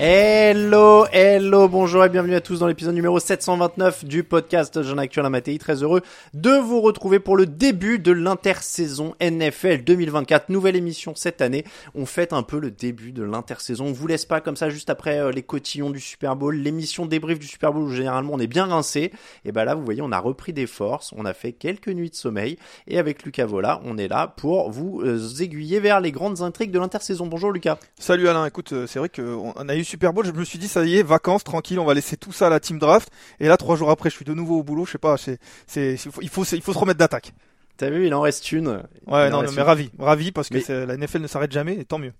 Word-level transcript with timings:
Hello, 0.00 1.06
hello, 1.10 1.66
bonjour 1.66 2.04
et 2.04 2.08
bienvenue 2.08 2.36
à 2.36 2.40
tous 2.40 2.60
dans 2.60 2.68
l'épisode 2.68 2.94
numéro 2.94 3.18
729 3.18 4.04
du 4.04 4.22
podcast 4.22 4.80
Jean 4.84 4.96
Actuel 4.98 5.26
à 5.26 5.28
Matéi. 5.28 5.58
Très 5.58 5.82
heureux 5.82 6.02
de 6.34 6.52
vous 6.52 6.80
retrouver 6.80 7.18
pour 7.18 7.36
le 7.36 7.46
début 7.46 7.98
de 7.98 8.12
l'intersaison 8.12 9.16
NFL 9.20 9.82
2024. 9.82 10.50
Nouvelle 10.50 10.76
émission 10.76 11.16
cette 11.16 11.42
année. 11.42 11.64
On 11.96 12.06
fête 12.06 12.32
un 12.32 12.44
peu 12.44 12.60
le 12.60 12.70
début 12.70 13.10
de 13.10 13.24
l'intersaison. 13.24 13.86
On 13.86 13.92
vous 13.92 14.06
laisse 14.06 14.24
pas 14.24 14.40
comme 14.40 14.54
ça 14.54 14.70
juste 14.70 14.88
après 14.88 15.18
euh, 15.18 15.32
les 15.32 15.42
cotillons 15.42 15.90
du 15.90 15.98
Super 15.98 16.36
Bowl, 16.36 16.54
l'émission 16.54 17.04
débrief 17.04 17.40
du 17.40 17.48
Super 17.48 17.72
Bowl 17.72 17.82
où 17.82 17.90
généralement 17.90 18.34
on 18.34 18.38
est 18.38 18.46
bien 18.46 18.66
rincé. 18.66 19.10
Et 19.44 19.50
ben 19.50 19.64
là, 19.64 19.74
vous 19.74 19.84
voyez, 19.84 20.00
on 20.00 20.12
a 20.12 20.20
repris 20.20 20.52
des 20.52 20.68
forces. 20.68 21.12
On 21.16 21.24
a 21.24 21.34
fait 21.34 21.50
quelques 21.50 21.88
nuits 21.88 22.10
de 22.10 22.14
sommeil. 22.14 22.56
Et 22.86 23.00
avec 23.00 23.24
Lucas 23.24 23.46
Vola, 23.46 23.80
on 23.84 23.98
est 23.98 24.06
là 24.06 24.28
pour 24.28 24.70
vous 24.70 25.00
euh, 25.00 25.18
aiguiller 25.40 25.80
vers 25.80 26.00
les 26.00 26.12
grandes 26.12 26.40
intrigues 26.40 26.70
de 26.70 26.78
l'intersaison. 26.78 27.26
Bonjour 27.26 27.50
Lucas. 27.50 27.80
Salut 27.98 28.28
Alain, 28.28 28.46
écoute, 28.46 28.72
euh, 28.72 28.86
c'est 28.86 29.00
vrai 29.00 29.08
qu'on 29.08 29.68
a 29.68 29.74
eu 29.74 29.87
Super 29.88 30.12
Bowl, 30.12 30.26
je 30.26 30.32
me 30.32 30.44
suis 30.44 30.58
dit 30.58 30.68
ça 30.68 30.84
y 30.84 30.96
est, 30.98 31.02
vacances, 31.02 31.44
tranquille, 31.44 31.78
on 31.78 31.84
va 31.86 31.94
laisser 31.94 32.16
tout 32.16 32.30
ça 32.32 32.48
à 32.48 32.50
la 32.50 32.60
team 32.60 32.78
draft. 32.78 33.10
Et 33.40 33.48
là, 33.48 33.56
trois 33.56 33.74
jours 33.76 33.90
après, 33.90 34.10
je 34.10 34.16
suis 34.16 34.24
de 34.24 34.34
nouveau 34.34 34.58
au 34.58 34.62
boulot, 34.62 34.84
je 34.84 34.92
sais 34.92 34.98
pas, 34.98 35.16
c'est, 35.16 35.38
c'est, 35.66 35.94
il 35.94 35.98
faut, 36.12 36.20
il 36.22 36.28
faut, 36.28 36.44
il 36.44 36.60
faut 36.62 36.72
se 36.74 36.78
remettre 36.78 36.98
d'attaque. 36.98 37.32
T'as 37.78 37.90
vu, 37.90 38.06
il 38.06 38.12
en 38.12 38.20
reste 38.20 38.52
une. 38.52 38.82
Ouais, 39.06 39.30
non, 39.30 39.42
mais 39.42 39.50
une. 39.50 39.60
ravi, 39.60 39.90
ravi 39.98 40.32
parce 40.32 40.48
que 40.50 40.56
Mais- 40.58 40.86
la 40.86 40.96
NFL 40.96 41.20
ne 41.20 41.26
s'arrête 41.26 41.52
jamais, 41.52 41.74
et 41.76 41.84
tant 41.84 41.98
mieux. 41.98 42.12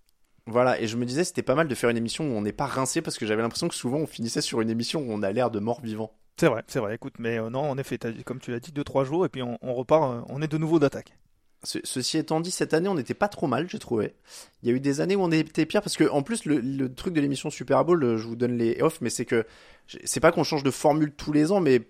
Voilà, 0.46 0.80
et 0.80 0.86
je 0.86 0.96
me 0.96 1.04
disais 1.04 1.24
c'était 1.24 1.42
pas 1.42 1.54
mal 1.54 1.68
de 1.68 1.74
faire 1.74 1.90
une 1.90 1.98
émission 1.98 2.24
où 2.24 2.32
on 2.32 2.40
n'est 2.40 2.52
pas 2.52 2.64
rincé 2.64 3.02
parce 3.02 3.18
que 3.18 3.26
j'avais 3.26 3.42
l'impression 3.42 3.68
que 3.68 3.74
souvent 3.74 3.98
on 3.98 4.06
finissait 4.06 4.40
sur 4.40 4.62
une 4.62 4.70
émission 4.70 5.00
où 5.02 5.12
on 5.12 5.22
a 5.22 5.30
l'air 5.30 5.50
de 5.50 5.58
mort 5.60 5.82
vivant. 5.82 6.12
C'est 6.40 6.46
vrai, 6.48 6.62
c'est 6.68 6.78
vrai. 6.78 6.94
Écoute, 6.94 7.14
mais 7.18 7.38
euh, 7.38 7.50
non, 7.50 7.68
en 7.68 7.76
effet, 7.76 7.98
comme 8.24 8.38
tu 8.40 8.50
l'as 8.50 8.60
dit, 8.60 8.72
deux 8.72 8.84
trois 8.84 9.04
jours, 9.04 9.26
et 9.26 9.28
puis 9.28 9.42
on, 9.42 9.58
on 9.60 9.74
repart, 9.74 10.10
euh, 10.10 10.20
on 10.30 10.40
est 10.40 10.48
de 10.48 10.56
nouveau 10.56 10.78
d'attaque. 10.78 11.12
Ce- 11.64 11.78
ceci 11.82 12.18
étant 12.18 12.40
dit, 12.40 12.50
cette 12.52 12.72
année 12.72 12.88
on 12.88 12.94
n'était 12.94 13.14
pas 13.14 13.28
trop 13.28 13.46
mal, 13.48 13.68
j'ai 13.68 13.78
trouvé. 13.80 14.14
Il 14.62 14.68
y 14.68 14.72
a 14.72 14.76
eu 14.76 14.80
des 14.80 15.00
années 15.00 15.16
où 15.16 15.22
on 15.22 15.32
était 15.32 15.66
pire 15.66 15.82
parce 15.82 15.96
que 15.96 16.08
en 16.08 16.22
plus 16.22 16.44
le, 16.44 16.60
le 16.60 16.94
truc 16.94 17.14
de 17.14 17.20
l'émission 17.20 17.50
Super 17.50 17.84
Bowl, 17.84 18.02
euh, 18.04 18.16
je 18.16 18.26
vous 18.28 18.36
donne 18.36 18.56
les 18.56 18.80
off, 18.80 19.00
mais 19.00 19.10
c'est 19.10 19.24
que 19.24 19.44
c'est 20.04 20.20
pas 20.20 20.30
qu'on 20.32 20.44
change 20.44 20.62
de 20.62 20.70
formule 20.70 21.12
tous 21.12 21.32
les 21.32 21.50
ans, 21.50 21.60
mais 21.60 21.82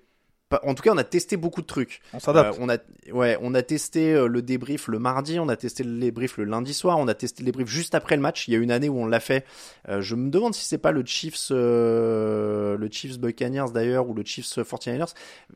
en 0.62 0.74
tout 0.74 0.82
cas 0.82 0.92
on 0.92 0.98
a 0.98 1.04
testé 1.04 1.36
beaucoup 1.36 1.60
de 1.60 1.66
trucs. 1.66 2.00
On 2.14 2.20
s'adapte. 2.20 2.58
Euh, 2.58 2.62
on 2.62 2.68
a, 2.68 2.78
ouais, 3.12 3.36
on 3.40 3.54
a 3.54 3.62
testé 3.62 4.12
euh, 4.14 4.28
le 4.28 4.42
débrief 4.42 4.88
le 4.88 4.98
mardi, 4.98 5.38
on 5.38 5.48
a 5.48 5.56
testé 5.56 5.84
le 5.84 5.98
débrief 5.98 6.38
le 6.38 6.44
lundi 6.44 6.72
soir, 6.74 6.98
on 6.98 7.08
a 7.08 7.14
testé 7.14 7.42
le 7.42 7.46
débrief 7.46 7.68
juste 7.68 7.94
après 7.94 8.16
le 8.16 8.22
match. 8.22 8.48
Il 8.48 8.54
y 8.54 8.56
a 8.56 8.60
une 8.60 8.70
année 8.70 8.88
où 8.88 8.98
on 8.98 9.06
l'a 9.06 9.20
fait. 9.20 9.44
Euh, 9.88 10.00
je 10.00 10.14
me 10.14 10.30
demande 10.30 10.54
si 10.54 10.64
c'est 10.64 10.78
pas 10.78 10.92
le 10.92 11.04
Chiefs, 11.04 11.48
euh, 11.50 12.76
le 12.76 12.88
Chiefs 12.90 13.18
Buccaneers 13.18 13.72
d'ailleurs 13.72 14.08
ou 14.08 14.14
le 14.14 14.24
Chiefs 14.24 14.58
49ers. 14.58 15.12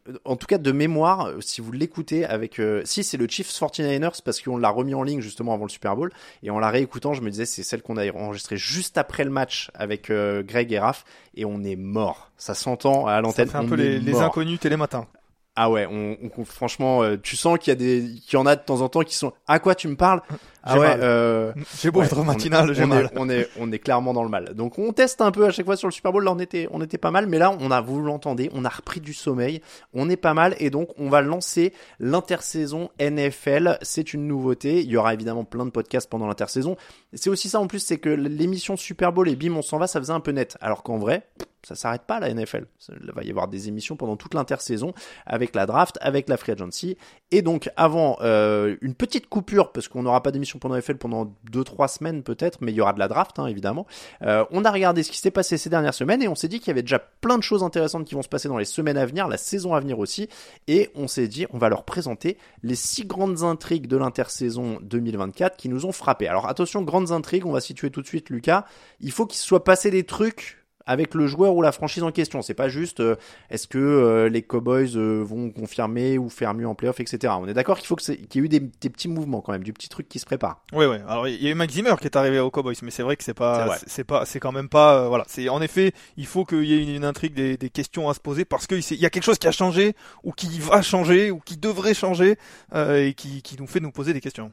Euh, 0.08 0.12
En 0.24 0.36
tout 0.36 0.46
cas, 0.46 0.58
de 0.58 0.72
mémoire, 0.72 1.32
si 1.40 1.60
vous 1.60 1.72
l'écoutez 1.72 2.24
avec, 2.24 2.58
euh, 2.58 2.82
si 2.84 3.02
c'est 3.04 3.16
le 3.16 3.26
Chiefs 3.28 3.50
49ers 3.50 4.22
parce 4.22 4.40
qu'on 4.40 4.58
l'a 4.58 4.70
remis 4.70 4.94
en 4.94 5.02
ligne 5.02 5.20
justement 5.20 5.54
avant 5.54 5.64
le 5.64 5.70
Super 5.70 5.96
Bowl 5.96 6.12
et 6.42 6.50
en 6.50 6.58
la 6.58 6.70
réécoutant, 6.70 7.14
je 7.14 7.22
me 7.22 7.30
disais 7.30 7.46
c'est 7.46 7.62
celle 7.62 7.82
qu'on 7.82 7.96
a 7.96 8.10
enregistrée 8.12 8.56
juste 8.56 8.98
après 8.98 9.24
le 9.24 9.30
match 9.30 9.70
avec 9.74 10.10
Greg 10.10 10.72
et 10.72 10.78
Raph 10.78 11.04
et 11.34 11.44
on 11.44 11.62
est 11.64 11.76
mort. 11.76 12.30
Ça 12.36 12.54
s'entend 12.54 13.06
à 13.06 13.12
Ça 13.16 13.20
l'antenne. 13.20 13.48
fait 13.48 13.58
un 13.58 13.64
peu 13.66 13.74
les, 13.74 13.98
les 13.98 14.16
inconnus 14.16 14.60
télématin. 14.60 15.06
Ah 15.54 15.70
ouais, 15.70 15.86
on, 15.90 16.16
on- 16.38 16.44
franchement, 16.44 17.02
euh, 17.02 17.16
tu 17.22 17.36
sens 17.36 17.58
qu'il 17.58 17.70
y 17.70 17.72
a 17.72 17.74
des, 17.74 18.02
qu'il 18.26 18.34
y 18.34 18.36
en 18.36 18.46
a 18.46 18.56
de 18.56 18.62
temps 18.62 18.80
en 18.80 18.88
temps 18.88 19.02
qui 19.02 19.14
sont. 19.14 19.32
À 19.46 19.58
quoi 19.58 19.74
tu 19.74 19.86
me 19.86 19.96
parles? 19.96 20.22
Ah 20.64 20.78
ouais, 20.78 20.94
euh, 21.00 21.52
J'ai 21.80 21.90
beau 21.90 22.00
ouais, 22.00 22.06
être 22.06 22.18
on 22.18 22.22
est- 22.22 22.26
matinal, 22.26 22.72
j'ai 22.72 22.84
on 22.84 22.86
mal. 22.86 23.06
Est, 23.06 23.10
on 23.16 23.28
est, 23.28 23.48
on 23.58 23.72
est 23.72 23.78
clairement 23.78 24.12
dans 24.12 24.22
le 24.22 24.28
mal. 24.28 24.54
Donc 24.54 24.78
on 24.78 24.92
teste 24.92 25.20
un 25.20 25.30
peu 25.32 25.44
à 25.46 25.50
chaque 25.50 25.66
fois 25.66 25.76
sur 25.76 25.88
le 25.88 25.92
Super 25.92 26.12
Bowl. 26.12 26.22
Là, 26.24 26.32
on 26.32 26.38
était, 26.38 26.68
on 26.70 26.80
était 26.80 26.98
pas 26.98 27.10
mal, 27.10 27.26
mais 27.26 27.38
là, 27.38 27.56
on 27.60 27.70
a, 27.70 27.80
vous 27.80 28.00
l'entendez, 28.00 28.48
on 28.54 28.64
a 28.64 28.68
repris 28.68 29.00
du 29.00 29.12
sommeil. 29.14 29.60
On 29.92 30.08
est 30.08 30.16
pas 30.16 30.34
mal 30.34 30.54
et 30.60 30.70
donc 30.70 30.88
on 30.98 31.08
va 31.08 31.20
lancer 31.20 31.72
l'intersaison 31.98 32.90
NFL. 33.00 33.78
C'est 33.82 34.14
une 34.14 34.26
nouveauté. 34.28 34.80
Il 34.82 34.88
y 34.90 34.96
aura 34.96 35.14
évidemment 35.14 35.44
plein 35.44 35.64
de 35.64 35.70
podcasts 35.70 36.08
pendant 36.08 36.26
l'intersaison. 36.26 36.76
C'est 37.14 37.30
aussi 37.30 37.48
ça 37.48 37.58
en 37.60 37.66
plus, 37.66 37.80
c'est 37.80 37.98
que 37.98 38.08
l'émission 38.10 38.76
Super 38.76 39.12
Bowl 39.12 39.28
et 39.28 39.36
bim, 39.36 39.54
on 39.56 39.62
s'en 39.62 39.78
va, 39.78 39.86
ça 39.86 39.98
faisait 40.00 40.12
un 40.12 40.20
peu 40.20 40.30
net. 40.30 40.56
Alors 40.60 40.82
qu'en 40.82 40.98
vrai, 40.98 41.26
ça 41.62 41.74
s'arrête 41.74 42.02
pas 42.02 42.20
la 42.20 42.28
NFL. 42.32 42.66
Il 43.02 43.12
va 43.12 43.22
y 43.22 43.30
avoir 43.30 43.48
des 43.48 43.68
émissions 43.68 43.96
pendant 43.96 44.16
toute 44.16 44.34
l'intersaison 44.34 44.92
avec 45.26 45.54
la 45.54 45.66
draft, 45.66 45.98
avec 46.00 46.28
la 46.28 46.36
free 46.36 46.52
agency. 46.52 46.96
Et 47.30 47.42
donc 47.42 47.70
avant 47.76 48.18
euh, 48.20 48.76
une 48.80 48.94
petite 48.94 49.28
coupure 49.28 49.72
parce 49.72 49.88
qu'on 49.88 50.02
n'aura 50.02 50.22
pas 50.22 50.30
d'émission 50.32 50.51
pendant 50.58 50.76
NFL 50.76 50.96
pendant 50.96 51.34
2-3 51.50 51.88
semaines 51.88 52.22
peut-être, 52.22 52.58
mais 52.60 52.72
il 52.72 52.74
y 52.74 52.80
aura 52.80 52.92
de 52.92 52.98
la 52.98 53.08
draft 53.08 53.38
hein, 53.38 53.46
évidemment. 53.46 53.86
Euh, 54.22 54.44
on 54.50 54.64
a 54.64 54.70
regardé 54.70 55.02
ce 55.02 55.10
qui 55.10 55.18
s'est 55.18 55.30
passé 55.30 55.56
ces 55.56 55.70
dernières 55.70 55.94
semaines 55.94 56.22
et 56.22 56.28
on 56.28 56.34
s'est 56.34 56.48
dit 56.48 56.58
qu'il 56.58 56.68
y 56.68 56.70
avait 56.70 56.82
déjà 56.82 56.98
plein 56.98 57.38
de 57.38 57.42
choses 57.42 57.62
intéressantes 57.62 58.06
qui 58.06 58.14
vont 58.14 58.22
se 58.22 58.28
passer 58.28 58.48
dans 58.48 58.58
les 58.58 58.64
semaines 58.64 58.96
à 58.96 59.06
venir, 59.06 59.28
la 59.28 59.36
saison 59.36 59.74
à 59.74 59.80
venir 59.80 59.98
aussi. 59.98 60.28
Et 60.68 60.90
on 60.94 61.08
s'est 61.08 61.28
dit 61.28 61.46
on 61.50 61.58
va 61.58 61.68
leur 61.68 61.84
présenter 61.84 62.38
les 62.62 62.74
six 62.74 63.04
grandes 63.04 63.42
intrigues 63.42 63.86
de 63.86 63.96
l'intersaison 63.96 64.78
2024 64.82 65.56
qui 65.56 65.68
nous 65.68 65.86
ont 65.86 65.92
frappé. 65.92 66.28
Alors 66.28 66.48
attention, 66.48 66.82
grandes 66.82 67.12
intrigues, 67.12 67.46
on 67.46 67.52
va 67.52 67.60
situer 67.60 67.90
tout 67.90 68.02
de 68.02 68.06
suite 68.06 68.30
Lucas. 68.30 68.64
Il 69.00 69.12
faut 69.12 69.26
qu'il 69.26 69.38
se 69.38 69.46
soit 69.46 69.64
passé 69.64 69.90
des 69.90 70.04
trucs 70.04 70.61
avec 70.86 71.14
le 71.14 71.26
joueur 71.26 71.54
ou 71.54 71.62
la 71.62 71.72
franchise 71.72 72.02
en 72.02 72.12
question. 72.12 72.42
C'est 72.42 72.54
pas 72.54 72.68
juste 72.68 73.00
euh, 73.00 73.16
est-ce 73.50 73.66
que 73.66 73.78
euh, 73.78 74.28
les 74.28 74.42
Cowboys 74.42 74.96
euh, 74.96 75.22
vont 75.22 75.50
confirmer 75.50 76.18
ou 76.18 76.28
faire 76.28 76.54
mieux 76.54 76.66
en 76.66 76.74
playoff, 76.74 77.00
etc. 77.00 77.32
On 77.38 77.46
est 77.46 77.54
d'accord 77.54 77.78
qu'il 77.78 77.86
faut 77.86 77.96
qu'il 77.96 78.14
y 78.14 78.38
ait 78.38 78.40
eu 78.40 78.48
des, 78.48 78.60
des 78.60 78.90
petits 78.90 79.08
mouvements 79.08 79.40
quand 79.40 79.52
même, 79.52 79.62
du 79.62 79.72
petit 79.72 79.88
truc 79.88 80.08
qui 80.08 80.18
se 80.18 80.26
prépare. 80.26 80.62
Ouais, 80.72 80.86
ouais. 80.86 81.00
Alors 81.06 81.28
il 81.28 81.42
y 81.42 81.48
a 81.48 81.50
eu 81.50 81.54
Max 81.54 81.74
Zimmer 81.74 81.94
qui 82.00 82.06
est 82.06 82.16
arrivé 82.16 82.38
aux 82.38 82.50
Cowboys, 82.50 82.74
mais 82.82 82.90
c'est 82.90 83.02
vrai 83.02 83.16
que 83.16 83.24
c'est 83.24 83.34
pas, 83.34 83.78
c'est 83.86 84.04
pas, 84.04 84.24
c'est 84.24 84.40
quand 84.40 84.52
même 84.52 84.68
pas, 84.68 85.02
euh, 85.02 85.08
voilà. 85.08 85.24
C'est 85.28 85.48
en 85.48 85.62
effet, 85.62 85.92
il 86.16 86.26
faut 86.26 86.44
qu'il 86.44 86.64
y 86.64 86.74
ait 86.74 86.82
une, 86.82 86.96
une 86.96 87.04
intrigue, 87.04 87.34
des, 87.34 87.56
des 87.56 87.70
questions 87.70 88.08
à 88.08 88.14
se 88.14 88.20
poser 88.20 88.44
parce 88.44 88.66
qu'il 88.66 88.80
y 88.80 89.06
a 89.06 89.10
quelque 89.10 89.24
chose 89.24 89.38
qui 89.38 89.46
a 89.46 89.52
changé 89.52 89.94
ou 90.22 90.32
qui 90.32 90.58
va 90.60 90.82
changer 90.82 91.30
ou 91.30 91.40
qui 91.40 91.56
devrait 91.56 91.94
changer 91.94 92.36
euh, 92.74 93.06
et 93.06 93.14
qui, 93.14 93.42
qui 93.42 93.56
nous 93.58 93.66
fait 93.66 93.80
nous 93.80 93.92
poser 93.92 94.12
des 94.12 94.20
questions. 94.20 94.52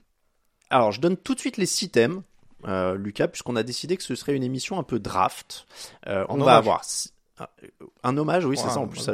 Alors, 0.69 0.91
je 0.91 1.01
donne 1.01 1.17
tout 1.17 1.33
de 1.33 1.39
suite 1.39 1.57
les 1.57 1.65
six 1.65 1.89
thèmes, 1.89 2.21
euh, 2.67 2.95
Lucas, 2.95 3.27
puisqu'on 3.27 3.55
a 3.55 3.63
décidé 3.63 3.97
que 3.97 4.03
ce 4.03 4.15
serait 4.15 4.35
une 4.35 4.43
émission 4.43 4.79
un 4.79 4.83
peu 4.83 4.99
draft. 4.99 5.65
Euh, 6.07 6.25
on 6.29 6.37
va 6.37 6.57
avoir 6.57 6.81
ah, 7.39 7.49
un 8.03 8.17
hommage, 8.17 8.45
oui, 8.45 8.57
c'est 8.57 8.69
ça. 8.69 8.79
En 8.79 8.87
plus. 8.87 9.09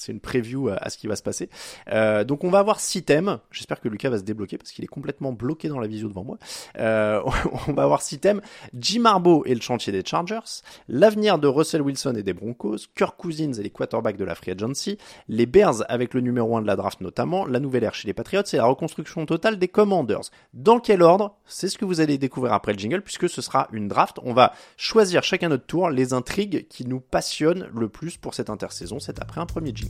C'est 0.00 0.12
une 0.12 0.20
preview 0.20 0.68
à, 0.68 0.76
à 0.76 0.90
ce 0.90 0.98
qui 0.98 1.06
va 1.06 1.16
se 1.16 1.22
passer. 1.22 1.50
Euh, 1.88 2.24
donc, 2.24 2.44
on 2.44 2.50
va 2.50 2.58
avoir 2.58 2.80
six 2.80 3.02
thèmes. 3.02 3.38
J'espère 3.50 3.80
que 3.80 3.88
Lucas 3.88 4.10
va 4.10 4.18
se 4.18 4.22
débloquer 4.22 4.58
parce 4.58 4.72
qu'il 4.72 4.84
est 4.84 4.88
complètement 4.88 5.32
bloqué 5.32 5.68
dans 5.68 5.78
la 5.78 5.86
visio 5.86 6.08
devant 6.08 6.24
moi. 6.24 6.38
Euh, 6.78 7.20
on 7.68 7.72
va 7.72 7.82
avoir 7.82 8.02
six 8.02 8.18
thèmes. 8.18 8.40
Jim 8.74 9.04
Harbaugh 9.04 9.42
et 9.46 9.54
le 9.54 9.60
chantier 9.60 9.92
des 9.92 10.02
Chargers, 10.04 10.62
l'avenir 10.88 11.38
de 11.38 11.46
Russell 11.46 11.82
Wilson 11.82 12.14
et 12.16 12.22
des 12.22 12.32
Broncos, 12.32 12.78
Kirk 12.96 13.16
Cousins 13.16 13.52
et 13.52 13.62
les 13.62 13.70
quarterbacks 13.70 14.16
de 14.16 14.24
la 14.24 14.34
free 14.34 14.52
agency, 14.52 14.98
les 15.28 15.46
Bears 15.46 15.84
avec 15.88 16.14
le 16.14 16.20
numéro 16.20 16.56
1 16.56 16.62
de 16.62 16.66
la 16.66 16.76
draft 16.76 17.00
notamment, 17.00 17.44
la 17.46 17.60
nouvelle 17.60 17.84
ère 17.84 17.94
chez 17.94 18.08
les 18.08 18.14
Patriots 18.14 18.42
et 18.52 18.56
la 18.56 18.64
reconstruction 18.64 19.26
totale 19.26 19.58
des 19.58 19.68
Commanders. 19.68 20.30
Dans 20.54 20.80
quel 20.80 21.02
ordre? 21.02 21.36
C'est 21.46 21.68
ce 21.68 21.78
que 21.78 21.84
vous 21.84 22.00
allez 22.00 22.16
découvrir 22.16 22.52
après 22.52 22.72
le 22.72 22.78
jingle 22.78 23.02
puisque 23.02 23.28
ce 23.28 23.42
sera 23.42 23.68
une 23.72 23.88
draft. 23.88 24.18
On 24.22 24.32
va 24.32 24.52
choisir 24.76 25.22
chacun 25.22 25.48
notre 25.48 25.66
tour 25.66 25.90
les 25.90 26.12
intrigues 26.12 26.66
qui 26.68 26.86
nous 26.86 27.00
passionnent 27.00 27.68
le 27.74 27.88
plus 27.88 28.16
pour 28.16 28.34
cette 28.34 28.50
intersaison. 28.50 28.98
C'est 29.00 29.20
après 29.20 29.40
un 29.40 29.46
premier 29.46 29.72
jingle. 29.74 29.89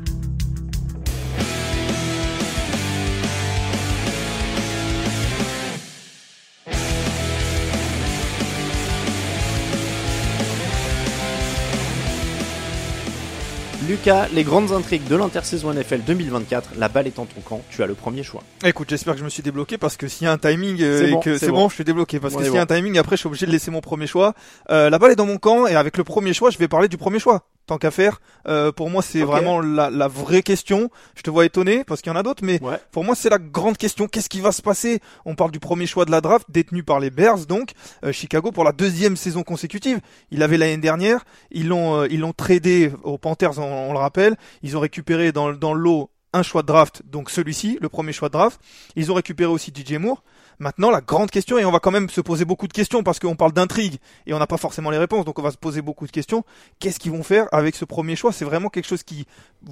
Lucas, 13.91 14.29
les 14.33 14.45
grandes 14.45 14.71
intrigues 14.71 15.05
de 15.09 15.17
l'intersaison 15.17 15.73
NFL 15.73 16.03
2024, 16.07 16.75
la 16.79 16.87
balle 16.87 17.07
est 17.07 17.19
en 17.19 17.25
ton 17.25 17.41
camp, 17.41 17.61
tu 17.69 17.83
as 17.83 17.87
le 17.87 17.93
premier 17.93 18.23
choix. 18.23 18.41
Écoute, 18.63 18.89
j'espère 18.89 19.15
que 19.15 19.19
je 19.19 19.25
me 19.25 19.29
suis 19.29 19.43
débloqué 19.43 19.77
parce 19.77 19.97
que 19.97 20.07
s'il 20.07 20.23
y 20.23 20.27
a 20.29 20.31
un 20.31 20.37
timing 20.37 20.81
euh, 20.81 20.97
C'est 20.97 21.11
bon, 21.11 21.19
que 21.19 21.33
c'est 21.33 21.47
c'est 21.47 21.51
bon. 21.51 21.63
bon. 21.63 21.69
je 21.69 21.75
suis 21.75 21.83
débloqué 21.83 22.21
parce 22.21 22.33
On 22.33 22.37
que 22.37 22.45
s'il 22.45 22.53
y 22.53 22.57
a 22.57 22.61
un 22.61 22.65
timing, 22.65 22.97
après 22.97 23.17
je 23.17 23.19
suis 23.19 23.27
obligé 23.27 23.47
de 23.47 23.51
laisser 23.51 23.69
mon 23.69 23.81
premier 23.81 24.07
choix. 24.07 24.33
Euh, 24.69 24.89
la 24.89 24.97
balle 24.97 25.11
est 25.11 25.17
dans 25.17 25.25
mon 25.25 25.37
camp 25.37 25.67
et 25.67 25.75
avec 25.75 25.97
le 25.97 26.05
premier 26.05 26.33
choix, 26.33 26.51
je 26.51 26.57
vais 26.57 26.69
parler 26.69 26.87
du 26.87 26.95
premier 26.97 27.19
choix. 27.19 27.43
Tant 27.71 27.77
qu'à 27.77 27.89
faire, 27.89 28.19
Euh, 28.49 28.73
pour 28.73 28.89
moi 28.89 29.01
c'est 29.01 29.21
vraiment 29.23 29.61
la, 29.61 29.89
la 29.89 30.09
vraie 30.09 30.41
question. 30.41 30.89
Je 31.15 31.21
te 31.21 31.29
vois 31.29 31.45
étonné 31.45 31.85
parce 31.85 32.01
qu'il 32.01 32.11
y 32.11 32.13
en 32.13 32.19
a 32.19 32.23
d'autres, 32.23 32.43
mais 32.43 32.61
Ouais. 32.61 32.77
pour 32.91 33.05
moi 33.05 33.15
c'est 33.15 33.29
la 33.29 33.37
grande 33.37 33.77
question. 33.77 34.07
Qu'est-ce 34.09 34.27
qui 34.27 34.41
va 34.41 34.51
se 34.51 34.61
passer? 34.61 34.99
On 35.23 35.35
parle 35.35 35.51
du 35.51 35.61
premier 35.61 35.85
choix 35.87 36.03
de 36.03 36.11
la 36.11 36.19
draft 36.19 36.47
détenu 36.51 36.83
par 36.83 36.99
les 36.99 37.11
Bears, 37.11 37.45
donc 37.45 37.71
euh, 38.03 38.11
Chicago 38.11 38.51
pour 38.51 38.65
la 38.65 38.73
deuxième 38.73 39.15
saison 39.15 39.43
consécutive. 39.43 40.01
Il 40.31 40.39
l'avait 40.39 40.57
l'année 40.57 40.75
dernière. 40.81 41.23
Ils 41.51 41.69
l'ont 41.69 42.01
euh, 42.01 42.07
ils 42.11 42.19
l'ont 42.19 42.33
tradé 42.33 42.91
aux 43.03 43.17
Panthers, 43.17 43.57
on, 43.57 43.63
on 43.63 43.93
le 43.93 43.99
rappelle. 43.99 44.35
Ils 44.63 44.75
ont 44.75 44.81
récupéré 44.81 45.31
dans, 45.31 45.53
dans 45.53 45.73
le 45.73 45.79
lot 45.79 46.09
un 46.33 46.43
choix 46.43 46.63
de 46.63 46.67
draft, 46.67 47.03
donc 47.05 47.29
celui-ci, 47.29 47.77
le 47.81 47.87
premier 47.89 48.11
choix 48.11 48.27
de 48.27 48.33
draft. 48.33 48.59
Ils 48.97 49.11
ont 49.11 49.15
récupéré 49.15 49.49
aussi 49.51 49.71
DJ 49.73 49.93
Moore. 49.93 50.23
Maintenant, 50.61 50.91
la 50.91 51.01
grande 51.01 51.31
question, 51.31 51.57
et 51.57 51.65
on 51.65 51.71
va 51.71 51.79
quand 51.79 51.89
même 51.89 52.07
se 52.07 52.21
poser 52.21 52.45
beaucoup 52.45 52.67
de 52.67 52.73
questions 52.73 53.01
parce 53.01 53.17
qu'on 53.17 53.35
parle 53.35 53.51
d'intrigue 53.51 53.97
et 54.27 54.33
on 54.35 54.37
n'a 54.37 54.45
pas 54.45 54.57
forcément 54.57 54.91
les 54.91 54.99
réponses, 54.99 55.25
donc 55.25 55.39
on 55.39 55.41
va 55.41 55.49
se 55.49 55.57
poser 55.57 55.81
beaucoup 55.81 56.05
de 56.05 56.11
questions. 56.11 56.45
Qu'est-ce 56.79 56.99
qu'ils 56.99 57.11
vont 57.11 57.23
faire 57.23 57.47
avec 57.51 57.75
ce 57.75 57.83
premier 57.83 58.15
choix? 58.15 58.31
C'est 58.31 58.45
vraiment 58.45 58.69
quelque 58.69 58.85
chose 58.87 59.01
qui, 59.01 59.25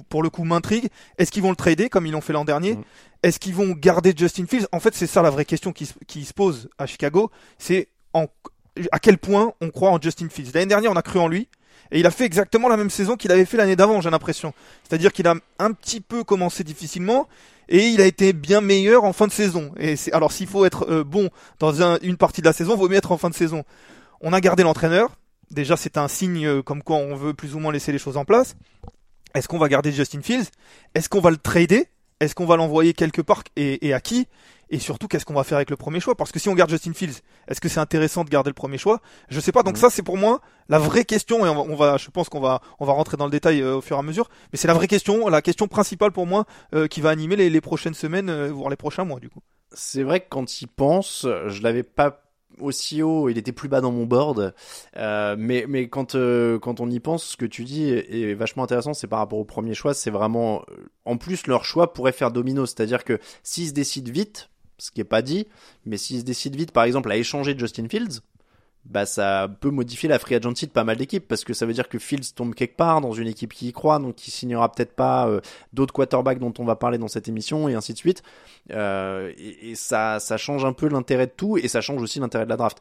pour 0.08 0.20
le 0.24 0.30
coup, 0.30 0.42
m'intrigue. 0.42 0.88
Est-ce 1.16 1.30
qu'ils 1.30 1.44
vont 1.44 1.50
le 1.50 1.56
trader 1.56 1.88
comme 1.88 2.06
ils 2.06 2.10
l'ont 2.12 2.20
fait 2.20 2.32
l'an 2.32 2.44
dernier? 2.44 2.74
Mhm. 2.74 2.82
Est-ce 3.22 3.38
qu'ils 3.38 3.54
vont 3.54 3.70
garder 3.70 4.12
Justin 4.16 4.46
Fields? 4.46 4.66
En 4.72 4.80
fait, 4.80 4.94
c'est 4.96 5.06
ça 5.06 5.22
la 5.22 5.30
vraie 5.30 5.44
question 5.44 5.72
qui, 5.72 5.86
se- 5.86 5.94
qui 6.08 6.24
se 6.24 6.34
pose 6.34 6.68
à 6.76 6.86
Chicago. 6.86 7.30
C'est 7.58 7.86
en, 8.12 8.26
à 8.90 8.98
quel 8.98 9.18
point 9.18 9.52
on 9.60 9.70
croit 9.70 9.90
en 9.90 10.00
Justin 10.00 10.28
Fields? 10.28 10.50
L'année 10.54 10.66
dernière, 10.66 10.90
on 10.90 10.96
a 10.96 11.02
cru 11.02 11.20
en 11.20 11.28
lui. 11.28 11.48
Et 11.92 12.00
il 12.00 12.06
a 12.06 12.10
fait 12.10 12.24
exactement 12.24 12.68
la 12.68 12.76
même 12.76 12.90
saison 12.90 13.16
qu'il 13.16 13.32
avait 13.32 13.44
fait 13.44 13.56
l'année 13.56 13.76
d'avant, 13.76 14.00
j'ai 14.00 14.10
l'impression. 14.10 14.52
C'est-à-dire 14.88 15.12
qu'il 15.12 15.26
a 15.26 15.34
un 15.58 15.72
petit 15.72 16.00
peu 16.00 16.22
commencé 16.24 16.62
difficilement 16.64 17.28
et 17.68 17.86
il 17.88 18.00
a 18.00 18.06
été 18.06 18.32
bien 18.32 18.60
meilleur 18.60 19.04
en 19.04 19.12
fin 19.12 19.26
de 19.26 19.32
saison. 19.32 19.72
Et 19.78 19.96
c'est 19.96 20.12
alors 20.12 20.32
s'il 20.32 20.46
faut 20.46 20.64
être 20.64 20.88
euh, 20.90 21.04
bon 21.04 21.30
dans 21.58 21.82
un- 21.82 21.98
une 22.02 22.16
partie 22.16 22.40
de 22.42 22.46
la 22.46 22.52
saison, 22.52 22.76
vaut 22.76 22.88
mieux 22.88 22.96
être 22.96 23.12
en 23.12 23.18
fin 23.18 23.30
de 23.30 23.34
saison. 23.34 23.64
On 24.20 24.32
a 24.32 24.40
gardé 24.40 24.62
l'entraîneur. 24.62 25.16
Déjà, 25.50 25.76
c'est 25.76 25.96
un 25.96 26.06
signe 26.06 26.46
euh, 26.46 26.62
comme 26.62 26.82
quoi 26.82 26.96
on 26.96 27.16
veut 27.16 27.34
plus 27.34 27.54
ou 27.54 27.58
moins 27.58 27.72
laisser 27.72 27.90
les 27.90 27.98
choses 27.98 28.16
en 28.16 28.24
place. 28.24 28.54
Est-ce 29.34 29.48
qu'on 29.48 29.58
va 29.58 29.68
garder 29.68 29.90
Justin 29.92 30.22
Fields? 30.22 30.46
Est-ce 30.94 31.08
qu'on 31.08 31.20
va 31.20 31.30
le 31.30 31.36
trader? 31.36 31.86
Est-ce 32.20 32.34
qu'on 32.34 32.46
va 32.46 32.56
l'envoyer 32.56 32.92
quelque 32.92 33.22
part 33.22 33.42
et, 33.56 33.86
et 33.86 33.92
à 33.94 34.00
qui? 34.00 34.28
Et 34.72 34.78
surtout, 34.78 35.08
qu'est-ce 35.08 35.24
qu'on 35.24 35.34
va 35.34 35.42
faire 35.42 35.56
avec 35.56 35.70
le 35.70 35.76
premier 35.76 35.98
choix? 35.98 36.14
Parce 36.14 36.30
que 36.30 36.38
si 36.38 36.48
on 36.48 36.54
garde 36.54 36.70
Justin 36.70 36.92
Fields, 36.92 37.22
est-ce 37.48 37.60
que 37.60 37.68
c'est 37.68 37.80
intéressant 37.80 38.22
de 38.22 38.28
garder 38.30 38.50
le 38.50 38.54
premier 38.54 38.78
choix? 38.78 39.00
Je 39.28 39.40
sais 39.40 39.50
pas. 39.50 39.62
Donc 39.64 39.74
Mhm. 39.74 39.80
ça, 39.80 39.90
c'est 39.90 40.02
pour 40.04 40.16
moi 40.16 40.40
la 40.68 40.78
vraie 40.78 41.04
question. 41.04 41.44
Et 41.44 41.48
on 41.48 41.54
va, 41.54 41.60
on 41.62 41.74
va- 41.74 41.96
je 41.96 42.08
pense 42.10 42.28
qu'on 42.28 42.38
va, 42.40 42.60
on 42.78 42.84
va 42.86 42.92
rentrer 42.92 43.16
dans 43.16 43.24
le 43.24 43.32
détail 43.32 43.62
euh, 43.62 43.76
au 43.76 43.80
fur 43.80 43.96
et 43.96 43.98
à 43.98 44.02
mesure. 44.02 44.28
Mais 44.52 44.58
c'est 44.58 44.68
la 44.68 44.74
vraie 44.74 44.86
question, 44.86 45.26
la 45.28 45.42
question 45.42 45.66
principale 45.66 46.12
pour 46.12 46.26
moi 46.26 46.44
euh, 46.74 46.86
qui 46.86 47.00
va 47.00 47.10
animer 47.10 47.34
les, 47.34 47.50
les 47.50 47.60
prochaines 47.60 47.94
semaines, 47.94 48.28
euh, 48.30 48.48
voire 48.52 48.70
les 48.70 48.76
prochains 48.76 49.04
mois, 49.04 49.18
du 49.18 49.28
coup. 49.28 49.40
C'est 49.72 50.02
vrai 50.04 50.20
que 50.20 50.26
quand 50.28 50.60
il 50.60 50.68
pense, 50.68 51.26
je 51.46 51.62
l'avais 51.62 51.82
pas 51.82 52.22
aussi 52.60 53.02
haut, 53.02 53.28
il 53.28 53.38
était 53.38 53.52
plus 53.52 53.68
bas 53.68 53.80
dans 53.80 53.92
mon 53.92 54.06
board. 54.06 54.54
Euh, 54.96 55.36
mais 55.38 55.64
mais 55.68 55.88
quand 55.88 56.14
euh, 56.14 56.58
quand 56.58 56.80
on 56.80 56.90
y 56.90 57.00
pense, 57.00 57.24
ce 57.24 57.36
que 57.36 57.46
tu 57.46 57.64
dis 57.64 57.90
est, 57.90 58.34
vachement 58.34 58.64
intéressant. 58.64 58.94
C'est 58.94 59.06
par 59.06 59.18
rapport 59.18 59.38
au 59.38 59.44
premier 59.44 59.74
choix. 59.74 59.94
C'est 59.94 60.10
vraiment, 60.10 60.62
euh, 60.70 60.88
en 61.04 61.16
plus 61.16 61.46
leur 61.46 61.64
choix 61.64 61.92
pourrait 61.92 62.12
faire 62.12 62.30
domino. 62.30 62.66
C'est-à-dire 62.66 63.04
que 63.04 63.18
s'ils 63.42 63.68
se 63.68 63.72
décident 63.72 64.12
vite, 64.12 64.50
ce 64.78 64.90
qui 64.90 65.00
est 65.00 65.04
pas 65.04 65.22
dit, 65.22 65.46
mais 65.84 65.96
s'ils 65.96 66.20
se 66.20 66.24
décident 66.24 66.56
vite, 66.56 66.72
par 66.72 66.84
exemple, 66.84 67.10
à 67.10 67.16
échanger 67.16 67.56
Justin 67.58 67.88
Fields. 67.88 68.20
Bah 68.86 69.04
ça 69.04 69.48
peut 69.60 69.70
modifier 69.70 70.08
la 70.08 70.18
free 70.18 70.34
agency 70.34 70.66
de 70.66 70.72
pas 70.72 70.84
mal 70.84 70.96
d'équipes 70.96 71.28
parce 71.28 71.44
que 71.44 71.52
ça 71.52 71.66
veut 71.66 71.74
dire 71.74 71.88
que 71.88 71.98
Fields 71.98 72.32
tombe 72.34 72.54
quelque 72.54 72.76
part 72.76 73.00
dans 73.00 73.12
une 73.12 73.28
équipe 73.28 73.52
qui 73.52 73.68
y 73.68 73.72
croit 73.72 73.98
donc 73.98 74.16
qui 74.16 74.30
signera 74.30 74.72
peut-être 74.72 74.96
pas 74.96 75.28
euh, 75.28 75.40
d'autres 75.72 75.92
quarterbacks 75.92 76.38
dont 76.38 76.54
on 76.58 76.64
va 76.64 76.76
parler 76.76 76.96
dans 76.96 77.06
cette 77.08 77.28
émission 77.28 77.68
et 77.68 77.74
ainsi 77.74 77.92
de 77.92 77.98
suite. 77.98 78.22
Euh, 78.72 79.32
et, 79.36 79.74
ça, 79.74 80.18
ça 80.18 80.36
change 80.36 80.64
un 80.64 80.72
peu 80.72 80.88
l'intérêt 80.88 81.26
de 81.26 81.32
tout 81.36 81.58
et 81.58 81.68
ça 81.68 81.80
change 81.80 82.02
aussi 82.02 82.20
l'intérêt 82.20 82.44
de 82.44 82.50
la 82.50 82.56
draft. 82.56 82.80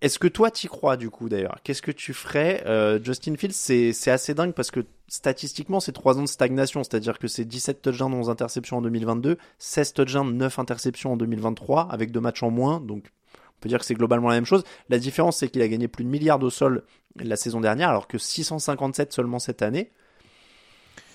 Est-ce 0.00 0.18
que 0.18 0.26
toi 0.26 0.50
t'y 0.50 0.66
crois 0.66 0.96
du 0.96 1.10
coup 1.10 1.28
d'ailleurs? 1.28 1.58
Qu'est-ce 1.62 1.82
que 1.82 1.92
tu 1.92 2.12
ferais 2.14 2.64
Euh, 2.66 2.98
Justin 3.02 3.36
Fields, 3.36 3.52
c'est 3.52 3.92
c'est 3.92 4.10
assez 4.10 4.34
dingue 4.34 4.52
parce 4.52 4.72
que 4.72 4.80
statistiquement 5.06 5.78
c'est 5.78 5.92
3 5.92 6.18
ans 6.18 6.22
de 6.22 6.28
stagnation, 6.28 6.82
c'est-à-dire 6.82 7.18
que 7.20 7.28
c'est 7.28 7.44
17 7.44 7.82
touchdowns, 7.82 8.12
11 8.12 8.28
interceptions 8.30 8.78
en 8.78 8.82
2022, 8.82 9.38
16 9.58 9.92
touchdowns, 9.92 10.36
9 10.36 10.58
interceptions 10.58 11.12
en 11.12 11.16
2023 11.16 11.88
avec 11.90 12.10
deux 12.10 12.20
matchs 12.20 12.42
en 12.42 12.50
moins, 12.50 12.80
donc 12.80 13.04
on 13.04 13.21
peut 13.62 13.68
dire 13.68 13.78
que 13.78 13.84
c'est 13.84 13.94
globalement 13.94 14.28
la 14.28 14.34
même 14.34 14.46
chose. 14.46 14.64
La 14.88 14.98
différence 14.98 15.38
c'est 15.38 15.48
qu'il 15.48 15.62
a 15.62 15.68
gagné 15.68 15.88
plus 15.88 16.04
de 16.04 16.10
milliards 16.10 16.42
au 16.42 16.50
sol 16.50 16.84
la 17.16 17.36
saison 17.36 17.60
dernière 17.60 17.88
alors 17.88 18.06
que 18.06 18.18
657 18.18 19.12
seulement 19.12 19.38
cette 19.38 19.62
année. 19.62 19.90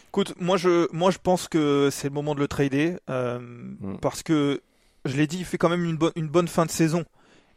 Écoute, 0.09 0.33
moi 0.39 0.57
je, 0.57 0.87
moi 0.93 1.11
je 1.11 1.17
pense 1.21 1.47
que 1.47 1.89
c'est 1.91 2.07
le 2.07 2.13
moment 2.13 2.33
de 2.33 2.39
le 2.39 2.47
trader 2.47 2.95
euh, 3.09 3.39
parce 4.01 4.23
que 4.23 4.61
je 5.05 5.15
l'ai 5.15 5.27
dit, 5.27 5.39
il 5.39 5.45
fait 5.45 5.57
quand 5.57 5.69
même 5.69 5.83
une, 5.83 5.97
bonne 5.97 6.11
une 6.15 6.27
bonne 6.27 6.47
fin 6.47 6.65
de 6.65 6.71
saison. 6.71 7.05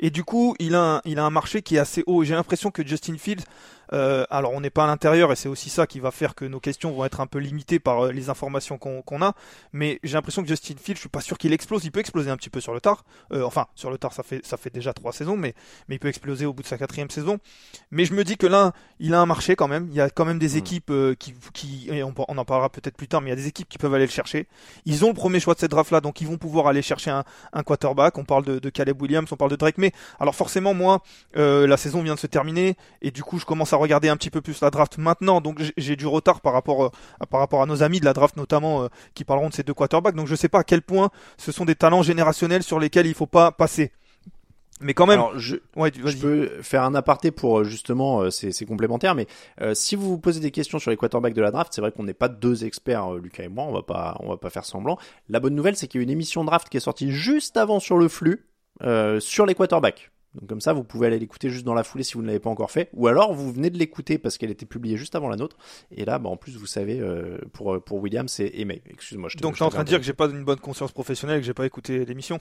Et 0.03 0.11
du 0.11 0.25
coup, 0.25 0.55
il 0.59 0.75
a 0.75 0.97
un, 0.97 1.01
il 1.05 1.19
a 1.19 1.25
un 1.25 1.31
marché 1.31 1.61
qui 1.63 1.77
est 1.77 1.79
assez 1.79 2.03
haut. 2.07 2.25
J'ai 2.25 2.35
l'impression 2.35 2.71
que 2.71 2.87
Justin 2.87 3.19
Fields, 3.19 3.45
euh, 3.93 4.25
alors 4.31 4.53
on 4.53 4.61
n'est 4.61 4.71
pas 4.71 4.85
à 4.85 4.87
l'intérieur 4.87 5.33
et 5.33 5.37
c'est 5.37 5.49
aussi 5.49 5.71
ça 5.71 5.87
qui 5.87 6.01
va 6.01 6.11
faire 6.11 6.35
que 6.35 6.45
nos 6.45 6.61
questions 6.61 6.93
vont 6.93 7.05
être 7.05 7.21
un 7.21 7.27
peu 7.27 7.39
limitées 7.39 7.79
par 7.79 8.07
euh, 8.07 8.13
les 8.13 8.31
informations 8.31 8.79
qu'on 8.79 9.23
a. 9.23 9.35
Mais 9.73 9.99
j'ai 10.03 10.15
l'impression 10.15 10.43
que 10.43 10.49
Justin 10.49 10.75
Fields, 10.81 10.97
je 10.97 11.01
suis 11.01 11.09
pas 11.09 11.21
sûr 11.21 11.39
qu'il 11.39 11.53
explose. 11.53 11.85
Il 11.85 11.91
peut 11.91 12.01
exploser 12.01 12.31
un 12.31 12.37
petit 12.37 12.51
peu 12.51 12.61
sur 12.61 12.75
le 12.75 12.81
tard. 12.81 13.05
Euh, 13.33 13.43
enfin, 13.43 13.67
sur 13.75 13.91
le 13.91 13.99
tard, 13.99 14.13
ça 14.13 14.23
fait 14.23 14.45
ça 14.45 14.57
fait 14.57 14.71
déjà 14.71 14.93
trois 14.93 15.13
saisons, 15.13 15.37
mais 15.37 15.55
mais 15.89 15.97
il 15.97 15.99
peut 15.99 16.09
exploser 16.09 16.47
au 16.47 16.53
bout 16.53 16.63
de 16.63 16.69
sa 16.69 16.79
quatrième 16.79 17.11
saison. 17.11 17.39
Mais 17.91 18.05
je 18.05 18.15
me 18.15 18.25
dis 18.25 18.37
que 18.37 18.47
là, 18.47 18.73
il 18.99 19.15
a 19.15 19.21
un 19.21 19.27
marché 19.27 19.57
quand 19.57 19.69
même. 19.69 19.87
Il 19.91 19.95
y 19.95 20.01
a 20.01 20.11
quand 20.11 20.25
même 20.25 20.39
des 20.39 20.55
Mm. 20.55 20.59
équipes 20.59 20.91
euh, 20.91 21.15
qui 21.15 21.35
qui 21.53 21.89
et 21.91 22.03
on, 22.03 22.15
on 22.29 22.39
en 22.39 22.45
parlera 22.45 22.69
peut-être 22.71 22.97
plus 22.97 23.09
tard, 23.09 23.21
mais 23.21 23.29
il 23.29 23.31
y 23.31 23.33
a 23.33 23.37
des 23.37 23.49
équipes 23.49 23.69
qui 23.69 23.79
peuvent 23.79 23.95
aller 23.95 24.07
le 24.07 24.11
chercher. 24.11 24.47
Ils 24.85 25.05
ont 25.05 25.09
le 25.09 25.15
premier 25.15 25.41
choix 25.41 25.55
de 25.55 25.61
cette 25.61 25.71
draft 25.71 25.91
là, 25.91 26.01
donc 26.01 26.21
ils 26.21 26.27
vont 26.27 26.39
pouvoir 26.39 26.67
aller 26.67 26.83
chercher 26.83 27.11
un, 27.11 27.25
un 27.53 27.63
quarterback. 27.63 28.19
On 28.19 28.25
parle 28.25 28.45
de, 28.45 28.59
de 28.59 28.71
Caleb 28.71 29.01
Williams, 29.01 29.31
on 29.33 29.37
parle 29.37 29.51
de 29.51 29.57
Drake, 29.57 29.79
mais 29.79 29.93
alors 30.19 30.35
forcément 30.35 30.75
moi, 30.75 31.03
euh, 31.37 31.67
la 31.67 31.77
saison 31.77 32.03
vient 32.03 32.15
de 32.15 32.21
se 32.21 32.27
terminer 32.27 32.77
et 33.03 33.11
du 33.11 33.23
coup 33.23 33.39
je 33.39 33.45
commence 33.45 33.73
à 33.73 33.77
regarder 33.81 34.09
un 34.09 34.17
petit 34.17 34.31
peu 34.31 34.41
plus 34.41 34.61
la 34.61 34.71
draft 34.71 34.99
maintenant, 34.99 35.41
donc 35.41 35.61
j'ai- 35.77 35.97
du 35.97 36.07
retard 36.07 36.41
par 36.41 36.53
rapport 36.53 36.85
euh, 36.85 36.91
à, 37.21 37.27
par 37.27 37.41
rapport 37.41 37.63
à 37.63 37.67
nos 37.67 37.83
amis 37.83 38.01
de 38.01 38.05
la 38.05 38.13
draft 38.13 38.37
notamment 38.37 38.85
euh, 38.85 38.89
qui 39.15 39.25
parleront 39.25 39.49
de 39.49 39.55
ces 39.55 39.63
deux 39.63 39.75
quarterbacks. 39.75 40.15
Donc 40.15 40.27
je 40.29 40.35
sais 40.35 40.49
pas 40.49 40.61
à 40.61 40.65
quel 40.65 40.83
point 40.83 41.11
ce 41.37 41.51
sont 41.53 41.65
des 41.65 41.75
talents 41.75 42.03
générationnels 42.03 42.63
sur 42.63 42.79
lesquels 42.79 43.07
il 43.07 43.15
faut 43.15 43.27
pas 43.27 43.51
passer. 43.53 43.93
Mais 44.83 44.95
quand 44.95 45.05
même, 45.07 45.19
Alors, 45.21 45.39
je, 45.39 45.57
ouais, 45.77 45.93
Je 45.95 46.01
vas-y. 46.03 46.17
peux 46.17 46.63
faire 46.63 46.85
un 46.85 46.95
aparté 46.95 47.31
pour 47.31 47.59
euh, 47.59 47.65
justement, 47.65 48.23
euh, 48.23 48.31
c'est 48.31 48.65
complémentaire, 48.65 49.15
mais 49.15 49.27
euh, 49.61 49.75
si 49.75 49.95
vous 49.95 50.09
vous 50.09 50.19
posez 50.19 50.41
des 50.41 50.51
questions 50.51 50.79
sur 50.79 50.91
les 50.91 50.97
quarterbacks 50.97 51.35
de 51.35 51.43
la 51.43 51.51
draft, 51.51 51.71
c'est 51.75 51.83
vrai 51.83 51.93
qu'on 51.93 52.05
n'est 52.05 52.15
pas 52.15 52.29
deux 52.31 52.65
experts, 52.65 53.13
euh, 53.15 53.19
Lucas 53.21 53.43
et 53.43 53.49
moi, 53.49 53.65
on 53.65 53.73
va 53.75 53.83
pas, 53.83 54.17
on 54.21 54.31
va 54.31 54.39
pas 54.39 54.49
faire 54.49 54.65
semblant. 54.65 54.97
La 55.29 55.39
bonne 55.39 55.55
nouvelle, 55.55 55.77
c'est 55.77 55.87
qu'il 55.87 56.01
y 56.01 56.03
a 56.03 56.05
une 56.05 56.11
émission 56.11 56.45
draft 56.45 56.71
qui 56.71 56.79
est 56.79 56.81
sortie 56.81 57.11
juste 57.13 57.59
avant 57.59 57.79
sur 57.79 57.99
le 57.99 58.09
flux 58.09 58.47
sur 59.21 59.45
les 59.45 59.55
quarterbacks. 59.55 60.11
Donc 60.35 60.49
comme 60.49 60.61
ça, 60.61 60.73
vous 60.73 60.85
pouvez 60.85 61.09
aller 61.09 61.19
l'écouter 61.19 61.51
juste 61.51 61.65
dans 61.65 61.75
la 61.75 61.83
foulée 61.83 62.05
si 62.05 62.15
vous 62.15 62.23
ne 62.23 62.27
l'avez 62.29 62.39
pas 62.39 62.51
encore 62.51 62.71
fait, 62.71 62.89
ou 62.93 63.09
alors 63.09 63.35
vous 63.35 63.53
venez 63.53 63.69
de 63.71 63.77
l'écouter 63.79 64.17
parce 64.19 64.39
qu'elle 64.39 64.51
était 64.51 64.67
publiée 64.67 64.97
juste 64.97 65.17
avant 65.17 65.29
la 65.29 65.37
nôtre. 65.37 65.57
Et 65.91 66.05
là, 66.05 66.19
bah, 66.21 66.31
en 66.31 66.37
plus, 66.37 66.57
vous 66.57 66.67
savez, 66.67 67.01
euh, 67.01 67.39
pour 67.53 67.83
pour 67.83 67.99
William, 67.99 68.29
c'est 68.29 68.51
Aimé. 68.55 68.81
Excuse-moi. 68.89 69.29
je 69.29 69.37
te- 69.37 69.43
Donc 69.43 69.55
je 69.55 69.59
t'es 69.59 69.65
en 69.65 69.71
train 69.71 69.83
de 69.83 69.89
dire 69.89 69.99
que 69.99 70.05
j'ai 70.05 70.13
pas 70.13 70.27
une 70.29 70.45
bonne 70.45 70.61
conscience 70.61 70.93
professionnelle 70.93 71.39
et 71.39 71.41
que 71.41 71.47
j'ai 71.47 71.55
pas 71.55 71.67
écouté 71.67 72.05
l'émission. 72.05 72.39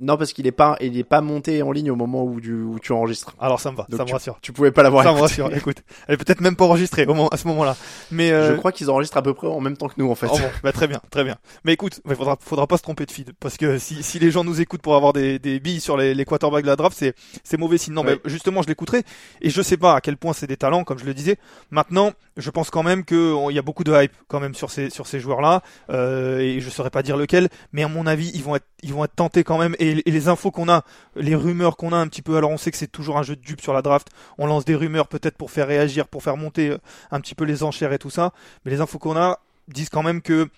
Non 0.00 0.16
parce 0.16 0.32
qu'il 0.32 0.46
est 0.46 0.52
pas, 0.52 0.76
il 0.80 0.96
est 0.98 1.04
pas 1.04 1.20
monté 1.20 1.62
en 1.62 1.72
ligne 1.72 1.90
au 1.90 1.96
moment 1.96 2.24
où 2.24 2.40
tu, 2.40 2.52
où 2.54 2.78
tu 2.80 2.92
enregistres. 2.92 3.34
Alors 3.38 3.60
ça 3.60 3.70
me 3.70 3.76
va, 3.76 3.86
Donc 3.88 3.98
ça 3.98 4.04
me 4.04 4.10
rassure. 4.12 4.38
Tu 4.42 4.52
pouvais 4.52 4.70
pas 4.70 4.82
l'avoir. 4.82 5.04
Ça 5.04 5.12
me 5.12 5.20
rassure. 5.20 5.54
Écoute, 5.54 5.78
elle 6.08 6.14
est 6.14 6.16
peut-être 6.18 6.40
même 6.40 6.56
pas 6.56 6.64
enregistrée 6.64 7.04
au 7.04 7.08
moment, 7.08 7.28
à 7.28 7.36
ce 7.36 7.46
moment-là. 7.48 7.76
Mais 8.10 8.30
euh, 8.32 8.50
Je 8.52 8.56
crois 8.56 8.72
qu'ils 8.72 8.90
enregistrent 8.90 9.16
à 9.18 9.22
peu 9.22 9.34
près 9.34 9.46
en 9.46 9.60
même 9.60 9.76
temps 9.76 9.88
que 9.88 9.94
nous 9.98 10.10
en 10.10 10.14
fait. 10.14 10.26
Oh 10.32 10.38
bon, 10.38 10.48
bah 10.62 10.72
très 10.72 10.86
bien, 10.88 11.00
très 11.10 11.22
bien. 11.24 11.36
Mais 11.64 11.72
écoute, 11.74 12.00
il 12.08 12.14
faudra, 12.16 12.36
faudra 12.40 12.66
pas 12.66 12.76
se 12.78 12.82
tromper 12.82 13.04
de 13.06 13.10
feed 13.12 13.32
parce 13.40 13.56
que 13.56 13.78
si, 13.78 14.02
si 14.02 14.18
les 14.18 14.30
gens 14.30 14.42
nous 14.44 14.60
écoutent 14.60 14.82
pour 14.82 14.96
avoir 14.96 15.12
des, 15.12 15.38
des 15.38 15.60
billes 15.60 15.80
sur 15.80 15.96
les, 15.96 16.14
les 16.14 16.24
quarterbacks 16.24 16.62
de 16.62 16.68
la 16.68 16.76
draft, 16.76 16.96
c'est 16.98 17.14
c'est 17.44 17.56
mauvais 17.58 17.78
signe. 17.78 17.94
Non, 17.94 18.02
mais 18.02 18.18
justement, 18.24 18.62
je 18.62 18.68
l'écouterai 18.68 19.02
et 19.42 19.50
je 19.50 19.62
sais 19.62 19.76
pas 19.76 19.94
à 19.96 20.00
quel 20.00 20.16
point 20.16 20.32
c'est 20.32 20.46
des 20.46 20.56
talents, 20.56 20.84
comme 20.84 20.98
je 20.98 21.04
le 21.04 21.14
disais. 21.14 21.36
Maintenant, 21.70 22.12
je 22.36 22.50
pense 22.50 22.70
quand 22.70 22.82
même 22.82 23.04
que 23.04 23.32
on- 23.34 23.50
il 23.50 23.54
y 23.54 23.58
a 23.58 23.62
beaucoup 23.62 23.84
de 23.84 23.92
hype 24.02 24.12
quand 24.28 24.40
même 24.40 24.54
sur 24.54 24.70
ces 24.70 24.88
sur 24.90 25.06
ces 25.06 25.20
joueurs-là 25.20 25.62
euh, 25.90 26.38
et 26.38 26.60
je 26.60 26.70
saurais 26.70 26.90
pas 26.90 27.02
dire 27.02 27.16
lequel, 27.16 27.48
mais 27.72 27.82
à 27.82 27.88
mon 27.88 28.06
avis, 28.06 28.30
ils 28.34 28.42
vont 28.42 28.56
être 28.56 28.66
ils 28.82 28.94
vont 28.94 29.04
être 29.04 29.14
tentés 29.14 29.44
quand 29.44 29.58
même 29.58 29.76
et, 29.78 29.89
et 29.90 30.10
les 30.10 30.28
infos 30.28 30.50
qu'on 30.50 30.68
a, 30.68 30.84
les 31.16 31.34
rumeurs 31.34 31.76
qu'on 31.76 31.92
a 31.92 31.96
un 31.96 32.08
petit 32.08 32.22
peu. 32.22 32.36
Alors 32.36 32.50
on 32.50 32.56
sait 32.56 32.70
que 32.70 32.76
c'est 32.76 32.90
toujours 32.90 33.18
un 33.18 33.22
jeu 33.22 33.36
de 33.36 33.42
dupes 33.42 33.60
sur 33.60 33.72
la 33.72 33.82
draft. 33.82 34.08
On 34.38 34.46
lance 34.46 34.64
des 34.64 34.74
rumeurs 34.74 35.08
peut-être 35.08 35.36
pour 35.36 35.50
faire 35.50 35.66
réagir, 35.66 36.08
pour 36.08 36.22
faire 36.22 36.36
monter 36.36 36.70
euh, 36.70 36.78
un 37.10 37.20
petit 37.20 37.34
peu 37.34 37.44
les 37.44 37.62
enchères 37.62 37.92
et 37.92 37.98
tout 37.98 38.10
ça, 38.10 38.32
mais 38.64 38.70
les 38.70 38.80
infos 38.80 38.98
qu'on 38.98 39.16
a 39.16 39.40
disent 39.68 39.88
quand 39.88 40.02
même 40.02 40.22
que 40.22 40.48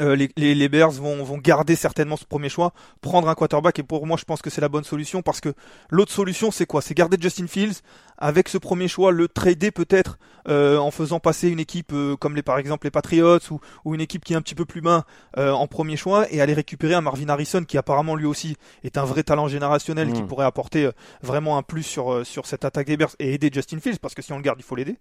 euh, 0.00 0.14
les, 0.16 0.30
les, 0.36 0.54
les, 0.54 0.68
Bears 0.68 0.92
vont, 0.92 1.24
vont 1.24 1.38
garder 1.38 1.76
certainement 1.76 2.16
ce 2.16 2.24
premier 2.24 2.48
choix, 2.48 2.72
prendre 3.00 3.28
un 3.28 3.34
quarterback 3.34 3.78
et 3.78 3.82
pour 3.82 4.06
moi 4.06 4.16
je 4.16 4.24
pense 4.24 4.42
que 4.42 4.50
c'est 4.50 4.60
la 4.60 4.68
bonne 4.68 4.84
solution 4.84 5.22
parce 5.22 5.40
que 5.40 5.54
l'autre 5.90 6.12
solution 6.12 6.50
c'est 6.50 6.66
quoi? 6.66 6.82
C'est 6.82 6.94
garder 6.94 7.16
Justin 7.20 7.46
Fields 7.46 7.80
avec 8.18 8.48
ce 8.48 8.58
premier 8.58 8.88
choix, 8.88 9.12
le 9.12 9.28
trader 9.28 9.70
peut-être 9.70 10.18
euh, 10.48 10.78
en 10.78 10.90
faisant 10.90 11.18
passer 11.18 11.48
une 11.48 11.58
équipe 11.60 11.92
euh, 11.92 12.16
comme 12.16 12.36
les 12.36 12.42
par 12.42 12.58
exemple 12.58 12.86
les 12.86 12.90
Patriots 12.90 13.38
ou, 13.50 13.60
ou, 13.84 13.94
une 13.94 14.00
équipe 14.00 14.24
qui 14.24 14.32
est 14.32 14.36
un 14.36 14.42
petit 14.42 14.54
peu 14.54 14.64
plus 14.64 14.80
main 14.80 15.04
euh, 15.38 15.50
en 15.50 15.66
premier 15.66 15.96
choix 15.96 16.26
et 16.30 16.40
aller 16.40 16.54
récupérer 16.54 16.94
un 16.94 17.00
Marvin 17.00 17.28
Harrison 17.28 17.64
qui 17.64 17.78
apparemment 17.78 18.14
lui 18.14 18.26
aussi 18.26 18.56
est 18.84 18.96
un 18.96 19.04
vrai 19.04 19.22
talent 19.22 19.48
générationnel 19.48 20.12
qui 20.12 20.22
Mm. 20.22 20.28
pourrait 20.28 20.46
apporter 20.46 20.86
euh, 20.86 20.92
vraiment 21.22 21.56
un 21.56 21.62
plus 21.62 21.82
sur 21.82 22.24
sur 22.26 22.46
cette 22.46 22.64
attaque 22.64 22.86
des 22.86 22.96
Bears 22.96 23.14
et 23.18 23.34
aider 23.34 23.50
Justin 23.52 23.78
Fields 23.80 23.98
parce 24.00 24.14
que 24.14 24.22
si 24.22 24.32
on 24.32 24.36
le 24.36 24.42
garde 24.42 24.58
il 24.58 24.64
faut 24.64 24.76
l'aider. 24.76 24.96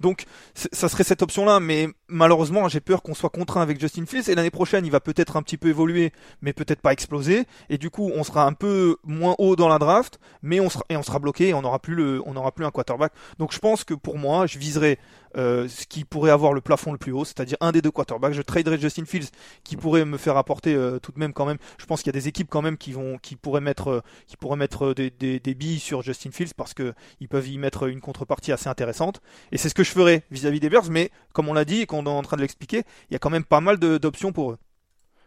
Donc 0.00 0.24
ça 0.54 0.88
serait 0.88 1.04
cette 1.04 1.22
option 1.22 1.44
là 1.44 1.60
mais 1.60 1.88
malheureusement 2.08 2.68
j'ai 2.68 2.80
peur 2.80 3.02
qu'on 3.02 3.14
soit 3.14 3.30
contraint 3.30 3.62
avec 3.62 3.80
Justin 3.80 4.06
Fields 4.06 4.30
et 4.30 4.34
l'année 4.38 4.50
prochaine 4.50 4.86
il 4.86 4.90
va 4.90 5.00
peut-être 5.00 5.36
un 5.36 5.42
petit 5.42 5.56
peu 5.56 5.68
évoluer 5.68 6.12
mais 6.42 6.52
peut-être 6.52 6.80
pas 6.80 6.92
exploser. 6.92 7.44
Et 7.68 7.78
du 7.78 7.90
coup 7.90 8.10
on 8.14 8.24
sera 8.24 8.44
un 8.44 8.52
peu 8.52 8.96
moins 9.04 9.34
haut 9.38 9.56
dans 9.56 9.68
la 9.68 9.78
draft 9.78 10.18
mais 10.42 10.60
on 10.60 10.70
sera 10.70 10.84
et 10.88 10.96
on 10.96 11.02
sera 11.02 11.18
bloqué 11.18 11.48
et 11.48 11.54
on 11.54 11.62
n'aura 11.62 11.78
plus 11.78 11.94
le 11.94 12.22
on 12.26 12.34
n'aura 12.34 12.52
plus 12.52 12.64
un 12.64 12.70
quarterback. 12.70 13.12
Donc 13.38 13.52
je 13.52 13.58
pense 13.58 13.84
que 13.84 13.94
pour 13.94 14.18
moi 14.18 14.46
je 14.46 14.58
viserai 14.58 14.98
euh, 15.36 15.68
ce 15.68 15.86
qui 15.86 16.04
pourrait 16.04 16.30
avoir 16.30 16.52
le 16.52 16.60
plafond 16.60 16.92
le 16.92 16.98
plus 16.98 17.12
haut 17.12 17.24
c'est-à-dire 17.24 17.56
un 17.60 17.72
des 17.72 17.82
deux 17.82 17.90
quarterbacks. 17.90 18.32
Je 18.32 18.42
traderai 18.42 18.78
Justin 18.78 19.04
Fields 19.04 19.28
qui 19.64 19.76
pourrait 19.76 20.04
me 20.04 20.16
faire 20.16 20.36
apporter 20.36 20.74
euh, 20.74 20.98
tout 20.98 21.12
de 21.12 21.18
même 21.18 21.32
quand 21.32 21.46
même. 21.46 21.58
Je 21.78 21.86
pense 21.86 22.02
qu'il 22.02 22.08
y 22.08 22.16
a 22.16 22.20
des 22.20 22.28
équipes 22.28 22.48
quand 22.50 22.62
même 22.62 22.76
qui 22.76 22.92
vont 22.92 23.18
qui 23.18 23.36
pourraient 23.36 23.60
mettre 23.60 23.88
euh, 23.88 24.00
qui 24.26 24.36
pourraient 24.36 24.56
mettre 24.56 24.94
des, 24.94 25.10
des, 25.10 25.40
des 25.40 25.54
billes 25.54 25.80
sur 25.80 26.02
Justin 26.02 26.30
Fields 26.30 26.54
parce 26.56 26.74
que 26.74 26.94
ils 27.20 27.28
peuvent 27.28 27.48
y 27.48 27.58
mettre 27.58 27.88
une 27.88 28.00
contrepartie 28.00 28.52
assez 28.52 28.68
intéressante. 28.68 29.20
Et 29.52 29.58
c'est 29.58 29.68
ce 29.68 29.74
que 29.74 29.84
je 29.84 29.90
ferai 29.90 30.22
vis-à-vis 30.30 30.60
des 30.60 30.68
Bears 30.68 30.90
mais 30.90 31.10
comme 31.32 31.48
on 31.48 31.54
l'a 31.54 31.64
dit 31.64 31.82
et 31.82 31.86
qu'on 31.86 32.06
est 32.06 32.08
en 32.08 32.22
train 32.22 32.36
de 32.36 32.42
l'expliquer 32.42 32.82
il 33.10 33.12
y 33.12 33.16
a 33.16 33.18
quand 33.18 33.30
même 33.30 33.44
pas 33.44 33.60
mal 33.60 33.78
d'options 33.78 34.32
pour 34.32 34.52
eux. 34.52 34.58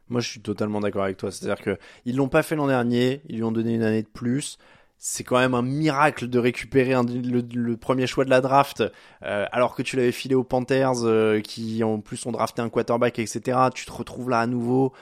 Moi, 0.10 0.20
je 0.20 0.28
suis 0.28 0.42
totalement 0.42 0.82
d'accord 0.82 1.06
avec 1.06 1.16
toi. 1.16 1.32
C'est-à-dire 1.32 1.64
que 1.64 1.78
ils 2.04 2.18
l'ont 2.18 2.28
pas 2.28 2.44
fait 2.44 2.58
l'an 2.58 2.68
dernier, 2.68 3.22
ils 3.30 3.38
lui 3.38 3.44
ont 3.44 3.52
donné 3.52 3.74
une 3.76 3.84
année 3.84 4.02
de 4.02 4.10
plus. 4.10 4.58
C'est 5.04 5.24
quand 5.24 5.40
même 5.40 5.56
un 5.56 5.64
miracle 5.64 6.28
de 6.28 6.38
récupérer 6.38 6.94
un- 6.94 7.04
le, 7.04 7.42
le 7.56 7.76
premier 7.76 8.06
choix 8.06 8.24
de 8.24 8.30
la 8.30 8.40
draft, 8.40 8.84
euh, 9.24 9.48
alors 9.52 9.74
que 9.74 9.82
tu 9.82 9.96
l'avais 9.96 10.12
filé 10.12 10.36
aux 10.36 10.44
Panthers, 10.44 11.04
euh, 11.06 11.42
qui 11.42 11.84
en 11.84 12.00
plus 12.00 12.24
ont 12.28 12.32
drafté 12.32 12.62
un 12.62 12.70
quarterback, 12.70 13.18
etc. 13.18 13.58
Tu 13.74 13.86
te 13.88 13.92
retrouves 13.92 14.30
là 14.30 14.40
à 14.42 14.46
nouveau. 14.46 14.94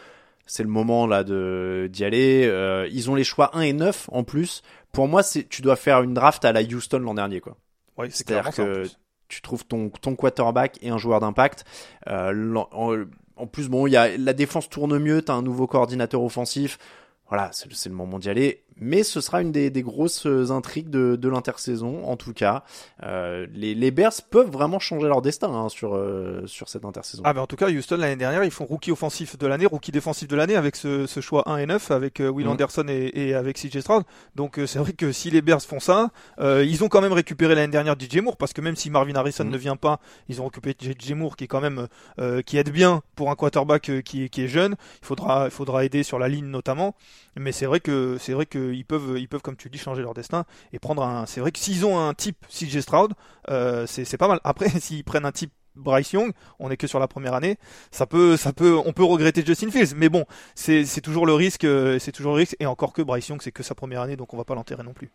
C'est 0.45 0.63
le 0.63 0.69
moment 0.69 1.05
là 1.05 1.25
de 1.25 1.89
d'y 1.91 2.05
aller. 2.05 2.45
Euh, 2.47 2.87
ils 2.93 3.11
ont 3.11 3.15
les 3.15 3.25
choix 3.25 3.55
1 3.57 3.59
et 3.61 3.73
9 3.73 4.07
en 4.13 4.23
plus. 4.23 4.61
Pour 4.93 5.09
moi, 5.09 5.21
c'est 5.21 5.43
tu 5.49 5.61
dois 5.61 5.75
faire 5.75 6.01
une 6.01 6.13
draft 6.13 6.45
à 6.45 6.53
la 6.53 6.61
Houston 6.61 6.99
l'an 6.99 7.13
dernier, 7.15 7.41
quoi. 7.41 7.57
ouais 7.97 8.07
c'est 8.09 8.25
en 8.39 8.51
que 8.51 8.83
tu 9.27 9.41
trouves 9.41 9.65
ton, 9.65 9.89
ton 9.89 10.15
quarterback 10.15 10.79
et 10.81 10.89
un 10.91 10.97
joueur 10.97 11.19
d'impact. 11.19 11.65
Euh, 12.07 12.55
en, 12.71 12.95
en 13.35 13.47
plus, 13.47 13.67
bon, 13.67 13.85
il 13.85 13.91
y 13.91 13.97
a, 13.97 14.17
la 14.17 14.31
défense 14.33 14.69
tourne 14.69 14.97
mieux, 14.97 15.21
t'as 15.21 15.33
un 15.33 15.41
nouveau 15.41 15.67
coordinateur 15.67 16.23
offensif. 16.23 16.79
Voilà, 17.27 17.51
c'est 17.51 17.89
le 17.89 17.95
moment 17.95 18.17
d'y 18.17 18.29
aller. 18.29 18.63
Mais 18.79 19.03
ce 19.03 19.21
sera 19.21 19.41
une 19.41 19.51
des, 19.51 19.69
des 19.69 19.81
grosses 19.83 20.25
intrigues 20.25 20.89
de, 20.89 21.15
de 21.15 21.29
l'intersaison, 21.29 22.05
en 22.05 22.15
tout 22.17 22.33
cas. 22.33 22.63
Euh, 23.03 23.45
les, 23.53 23.75
les 23.75 23.91
Bears 23.91 24.13
peuvent 24.29 24.49
vraiment 24.49 24.79
changer 24.79 25.07
leur 25.07 25.21
destin 25.21 25.49
hein, 25.53 25.69
sur, 25.69 25.95
euh, 25.95 26.43
sur 26.47 26.69
cette 26.69 26.85
intersaison. 26.85 27.23
Ah 27.25 27.33
ben 27.33 27.41
en 27.41 27.47
tout 27.47 27.55
cas 27.55 27.69
Houston 27.69 27.97
l'année 27.97 28.15
dernière 28.15 28.43
ils 28.43 28.51
font 28.51 28.65
rookie 28.65 28.91
offensif 28.91 29.37
de 29.37 29.47
l'année, 29.47 29.65
rookie 29.65 29.91
défensif 29.91 30.27
de 30.27 30.35
l'année 30.35 30.55
avec 30.55 30.75
ce, 30.75 31.05
ce 31.07 31.19
choix 31.19 31.43
1 31.49 31.57
et 31.57 31.65
9 31.65 31.91
avec 31.91 32.19
euh, 32.21 32.29
Will 32.29 32.45
Mhm. 32.45 32.51
Anderson 32.53 32.85
et, 32.89 33.11
et 33.29 33.33
avec 33.35 33.57
CJ 33.57 33.79
Stroud. 33.81 34.03
Donc 34.35 34.59
euh, 34.59 34.65
c'est 34.65 34.79
vrai 34.79 34.93
que 34.93 35.11
si 35.11 35.29
les 35.29 35.41
Bears 35.41 35.61
font 35.61 35.79
ça, 35.79 36.09
euh, 36.39 36.63
ils 36.65 36.83
ont 36.83 36.87
quand 36.89 37.01
même 37.01 37.13
récupéré 37.13 37.55
l'année 37.55 37.71
dernière 37.71 37.95
DJ 37.99 38.17
Moore 38.17 38.37
parce 38.37 38.53
que 38.53 38.61
même 38.61 38.75
si 38.75 38.89
Marvin 38.89 39.15
Harrison 39.15 39.43
Mhm. 39.43 39.51
ne 39.51 39.57
vient 39.57 39.75
pas, 39.75 39.99
ils 40.29 40.41
ont 40.41 40.45
récupéré 40.45 40.75
DJ 40.79 41.11
Moore 41.13 41.35
qui 41.35 41.43
est 41.43 41.47
quand 41.47 41.61
même 41.61 41.87
euh, 42.19 42.41
qui 42.41 42.57
aide 42.57 42.69
bien 42.71 43.01
pour 43.15 43.29
un 43.31 43.35
quarterback 43.35 43.89
euh, 43.89 44.01
qui, 44.01 44.23
est- 44.25 44.29
qui 44.29 44.43
est 44.43 44.47
jeune. 44.47 44.75
Il 45.01 45.05
faudra 45.05 45.45
il 45.45 45.51
faudra 45.51 45.83
aider 45.85 46.03
sur 46.03 46.19
la 46.19 46.27
ligne 46.27 46.45
notamment. 46.45 46.95
Mais 47.37 47.51
c'est 47.51 47.65
vrai 47.65 47.79
que 47.79 48.17
c'est 48.19 48.33
vrai 48.33 48.45
qu'ils 48.73 48.85
peuvent 48.85 49.17
ils 49.17 49.27
peuvent 49.27 49.41
comme 49.41 49.55
tu 49.55 49.69
dis 49.69 49.77
changer 49.77 50.01
leur 50.01 50.13
destin 50.13 50.45
et 50.73 50.79
prendre 50.79 51.03
un. 51.03 51.25
C'est 51.25 51.41
vrai 51.41 51.51
que 51.51 51.59
s'ils 51.59 51.85
ont 51.85 51.99
un 51.99 52.13
type 52.13 52.45
CJ 52.49 52.79
Stroud, 52.81 53.13
euh, 53.49 53.85
c'est 53.87 54.17
pas 54.17 54.27
mal. 54.27 54.39
Après 54.43 54.69
s'ils 54.79 55.03
prennent 55.03 55.25
un 55.25 55.31
type 55.31 55.51
Bryce 55.75 56.11
Young, 56.11 56.31
on 56.59 56.69
est 56.71 56.77
que 56.77 56.87
sur 56.87 56.99
la 56.99 57.07
première 57.07 57.33
année, 57.33 57.57
ça 57.91 58.05
peut, 58.05 58.35
ça 58.37 58.51
peut, 58.51 58.77
on 58.85 58.91
peut 58.91 59.03
regretter 59.03 59.45
Justin 59.45 59.71
Fields, 59.71 59.95
mais 59.95 60.09
bon, 60.09 60.25
c'est 60.53 61.01
toujours 61.01 61.25
le 61.25 61.33
risque, 61.33 61.63
euh, 61.63 61.99
c'est 61.99 62.11
toujours 62.11 62.33
le 62.33 62.39
risque, 62.39 62.57
et 62.59 62.65
encore 62.65 62.91
que 62.91 63.01
Bryce 63.01 63.29
Young, 63.29 63.41
c'est 63.41 63.53
que 63.53 63.63
sa 63.63 63.75
première 63.75 64.01
année, 64.01 64.17
donc 64.17 64.33
on 64.33 64.37
va 64.37 64.43
pas 64.43 64.55
l'enterrer 64.55 64.83
non 64.83 64.93
plus. 64.93 65.09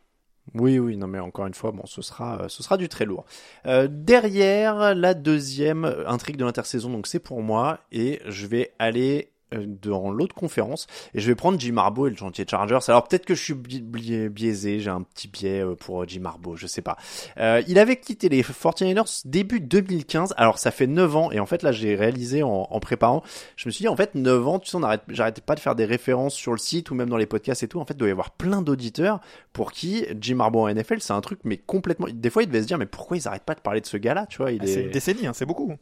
Oui, 0.54 0.78
oui, 0.78 0.96
non, 0.96 1.06
mais 1.06 1.18
encore 1.18 1.46
une 1.46 1.54
fois, 1.54 1.70
bon, 1.72 1.84
ce 1.84 2.00
sera, 2.00 2.42
euh, 2.42 2.48
ce 2.48 2.62
sera 2.62 2.78
du 2.78 2.88
très 2.88 3.04
lourd. 3.04 3.26
Derrière 3.66 4.94
la 4.94 5.12
deuxième 5.12 5.84
intrigue 6.06 6.36
de 6.36 6.46
l'intersaison, 6.46 6.88
donc 6.88 7.08
c'est 7.08 7.18
pour 7.18 7.42
moi, 7.42 7.80
et 7.92 8.22
je 8.26 8.46
vais 8.46 8.72
aller 8.78 9.33
dans 9.52 10.10
l'autre 10.10 10.34
conférence 10.34 10.86
et 11.14 11.20
je 11.20 11.26
vais 11.28 11.34
prendre 11.34 11.58
Jim 11.60 11.76
Harbaugh 11.76 12.06
et 12.08 12.10
le 12.10 12.16
chantier 12.16 12.44
Chargers. 12.48 12.78
Alors 12.88 13.06
peut-être 13.06 13.24
que 13.26 13.34
je 13.34 13.42
suis 13.42 13.54
bi- 13.54 13.80
bi- 13.82 14.28
biaisé, 14.28 14.80
j'ai 14.80 14.90
un 14.90 15.02
petit 15.02 15.28
biais 15.28 15.60
euh, 15.64 15.74
pour 15.74 16.02
euh, 16.02 16.06
Jim 16.08 16.24
Harbaugh, 16.24 16.56
je 16.56 16.66
sais 16.66 16.82
pas. 16.82 16.96
Euh, 17.38 17.62
il 17.68 17.78
avait 17.78 17.96
quitté 17.96 18.28
les 18.28 18.42
49ers 18.42 19.22
début 19.26 19.60
2015. 19.60 20.34
Alors 20.36 20.58
ça 20.58 20.70
fait 20.70 20.86
9 20.86 21.16
ans 21.16 21.30
et 21.30 21.40
en 21.40 21.46
fait 21.46 21.62
là 21.62 21.72
j'ai 21.72 21.94
réalisé 21.94 22.42
en, 22.42 22.66
en 22.70 22.80
préparant, 22.80 23.22
je 23.56 23.68
me 23.68 23.70
suis 23.72 23.82
dit 23.84 23.88
en 23.88 23.96
fait 23.96 24.14
9 24.14 24.46
ans, 24.48 24.58
tu 24.58 24.70
sais 24.70 24.76
on 24.76 24.82
arrête 24.82 25.02
j'arrêtais 25.08 25.40
pas 25.42 25.54
de 25.54 25.60
faire 25.60 25.74
des 25.74 25.84
références 25.84 26.34
sur 26.34 26.52
le 26.52 26.58
site 26.58 26.90
ou 26.90 26.94
même 26.94 27.08
dans 27.08 27.16
les 27.16 27.26
podcasts 27.26 27.62
et 27.62 27.68
tout. 27.68 27.78
En 27.80 27.84
fait, 27.84 27.94
il 27.94 27.98
doit 27.98 28.08
y 28.08 28.12
avoir 28.12 28.30
plein 28.32 28.62
d'auditeurs 28.62 29.20
pour 29.52 29.72
qui 29.72 30.04
Jim 30.20 30.40
Harbaugh 30.40 30.62
en 30.68 30.74
NFL, 30.74 31.00
c'est 31.00 31.12
un 31.12 31.20
truc 31.20 31.38
mais 31.44 31.58
complètement 31.58 32.06
des 32.12 32.30
fois 32.30 32.42
ils 32.42 32.46
devaient 32.46 32.62
se 32.62 32.66
dire 32.66 32.78
mais 32.78 32.86
pourquoi 32.86 33.16
ils 33.16 33.28
arrêtent 33.28 33.44
pas 33.44 33.54
de 33.54 33.60
parler 33.60 33.80
de 33.80 33.86
ce 33.86 33.96
gars-là, 33.96 34.26
tu 34.26 34.38
vois, 34.38 34.50
il 34.52 34.60
Ah, 34.62 34.64
est 34.64 34.68
C'est 34.68 34.82
une 34.82 34.90
décennie, 34.90 35.26
hein, 35.26 35.32
c'est 35.32 35.46
beaucoup. 35.46 35.72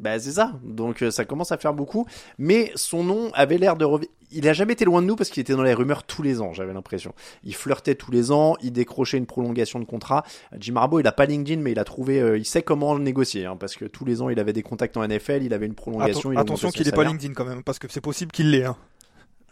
Bah 0.00 0.18
c'est 0.18 0.32
ça. 0.32 0.52
Donc 0.64 1.02
euh, 1.02 1.10
ça 1.10 1.24
commence 1.26 1.52
à 1.52 1.58
faire 1.58 1.74
beaucoup. 1.74 2.06
Mais 2.38 2.72
son 2.74 3.04
nom 3.04 3.30
avait 3.34 3.58
l'air 3.58 3.76
de 3.76 3.84
revenir. 3.84 4.08
Il 4.32 4.48
a 4.48 4.52
jamais 4.52 4.74
été 4.74 4.84
loin 4.84 5.02
de 5.02 5.06
nous 5.06 5.16
parce 5.16 5.28
qu'il 5.28 5.40
était 5.40 5.54
dans 5.54 5.62
les 5.62 5.74
rumeurs 5.74 6.04
tous 6.04 6.22
les 6.22 6.40
ans, 6.40 6.52
j'avais 6.52 6.72
l'impression. 6.72 7.12
Il 7.42 7.54
flirtait 7.54 7.96
tous 7.96 8.12
les 8.12 8.30
ans, 8.30 8.56
il 8.62 8.72
décrochait 8.72 9.18
une 9.18 9.26
prolongation 9.26 9.80
de 9.80 9.84
contrat. 9.84 10.24
Jim 10.56 10.76
Harbaugh, 10.76 11.00
il 11.00 11.06
a 11.08 11.12
pas 11.12 11.26
LinkedIn, 11.26 11.60
mais 11.60 11.72
il 11.72 11.78
a 11.80 11.84
trouvé, 11.84 12.20
euh, 12.20 12.38
il 12.38 12.44
sait 12.44 12.62
comment 12.62 12.94
le 12.94 13.02
négocier, 13.02 13.44
hein, 13.44 13.56
parce 13.56 13.74
que 13.74 13.86
tous 13.86 14.04
les 14.04 14.22
ans, 14.22 14.28
il 14.28 14.38
avait 14.38 14.52
des 14.52 14.62
contacts 14.62 14.96
en 14.96 15.06
NFL, 15.06 15.42
il 15.42 15.52
avait 15.52 15.66
une 15.66 15.74
prolongation. 15.74 16.30
Il 16.30 16.38
attention 16.38 16.70
qu'il 16.70 16.86
est 16.86 16.92
pas. 16.92 17.02
LinkedIn 17.02 17.34
quand 17.34 17.44
même, 17.44 17.64
parce 17.64 17.80
que 17.80 17.88
c'est 17.90 18.00
possible 18.00 18.30
qu'il 18.30 18.52
l'ait. 18.52 18.64
Hein. 18.64 18.76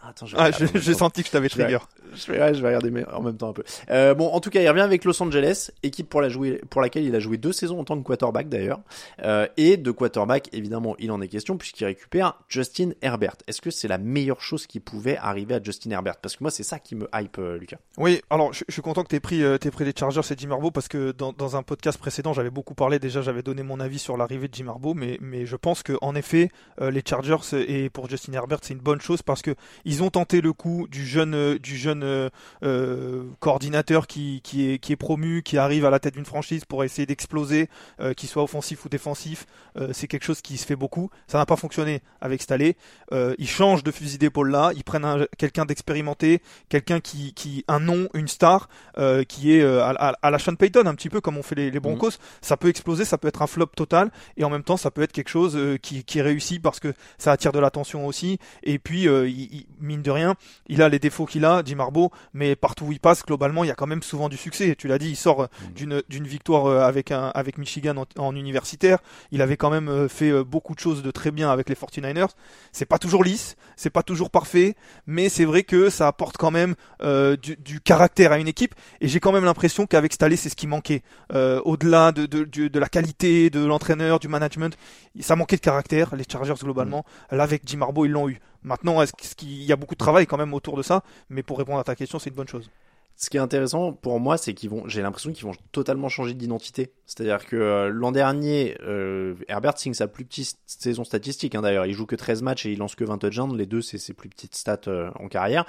Attends, 0.02 0.26
je 0.26 0.37
Ah, 0.38 0.50
j'ai 0.50 0.95
senti 0.95 1.23
que 1.23 1.26
je 1.26 1.33
t'avais 1.33 1.49
trigger. 1.49 1.78
Je 2.14 2.33
vais, 2.33 2.40
ouais, 2.40 2.55
je 2.55 2.62
vais 2.62 2.69
regarder 2.69 2.90
mais 2.90 3.07
en 3.09 3.21
même 3.21 3.37
temps 3.37 3.50
un 3.50 3.52
peu. 3.52 3.64
Euh, 3.90 4.14
bon, 4.14 4.28
en 4.28 4.40
tout 4.40 4.49
cas, 4.50 4.62
il 4.62 4.69
revient 4.69 4.81
avec 4.81 5.05
Los 5.05 5.23
Angeles, 5.23 5.71
équipe 5.83 6.09
pour, 6.09 6.21
la 6.23 6.28
jouer, 6.28 6.61
pour 6.71 6.81
laquelle 6.81 7.05
il 7.05 7.14
a 7.14 7.21
joué 7.21 7.37
deux 7.37 7.52
saisons 7.52 7.81
en 7.81 7.85
tant 7.85 7.99
que 7.99 8.02
quarterback 8.02 8.49
d'ailleurs. 8.49 8.81
Euh, 9.23 9.47
et 9.57 9.76
de 9.76 9.90
quarterback, 9.90 10.49
évidemment, 10.52 10.95
il 10.99 11.11
en 11.11 11.21
est 11.21 11.28
question 11.28 11.59
puisqu'il 11.59 11.85
récupère 11.85 12.35
Justin 12.49 12.90
Herbert. 13.02 13.37
Est-ce 13.47 13.61
que 13.61 13.71
c'est 13.71 13.88
la 13.88 13.99
meilleure 13.99 14.40
chose 14.40 14.67
qui 14.67 14.81
pouvait 14.81 15.17
arriver 15.17 15.55
à 15.55 15.62
Justin 15.62 15.90
Herbert? 15.90 16.17
Parce 16.17 16.37
que 16.37 16.45
moi, 16.45 16.50
c'est 16.50 16.62
ça 16.62 16.78
qui 16.78 16.95
me 16.95 17.09
hype, 17.14 17.38
euh, 17.38 17.59
Lucas. 17.59 17.78
Oui, 17.99 18.23
alors 18.31 18.52
je, 18.52 18.64
je 18.69 18.73
suis 18.73 18.83
content 18.83 19.02
que 19.02 19.09
tu 19.09 19.17
aies 19.17 19.21
pris, 19.21 19.43
euh, 19.43 19.59
t'aies 19.59 19.71
pris 19.71 19.85
les 19.85 19.93
Chargers 19.97 20.21
et 20.31 20.35
Jim 20.38 20.50
Harbaugh 20.52 20.71
parce 20.71 20.88
que 20.88 21.12
dans, 21.12 21.33
dans 21.33 21.57
un 21.57 21.62
podcast 21.62 21.99
précédent, 21.99 22.33
j'avais 22.33 22.50
beaucoup 22.50 22.75
parlé, 22.75 22.99
déjà 22.99 23.21
j'avais 23.21 23.43
donné 23.43 23.62
mon 23.62 23.81
avis 23.81 23.99
sur 23.99 24.17
l'arrivée 24.17 24.49
de 24.49 24.55
Jim 24.55 24.69
Harbaugh, 24.69 24.95
mais, 24.95 25.19
mais 25.21 25.45
je 25.45 25.57
pense 25.57 25.83
que 25.83 25.95
en 26.00 26.14
effet, 26.14 26.50
euh, 26.81 26.90
les 26.90 27.02
Chargers 27.07 27.37
et 27.52 27.90
pour 27.90 28.09
Justin 28.09 28.33
Herbert, 28.33 28.61
c'est 28.62 28.75
une 28.75 28.81
bonne 28.81 29.00
chose 29.00 29.23
parce 29.23 29.43
que 29.43 29.55
ils 29.85 29.98
ont 30.02 30.11
tenté 30.11 30.40
le 30.40 30.52
coup 30.52 30.87
du 30.90 31.07
jeune, 31.07 31.35
euh, 31.35 31.59
du 31.59 31.76
jeune 31.76 32.02
euh, 32.02 32.28
euh, 32.62 33.25
coordinateur 33.40 34.07
qui, 34.07 34.40
qui, 34.43 34.71
est, 34.71 34.78
qui 34.78 34.93
est 34.93 34.97
promu, 34.97 35.43
qui 35.43 35.59
arrive 35.59 35.85
à 35.85 35.90
la 35.90 35.99
tête 35.99 36.14
d'une 36.14 36.25
franchise 36.25 36.64
pour 36.64 36.85
essayer 36.85 37.07
d'exploser, 37.07 37.69
euh, 38.00 38.12
qu'il 38.14 38.28
soit 38.28 38.43
offensif 38.43 38.85
ou 38.85 38.88
défensif. 38.88 39.47
Euh, 39.76 39.90
c'est 39.93 40.07
quelque 40.07 40.25
chose 40.25 40.40
qui 40.40 40.57
se 40.57 40.67
fait 40.67 40.76
beaucoup. 40.76 41.11
Ça 41.26 41.38
n'a 41.38 41.47
pas 41.47 41.57
fonctionné 41.57 42.00
avec 42.21 42.43
Staley. 42.43 42.76
Euh, 43.12 43.35
ils 43.38 43.49
changent 43.49 43.85
de 43.85 43.90
fusil 43.90 44.19
d'épaule 44.19 44.50
là, 44.50 44.73
ils 44.75 44.85
prennent 44.85 45.05
un- 45.05 45.26
quelqu'un 45.38 45.64
d'expérimenté, 45.64 46.43
quelqu'un 46.69 47.00
qui, 47.00 47.33
qui 47.35 47.64
un 47.69 47.81
nom, 47.81 48.09
une 48.14 48.28
star, 48.28 48.69
euh, 48.99 49.25
qui 49.25 49.52
est 49.55 49.62
euh, 49.62 49.83
à, 49.83 49.90
à- 49.90 50.17
à 50.23 50.31
la 50.31 50.38
Sean 50.38 50.55
Payton, 50.55 50.87
un 50.87 50.95
petit 50.95 51.09
peu 51.11 51.21
comme 51.21 51.37
on 51.38 51.43
fait 51.43 51.55
les, 51.55 51.71
les 51.71 51.81
Broncos. 51.81 52.12
Ça 52.40 52.57
peut 52.57 52.69
exploser, 52.69 53.05
ça 53.05 53.19
peut 53.19 53.28
être 53.28 53.43
un 53.43 53.47
flop 53.47 53.67
total, 53.76 54.11
et 54.37 54.45
en 54.45 54.50
même 54.50 54.62
temps, 54.62 54.76
ça 54.76 54.90
peut 54.90 55.02
être 55.02 55.12
quelque 55.12 55.28
chose 55.31 55.57
euh, 55.57 55.76
qui, 55.78 56.05
qui 56.05 56.21
réussit 56.21 56.61
parce 56.62 56.81
que 56.81 56.93
ça 57.19 57.33
attire 57.33 57.52
de 57.52 57.59
l'attention 57.59 58.07
aussi. 58.07 58.38
Et 58.62 58.78
puis, 58.78 59.09
euh, 59.09 59.28
il, 59.28 59.40
il- 59.55 59.67
mine 59.80 60.02
de 60.02 60.11
rien, 60.11 60.35
il 60.68 60.82
a 60.82 60.88
les 60.88 60.99
défauts 60.99 61.26
qu'il 61.26 61.44
a, 61.44 61.62
Jim 61.64 61.78
Harbaugh, 61.80 62.11
mais 62.32 62.56
partout 62.56 62.87
où 62.87 62.92
il 62.92 63.00
passe, 63.00 63.25
globalement, 63.25 63.64
il 63.64 63.68
y 63.68 63.70
a 63.70 63.75
quand 63.75 63.87
même 63.87 64.02
souvent 64.02 64.28
du 64.28 64.37
succès. 64.37 64.75
Tu 64.76 64.88
l'as 64.88 64.99
dit, 64.99 65.11
il 65.11 65.16
sort 65.16 65.42
euh, 65.42 65.47
d'une 65.75 66.02
d'une 66.08 66.26
victoire 66.26 66.66
euh, 66.66 66.80
avec 66.80 67.11
un 67.12 67.28
avec 67.35 67.58
Michigan 67.58 67.97
en, 67.97 68.06
en 68.23 68.35
universitaire. 68.37 68.99
Il 69.32 69.42
avait 69.42 69.56
quand 69.56 69.70
même 69.70 69.88
euh, 69.88 70.08
fait 70.08 70.44
beaucoup 70.44 70.75
de 70.75 70.80
choses 70.80 71.02
de 71.02 71.11
très 71.11 71.30
bien 71.30 71.50
avec 71.50 71.68
les 71.68 71.75
49ers. 71.75 72.28
C'est 72.73 72.87
pas 72.87 72.99
toujours 72.99 73.25
lisse, 73.25 73.56
c'est 73.76 73.90
pas 73.90 74.02
toujours 74.02 74.30
parfait, 74.30 74.75
mais 75.06 75.28
c'est 75.28 75.44
vrai 75.44 75.62
que 75.62 75.90
ça 75.90 76.06
apporte 76.06 76.37
quand 76.37 76.50
même 76.50 76.75
euh, 77.02 77.37
du, 77.37 77.56
du 77.56 77.80
caractère 77.80 78.32
à 78.32 78.38
une 78.38 78.49
équipe. 78.49 78.75
Et 79.00 79.08
j'ai 79.08 79.20
quand 79.20 79.32
même 79.32 79.44
l'impression 79.44 79.87
qu'avec 79.87 80.12
Staley, 80.12 80.37
c'est 80.37 80.49
ce 80.49 80.56
qui 80.56 80.66
manquait. 80.66 81.02
Euh, 81.32 81.61
Au-delà 81.64 82.12
de, 82.12 82.26
de, 82.26 82.44
de, 82.44 82.68
de 82.68 82.78
la 82.78 82.88
qualité 82.88 83.50
de 83.50 83.64
l'entraîneur, 83.64 84.18
du 84.18 84.28
management, 84.28 84.76
ça 85.20 85.37
manquait 85.37 85.56
de 85.56 85.61
caractère. 85.61 86.14
Les 86.16 86.25
Chargers 86.30 86.54
globalement, 86.62 87.04
là 87.30 87.42
avec 87.42 87.62
Jim 87.66 87.82
Harbaugh, 87.82 88.06
ils 88.06 88.12
l'ont 88.12 88.28
eu. 88.28 88.40
Maintenant, 88.68 89.00
est-ce 89.00 89.34
qu'il 89.34 89.64
y 89.64 89.72
a 89.72 89.76
beaucoup 89.76 89.94
de 89.94 89.98
travail 89.98 90.26
quand 90.26 90.37
même 90.37 90.52
autour 90.52 90.76
de 90.76 90.82
ça 90.82 91.02
Mais 91.30 91.42
pour 91.42 91.56
répondre 91.56 91.78
à 91.78 91.84
ta 91.84 91.94
question, 91.94 92.18
c'est 92.18 92.28
une 92.28 92.37
bonne 92.37 92.48
chose. 92.48 92.70
ce 93.16 93.30
qui 93.30 93.38
est 93.38 93.40
intéressant 93.40 93.94
pour 93.94 94.20
moi, 94.20 94.37
c'est 94.37 94.52
qu'ils 94.52 94.68
vont, 94.68 94.87
j'ai 94.87 95.00
l'impression 95.00 95.32
qu'ils 95.32 95.46
vont 95.46 95.54
totalement 95.72 96.10
changer 96.10 96.34
d'identité. 96.34 96.92
C'est-à-dire 97.06 97.46
que 97.46 97.56
euh, 97.56 97.88
l'an 97.88 98.12
dernier, 98.12 98.76
euh, 98.82 99.37
Herbert 99.48 99.78
signe 99.78 99.94
sa 99.94 100.06
plus 100.06 100.26
petite 100.26 100.58
saison 100.66 101.02
statistique. 101.02 101.54
Hein, 101.54 101.62
D'ailleurs, 101.62 101.87
il 101.87 101.94
joue 101.94 102.04
que 102.04 102.14
13 102.14 102.42
matchs 102.42 102.66
et 102.66 102.72
il 102.72 102.78
lance 102.78 102.94
que 102.94 103.04
20 103.04 103.16
touchdowns. 103.16 103.56
Les 103.56 103.64
deux, 103.64 103.80
c'est 103.80 103.96
ses 103.96 104.12
plus 104.12 104.28
petites 104.28 104.54
stats 104.54 104.80
euh, 104.87 105.10
en 105.18 105.28
carrière. 105.28 105.64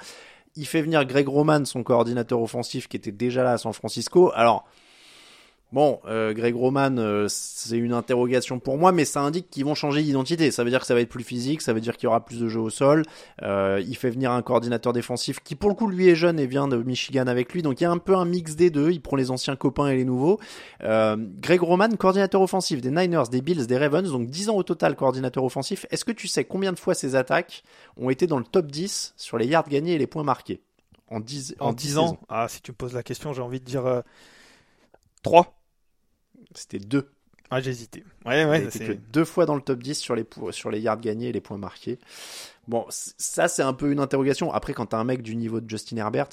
Il 0.54 0.66
fait 0.66 0.82
venir 0.82 1.02
Greg 1.06 1.26
Roman, 1.26 1.64
son 1.64 1.82
coordinateur 1.82 2.42
offensif, 2.42 2.86
qui 2.86 2.98
était 2.98 3.12
déjà 3.12 3.42
là 3.44 3.52
à 3.52 3.58
San 3.58 3.72
Francisco. 3.72 4.30
Alors, 4.34 4.66
Bon, 5.72 6.00
euh, 6.06 6.34
Greg 6.34 6.56
Roman, 6.56 6.96
euh, 6.98 7.26
c'est 7.28 7.76
une 7.76 7.92
interrogation 7.92 8.58
pour 8.58 8.76
moi, 8.76 8.90
mais 8.90 9.04
ça 9.04 9.20
indique 9.20 9.50
qu'ils 9.50 9.64
vont 9.64 9.76
changer 9.76 10.02
d'identité. 10.02 10.50
Ça 10.50 10.64
veut 10.64 10.70
dire 10.70 10.80
que 10.80 10.86
ça 10.86 10.94
va 10.94 11.00
être 11.00 11.08
plus 11.08 11.22
physique, 11.22 11.62
ça 11.62 11.72
veut 11.72 11.80
dire 11.80 11.96
qu'il 11.96 12.04
y 12.04 12.06
aura 12.08 12.24
plus 12.24 12.40
de 12.40 12.48
jeux 12.48 12.60
au 12.60 12.70
sol. 12.70 13.04
Euh, 13.42 13.80
il 13.86 13.96
fait 13.96 14.10
venir 14.10 14.32
un 14.32 14.42
coordinateur 14.42 14.92
défensif 14.92 15.38
qui, 15.44 15.54
pour 15.54 15.68
le 15.68 15.76
coup, 15.76 15.86
lui 15.86 16.08
est 16.08 16.16
jeune 16.16 16.40
et 16.40 16.46
vient 16.46 16.66
de 16.66 16.76
Michigan 16.76 17.28
avec 17.28 17.52
lui, 17.52 17.62
donc 17.62 17.80
il 17.80 17.84
y 17.84 17.86
a 17.86 17.90
un 17.90 17.98
peu 17.98 18.16
un 18.16 18.24
mix 18.24 18.56
des 18.56 18.70
deux. 18.70 18.90
Il 18.90 19.00
prend 19.00 19.16
les 19.16 19.30
anciens 19.30 19.54
copains 19.54 19.86
et 19.86 19.96
les 19.96 20.04
nouveaux. 20.04 20.40
Euh, 20.82 21.16
Greg 21.38 21.60
Roman, 21.60 21.88
coordinateur 21.90 22.42
offensif 22.42 22.80
des 22.80 22.90
Niners, 22.90 23.28
des 23.30 23.40
Bills, 23.40 23.68
des 23.68 23.78
Ravens, 23.78 24.10
donc 24.10 24.28
10 24.28 24.48
ans 24.48 24.56
au 24.56 24.64
total 24.64 24.96
coordinateur 24.96 25.44
offensif. 25.44 25.86
Est-ce 25.90 26.04
que 26.04 26.12
tu 26.12 26.26
sais 26.26 26.44
combien 26.44 26.72
de 26.72 26.80
fois 26.80 26.94
ces 26.94 27.14
attaques 27.14 27.62
ont 27.96 28.10
été 28.10 28.26
dans 28.26 28.38
le 28.38 28.44
top 28.44 28.66
10 28.66 29.14
sur 29.16 29.38
les 29.38 29.46
yards 29.46 29.68
gagnés 29.68 29.94
et 29.94 29.98
les 29.98 30.08
points 30.08 30.24
marqués? 30.24 30.62
En 31.06 31.20
10, 31.20 31.56
En 31.60 31.72
10 31.72 31.86
10 31.86 31.98
ans, 31.98 32.06
saisons 32.06 32.18
ah, 32.28 32.48
si 32.48 32.60
tu 32.60 32.72
me 32.72 32.76
poses 32.76 32.94
la 32.94 33.02
question, 33.04 33.32
j'ai 33.32 33.42
envie 33.42 33.60
de 33.60 33.64
dire 33.64 33.86
euh, 33.86 34.00
3. 35.22 35.59
C'était 36.54 36.78
deux. 36.78 37.08
Ah, 37.50 37.60
j'ai 37.60 37.70
hésité. 37.70 38.04
Ouais, 38.26 38.44
ouais, 38.44 38.62
été 38.64 38.70
c'est- 38.78 38.86
que 38.86 38.92
deux 38.92 39.24
fois 39.24 39.44
dans 39.44 39.56
le 39.56 39.60
top 39.60 39.82
10 39.82 39.96
sur 39.98 40.14
les, 40.14 40.24
sur 40.50 40.70
les 40.70 40.80
yards 40.80 41.00
gagnés 41.00 41.28
et 41.28 41.32
les 41.32 41.40
points 41.40 41.58
marqués. 41.58 41.98
Bon, 42.68 42.86
ça 42.90 43.48
c'est 43.48 43.62
un 43.62 43.72
peu 43.72 43.90
une 43.90 43.98
interrogation. 43.98 44.52
Après, 44.52 44.72
quand 44.72 44.86
t'as 44.86 44.98
un 44.98 45.04
mec 45.04 45.22
du 45.22 45.34
niveau 45.34 45.60
de 45.60 45.68
Justin 45.68 45.96
Herbert, 45.96 46.28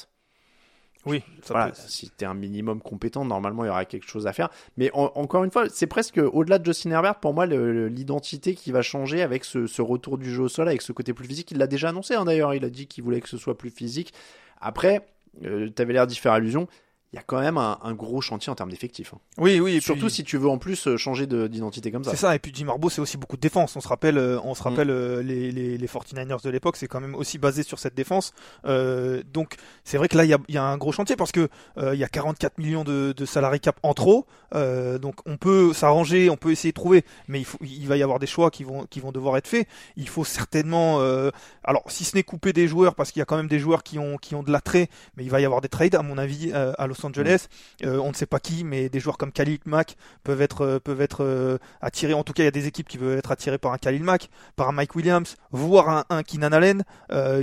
oui, 1.05 1.23
ça 1.41 1.53
voilà, 1.53 1.71
peut- 1.71 1.77
si 1.87 2.09
t'es 2.09 2.25
un 2.25 2.33
minimum 2.33 2.81
compétent, 2.81 3.23
normalement 3.23 3.63
il 3.63 3.67
y 3.67 3.69
aura 3.69 3.85
quelque 3.85 4.07
chose 4.07 4.27
à 4.27 4.33
faire. 4.33 4.49
Mais 4.75 4.91
en- 4.93 5.11
encore 5.15 5.43
une 5.43 5.51
fois, 5.51 5.69
c'est 5.69 5.87
presque 5.87 6.17
au-delà 6.19 6.59
de 6.59 6.65
Justin 6.65 6.91
Herbert, 6.91 7.15
pour 7.19 7.33
moi, 7.33 7.45
l'identité 7.45 8.55
qui 8.55 8.71
va 8.71 8.81
changer 8.81 9.21
avec 9.21 9.45
ce, 9.45 9.67
ce 9.67 9.81
retour 9.81 10.17
du 10.17 10.31
jeu 10.33 10.43
au 10.43 10.49
sol, 10.49 10.67
avec 10.67 10.81
ce 10.81 10.91
côté 10.91 11.13
plus 11.13 11.25
physique. 11.27 11.49
Il 11.51 11.57
l'a 11.59 11.67
déjà 11.67 11.89
annoncé 11.89 12.13
hein, 12.15 12.25
d'ailleurs, 12.25 12.53
il 12.53 12.65
a 12.65 12.69
dit 12.69 12.87
qu'il 12.87 13.03
voulait 13.03 13.21
que 13.21 13.29
ce 13.29 13.37
soit 13.37 13.57
plus 13.57 13.69
physique. 13.71 14.13
Après, 14.59 15.07
euh, 15.45 15.69
t'avais 15.69 15.93
l'air 15.93 16.07
d'y 16.07 16.15
faire 16.15 16.33
allusion. 16.33 16.67
Il 17.13 17.15
y 17.15 17.19
a 17.19 17.23
quand 17.25 17.39
même 17.39 17.57
un, 17.57 17.77
un 17.83 17.93
gros 17.93 18.19
chantier 18.19 18.51
en 18.51 18.55
termes 18.55 18.69
d'effectifs. 18.69 19.13
hein. 19.13 19.19
oui, 19.37 19.61
oui, 19.61 19.75
et 19.77 19.79
Surtout 19.79 20.07
puis- 20.07 20.11
si 20.15 20.23
tu 20.25 20.37
veux 20.37 20.49
en 20.49 20.57
plus 20.57 20.87
euh, 20.87 20.97
changer 20.97 21.25
de- 21.25 21.47
d'identité 21.47 21.89
comme 21.89 22.03
ça. 22.03 22.11
C'est 22.11 22.17
ça, 22.17 22.35
et 22.35 22.39
puis 22.39 22.51
Jim 22.53 22.67
Harbaugh, 22.67 22.89
c'est 22.89 22.99
aussi 22.99 23.15
beaucoup 23.15 23.37
de 23.37 23.41
défense. 23.41 23.77
On 23.77 23.79
se 23.81 23.87
rappelle, 23.87 24.17
euh, 24.17 24.39
on 24.43 24.53
se 24.55 24.59
Mm. 24.61 24.63
rappelle 24.67 24.89
euh, 24.89 25.23
les, 25.23 25.51
les, 25.53 25.77
les 25.77 25.87
49ers 25.87 26.43
de 26.43 26.49
l'époque, 26.49 26.75
c'est 26.75 26.87
quand 26.87 26.99
même 26.99 27.15
aussi 27.15 27.37
basé 27.37 27.63
sur 27.63 27.79
cette 27.79 27.95
défense. 27.95 28.33
Euh, 28.65 29.23
donc, 29.33 29.55
c'est 29.85 29.97
vrai 29.97 30.09
que 30.09 30.17
là, 30.17 30.25
il 30.25 30.29
y 30.29 30.33
a, 30.33 30.37
il 30.49 30.55
y 30.55 30.57
a 30.57 30.63
un 30.65 30.75
gros 30.77 30.91
chantier 30.91 31.15
parce 31.15 31.31
que 31.31 31.47
euh, 31.77 31.93
il 31.95 31.99
y 31.99 32.03
a 32.03 32.09
44 32.09 32.57
millions 32.57 32.83
de, 32.83 33.13
de 33.15 33.25
salariés 33.25 33.59
cap 33.59 33.79
en 33.83 33.93
trop. 33.93 34.25
Euh, 34.53 34.97
donc, 34.97 35.15
on 35.25 35.37
peut 35.37 35.71
s'arranger, 35.73 36.29
on 36.29 36.35
peut 36.35 36.51
essayer 36.51 36.73
de 36.73 36.75
trouver, 36.75 37.05
mais 37.29 37.39
il, 37.39 37.45
faut, 37.45 37.57
il 37.61 37.87
va 37.87 37.95
y 37.95 38.03
avoir 38.03 38.19
des 38.19 38.27
choix 38.27 38.51
qui 38.51 38.65
vont, 38.65 38.85
qui 38.85 38.99
vont 38.99 39.13
devoir 39.13 39.37
être 39.37 39.47
faits. 39.47 39.65
Il 39.95 40.09
faut 40.09 40.25
certainement, 40.25 40.99
euh, 40.99 41.31
alors, 41.63 41.83
si 41.87 42.03
ce 42.03 42.17
n'est 42.17 42.23
couper 42.23 42.51
des 42.51 42.67
joueurs, 42.67 42.95
parce 42.95 43.13
qu'il 43.13 43.21
y 43.21 43.23
a 43.23 43.25
quand 43.25 43.37
même 43.37 43.47
des 43.47 43.59
joueurs 43.59 43.83
qui 43.83 43.97
ont, 43.97 44.17
qui 44.17 44.35
ont 44.35 44.43
de 44.43 44.51
l'attrait, 44.51 44.89
mais 45.15 45.23
il 45.23 45.29
va 45.29 45.39
y 45.39 45.45
avoir 45.45 45.61
des 45.61 45.69
trades, 45.69 45.95
à 45.95 46.01
mon 46.01 46.17
avis, 46.17 46.51
à 46.51 46.85
Los 46.87 46.96
Angeles. 47.03 47.47
Euh, 47.83 47.99
on 47.99 48.09
ne 48.09 48.13
sait 48.13 48.25
pas 48.25 48.39
qui, 48.39 48.63
mais 48.63 48.89
des 48.89 48.99
joueurs 48.99 49.17
comme 49.17 49.31
Khalil 49.31 49.59
Mack 49.65 49.97
peuvent 50.23 50.41
être 50.41 50.63
euh, 50.63 50.79
euh, 51.19 51.57
attirés. 51.81 52.13
En 52.13 52.23
tout 52.23 52.33
cas, 52.33 52.43
il 52.43 52.45
y 52.45 52.49
a 52.49 52.51
des 52.51 52.67
équipes 52.67 52.87
qui 52.87 52.97
peuvent 52.97 53.17
être 53.17 53.31
attirées 53.31 53.57
par 53.57 53.73
un 53.73 53.77
Khalil 53.77 54.03
Mack, 54.03 54.29
par 54.55 54.69
un 54.69 54.71
Mike 54.71 54.95
Williams, 54.95 55.35
voire 55.51 55.89
un, 55.89 56.05
un 56.09 56.51
Allen, 56.51 56.83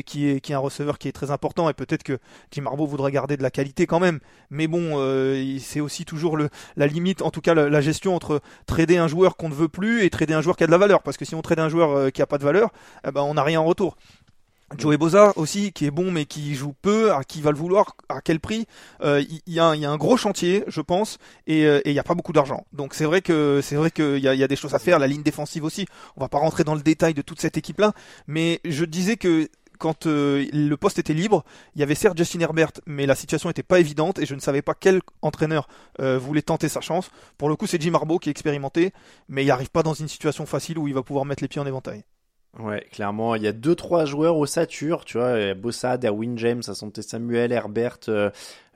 qui 0.06 0.28
est 0.28 0.50
un 0.50 0.58
receveur 0.58 0.98
qui 0.98 1.08
est 1.08 1.12
très 1.12 1.30
important. 1.30 1.68
Et 1.68 1.74
peut-être 1.74 2.02
que 2.02 2.18
Jim 2.50 2.66
Harbaugh 2.66 2.86
voudrait 2.86 3.12
garder 3.12 3.36
de 3.36 3.42
la 3.42 3.50
qualité 3.50 3.86
quand 3.86 4.00
même. 4.00 4.20
Mais 4.50 4.66
bon, 4.66 4.98
c'est 5.60 5.80
aussi 5.80 6.04
toujours 6.04 6.38
la 6.76 6.86
limite, 6.86 7.22
en 7.22 7.30
tout 7.30 7.40
cas 7.40 7.54
la, 7.54 7.80
gestion 7.80 8.14
entre 8.14 8.40
trader 8.66 8.96
un 8.96 9.08
joueur 9.08 9.36
qu'on 9.36 9.48
ne 9.48 9.54
veut 9.54 9.68
plus 9.68 10.04
et 10.04 10.10
trader 10.10 10.34
un 10.34 10.40
joueur 10.40 10.56
qui 10.56 10.64
a 10.64 10.66
de 10.66 10.72
la 10.72 10.78
valeur. 10.78 11.02
Parce 11.02 11.16
que 11.16 11.24
si 11.24 11.34
on 11.34 11.42
trade 11.42 11.58
un 11.58 11.68
joueur 11.68 12.12
qui 12.12 12.22
a 12.22 12.26
pas 12.26 12.38
de 12.38 12.44
valeur, 12.44 12.70
eh 13.06 13.10
ben 13.10 13.22
on 13.22 13.34
n'a 13.34 13.42
rien 13.42 13.60
en 13.60 13.64
retour. 13.64 13.96
Joey 14.76 14.96
Boza 14.96 15.32
aussi, 15.36 15.72
qui 15.72 15.86
est 15.86 15.90
bon 15.90 16.10
mais 16.10 16.24
qui 16.24 16.54
joue 16.54 16.74
peu, 16.82 17.12
à 17.12 17.22
qui 17.22 17.40
va 17.40 17.50
le 17.52 17.56
vouloir, 17.56 17.94
à 18.08 18.20
quel 18.20 18.40
prix 18.40 18.66
Euh, 19.02 19.22
Il 19.46 19.52
y, 19.52 19.60
a 19.60 19.66
un- 19.68 19.96
gros 19.96 20.16
chantier, 20.16 20.64
je 20.66 20.80
pense, 20.80 21.18
et 21.46 21.64
euh, 21.66 21.80
il 21.84 21.92
n'y 21.92 21.98
a 21.98 22.02
pas 22.02 22.14
beaucoup 22.14 22.32
d'argent. 22.32 22.66
Donc 22.72 22.94
c'est 22.94 23.04
vrai 23.04 23.20
que 23.20 23.60
c'est 23.62 23.76
vrai 23.76 23.90
qu'il 23.90 24.18
y 24.18 24.26
a, 24.28 24.34
y 24.34 24.42
a 24.42 24.48
des 24.48 24.56
choses 24.56 24.74
à 24.74 24.78
faire. 24.78 24.98
La 24.98 25.06
ligne 25.06 25.22
défensive 25.22 25.64
aussi. 25.64 25.86
On 26.16 26.20
va 26.20 26.28
pas 26.28 26.38
rentrer 26.38 26.64
dans 26.64 26.74
le 26.74 26.80
détail 26.82 27.14
de 27.14 27.22
toute 27.22 27.40
cette 27.40 27.56
équipe-là, 27.56 27.92
mais 28.26 28.60
je 28.64 28.84
disais 28.84 29.16
que 29.16 29.48
quand 29.78 30.06
euh, 30.06 30.46
le 30.52 30.76
poste 30.76 30.98
était 30.98 31.14
libre, 31.14 31.44
il 31.74 31.80
y 31.80 31.82
avait 31.82 31.94
certes 31.96 32.16
Justin 32.16 32.40
Herbert, 32.40 32.70
mais 32.86 33.06
la 33.06 33.14
situation 33.14 33.50
n'était 33.50 33.62
pas 33.64 33.80
évidente 33.80 34.18
et 34.18 34.26
je 34.26 34.34
ne 34.34 34.40
savais 34.40 34.62
pas 34.62 34.74
quel 34.74 35.00
entraîneur 35.20 35.68
voulait 35.98 36.42
tenter 36.42 36.68
sa 36.68 36.80
chance. 36.80 37.10
Pour 37.38 37.48
le 37.48 37.56
coup, 37.56 37.66
c'est 37.66 37.80
Jim 37.82 37.94
Harbaugh 37.94 38.18
qui 38.18 38.28
est 38.28 38.32
expérimenté, 38.32 38.92
mais 39.28 39.44
il 39.44 39.48
n'arrive 39.48 39.70
pas 39.70 39.82
dans 39.82 39.94
une 39.94 40.08
situation 40.08 40.46
facile 40.46 40.78
où 40.78 40.88
il 40.88 40.94
va 40.94 41.02
pouvoir 41.02 41.24
mettre 41.24 41.42
les 41.42 41.48
pieds 41.48 41.60
en 41.60 41.66
éventail. 41.66 42.04
Ouais, 42.60 42.86
clairement, 42.92 43.34
il 43.34 43.42
y 43.42 43.48
a 43.48 43.52
deux 43.52 43.74
trois 43.74 44.04
joueurs 44.04 44.36
au 44.36 44.46
Satur, 44.46 45.04
tu 45.04 45.18
vois, 45.18 45.54
Bossa, 45.54 45.96
Derwin 45.96 46.38
James, 46.38 46.62
à 46.68 46.74
santé 46.74 47.02
Samuel, 47.02 47.50
Herbert, 47.50 47.98
euh, 48.08 48.30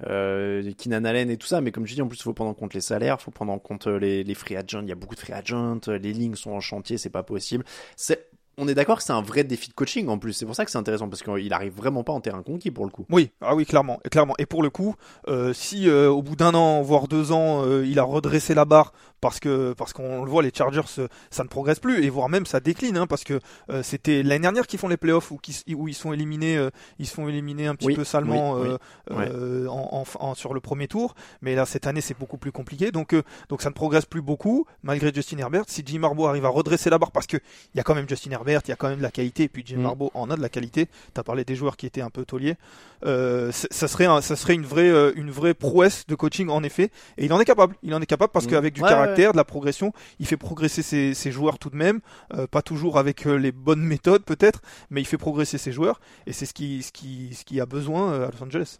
euh, 0.07 0.73
Keenan 0.77 1.05
Allen 1.05 1.31
et 1.31 1.37
tout 1.37 1.47
ça, 1.47 1.61
mais 1.61 1.71
comme 1.71 1.87
je 1.87 1.95
dis, 1.95 2.03
en 2.03 2.09
plus, 2.09 2.19
il 2.19 2.23
faut 2.23 2.33
prendre 2.33 2.51
en 2.51 2.55
compte 2.55 2.75
les 2.75 2.81
salaires, 2.81 3.19
il 3.21 3.23
faut 3.23 3.31
prendre 3.31 3.53
en 3.53 3.59
compte 3.59 3.87
euh, 3.87 3.99
les, 3.99 4.25
les 4.25 4.35
free 4.35 4.57
agents, 4.57 4.83
il 4.83 4.89
y 4.89 4.93
a 4.93 4.97
beaucoup 4.97 5.15
de 5.15 5.21
free 5.21 5.33
agents, 5.33 5.79
euh, 5.89 5.99
les 5.99 6.13
lignes 6.13 6.35
sont 6.35 6.51
en 6.51 6.61
chantier, 6.61 6.99
c'est 6.99 7.09
pas 7.11 7.23
possible. 7.23 7.65
C'est 7.95 8.29
on 8.59 8.67
est 8.67 8.75
d'accord 8.75 8.99
que 8.99 9.05
c'est 9.05 9.13
un 9.13 9.23
vrai 9.23 9.45
défi 9.45 9.69
de 9.69 9.75
coaching 9.75 10.09
en 10.09 10.19
plus. 10.19 10.33
C'est 10.33 10.45
pour 10.45 10.57
ça 10.57 10.65
que 10.65 10.71
c'est 10.71 10.79
intéressant 10.79 11.09
parce 11.09 11.23
qu'il 11.23 11.53
arrive 11.53 11.73
vraiment 11.75 12.03
pas 12.03 12.13
en 12.13 12.21
terrain 12.21 12.43
conquis 12.43 12.73
pour 12.73 12.85
le 12.85 12.91
coup. 12.91 13.07
Oui, 13.09 13.31
ah 13.41 13.55
oui, 13.55 13.65
clairement, 13.65 14.01
clairement. 14.11 14.35
Et 14.39 14.47
pour 14.47 14.63
le 14.63 14.69
coup, 14.69 14.97
euh, 15.29 15.53
si 15.53 15.89
euh, 15.89 16.11
au 16.11 16.23
bout 16.23 16.35
d'un 16.35 16.55
an, 16.55 16.83
voire 16.83 17.07
deux 17.07 17.31
ans, 17.31 17.65
euh, 17.65 17.87
il 17.87 18.01
a 18.01 18.03
redressé 18.03 18.55
la 18.55 18.65
barre 18.65 18.93
parce 19.21 19.41
que 19.41 19.73
parce 19.73 19.93
qu'on 19.93 20.25
le 20.25 20.31
voit, 20.31 20.43
les 20.43 20.53
Chargers, 20.55 20.81
euh, 20.99 21.09
ça 21.31 21.43
ne 21.45 21.49
progresse 21.49 21.79
plus 21.81 22.05
et 22.05 22.11
voire 22.11 22.29
même 22.29 22.47
ça 22.47 22.61
décline, 22.61 22.97
hein, 22.97 23.07
parce 23.07 23.25
que 23.25 23.41
euh, 23.71 23.83
c'était 23.83 24.23
l'année 24.23 24.43
dernière 24.43 24.67
qu'ils 24.67 24.79
font 24.79 24.89
les 24.89 24.97
playoffs 24.97 25.31
où, 25.31 25.37
qui- 25.39 25.63
où 25.75 25.89
ils 25.89 25.95
sont 25.95 26.13
éliminés, 26.13 26.57
euh, 26.57 26.71
ils 26.99 27.07
se 27.07 27.15
font 27.15 27.29
éliminer 27.29 27.67
un 27.67 27.75
petit 27.75 27.87
Oui, 27.89 27.95
peu 27.95 28.05
salement 28.05 28.55
oui, 28.55 28.69
oui. 29.11 29.17
Ouais. 29.17 29.29
en, 29.69 30.05
en- 30.05 30.27
en- 30.29 30.35
sur 30.35 30.55
le 30.55 30.61
premier 30.61 30.89
tour. 30.89 31.15
Mais 31.43 31.55
là, 31.55 31.67
cette 31.67 31.87
année, 31.87 32.01
c'est 32.01 32.19
beaucoup 32.19 32.39
plus 32.39 32.53
compliqué, 32.53 32.91
donc 32.91 33.15
donc 33.49 33.63
ça 33.63 33.69
ne 33.71 33.75
progresse 33.75 34.05
plus 34.07 34.23
beaucoup 34.23 34.67
malgré 34.83 35.13
Justin 35.13 35.39
Herbert. 35.39 35.65
Si 35.69 35.83
Jim 35.85 36.03
Harbaugh 36.05 36.27
arrive 36.29 36.45
à 36.45 36.51
redresser 36.51 36.91
la 36.91 36.99
barre, 36.99 37.13
parce 37.13 37.27
que 37.27 37.37
il 37.75 37.77
y 37.79 37.81
a 37.81 37.83
quand 37.83 37.95
même 37.95 38.09
Justin 38.09 38.31
Herbert, 38.33 38.61
il 38.67 38.71
y 38.71 38.73
a 38.73 38.77
quand 38.77 38.89
même 38.89 38.99
de 38.99 39.03
la 39.03 39.11
qualité, 39.11 39.45
et 39.45 39.49
puis 39.49 39.63
Jim 39.67 39.79
Mm. 39.79 39.87
Harbaugh 39.87 40.11
en 40.15 40.31
a 40.31 40.37
de 40.37 40.43
la 40.43 40.49
qualité. 40.49 40.89
T'as 41.15 41.23
parlé 41.23 41.45
des 41.45 41.55
joueurs 41.57 41.77
qui 41.77 41.87
étaient 41.87 42.01
un 42.03 42.11
peu 42.11 42.25
tauliers. 42.25 42.57
Ça 43.05 43.89
serait 43.89 44.07
un- 44.07 44.21
ça 44.21 44.37
serait 44.37 44.55
une 44.55 44.65
vraie 44.67 45.13
une 45.15 45.31
vraie 45.31 45.55
prouesse 45.55 46.07
de 46.07 46.15
coaching 46.15 46.49
en 46.49 46.63
effet 46.63 46.91
et 47.17 47.25
il 47.25 47.33
en 47.33 47.41
est 47.41 47.45
capable 47.45 47.77
il 47.83 47.95
en 47.95 48.01
est 48.01 48.07
capable 48.07 48.33
parce 48.33 48.47
Mm. 48.47 48.51
qu'avec 48.51 48.75
du 48.75 48.83
Ouais, 48.83 48.89
caractère 48.89 49.08
de 49.17 49.37
la 49.37 49.45
progression. 49.45 49.93
Il 50.19 50.27
fait 50.27 50.37
progresser 50.37 50.83
ses, 50.83 51.33
joueurs 51.33 51.59
tout 51.59 51.71
de 51.71 51.77
même 51.77 52.01
euh, 52.35 52.47
pas 52.47 52.63
toujours 52.63 52.99
avec 52.99 53.27
euh, 53.27 53.37
les 53.37 53.53
bonnes 53.53 53.83
méthodes 53.85 54.25
peut-être 54.25 54.63
mais 54.91 55.01
il 55.03 55.05
fait 55.05 55.19
progresser 55.19 55.59
ses 55.59 55.73
joueurs 55.73 56.01
et 56.27 56.33
c'est 56.33 56.47
ce 56.47 56.53
qui 56.55 57.61
a 57.61 57.67
besoin 57.67 58.13
euh, 58.13 58.29
à 58.29 58.31
Los 58.31 58.43
Angeles. 58.43 58.79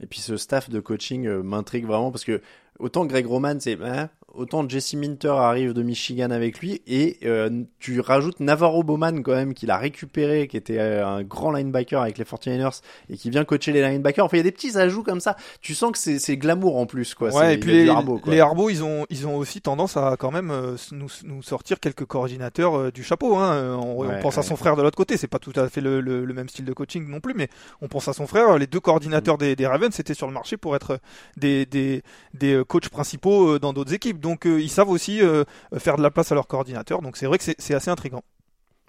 Et 0.00 0.06
puis 0.06 0.20
ce 0.20 0.36
staff 0.36 0.68
de 0.68 0.80
coaching 0.80 1.28
m'intrigue 1.42 1.86
vraiment 1.86 2.10
parce 2.10 2.24
que 2.24 2.40
autant 2.78 3.04
Greg 3.04 3.26
Roman 3.26 3.56
c'est 3.60 3.78
hein, 3.82 4.10
autant 4.34 4.68
Jesse 4.68 4.94
Minter 4.94 5.28
arrive 5.28 5.72
de 5.72 5.82
Michigan 5.82 6.30
avec 6.30 6.60
lui 6.60 6.82
et 6.86 7.18
euh, 7.24 7.62
tu 7.78 8.00
rajoutes 8.00 8.40
Navarro 8.40 8.82
Bowman 8.82 9.22
quand 9.22 9.32
même 9.32 9.54
qu'il 9.54 9.70
a 9.70 9.76
récupéré 9.76 10.48
qui 10.48 10.56
était 10.56 10.78
euh, 10.78 11.06
un 11.06 11.22
grand 11.22 11.52
linebacker 11.52 12.00
avec 12.00 12.18
les 12.18 12.24
49ers 12.24 12.80
et 13.10 13.16
qui 13.16 13.30
vient 13.30 13.44
coacher 13.44 13.72
les 13.72 13.82
linebackers. 13.82 14.24
Enfin 14.24 14.36
il 14.36 14.40
y 14.40 14.40
a 14.40 14.44
des 14.44 14.52
petits 14.52 14.78
ajouts 14.78 15.02
comme 15.02 15.20
ça. 15.20 15.36
Tu 15.60 15.74
sens 15.74 15.92
que 15.92 15.98
c'est 15.98 16.18
c'est 16.18 16.36
glamour 16.36 16.76
en 16.76 16.86
plus 16.86 17.14
quoi. 17.14 17.30
Ouais 17.34 17.54
et 17.54 17.58
puis 17.58 17.72
les 17.72 17.88
Harbaugh, 17.88 18.18
quoi. 18.18 18.32
les 18.32 18.40
Harbaugh, 18.40 18.70
ils 18.70 18.82
ont 18.82 19.06
ils 19.10 19.26
ont 19.26 19.36
aussi 19.36 19.60
tendance 19.60 19.96
à 19.96 20.16
quand 20.18 20.30
même 20.30 20.50
euh, 20.50 20.76
nous 20.92 21.08
nous 21.24 21.42
sortir 21.42 21.80
quelques 21.80 22.04
coordinateurs 22.04 22.78
euh, 22.78 22.90
du 22.90 23.02
chapeau 23.02 23.36
hein. 23.36 23.76
On, 23.76 23.92
Ouais, 24.02 24.20
pense 24.20 24.38
à 24.38 24.42
son 24.42 24.56
frère 24.56 24.74
de 24.74 24.82
l'autre 24.82 24.96
côté 24.96 25.16
c'est 25.16 25.28
pas 25.28 25.38
tout 25.38 25.52
à 25.54 25.68
fait 25.68 25.80
le, 25.80 26.00
le, 26.00 26.24
le 26.24 26.34
même 26.34 26.48
style 26.48 26.64
de 26.64 26.72
coaching 26.72 27.06
non 27.06 27.20
plus 27.20 27.34
mais 27.34 27.48
on 27.82 27.88
pense 27.88 28.08
à 28.08 28.12
son 28.12 28.26
frère 28.26 28.58
les 28.58 28.66
deux 28.66 28.80
coordinateurs 28.80 29.38
des, 29.38 29.54
des 29.54 29.66
Ravens 29.66 29.96
étaient 30.00 30.14
sur 30.14 30.26
le 30.26 30.32
marché 30.32 30.56
pour 30.56 30.74
être 30.74 30.98
des 31.36 31.66
des 31.66 32.02
des 32.34 32.62
coachs 32.66 32.88
principaux 32.88 33.58
dans 33.58 33.72
d'autres 33.72 33.92
équipes 33.94 34.18
donc 34.22 34.46
euh, 34.46 34.60
ils 34.60 34.70
savent 34.70 34.88
aussi 34.88 35.20
euh, 35.20 35.44
faire 35.76 35.96
de 35.96 36.02
la 36.02 36.10
place 36.10 36.32
à 36.32 36.34
leurs 36.34 36.46
coordinateurs 36.46 37.02
donc 37.02 37.16
c'est 37.18 37.26
vrai 37.26 37.36
que 37.38 37.44
c'est 37.44 37.74
assez 37.74 37.90
intriguant 37.90 38.22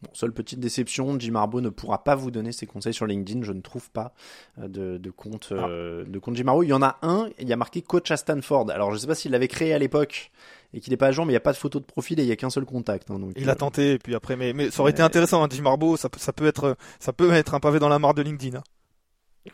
Bon, 0.04 0.10
seule 0.12 0.34
petite 0.34 0.60
déception, 0.60 1.18
Jim 1.18 1.36
Harbaugh 1.36 1.62
ne 1.62 1.70
pourra 1.70 2.04
pas 2.04 2.14
vous 2.16 2.30
donner 2.30 2.52
ses 2.52 2.66
conseils 2.66 2.94
sur 2.94 3.06
LinkedIn. 3.06 3.42
Je 3.44 3.54
ne 3.54 3.62
trouve 3.62 3.90
pas 3.90 4.14
euh, 4.60 4.68
de, 4.68 4.98
de 4.98 5.12
compte 5.12 5.54
Ah. 5.58 5.66
euh, 5.70 6.04
de 6.06 6.20
compte 6.20 6.36
Jim 6.36 6.46
Harbaugh. 6.50 6.64
Il 6.64 6.70
y 6.72 6.74
en 6.74 6.82
a 6.82 6.98
un, 7.04 7.30
il 7.40 7.48
y 7.48 7.54
a 7.54 7.56
marqué 7.56 7.82
coach 7.82 8.12
à 8.12 8.18
Stanford. 8.18 8.70
Alors 8.72 8.92
je 8.92 8.98
sais 8.98 9.08
pas 9.08 9.16
s'il 9.16 9.32
l'avait 9.32 9.48
créé 9.48 9.74
à 9.74 9.80
l'époque 9.80 10.32
et 10.74 10.82
qu'il 10.82 10.92
n'est 10.92 10.98
pas 10.98 11.08
à 11.08 11.12
jour, 11.14 11.26
mais 11.26 11.32
il 11.32 11.36
n'y 11.36 11.38
a 11.38 11.40
pas 11.40 11.54
de 11.54 11.58
photo 11.58 11.80
de 11.80 11.86
profil 11.86 12.20
et 12.20 12.24
il 12.24 12.28
y 12.28 12.34
a 12.34 12.36
qu'un 12.36 12.50
seul 12.50 12.66
contact. 12.66 13.10
hein, 13.12 13.18
donc, 13.18 13.32
il 13.38 13.48
euh, 13.48 13.52
a 13.54 13.56
tenté 13.56 13.94
et 13.94 13.98
puis 13.98 14.14
après 14.14 14.36
mais 14.36 14.52
mais 14.52 14.72
ça 14.72 14.82
aurait 14.82 14.92
été 14.92 15.02
intéressant 15.02 15.42
hein, 15.42 15.48
Jim 15.50 15.66
Harbaugh 15.68 15.96
ça 15.96 16.10
peut 16.10 16.20
ça 16.20 16.34
peut 16.34 16.48
être 16.48 16.76
ça 17.00 17.14
peut 17.14 17.32
être 17.32 17.54
un 17.54 17.62
pavé 17.62 17.80
dans 17.80 17.88
la 17.88 17.98
mare 18.00 18.14
de 18.14 18.24
LinkedIn 18.24 18.58
hein. 18.58 18.64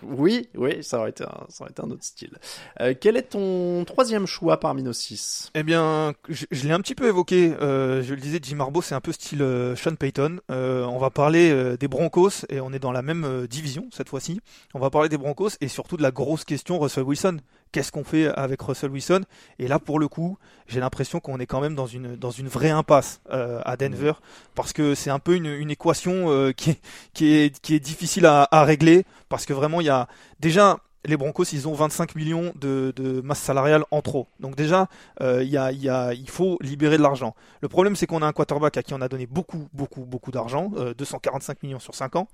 Oui, 0.04 0.50
oui, 0.56 0.84
ça 0.84 1.00
aurait 1.00 1.10
été 1.10 1.24
un, 1.24 1.90
autre 1.90 2.04
style. 2.04 2.38
Euh, 2.80 2.94
quel 3.00 3.18
est 3.18 3.30
ton 3.30 3.84
troisième 3.86 4.28
choix 4.28 4.60
parmi 4.60 4.84
nos 4.84 4.94
six? 4.94 5.50
Eh 5.56 5.64
bien, 5.64 6.14
je, 6.30 6.46
l'ai 6.68 6.72
un 6.72 6.80
petit 6.80 6.94
peu 6.94 7.08
évoqué. 7.08 7.54
euh, 7.60 8.04
je 8.04 8.14
le 8.14 8.22
disais, 8.22 8.40
Jim 8.42 8.60
Harbaugh, 8.60 8.84
c'est 8.84 8.94
un 8.94 9.02
peu 9.02 9.12
style 9.12 9.42
euh, 9.42 9.76
Sean 9.76 9.96
Payton. 9.96 10.42
Euh, 10.52 10.86
on 10.86 11.00
va 11.00 11.10
parler 11.10 11.76
des 11.78 11.88
Broncos 11.88 12.46
et 12.50 12.62
on 12.62 12.72
est 12.72 12.80
dans 12.80 12.92
la 12.92 13.02
même 13.02 13.48
division 13.48 13.88
cette 13.92 14.10
fois-ci. 14.10 14.42
On 14.76 14.80
va 14.80 14.92
parler 14.92 15.10
des 15.10 15.18
Broncos 15.18 15.52
et 15.60 15.68
surtout 15.68 15.98
de 15.98 16.04
la 16.04 16.12
grosse 16.12 16.46
question 16.46 16.80
Russell 16.80 17.04
Wilson. 17.04 17.38
Qu'est-ce 17.72 17.92
qu'on 17.92 18.04
fait 18.04 18.28
avec 18.28 18.62
Russell 18.62 18.90
Wilson 18.92 19.22
Et 19.60 19.68
là, 19.68 19.80
pour 19.80 20.00
le 20.00 20.08
coup, 20.08 20.38
j'ai 20.68 20.80
l'impression 20.80 21.20
qu'on 21.20 21.40
est 21.40 21.46
quand 21.46 21.62
même 21.62 21.76
dans 21.76 21.88
une 21.88 22.16
dans 22.16 22.32
une 22.32 22.48
vraie 22.48 22.72
impasse 22.72 23.22
euh, 23.32 23.62
à 23.64 23.78
Denver 23.78 24.14
parce 24.56 24.74
que 24.74 24.96
c'est 24.96 25.10
un 25.10 25.20
peu 25.20 25.36
une, 25.36 25.46
une 25.46 25.72
équation 25.72 26.32
euh, 26.32 26.52
qui 26.52 26.72
est 26.72 26.80
qui 27.14 27.34
est 27.34 27.60
qui 27.60 27.76
est 27.76 27.80
difficile 27.80 28.26
à, 28.26 28.48
à 28.52 28.64
régler 28.64 29.06
parce 29.30 29.46
que 29.46 29.54
vraiment 29.54 29.82
il 29.82 29.88
y 29.88 29.92
a 29.92 30.08
déjà 30.40 30.78
les 31.06 31.18
Broncos, 31.18 31.46
ils 31.54 31.68
ont 31.68 31.74
25 31.74 32.16
millions 32.16 32.52
de, 32.56 32.94
de 32.96 33.22
masse 33.22 33.40
salariale 33.40 33.84
en 33.92 34.02
trop. 34.02 34.28
Donc 34.40 34.56
déjà, 34.56 34.88
euh, 35.22 35.44
il 35.44 35.50
y 35.50 35.58
a, 35.58 35.72
il 35.72 35.82
y 35.82 35.90
a, 35.90 36.14
il 36.14 36.30
faut 36.30 36.58
libérer 36.62 36.98
de 36.98 37.04
l'argent. 37.04 37.36
Le 37.62 37.70
problème, 37.70 37.96
c'est 37.96 38.06
qu'on 38.06 38.22
a 38.22 38.28
un 38.28 38.34
quarterback 38.34 38.78
à 38.78 38.84
qui 38.84 38.94
on 38.94 39.02
a 39.02 39.08
donné 39.08 39.26
beaucoup, 39.26 39.70
beaucoup, 39.74 40.02
beaucoup 40.02 40.32
d'argent, 40.32 40.72
euh, 40.76 40.94
245 40.94 41.64
millions 41.64 41.80
sur 41.80 41.96
5 41.96 42.18
ans, 42.18 42.28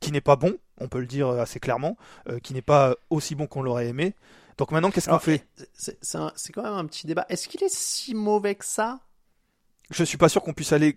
qui 0.00 0.12
n'est 0.12 0.20
pas 0.20 0.36
bon, 0.36 0.54
on 0.78 0.88
peut 0.88 1.00
le 1.00 1.06
dire 1.06 1.28
assez 1.28 1.58
clairement, 1.58 1.96
euh, 2.28 2.38
qui 2.38 2.52
n'est 2.52 2.62
pas 2.62 2.94
aussi 3.08 3.34
bon 3.34 3.46
qu'on 3.46 3.62
l'aurait 3.62 3.88
aimé. 3.88 4.14
Donc 4.58 4.70
maintenant, 4.70 4.90
qu'est-ce 4.90 5.08
qu'on 5.08 5.18
fait 5.18 5.46
C'est 5.74 5.98
c'est 6.02 6.52
quand 6.52 6.62
même 6.62 6.74
un 6.74 6.86
petit 6.86 7.06
débat. 7.06 7.26
Est-ce 7.28 7.48
qu'il 7.48 7.62
est 7.62 7.74
si 7.74 8.14
mauvais 8.14 8.54
que 8.54 8.64
ça? 8.64 9.00
Je 9.90 10.04
suis 10.04 10.18
pas 10.18 10.28
sûr 10.28 10.42
qu'on 10.42 10.52
puisse 10.54 10.72
aller 10.72 10.96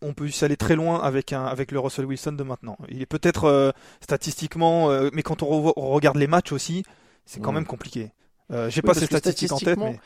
on 0.00 0.14
puisse 0.14 0.42
aller 0.42 0.56
très 0.56 0.74
loin 0.74 1.00
avec 1.00 1.32
un 1.32 1.44
avec 1.44 1.70
le 1.70 1.78
Russell 1.80 2.06
Wilson 2.06 2.32
de 2.32 2.42
maintenant. 2.42 2.78
Il 2.88 3.02
est 3.02 3.06
peut-être 3.06 3.44
euh, 3.44 3.72
statistiquement, 4.00 4.90
euh, 4.90 5.10
mais 5.12 5.22
quand 5.22 5.42
on, 5.42 5.72
regarde 5.92 6.16
les 6.16 6.26
matchs 6.26 6.52
aussi, 6.52 6.82
c'est 7.26 7.40
quand 7.40 7.52
Mm. 7.52 7.56
même 7.56 7.66
compliqué. 7.66 8.12
Euh, 8.50 8.70
J'ai 8.70 8.80
Oui, 8.82 8.86
pas 8.86 8.94
ces 8.94 9.06
que 9.06 9.16
statistiques 9.18 9.52
en 9.52 9.58
tête, 9.58 9.78
statistiquement, 9.78 9.92
mais 9.92 10.00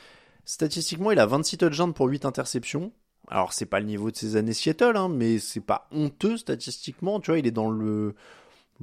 Statistiquement, 0.45 1.11
il 1.11 1.19
a 1.19 1.27
26 1.27 1.57
touchdowns 1.59 1.95
pour 1.95 2.07
8 2.09 2.25
interceptions. 2.27 2.93
Alors, 3.29 3.55
c'est 3.55 3.65
pas 3.65 3.81
le 3.81 3.87
niveau 3.87 4.11
de 4.11 4.17
ses 4.17 4.37
années 4.37 4.53
Seattle, 4.53 4.97
hein, 4.97 5.09
mais 5.09 5.39
c'est 5.39 5.61
pas 5.61 5.89
honteux 5.91 6.37
statistiquement. 6.37 7.21
Tu 7.21 7.31
vois, 7.31 7.39
il 7.39 7.47
est 7.47 7.51
dans 7.51 7.71
le, 7.71 8.15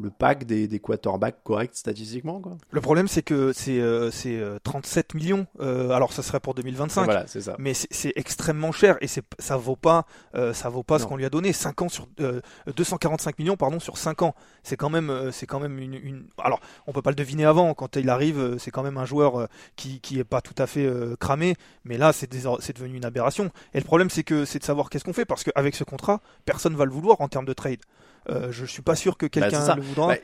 le 0.01 0.09
pack 0.09 0.45
des, 0.45 0.67
des 0.67 0.79
quarterbacks 0.79 1.43
corrects 1.43 1.75
statistiquement. 1.75 2.39
Quoi. 2.39 2.57
le 2.71 2.81
problème 2.81 3.07
c'est 3.07 3.21
que 3.23 3.51
c'est 3.53 3.79
euh, 3.79 4.09
c'est 4.11 4.37
euh, 4.37 4.57
37 4.63 5.13
millions. 5.15 5.47
Euh, 5.59 5.89
alors 5.91 6.13
ça 6.13 6.23
serait 6.23 6.39
pour 6.39 6.53
2025. 6.53 7.03
Voilà, 7.05 7.27
ça. 7.27 7.55
Mais 7.59 7.73
c'est- 7.73 8.13
extrêmement 8.15 8.71
cher 8.71 8.97
et 9.01 9.07
ça 9.07 9.57
vaut 9.57 9.75
pas 9.75 10.05
euh, 10.35 10.53
ça 10.53 10.69
vaut 10.69 10.83
pas 10.83 10.97
ce 10.99 11.05
qu'on 11.05 11.17
lui 11.17 11.25
a 11.25 11.29
donné 11.29 11.51
5 11.53 11.81
ans 11.81 11.89
sur 11.89 12.07
euh, 12.21 12.39
245 12.75 13.37
millions 13.39 13.57
pardon 13.57 13.79
sur 13.79 13.97
5 13.97 14.21
ans 14.21 14.35
c'est 14.63 14.77
quand 14.77 14.89
même 14.89 15.09
euh, 15.09 15.31
c'est 15.31 15.45
quand 15.45 15.59
même 15.59 15.77
une, 15.79 15.93
une 15.95 16.25
alors 16.37 16.59
on 16.87 16.93
peut 16.93 17.01
pas 17.01 17.09
le 17.11 17.15
deviner 17.15 17.45
avant 17.45 17.73
quand 17.73 17.95
il 17.97 18.09
arrive 18.09 18.39
euh, 18.39 18.57
c'est 18.57 18.71
quand 18.71 18.83
même 18.83 18.97
un 18.97 19.05
joueur 19.05 19.39
euh, 19.41 19.45
qui 19.75 19.99
qui 19.99 20.19
est 20.19 20.23
pas 20.23 20.41
tout 20.41 20.55
à 20.57 20.67
fait 20.67 20.85
euh, 20.85 21.15
cramé 21.19 21.55
mais 21.83 21.97
là 21.97 22.13
c'est 22.13 22.29
devenu 22.31 22.97
une 22.97 23.05
aberration 23.05 23.49
et 23.73 23.79
le 23.79 23.85
problème 23.85 24.09
c'est 24.09 24.23
que 24.23 24.45
c'est 24.45 24.59
de 24.59 24.63
savoir 24.63 24.89
qu'est-ce 24.89 25.03
qu'on 25.03 25.13
fait 25.13 25.25
parce 25.25 25.43
qu'avec 25.43 25.75
ce 25.75 25.83
contrat 25.83 26.21
personne 26.45 26.75
va 26.75 26.85
le 26.85 26.91
vouloir 26.91 27.19
en 27.21 27.27
termes 27.27 27.45
de 27.45 27.53
trade 27.53 27.79
euh, 28.29 28.51
je 28.51 28.65
suis 28.65 28.81
pas 28.81 28.95
sûr 28.95 29.17
que 29.17 29.25
Bah, 29.25 29.29
quelqu'un 29.29 29.75
le 29.75 29.81
voudra 29.81 30.07
Bah, 30.09 30.15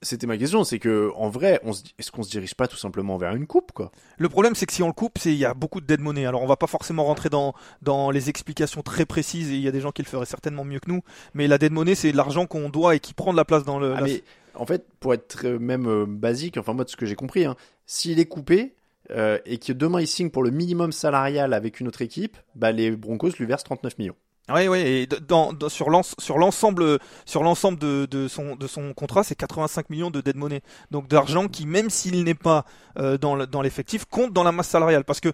C'était 0.00 0.26
ma 0.26 0.38
question, 0.38 0.62
c'est 0.64 0.78
que 0.78 1.10
en 1.16 1.28
vrai, 1.28 1.60
est-ce 1.98 2.10
qu'on 2.12 2.22
se 2.22 2.30
dirige 2.30 2.54
pas 2.54 2.68
tout 2.68 2.76
simplement 2.76 3.16
vers 3.16 3.34
une 3.34 3.46
coupe 3.46 3.72
quoi? 3.72 3.90
Le 4.18 4.28
problème, 4.28 4.54
c'est 4.54 4.66
que 4.66 4.72
si 4.72 4.82
on 4.82 4.86
le 4.86 4.92
coupe, 4.92 5.18
c'est 5.18 5.32
il 5.32 5.38
y 5.38 5.44
a 5.44 5.52
beaucoup 5.54 5.80
de 5.80 5.86
dead 5.86 6.00
money. 6.00 6.24
Alors, 6.26 6.42
on 6.42 6.46
va 6.46 6.56
pas 6.56 6.66
forcément 6.68 7.04
rentrer 7.04 7.28
dans 7.30 7.54
dans 7.82 8.10
les 8.10 8.28
explications 8.30 8.82
très 8.82 9.06
précises. 9.06 9.50
Et 9.50 9.54
il 9.56 9.60
y 9.62 9.68
a 9.68 9.72
des 9.72 9.80
gens 9.80 9.90
qui 9.92 10.02
le 10.02 10.08
feraient 10.08 10.26
certainement 10.26 10.64
mieux 10.64 10.78
que 10.80 10.90
nous. 10.90 11.02
Mais 11.34 11.48
la 11.48 11.58
dead 11.58 11.72
money, 11.72 11.94
c'est 11.94 12.12
l'argent 12.12 12.46
qu'on 12.46 12.68
doit 12.70 12.94
et 12.94 13.00
qui 13.00 13.14
prend 13.14 13.32
de 13.32 13.36
la 13.36 13.44
place 13.44 13.64
dans 13.64 13.78
le. 13.78 13.92
Ah, 13.96 14.00
la- 14.00 14.06
mais 14.06 14.22
en 14.54 14.66
fait, 14.66 14.86
pour 15.00 15.14
être 15.14 15.44
euh, 15.46 15.58
même 15.58 15.86
euh, 15.88 16.06
basique, 16.06 16.58
enfin 16.58 16.74
moi 16.74 16.84
de 16.84 16.90
ce 16.90 16.96
que 16.96 17.06
j'ai 17.06 17.14
compris, 17.16 17.44
hein, 17.44 17.56
s'il 17.86 18.20
est 18.20 18.26
coupé 18.26 18.74
euh, 19.10 19.38
et 19.46 19.58
que 19.58 19.72
demain 19.72 20.00
il 20.00 20.06
signe 20.06 20.30
pour 20.30 20.42
le 20.44 20.50
minimum 20.50 20.92
salarial 20.92 21.54
avec 21.54 21.80
une 21.80 21.88
autre 21.88 22.02
équipe, 22.02 22.36
bah 22.54 22.70
les 22.70 22.90
Broncos 22.92 23.30
lui 23.38 23.46
versent 23.46 23.64
39 23.64 23.98
millions. 23.98 24.14
Oui, 24.48 24.66
oui. 24.66 24.78
Et 24.80 25.06
dans, 25.06 25.52
dans- 25.52 25.68
sur 25.68 25.88
l'ens- 25.88 26.16
sur 26.18 26.36
l'ensemble 26.36 26.98
sur 27.24 27.44
l'ensemble 27.44 27.78
de, 27.78 28.06
de 28.10 28.26
son 28.26 28.56
de 28.56 28.66
son 28.66 28.92
contrat, 28.92 29.22
c'est 29.22 29.36
85 29.36 29.88
millions 29.88 30.10
de 30.10 30.20
dead 30.20 30.36
money. 30.36 30.62
Donc 30.90 31.06
d'argent 31.06 31.46
qui, 31.46 31.64
même 31.64 31.90
s'il 31.90 32.24
n'est 32.24 32.34
pas 32.34 32.64
euh, 32.98 33.16
dans 33.16 33.36
le- 33.36 33.46
dans 33.46 33.62
l'effectif, 33.62 34.04
compte 34.04 34.32
dans 34.32 34.42
la 34.42 34.50
masse 34.50 34.68
salariale. 34.68 35.04
Parce 35.04 35.20
que 35.20 35.28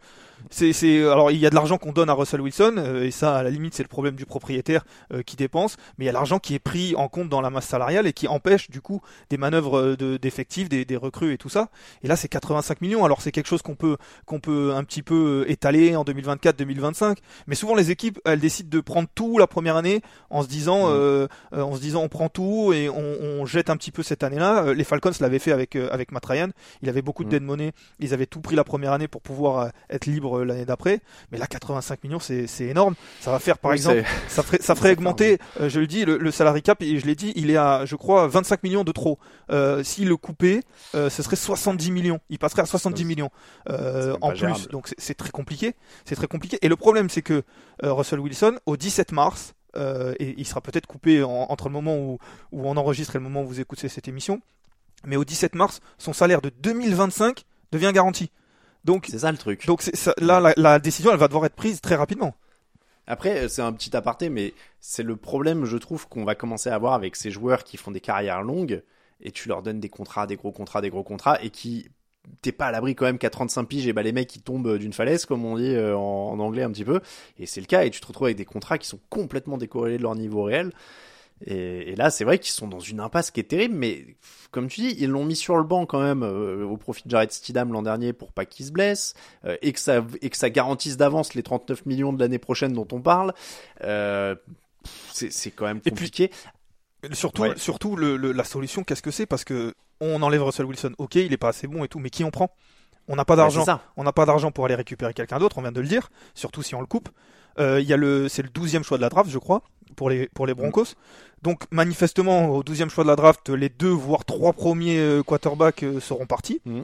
c'est 0.50 1.02
alors 1.10 1.30
il 1.30 1.38
y 1.38 1.46
a 1.46 1.50
de 1.50 1.54
l'argent 1.54 1.78
qu'on 1.78 1.92
donne 1.92 2.10
à 2.10 2.12
Russell 2.12 2.40
Wilson 2.42 2.74
euh, 2.76 3.02
et 3.04 3.10
ça 3.10 3.36
à 3.36 3.42
la 3.42 3.50
limite 3.50 3.74
c'est 3.74 3.82
le 3.82 3.88
problème 3.88 4.14
du 4.14 4.26
propriétaire 4.26 4.84
euh, 5.14 5.22
qui 5.22 5.36
dépense. 5.36 5.78
Mais 5.96 6.04
il 6.04 6.06
y 6.06 6.10
a 6.10 6.12
l'argent 6.12 6.38
qui 6.38 6.54
est 6.54 6.58
pris 6.58 6.94
en 6.94 7.08
compte 7.08 7.30
dans 7.30 7.40
la 7.40 7.48
masse 7.50 7.66
salariale 7.66 8.06
et 8.06 8.12
qui 8.12 8.28
empêche 8.28 8.68
du 8.70 8.82
coup 8.82 9.00
des 9.30 9.38
manœuvres 9.38 9.78
euh, 9.78 9.96
de 9.96 10.18
d'effectifs, 10.18 10.68
des, 10.68 10.84
des 10.84 10.96
recrues 10.96 11.32
et 11.32 11.38
tout 11.38 11.48
ça. 11.48 11.70
Et 12.02 12.08
là 12.08 12.14
c'est 12.14 12.28
85 12.28 12.82
millions. 12.82 13.06
Alors 13.06 13.22
c'est 13.22 13.32
quelque 13.32 13.48
chose 13.48 13.62
qu'on 13.62 13.74
peut 13.74 13.96
qu'on 14.26 14.38
peut 14.38 14.74
un 14.74 14.84
petit 14.84 15.02
peu 15.02 15.44
euh, 15.48 15.50
étaler 15.50 15.96
en 15.96 16.04
2024-2025. 16.04 17.16
Mais 17.46 17.54
souvent 17.54 17.74
les 17.74 17.90
équipes 17.90 18.20
elles 18.26 18.40
décident 18.40 18.68
de 18.68 18.80
prendre 18.80 18.97
tout 19.06 19.38
la 19.38 19.46
première 19.46 19.76
année 19.76 20.02
en 20.30 20.42
se 20.42 20.48
disant 20.48 20.86
Mhm. 20.88 20.94
euh, 20.94 21.28
euh, 21.54 21.62
en 21.62 21.74
se 21.74 21.80
disant 21.80 22.02
on 22.02 22.08
prend 22.08 22.28
tout 22.28 22.72
et 22.72 22.88
on, 22.88 23.16
on 23.40 23.46
jette 23.46 23.70
un 23.70 23.76
petit 23.76 23.90
peu 23.90 24.02
cette 24.02 24.22
année-là. 24.22 24.64
Euh, 24.64 24.74
Les 24.74 24.84
Falcons 24.84 25.10
l'avaient 25.20 25.38
fait 25.38 25.52
avec 25.52 25.76
avec 25.76 26.12
Matt 26.12 26.26
Ryan. 26.26 26.48
Il 26.82 26.88
avait 26.88 27.02
beaucoup 27.02 27.22
de 27.24 27.28
Mhm. 27.28 27.32
dead 27.32 27.42
money. 27.42 27.72
Ils 28.00 28.14
avaient 28.14 28.26
tout 28.26 28.40
pris 28.40 28.56
la 28.56 28.64
première 28.64 28.92
année 28.92 29.08
pour 29.08 29.22
pouvoir 29.22 29.70
être 29.90 30.06
libre 30.06 30.44
l'année 30.44 30.64
d'après. 30.64 31.00
Mais 31.32 31.38
là 31.38 31.46
85 31.46 32.02
millions 32.04 32.20
c'est 32.20 32.46
c'est 32.46 32.66
énorme. 32.66 32.94
Ça 33.20 33.30
va 33.30 33.38
faire 33.38 33.58
par 33.58 33.70
Oui, 33.70 33.76
exemple 33.76 34.02
ça 34.28 34.42
ferait, 34.42 34.58
ça 34.60 34.74
ferait 34.74 34.92
augmenter, 34.98 35.38
euh, 35.60 35.68
je 35.68 35.80
le 35.80 35.86
dis, 35.86 36.04
le, 36.04 36.18
le 36.18 36.30
salary 36.30 36.62
cap, 36.62 36.82
et 36.82 36.98
je 36.98 37.06
l'ai 37.06 37.14
dit, 37.14 37.32
il 37.36 37.50
est 37.50 37.56
à, 37.56 37.84
je 37.84 37.96
crois, 37.96 38.26
25 38.28 38.62
millions 38.62 38.84
de 38.84 38.92
trop. 38.92 39.18
Euh, 39.50 39.82
S'il 39.82 40.08
le 40.08 40.16
coupait, 40.16 40.60
euh, 40.94 41.08
ce 41.10 41.22
serait 41.22 41.36
70 41.36 41.90
millions. 41.90 42.20
Il 42.30 42.38
passerait 42.38 42.62
à 42.62 42.66
70 42.66 43.02
C'est- 43.02 43.08
millions 43.08 43.30
en 44.20 44.28
plus. 44.30 44.38
gérable. 44.38 44.60
Donc 44.70 44.88
c'est- 44.98 45.14
très 45.14 45.30
compliqué. 45.30 45.74
C'est 46.04 46.14
très 46.14 46.26
compliqué. 46.26 46.58
Et 46.62 46.68
le 46.68 46.76
problème, 46.76 47.08
c'est 47.10 47.22
que 47.22 47.42
Russell 47.82 48.20
Wilson, 48.20 48.58
au 48.66 48.76
17 48.76 49.12
mars, 49.12 49.54
euh, 49.76 50.14
et 50.18 50.34
il 50.38 50.46
sera 50.46 50.60
peut-être 50.60 50.86
coupé 50.86 51.22
en- 51.22 51.30
entre 51.48 51.68
le 51.68 51.72
moment 51.72 51.96
où, 51.96 52.18
où 52.52 52.68
on 52.68 52.76
enregistre 52.76 53.16
et 53.16 53.18
le 53.18 53.24
moment 53.24 53.42
où 53.42 53.46
vous 53.46 53.60
écoutez 53.60 53.88
cette 53.88 54.08
émission, 54.08 54.40
mais 55.04 55.16
au 55.16 55.24
17 55.24 55.54
mars, 55.54 55.80
son 55.98 56.12
salaire 56.12 56.40
de 56.40 56.50
2025 56.50 57.44
devient 57.72 57.92
garanti. 57.94 58.30
Donc, 58.84 59.06
C'est 59.10 59.18
ça 59.20 59.30
le 59.32 59.38
truc. 59.38 59.66
donc 59.66 59.82
ça- 59.82 60.14
là, 60.18 60.40
la, 60.40 60.54
la 60.56 60.78
décision, 60.78 61.10
elle 61.12 61.18
va 61.18 61.28
devoir 61.28 61.44
être 61.46 61.54
prise 61.54 61.80
très 61.80 61.94
rapidement. 61.96 62.34
Après, 63.06 63.44
euh, 63.44 63.48
c'est 63.48 63.62
un 63.62 63.72
petit 63.72 63.94
aparté, 63.96 64.28
mais 64.28 64.54
c'est 64.80 65.02
le 65.02 65.16
problème, 65.16 65.64
je 65.64 65.76
trouve, 65.76 66.08
qu'on 66.08 66.24
va 66.24 66.34
commencer 66.34 66.70
à 66.70 66.74
avoir 66.74 66.94
avec 66.94 67.16
ces 67.16 67.30
joueurs 67.30 67.64
qui 67.64 67.76
font 67.76 67.90
des 67.90 68.00
carrières 68.00 68.42
longues 68.42 68.82
et 69.20 69.30
tu 69.32 69.48
leur 69.48 69.62
donnes 69.62 69.80
des 69.80 69.88
contrats, 69.88 70.26
des 70.26 70.36
gros 70.36 70.52
contrats, 70.52 70.80
des 70.80 70.90
gros 70.90 71.02
contrats 71.02 71.42
et 71.42 71.50
qui 71.50 71.88
t'es 72.42 72.52
pas 72.52 72.66
à 72.66 72.70
l'abri 72.72 72.94
quand 72.94 73.04
même 73.06 73.18
qu'à 73.18 73.30
35 73.30 73.64
piges 73.64 73.86
et 73.86 73.92
bah 73.92 74.02
les 74.02 74.12
mecs 74.12 74.28
qui 74.28 74.40
tombent 74.40 74.78
d'une 74.78 74.92
falaise 74.92 75.26
comme 75.26 75.44
on 75.44 75.56
dit 75.56 75.74
euh, 75.74 75.96
en, 75.96 76.30
en 76.32 76.38
anglais 76.40 76.62
un 76.62 76.70
petit 76.70 76.84
peu. 76.84 77.00
Et 77.38 77.46
c'est 77.46 77.60
le 77.60 77.66
cas 77.66 77.84
et 77.84 77.90
tu 77.90 78.00
te 78.00 78.06
retrouves 78.06 78.26
avec 78.26 78.36
des 78.36 78.44
contrats 78.44 78.78
qui 78.78 78.86
sont 78.88 79.00
complètement 79.10 79.58
décorrélés 79.58 79.98
de 79.98 80.02
leur 80.02 80.14
niveau 80.14 80.42
réel. 80.44 80.72
Et, 81.46 81.90
et 81.92 81.94
là 81.96 82.10
c'est 82.10 82.24
vrai 82.24 82.38
qu'ils 82.40 82.50
sont 82.52 82.66
dans 82.66 82.80
une 82.80 82.98
impasse 82.98 83.30
qui 83.30 83.38
est 83.38 83.44
terrible 83.44 83.76
mais 83.76 84.04
comme 84.50 84.66
tu 84.66 84.80
dis 84.80 84.96
ils 84.98 85.08
l'ont 85.08 85.24
mis 85.24 85.36
sur 85.36 85.56
le 85.56 85.62
banc 85.62 85.86
quand 85.86 86.02
même 86.02 86.24
euh, 86.24 86.64
au 86.64 86.76
profit 86.76 87.04
de 87.04 87.10
Jared 87.10 87.30
Stidham 87.30 87.72
l'an 87.72 87.82
dernier 87.82 88.12
pour 88.12 88.32
pas 88.32 88.44
qu'il 88.44 88.66
se 88.66 88.72
blesse 88.72 89.14
euh, 89.44 89.56
et 89.62 89.72
que 89.72 89.78
ça 89.78 90.04
et 90.20 90.30
que 90.30 90.36
ça 90.36 90.50
garantisse 90.50 90.96
d'avance 90.96 91.34
les 91.34 91.44
39 91.44 91.86
millions 91.86 92.12
de 92.12 92.18
l'année 92.18 92.40
prochaine 92.40 92.72
dont 92.72 92.88
on 92.90 93.00
parle. 93.00 93.34
Euh, 93.84 94.34
c'est 95.12 95.50
quand 95.52 95.66
même 95.66 95.80
puis- 95.80 95.90
compliqué 95.90 96.30
Surtout, 97.12 97.42
Ouais. 97.42 97.52
surtout 97.56 97.96
le, 97.96 98.16
le- 98.16 98.32
la 98.32 98.44
solution, 98.44 98.82
qu'est-ce 98.84 99.02
que 99.02 99.10
c'est? 99.10 99.26
Parce 99.26 99.44
que 99.44 99.74
on 100.00 100.20
enlève 100.22 100.42
Russell 100.42 100.66
Wilson. 100.66 100.92
Ok, 100.98 101.14
il 101.16 101.32
est 101.32 101.36
pas 101.38 101.48
assez 101.48 101.66
bon 101.66 101.84
et 101.84 101.88
tout, 101.88 101.98
mais 101.98 102.10
qui 102.10 102.24
on 102.24 102.30
prend? 102.30 102.50
On 103.08 103.16
n'a 103.16 103.24
pas 103.24 103.34
Ouais, 103.34 103.38
d'argent. 103.38 103.64
on 103.96 104.04
n'a 104.04 104.12
pas 104.12 104.26
d'argent 104.26 104.50
pour 104.50 104.64
aller 104.66 104.74
récupérer 104.74 105.14
quelqu'un 105.14 105.38
d'autre. 105.38 105.58
On 105.58 105.62
vient 105.62 105.72
de 105.72 105.80
le 105.80 105.86
dire. 105.88 106.10
Surtout 106.34 106.62
si 106.62 106.74
on 106.74 106.80
le 106.80 106.86
coupe. 106.86 107.08
Euh, 107.58 107.80
Il 107.80 107.86
y 107.88 107.92
a 107.92 107.96
le, 107.96 108.28
c'est 108.28 108.42
le 108.42 108.48
12e 108.50 108.82
choix 108.82 108.96
de 108.98 109.02
la 109.02 109.08
draft, 109.08 109.30
je 109.30 109.38
crois, 109.38 109.62
pour 109.96 110.10
les 110.10 110.28
pour 110.28 110.46
les 110.46 110.54
Broncos. 110.54 110.94
Donc 111.42 111.64
manifestement, 111.70 112.48
au 112.50 112.62
12e 112.62 112.90
choix 112.90 113.04
de 113.04 113.08
la 113.08 113.16
draft, 113.16 113.48
les 113.48 113.68
deux 113.68 113.88
voire 113.90 114.24
trois 114.24 114.52
premiers 114.52 114.98
euh, 114.98 115.22
quarterbacks 115.22 115.82
euh, 115.84 116.00
seront 116.00 116.26
partis. 116.26 116.60
Mhm. 116.66 116.82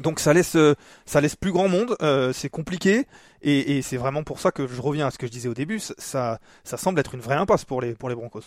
Donc 0.00 0.18
ça 0.18 0.32
laisse 0.32 0.56
ça 1.06 1.20
laisse 1.20 1.36
plus 1.36 1.52
grand 1.52 1.68
monde. 1.68 1.96
c'est 2.32 2.48
compliqué 2.48 3.06
et, 3.42 3.76
et 3.78 3.82
c'est 3.82 3.96
vraiment 3.98 4.24
pour 4.24 4.40
ça 4.40 4.50
que 4.50 4.66
je 4.66 4.80
reviens 4.82 5.06
à 5.06 5.10
ce 5.12 5.18
que 5.18 5.26
je 5.28 5.32
disais 5.32 5.48
au 5.48 5.54
début. 5.54 5.78
Ça 5.78 5.94
ça, 5.98 6.40
ça 6.64 6.76
semble 6.76 6.98
être 6.98 7.14
une 7.14 7.20
vraie 7.20 7.36
impasse 7.36 7.64
pour 7.64 7.80
les 7.80 7.94
pour 7.94 8.08
les 8.08 8.16
Broncos. 8.16 8.42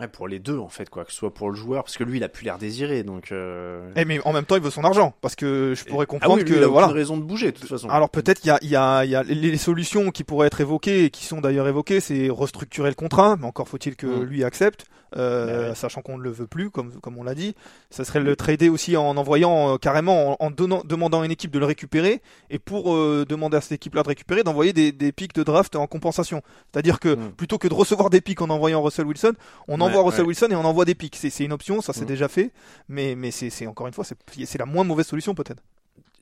Ouais, 0.00 0.08
pour 0.08 0.26
les 0.26 0.38
deux 0.38 0.56
en 0.58 0.70
fait 0.70 0.88
quoi, 0.88 1.04
que 1.04 1.12
ce 1.12 1.18
soit 1.18 1.34
pour 1.34 1.50
le 1.50 1.54
joueur 1.56 1.84
parce 1.84 1.98
que 1.98 2.04
lui 2.04 2.16
il 2.16 2.24
a 2.24 2.30
plus 2.30 2.44
l'air 2.46 2.56
désiré 2.56 3.02
donc. 3.02 3.30
Euh... 3.30 3.90
Eh, 3.94 4.06
mais 4.06 4.20
en 4.24 4.32
même 4.32 4.46
temps, 4.46 4.56
il 4.56 4.62
veut 4.62 4.70
son 4.70 4.84
argent 4.84 5.12
parce 5.20 5.34
que 5.36 5.74
je 5.76 5.84
pourrais 5.84 6.04
ah 6.04 6.06
comprendre 6.06 6.36
oui, 6.36 6.44
lui, 6.44 6.50
que 6.52 6.56
il 6.56 6.64
a 6.64 6.66
voilà. 6.66 6.86
raison 6.86 7.18
de 7.18 7.22
bouger 7.22 7.52
de 7.52 7.58
toute 7.58 7.68
façon. 7.68 7.90
Alors 7.90 8.08
peut-être 8.08 8.40
qu'il 8.40 8.48
y 8.48 8.52
a, 8.52 8.58
il 8.62 8.70
y, 8.70 8.76
a, 8.76 9.04
il 9.04 9.10
y 9.10 9.16
a 9.16 9.22
les 9.22 9.56
solutions 9.58 10.10
qui 10.10 10.24
pourraient 10.24 10.46
être 10.46 10.62
évoquées 10.62 11.04
et 11.04 11.10
qui 11.10 11.26
sont 11.26 11.42
d'ailleurs 11.42 11.68
évoquées, 11.68 12.00
c'est 12.00 12.30
restructurer 12.30 12.88
le 12.88 12.94
contrat, 12.94 13.36
mais 13.38 13.46
encore 13.46 13.68
faut-il 13.68 13.94
que 13.96 14.06
Mm. 14.06 14.22
lui 14.22 14.44
accepte, 14.44 14.86
euh, 15.16 15.68
ouais. 15.68 15.74
sachant 15.74 16.00
qu'on 16.00 16.16
ne 16.16 16.22
le 16.22 16.30
veut 16.30 16.46
plus, 16.46 16.70
comme, 16.70 16.92
comme 17.00 17.18
on 17.18 17.22
l'a 17.22 17.34
dit. 17.34 17.54
Ça 17.90 18.04
serait 18.04 18.20
le 18.20 18.34
trader 18.34 18.70
aussi 18.70 18.96
en 18.96 19.16
envoyant 19.18 19.74
euh, 19.74 19.76
carrément, 19.76 20.32
en, 20.40 20.46
en 20.46 20.50
donnant, 20.50 20.82
demandant 20.86 21.20
à 21.20 21.26
une 21.26 21.30
équipe 21.30 21.50
de 21.50 21.58
le 21.58 21.66
récupérer, 21.66 22.22
et 22.48 22.58
pour 22.58 22.94
demander 23.26 23.58
à 23.58 23.60
cette 23.60 23.72
équipe-là 23.72 24.02
de 24.02 24.08
récupérer, 24.08 24.42
d'envoyer 24.42 24.72
des, 24.72 24.90
des 24.90 25.12
pics 25.12 25.34
de 25.34 25.42
draft 25.42 25.76
en 25.76 25.86
compensation. 25.86 26.40
C'est-à-dire 26.72 26.98
que 26.98 27.14
Mm. 27.14 27.32
plutôt 27.32 27.58
que 27.58 27.68
de 27.68 27.74
recevoir 27.74 28.08
des 28.08 28.22
pics 28.22 28.40
en 28.40 28.48
envoyant 28.48 28.80
Russell 28.82 29.04
Wilson, 29.06 29.34
on 29.68 29.81
envoie 29.82 30.00
Ouais, 30.02 30.10
Russell. 30.10 30.26
Wilson 30.26 30.48
et 30.50 30.56
on 30.56 30.64
envoie 30.64 30.84
des 30.84 30.94
pics. 30.94 31.16
C'est 31.16 31.44
une 31.44 31.52
option, 31.52 31.80
ça 31.80 31.92
c'est 31.92 32.04
Mm. 32.04 32.06
déjà 32.06 32.28
fait, 32.28 32.52
mais 32.88 33.14
mais 33.14 33.30
c'est 33.30 33.66
encore 33.66 33.86
une 33.86 33.92
fois 33.92 34.04
c'est 34.04 34.58
la 34.58 34.66
moins 34.66 34.84
mauvaise 34.84 35.06
solution 35.06 35.34
peut-être. 35.34 35.62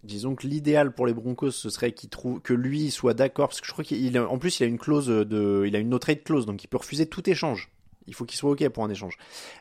Disons 0.02 0.34
que 0.34 0.46
l'idéal 0.46 0.92
pour 0.92 1.06
les 1.06 1.12
Broncos, 1.12 1.50
ce 1.50 1.68
serait 1.68 1.92
qu'il 1.92 2.08
trouve 2.08 2.40
que 2.40 2.54
lui 2.54 2.90
soit 2.90 3.12
d'accord, 3.12 3.48
parce 3.48 3.60
que 3.60 3.66
je 3.66 3.72
crois 3.72 3.84
qu'il 3.84 4.18
en 4.18 4.38
plus 4.38 4.58
il 4.58 4.64
a 4.64 4.66
une 4.66 4.78
clause 4.78 5.08
de, 5.08 5.64
il 5.66 5.76
a 5.76 5.78
une 5.78 5.90
no 5.90 5.98
trade 5.98 6.22
clause, 6.24 6.46
donc 6.46 6.64
il 6.64 6.68
peut 6.68 6.78
refuser 6.78 7.04
tout 7.06 7.28
échange. 7.28 7.70
Il 8.06 8.14
faut 8.14 8.24
qu'il 8.24 8.38
soit 8.38 8.50
ok 8.50 8.66
pour 8.70 8.82
un 8.82 8.88
échange. 8.88 9.18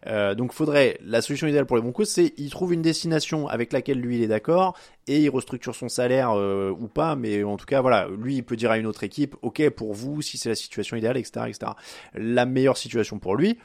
Euh, 0.07 0.33
donc 0.33 0.53
faudrait 0.53 0.97
la 1.03 1.21
solution 1.21 1.45
idéale 1.45 1.65
pour 1.65 1.75
les 1.75 1.81
Broncos, 1.83 2.05
c'est 2.05 2.33
il 2.38 2.49
trouve 2.51 2.73
une 2.73 2.81
destination 2.81 3.49
avec 3.49 3.73
laquelle 3.73 3.99
lui 3.99 4.15
il 4.15 4.23
est 4.23 4.27
d'accord 4.27 4.77
et 5.07 5.19
il 5.19 5.29
restructure 5.29 5.75
son 5.75 5.89
salaire 5.89 6.31
euh, 6.31 6.71
ou 6.71 6.88
pas, 6.88 7.15
mais 7.17 7.43
en 7.43 7.57
tout 7.57 7.65
cas 7.65 7.81
voilà, 7.81 8.07
lui 8.07 8.38
il 8.38 8.43
peut 8.43 8.55
dire 8.55 8.71
à 8.71 8.77
une 8.77 8.85
autre 8.88 9.03
équipe, 9.03 9.35
ok 9.41 9.69
pour 9.71 9.93
vous 9.93 10.21
si 10.21 10.38
c'est 10.38 10.47
la 10.49 10.55
situation 10.55 10.95
idéale, 10.95 11.17
etc., 11.17 11.47
etc. 11.49 11.73
La 12.15 12.45
meilleure 12.45 12.77
situation 12.77 13.19
pour 13.19 13.35
lui, 13.35 13.59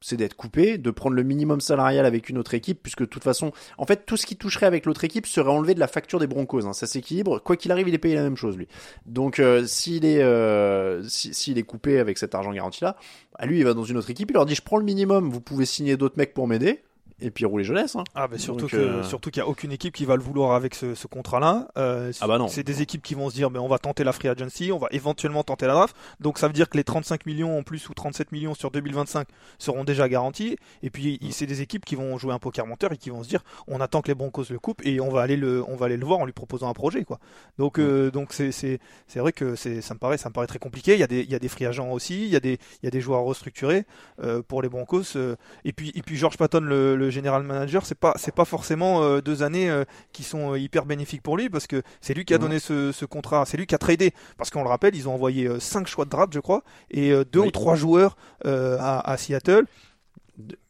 c'est 0.00 0.16
d'être 0.16 0.34
coupé, 0.34 0.78
de 0.78 0.90
prendre 0.90 1.14
le 1.16 1.22
minimum 1.22 1.60
salarial 1.60 2.06
avec 2.06 2.28
une 2.28 2.38
autre 2.38 2.54
équipe, 2.54 2.82
puisque 2.82 3.00
de 3.00 3.06
toute 3.06 3.22
façon, 3.24 3.52
en 3.78 3.86
fait, 3.86 4.06
tout 4.06 4.16
ce 4.16 4.26
qui 4.26 4.36
toucherait 4.36 4.66
avec 4.66 4.86
l'autre 4.86 5.04
équipe 5.04 5.26
serait 5.26 5.50
enlevé 5.50 5.74
de 5.74 5.80
la 5.80 5.88
facture 5.88 6.18
des 6.18 6.26
Broncos. 6.26 6.66
hein. 6.66 6.72
Ça 6.72 6.86
s'équilibre. 6.86 7.38
Quoi 7.40 7.56
qu'il 7.56 7.70
arrive, 7.72 7.88
il 7.88 7.94
est 7.94 7.98
payé 7.98 8.14
la 8.14 8.22
même 8.22 8.36
chose, 8.36 8.56
lui. 8.56 8.66
Donc, 9.06 9.38
euh, 9.38 9.66
s'il 9.66 10.04
est, 10.04 10.22
euh, 10.22 11.02
si- 11.08 11.34
s'il 11.34 11.58
est 11.58 11.62
coupé 11.62 11.98
avec 11.98 12.18
cet 12.18 12.34
argent 12.34 12.52
garanti-là, 12.52 12.96
bah, 13.38 13.46
lui, 13.46 13.58
il 13.58 13.64
va 13.64 13.74
dans 13.74 13.84
une 13.84 13.96
autre 13.96 14.10
équipe, 14.10 14.30
il 14.30 14.34
leur 14.34 14.46
dit, 14.46 14.54
je 14.54 14.62
prends 14.62 14.76
le 14.78 14.84
minimum, 14.84 15.30
vous 15.30 15.40
pouvez 15.40 15.66
signer 15.66 15.96
d'autres 15.96 16.16
mecs 16.18 16.34
pour 16.34 16.46
m'aider, 16.48 16.82
et 17.20 17.30
puis 17.30 17.44
rouler 17.44 17.64
jeunesse. 17.64 17.96
Hein. 17.96 18.04
Ah, 18.14 18.28
bah 18.28 18.38
surtout 18.38 18.62
Donc, 18.62 18.70
que 18.70 18.76
euh, 18.76 19.02
surtout 19.02 19.30
qu'il 19.30 19.40
y 19.40 19.44
a 19.44 19.48
aucune 19.48 19.72
équipe 19.72 19.94
qui 19.94 20.04
va 20.04 20.16
le 20.16 20.22
vouloir 20.22 20.52
avec 20.52 20.74
ce, 20.74 20.94
ce 20.94 21.06
contrat-là. 21.06 21.68
Euh, 21.78 22.12
Ah 22.20 22.26
bah 22.26 22.38
non. 22.38 22.48
C'est 22.48 22.62
des 22.62 22.82
équipes 22.82 23.02
qui 23.02 23.14
vont 23.14 23.30
se 23.30 23.34
dire, 23.34 23.50
mais 23.50 23.58
on 23.58 23.68
va 23.68 23.78
tenter 23.78 24.04
la 24.04 24.12
free 24.12 24.28
agency, 24.28 24.72
on 24.72 24.78
va 24.78 24.88
éventuellement 24.90 25.42
tenter 25.44 25.66
la 25.66 25.74
draft. 25.74 25.96
Donc 26.20 26.38
ça 26.38 26.46
veut 26.46 26.52
dire 26.52 26.68
que 26.68 26.76
les 26.76 26.84
35 26.84 27.26
millions 27.26 27.58
en 27.58 27.62
plus 27.62 27.88
ou 27.88 27.94
37 27.94 28.32
millions 28.32 28.54
sur 28.54 28.70
2025 28.70 29.26
seront 29.58 29.84
déjà 29.84 30.08
garantis. 30.08 30.56
Et 30.82 30.90
puis 30.90 31.18
c'est 31.30 31.46
des 31.46 31.60
équipes 31.62 31.84
qui 31.84 31.94
vont 31.94 32.16
jouer 32.18 32.32
un 32.32 32.38
poker 32.38 32.66
menteur 32.66 32.92
et 32.92 32.96
qui 32.96 33.10
vont 33.10 33.22
se 33.22 33.28
dire, 33.28 33.42
on 33.68 33.80
attend 33.80 34.02
que 34.02 34.08
les 34.08 34.14
Broncos 34.14 34.44
le 34.50 34.58
coupent 34.58 34.84
et 34.84 35.00
on 35.00 35.10
va 35.10 35.22
aller 35.22 35.36
le 35.36 35.62
on 35.68 35.76
va 35.76 35.86
aller 35.86 35.96
le 35.96 36.06
voir 36.06 36.18
en 36.20 36.24
lui 36.24 36.32
proposant 36.32 36.68
un 36.68 36.74
projet 36.74 37.04
quoi. 37.04 37.18
Donc 37.58 37.78
euh, 37.78 38.10
donc 38.10 38.32
c'est 38.32 38.50
c'est 38.52 38.78
vrai 39.16 39.32
que 39.32 39.54
c'est 39.56 39.80
ça 39.80 39.94
me 39.94 39.98
paraît 39.98 40.18
ça 40.18 40.28
me 40.28 40.34
paraît 40.34 40.46
très 40.46 40.58
compliqué. 40.58 40.94
Il 40.94 41.00
y 41.00 41.02
a 41.02 41.06
des 41.06 41.20
il 41.20 41.30
y 41.30 41.34
a 41.34 41.38
des 41.38 41.48
free 41.48 41.66
agents 41.66 41.90
aussi, 41.90 42.24
il 42.24 42.30
y 42.30 42.36
a 42.36 42.40
des 42.40 42.58
il 42.82 42.84
y 42.84 42.88
a 42.88 42.90
des 42.90 43.00
joueurs 43.00 43.22
restructurés 43.24 43.84
euh, 44.22 44.42
pour 44.42 44.62
les 44.62 44.68
Broncos. 44.68 45.16
euh, 45.16 45.36
et 45.64 45.72
puis 45.72 45.92
et 45.94 46.02
puis 46.02 46.16
George 46.16 46.36
Patton 46.36 46.60
le, 46.60 46.96
le 46.96 47.09
general 47.10 47.42
manager 47.42 47.84
c'est 47.86 47.94
pas 47.98 48.12
c'est 48.16 48.34
pas 48.34 48.44
forcément 48.44 49.02
euh, 49.02 49.20
deux 49.20 49.42
années 49.42 49.68
euh, 49.70 49.84
qui 50.12 50.22
sont 50.22 50.52
euh, 50.52 50.58
hyper 50.58 50.86
bénéfiques 50.86 51.22
pour 51.22 51.36
lui 51.36 51.50
parce 51.50 51.66
que 51.66 51.82
c'est 52.00 52.14
lui 52.14 52.24
qui 52.24 52.34
a 52.34 52.38
donné 52.38 52.58
ce, 52.58 52.92
ce 52.92 53.04
contrat 53.04 53.44
c'est 53.46 53.56
lui 53.56 53.66
qui 53.66 53.74
a 53.74 53.78
tradé. 53.78 54.12
Parce 54.36 54.50
qu'on 54.50 54.62
le 54.62 54.68
rappelle 54.68 54.94
ils 54.94 55.08
ont 55.08 55.14
envoyé 55.14 55.48
cinq 55.60 55.86
choix 55.86 56.04
de 56.04 56.10
draft 56.10 56.32
je 56.32 56.40
crois 56.40 56.62
et 56.90 57.10
deux 57.32 57.40
Oui. 57.40 57.48
ou 57.48 57.50
trois 57.50 57.74
joueurs 57.74 58.16
à, 58.44 59.10
à 59.10 59.16
Seattle 59.16 59.64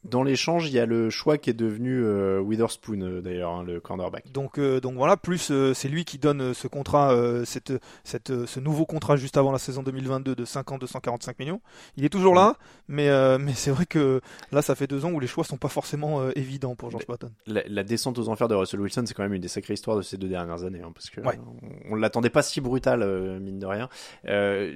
Dans 0.04 0.22
l'échange, 0.22 0.66
il 0.68 0.72
y 0.72 0.78
a 0.78 0.86
le 0.86 1.10
choix 1.10 1.36
qui 1.36 1.50
est 1.50 1.54
devenu 1.54 2.02
euh, 2.02 2.40
Witherspoon, 2.40 3.00
euh, 3.02 3.20
d'ailleurs, 3.20 3.50
hein, 3.52 3.64
le 3.64 3.80
cornerback. 3.80 4.32
donc 4.32 4.58
euh, 4.58 4.80
donc 4.80 4.94
voilà 4.94 5.16
plus 5.18 5.52
c'est 5.74 5.88
lui 5.88 6.04
qui 6.04 6.16
donne 6.18 6.54
ce 6.54 6.66
contrat 6.68 7.14
cette 7.44 7.72
cette 8.04 8.46
ce 8.46 8.60
nouveau 8.60 8.86
contrat 8.86 9.16
juste 9.16 9.36
avant 9.36 9.52
la 9.52 9.58
saison 9.58 9.82
2022 9.82 10.34
de 10.34 10.44
5 10.44 10.72
ans 10.72 10.78
245 10.78 11.38
millions 11.38 11.60
il 11.96 12.04
est 12.04 12.08
toujours 12.08 12.34
là 12.34 12.56
mais 12.88 13.08
mais 13.38 13.52
c'est 13.54 13.70
vrai 13.70 13.84
que 13.86 14.20
là 14.52 14.62
ça 14.62 14.74
fait 14.74 14.86
deux 14.86 15.04
ans 15.04 15.10
où 15.12 15.20
les 15.20 15.26
choix 15.26 15.44
sont 15.44 15.56
pas 15.58 15.68
forcément 15.68 16.28
évidents 16.30 16.74
pour 16.74 16.90
George 16.90 17.06
Patton 17.06 17.30
La, 17.46 17.62
la 17.68 17.82
descente 17.84 18.18
aux 18.18 18.28
enfers 18.28 18.48
de 18.48 18.54
Russell 18.54 18.80
Wilson, 18.80 19.04
c'est 19.06 19.14
quand 19.14 19.22
même 19.22 19.34
une 19.34 19.42
des 19.42 19.48
sacrées 19.48 19.74
histoires 19.74 19.96
de 19.96 20.02
ces 20.02 20.16
deux 20.16 20.28
dernières 20.28 20.64
années, 20.64 20.80
hein, 20.82 20.92
parce 20.94 21.10
que 21.10 21.20
Ouais. 21.20 21.38
on, 21.88 21.92
on 21.92 21.94
l'attendait 21.94 22.30
pas 22.30 22.42
si 22.42 22.60
brutal, 22.60 23.00
mine 23.40 23.58
de 23.58 23.66
rien. 23.66 23.88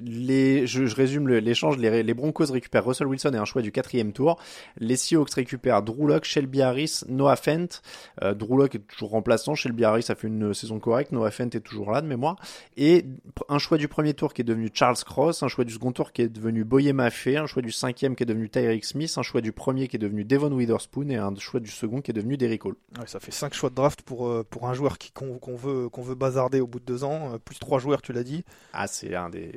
Les, 0.03 0.67
je, 0.67 0.87
je 0.87 0.95
résume 0.97 1.29
l'échange. 1.29 1.77
Les, 1.79 2.03
les 2.03 2.15
Broncos 2.15 2.47
récupèrent 2.51 2.85
Russell 2.85 3.07
Wilson 3.07 3.33
et 3.35 3.39
un 3.39 3.45
choix 3.45 3.63
du 3.63 3.73
quatrième 3.73 4.13
tour. 4.13 4.39
Les 4.85 4.97
Seahawks 4.97 5.33
récupèrent 5.35 5.83
Drew 5.83 6.11
Shelby 6.23 6.63
Harris, 6.63 7.03
Noah 7.09 7.37
Fent. 7.37 7.81
Euh, 8.23 8.35
Drew 8.35 8.65
est 8.65 8.87
toujours 8.87 9.11
remplaçant. 9.11 9.55
Shelby 9.55 9.85
Harris 9.85 10.07
a 10.09 10.15
fait 10.15 10.29
une 10.29 10.55
saison 10.55 10.79
correcte. 10.79 11.13
Noah 11.13 11.31
Fent 11.31 11.49
est 11.55 11.61
toujours 11.61 11.91
là 11.91 12.01
de 12.01 12.07
mémoire. 12.07 12.37
Et 12.77 13.05
un 13.49 13.59
choix 13.59 13.79
du 13.79 13.89
premier 13.89 14.15
tour 14.15 14.35
qui 14.35 14.43
est 14.43 14.45
devenu 14.45 14.71
Charles 14.73 14.97
Cross, 15.05 15.43
un 15.43 15.49
choix 15.49 15.65
du 15.65 15.73
second 15.73 15.93
tour 15.93 16.13
qui 16.13 16.23
est 16.23 16.29
devenu 16.29 16.65
Boye 16.65 16.93
Maffei, 16.93 17.37
un 17.37 17.47
choix 17.47 17.63
du 17.63 17.73
cinquième 17.73 18.15
qui 18.15 18.23
est 18.23 18.27
devenu 18.27 18.49
Tyreek 18.49 18.85
Smith, 18.85 19.13
un 19.17 19.23
choix 19.23 19.41
du 19.41 19.53
premier 19.53 19.89
qui 19.89 19.97
est 19.97 19.99
devenu 19.99 20.25
Devon 20.25 20.53
Witherspoon 20.53 21.09
et 21.09 21.17
un 21.17 21.35
choix 21.37 21.61
du 21.61 21.71
second 21.71 22.01
qui 22.01 22.11
est 22.11 22.15
devenu 22.15 22.37
Derrick 22.37 22.65
Hall. 22.65 22.75
Ouais, 22.99 23.07
ça 23.07 23.21
fait 23.21 23.33
5 23.33 23.55
choix 23.55 23.71
de 23.71 23.75
draft 23.75 24.03
pour, 24.03 24.29
euh, 24.29 24.45
pour 24.49 24.69
un 24.69 24.75
joueur 24.75 24.99
qu'on 25.15 25.57
veut, 25.57 25.89
qu'on 25.89 26.03
veut 26.03 26.15
bazarder 26.15 26.61
au 26.61 26.67
bout 26.67 26.81
de 26.81 26.85
deux 26.85 27.05
ans, 27.05 27.35
euh, 27.35 27.39
plus 27.39 27.59
trois 27.59 27.79
joueurs, 27.79 28.03
tu 28.03 28.13
l'as 28.13 28.25
dit. 28.25 28.45
Ah, 28.73 28.87
c'est 28.87 29.15
un 29.15 29.31
des. 29.31 29.53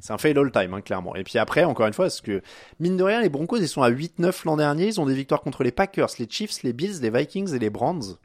C'est 0.00 0.12
un 0.12 0.18
fail 0.18 0.38
all 0.38 0.50
time, 0.50 0.74
hein, 0.74 0.80
clairement. 0.80 1.14
Et 1.16 1.24
puis 1.24 1.38
après, 1.38 1.64
encore 1.64 1.86
une 1.86 1.92
fois, 1.92 2.06
parce 2.06 2.20
que, 2.20 2.42
mine 2.80 2.96
de 2.96 3.02
rien, 3.02 3.20
les 3.20 3.28
Broncos, 3.28 3.58
ils 3.58 3.68
sont 3.68 3.82
à 3.82 3.90
8-9 3.90 4.44
l'an 4.44 4.56
dernier. 4.56 4.86
Ils 4.86 5.00
ont 5.00 5.06
des 5.06 5.14
victoires 5.14 5.40
contre 5.40 5.64
les 5.64 5.72
Packers, 5.72 6.10
les 6.18 6.28
Chiefs, 6.28 6.62
les 6.62 6.72
Bills, 6.72 7.00
les 7.00 7.10
Vikings 7.10 7.54
et 7.54 7.58
les 7.58 7.70
Browns. 7.70 8.16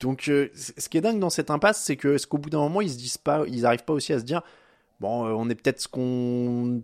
Donc, 0.00 0.28
euh, 0.28 0.48
ce 0.54 0.88
qui 0.88 0.96
est 0.96 1.02
dingue 1.02 1.18
dans 1.18 1.30
cette 1.30 1.50
impasse, 1.50 1.82
c'est 1.84 1.96
que, 1.96 2.14
est-ce 2.14 2.26
qu'au 2.26 2.38
bout 2.38 2.50
d'un 2.50 2.58
moment, 2.58 2.80
ils 2.80 2.90
se 2.90 2.96
disent 2.96 3.18
pas, 3.18 3.44
ils 3.46 3.66
arrivent 3.66 3.84
pas 3.84 3.92
aussi 3.92 4.12
à 4.12 4.18
se 4.18 4.24
dire, 4.24 4.42
bon, 4.98 5.26
euh, 5.26 5.32
on 5.32 5.48
est 5.50 5.54
peut-être 5.54 5.80
ce 5.80 5.88
qu'on, 5.88 6.82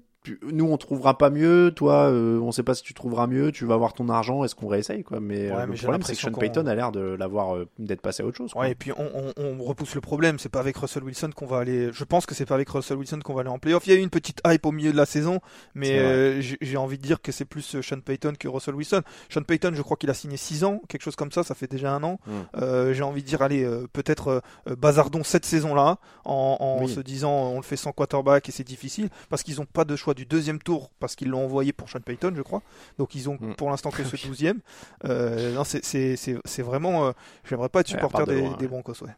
nous, 0.53 0.67
on 0.67 0.77
trouvera 0.77 1.19
pas 1.19 1.31
mieux, 1.31 1.73
toi, 1.75 2.11
euh, 2.11 2.39
on 2.41 2.53
sait 2.53 2.63
pas 2.63 2.75
si 2.75 2.83
tu 2.83 2.95
trouveras 2.95 3.27
mieux, 3.27 3.53
tu 3.53 3.65
vas 3.65 3.75
avoir 3.75 3.93
ton 3.93 4.09
argent, 4.09 4.45
est-ce 4.45 4.55
qu'on 4.55 4.69
réessaye, 4.69 5.03
quoi? 5.05 5.21
Mais, 5.21 5.51
Ouais, 5.51 5.57
euh, 5.57 5.67
mais 5.69 5.75
le 5.77 5.83
problème, 5.83 6.03
c'est 6.03 6.15
que 6.15 6.21
Sean 6.21 6.33
Payton 6.33 6.67
a 6.67 6.75
l'air 6.75 6.93
de 6.93 7.01
l'avoir, 7.01 7.57
euh, 7.57 7.69
d'être 7.79 8.01
passé 8.01 8.23
à 8.23 8.27
autre 8.27 8.37
chose, 8.37 8.53
quoi. 8.53 8.63
Ouais, 8.63 8.73
et 8.73 8.75
puis 8.75 8.93
on, 8.93 9.07
on- 9.15 9.33
on 9.37 9.63
repousse 9.65 9.95
le 9.95 10.01
problème, 10.01 10.39
c'est 10.39 10.49
pas 10.49 10.61
avec 10.61 10.77
Russell 10.77 11.05
Wilson 11.05 11.31
qu'on 11.35 11.47
va 11.47 11.59
aller. 11.59 11.91
Je 11.93 12.05
pense 12.05 12.27
que 12.27 12.35
c'est 12.35 12.47
pas 12.47 12.55
avec 12.55 12.69
Russell 12.69 12.97
Wilson 12.97 13.21
qu'on 13.25 13.35
va 13.35 13.41
aller 13.43 13.51
en 13.51 13.59
playoff. 13.59 13.87
Il 13.87 13.93
y 13.93 13.97
a 13.97 13.99
eu 13.99 14.03
une 14.03 14.11
petite 14.11 14.41
hype 14.47 14.65
au 14.67 14.73
milieu 14.73 14.93
de 14.93 14.97
la 14.97 15.07
saison, 15.07 15.41
mais 15.75 15.99
euh, 15.99 16.41
j'ai 16.41 16.77
envie 16.77 16.99
de 16.99 17.03
dire 17.03 17.21
que 17.23 17.33
c'est 17.33 17.45
plus 17.45 17.75
euh, 17.77 17.83
Sean 17.83 18.01
Payton 18.01 18.35
que 18.39 18.49
Russell 18.49 18.75
Wilson. 18.75 19.03
Sean 19.29 19.43
Payton, 19.43 19.73
je 19.75 19.83
crois 19.83 19.97
qu'il 19.97 20.11
a 20.11 20.15
signé 20.15 20.37
6 20.37 20.65
ans, 20.65 20.81
quelque 20.89 21.03
chose 21.03 21.17
comme 21.17 21.33
ça, 21.33 21.43
ça 21.43 21.55
fait 21.55 21.71
déjà 21.71 21.93
un 21.93 22.03
an. 22.03 22.19
Mm. 22.27 22.31
Euh, 22.63 22.93
j'ai 22.95 23.03
envie 23.03 23.23
de 23.23 23.27
dire, 23.29 23.43
allez, 23.43 23.65
euh, 23.65 23.87
peut-être 23.93 24.29
euh, 24.29 24.41
euh, 24.69 24.77
bazardons 24.77 25.25
cette 25.25 25.45
saison-là 25.45 25.99
en, 26.25 26.57
en 26.61 26.83
Oui. 26.85 26.89
se 26.93 27.01
disant 27.01 27.33
on 27.33 27.57
le 27.57 27.63
fait 27.63 27.77
sans 27.77 27.93
quarterback 27.93 28.49
et 28.49 28.53
c'est 28.53 28.65
difficile 28.65 29.09
parce 29.29 29.43
qu'ils 29.43 29.61
ont 29.61 29.67
pas 29.67 29.85
de 29.85 29.97
choix 29.97 30.15
du 30.17 30.27
deuxième 30.27 30.59
tour 30.61 30.91
parce 30.99 31.15
qu'ils 31.15 31.29
l'ont 31.29 31.45
envoyé 31.45 31.73
pour 31.73 31.89
Sean 31.89 32.01
Payton, 32.01 32.33
je 32.37 32.43
crois. 32.43 32.63
Donc 32.99 33.15
ils 33.15 33.29
ont 33.31 33.39
Mm. 33.41 33.55
pour 33.55 33.71
l'instant 33.71 33.91
que 33.91 34.03
ce 34.05 34.27
douzième. 34.27 34.59
Euh, 35.05 35.55
non, 35.55 35.63
c'est- 35.63 35.85
c'est 35.85 36.17
c'est- 36.17 36.39
c'est 36.45 36.63
vraiment. 36.63 37.07
euh, 37.07 37.13
J'aimerais 37.49 37.69
pas 37.69 37.81
être 37.81 37.89
supporter 37.89 38.27
de 38.27 38.33
des, 38.35 38.41
loin, 38.41 38.57
des 38.57 38.65
ouais. 38.65 38.69
Broncos, 38.69 38.95
ouais. 39.05 39.15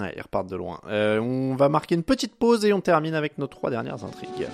Ouais, 0.00 0.12
ils 0.16 0.22
repartent 0.22 0.48
de 0.48 0.56
loin. 0.56 0.80
Euh, 0.88 1.20
on 1.20 1.54
va 1.54 1.68
marquer 1.68 1.94
une 1.94 2.02
petite 2.02 2.34
pause 2.34 2.64
et 2.64 2.72
on 2.72 2.80
termine 2.80 3.14
avec 3.14 3.38
nos 3.38 3.46
trois 3.46 3.70
dernières 3.70 4.02
intrigues. 4.04 4.48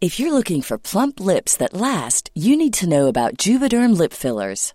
If 0.00 0.18
you're 0.18 0.32
looking 0.36 0.62
for 0.62 0.76
plump 0.80 1.20
lips 1.20 1.56
that 1.58 1.72
last, 1.72 2.30
you 2.34 2.56
need 2.56 2.74
to 2.80 2.86
know 2.86 3.06
about 3.06 3.38
Juvederm 3.38 3.92
lip 3.96 4.12
fillers. 4.12 4.74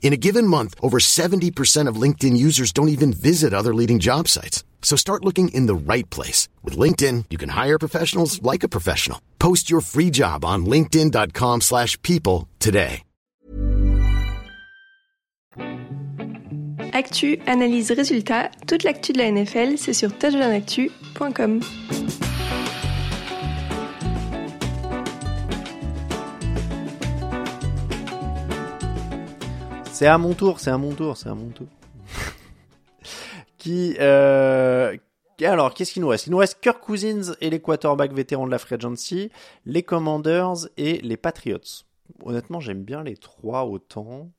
In 0.00 0.14
a 0.14 0.16
given 0.16 0.46
month, 0.46 0.74
over 0.80 0.98
70% 0.98 1.86
of 1.86 2.00
LinkedIn 2.02 2.34
users 2.34 2.72
don't 2.72 2.88
even 2.88 3.12
visit 3.12 3.52
other 3.52 3.74
leading 3.74 3.98
job 3.98 4.26
sites. 4.26 4.64
So 4.80 4.96
start 4.96 5.26
looking 5.26 5.48
in 5.48 5.66
the 5.66 5.74
right 5.92 6.08
place. 6.08 6.48
With 6.64 6.78
LinkedIn, 6.78 7.26
you 7.28 7.36
can 7.36 7.50
hire 7.50 7.78
professionals 7.78 8.40
like 8.42 8.62
a 8.62 8.68
professional. 8.70 9.20
Post 9.38 9.68
your 9.70 9.82
free 9.82 10.10
job 10.10 10.46
on 10.46 10.64
linkedin.com/people 10.64 11.60
slash 11.60 12.00
people 12.02 12.48
today. 12.58 13.02
Actu, 16.92 17.38
analyse, 17.46 17.92
résultat, 17.92 18.50
toute 18.66 18.82
l'actu 18.82 19.12
de 19.12 19.18
la 19.18 19.30
NFL, 19.30 19.78
c'est 19.78 19.92
sur 19.92 20.10
touchdownactu.com. 20.10 21.60
C'est 29.98 30.06
à 30.06 30.16
mon 30.16 30.32
tour, 30.32 30.60
c'est 30.60 30.70
à 30.70 30.78
mon 30.78 30.94
tour, 30.94 31.16
c'est 31.16 31.28
à 31.28 31.34
mon 31.34 31.48
tour. 31.48 31.66
qui, 33.58 33.96
euh, 33.98 34.96
alors, 35.42 35.74
qu'est-ce 35.74 35.92
qu'il 35.92 36.02
nous 36.02 36.08
reste? 36.08 36.28
Il 36.28 36.30
nous 36.30 36.36
reste 36.38 36.60
Kirk 36.60 36.80
Cousins 36.80 37.34
et 37.40 37.50
les 37.50 37.60
quarterbacks 37.60 38.12
vétérans 38.12 38.46
de 38.46 38.52
la 38.52 38.58
Free 38.58 38.76
Agency, 38.76 39.32
les 39.66 39.82
Commanders 39.82 40.68
et 40.76 40.98
les 40.98 41.16
Patriots. 41.16 41.58
Honnêtement, 42.22 42.60
j'aime 42.60 42.84
bien 42.84 43.02
les 43.02 43.16
trois 43.16 43.64
autant. 43.64 44.30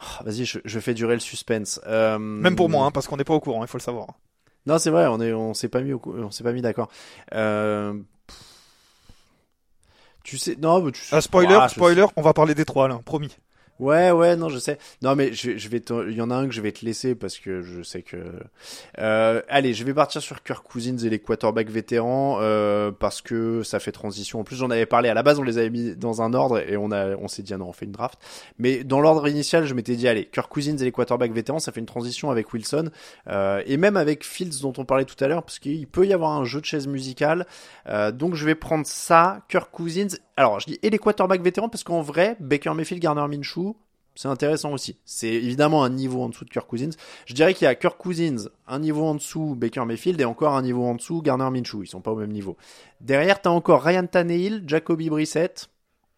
Ah, 0.00 0.24
Vas-y, 0.24 0.44
je, 0.46 0.58
je 0.64 0.80
fais 0.80 0.92
durer 0.92 1.14
le 1.14 1.20
suspense. 1.20 1.80
Euh, 1.86 2.18
Même 2.18 2.56
pour 2.56 2.68
moi, 2.68 2.86
hein, 2.86 2.90
parce 2.90 3.06
qu'on 3.06 3.16
n'est 3.16 3.22
pas 3.24 3.34
au 3.34 3.40
courant, 3.40 3.62
il 3.62 3.68
faut 3.68 3.78
le 3.78 3.82
savoir. 3.82 4.08
Non, 4.66 4.78
c'est 4.78 4.90
vrai, 4.90 5.06
on 5.06 5.20
est, 5.20 5.32
on 5.32 5.54
s'est 5.54 5.68
pas 5.68 5.80
mis, 5.80 5.92
au 5.92 6.00
cou- 6.00 6.12
on 6.18 6.32
s'est 6.32 6.42
pas 6.42 6.52
mis 6.52 6.60
d'accord. 6.60 6.90
Euh. 7.34 7.94
Tu 10.24 10.38
sais, 10.38 10.56
non, 10.56 10.82
mais 10.82 10.90
tu 10.90 11.00
sais. 11.00 11.14
Ah, 11.14 11.20
spoiler, 11.20 11.56
Ah, 11.60 11.68
spoiler, 11.68 12.04
on 12.16 12.22
va 12.22 12.32
parler 12.32 12.56
des 12.56 12.64
trois 12.64 12.88
là, 12.88 12.98
promis. 13.04 13.36
Ouais, 13.78 14.10
ouais, 14.10 14.36
non, 14.36 14.48
je 14.48 14.58
sais. 14.58 14.78
Non, 15.02 15.14
mais 15.14 15.32
je, 15.32 15.56
je 15.56 15.68
vais 15.68 15.82
il 16.08 16.16
y 16.16 16.22
en 16.22 16.30
a 16.30 16.34
un 16.34 16.46
que 16.46 16.54
je 16.54 16.60
vais 16.60 16.72
te 16.72 16.84
laisser 16.84 17.14
parce 17.14 17.38
que 17.38 17.62
je 17.62 17.82
sais 17.82 18.02
que. 18.02 18.16
Euh, 18.98 19.42
allez, 19.48 19.74
je 19.74 19.84
vais 19.84 19.92
partir 19.92 20.22
sur 20.22 20.42
Kirk 20.42 20.66
Cousins 20.66 20.96
et 20.96 21.10
les 21.10 21.18
quarterbacks 21.18 21.68
vétérans 21.68 22.38
euh, 22.40 22.90
parce 22.90 23.20
que 23.20 23.62
ça 23.62 23.78
fait 23.78 23.92
transition. 23.92 24.40
En 24.40 24.44
plus, 24.44 24.56
j'en 24.56 24.70
avais 24.70 24.86
parlé 24.86 25.08
à 25.08 25.14
la 25.14 25.22
base, 25.22 25.38
on 25.38 25.42
les 25.42 25.58
avait 25.58 25.70
mis 25.70 25.94
dans 25.94 26.22
un 26.22 26.32
ordre 26.32 26.58
et 26.58 26.76
on 26.76 26.90
a, 26.90 27.16
on 27.16 27.28
s'est 27.28 27.42
dit 27.42 27.52
ah 27.52 27.58
non, 27.58 27.68
on 27.68 27.72
fait 27.72 27.84
une 27.84 27.92
draft. 27.92 28.18
Mais 28.58 28.82
dans 28.82 29.00
l'ordre 29.00 29.28
initial, 29.28 29.66
je 29.66 29.74
m'étais 29.74 29.96
dit 29.96 30.08
allez, 30.08 30.24
Kirk 30.24 30.50
Cousins 30.50 30.76
et 30.76 30.84
les 30.84 30.92
quarterbacks 30.92 31.32
vétérans, 31.32 31.58
ça 31.58 31.70
fait 31.70 31.80
une 31.80 31.86
transition 31.86 32.30
avec 32.30 32.52
Wilson 32.52 32.90
euh, 33.28 33.62
et 33.66 33.76
même 33.76 33.96
avec 33.96 34.24
Fields 34.24 34.60
dont 34.62 34.72
on 34.78 34.84
parlait 34.84 35.04
tout 35.04 35.22
à 35.22 35.28
l'heure 35.28 35.42
parce 35.42 35.58
qu'il 35.58 35.86
peut 35.86 36.06
y 36.06 36.12
avoir 36.12 36.32
un 36.32 36.44
jeu 36.44 36.60
de 36.60 36.66
chaise 36.66 36.86
musicale. 36.86 37.46
Euh, 37.88 38.10
donc 38.10 38.34
je 38.34 38.46
vais 38.46 38.54
prendre 38.54 38.86
ça, 38.86 39.42
Kirk 39.48 39.70
Cousins. 39.70 40.16
Alors 40.36 40.60
je 40.60 40.66
dis 40.66 40.78
et 40.82 40.90
les 40.90 40.98
quarterbacks 40.98 41.42
vétérans 41.42 41.68
parce 41.68 41.84
qu'en 41.84 42.02
vrai, 42.02 42.36
Baker 42.40 42.74
Mayfield, 42.74 43.02
Garner 43.02 43.26
Minshew, 43.28 43.74
c'est 44.14 44.28
intéressant 44.28 44.72
aussi. 44.72 44.98
C'est 45.04 45.28
évidemment 45.28 45.84
un 45.84 45.90
niveau 45.90 46.22
en 46.22 46.28
dessous 46.30 46.44
de 46.44 46.50
Kirk 46.50 46.66
Cousins. 46.66 46.90
Je 47.26 47.34
dirais 47.34 47.54
qu'il 47.54 47.66
y 47.66 47.68
a 47.68 47.74
Kirk 47.74 47.98
Cousins, 47.98 48.48
un 48.66 48.78
niveau 48.78 49.04
en 49.04 49.14
dessous 49.14 49.54
Baker 49.54 49.84
Mayfield 49.84 50.20
et 50.20 50.24
encore 50.24 50.54
un 50.54 50.62
niveau 50.62 50.84
en 50.84 50.94
dessous 50.94 51.22
Garner 51.22 51.50
Minshew. 51.50 51.82
Ils 51.82 51.86
sont 51.88 52.00
pas 52.00 52.12
au 52.12 52.16
même 52.16 52.32
niveau. 52.32 52.56
Derrière, 53.00 53.40
t'as 53.40 53.50
encore 53.50 53.82
Ryan 53.82 54.06
Tannehill, 54.06 54.64
Jacoby 54.66 55.10
Brissett, 55.10 55.68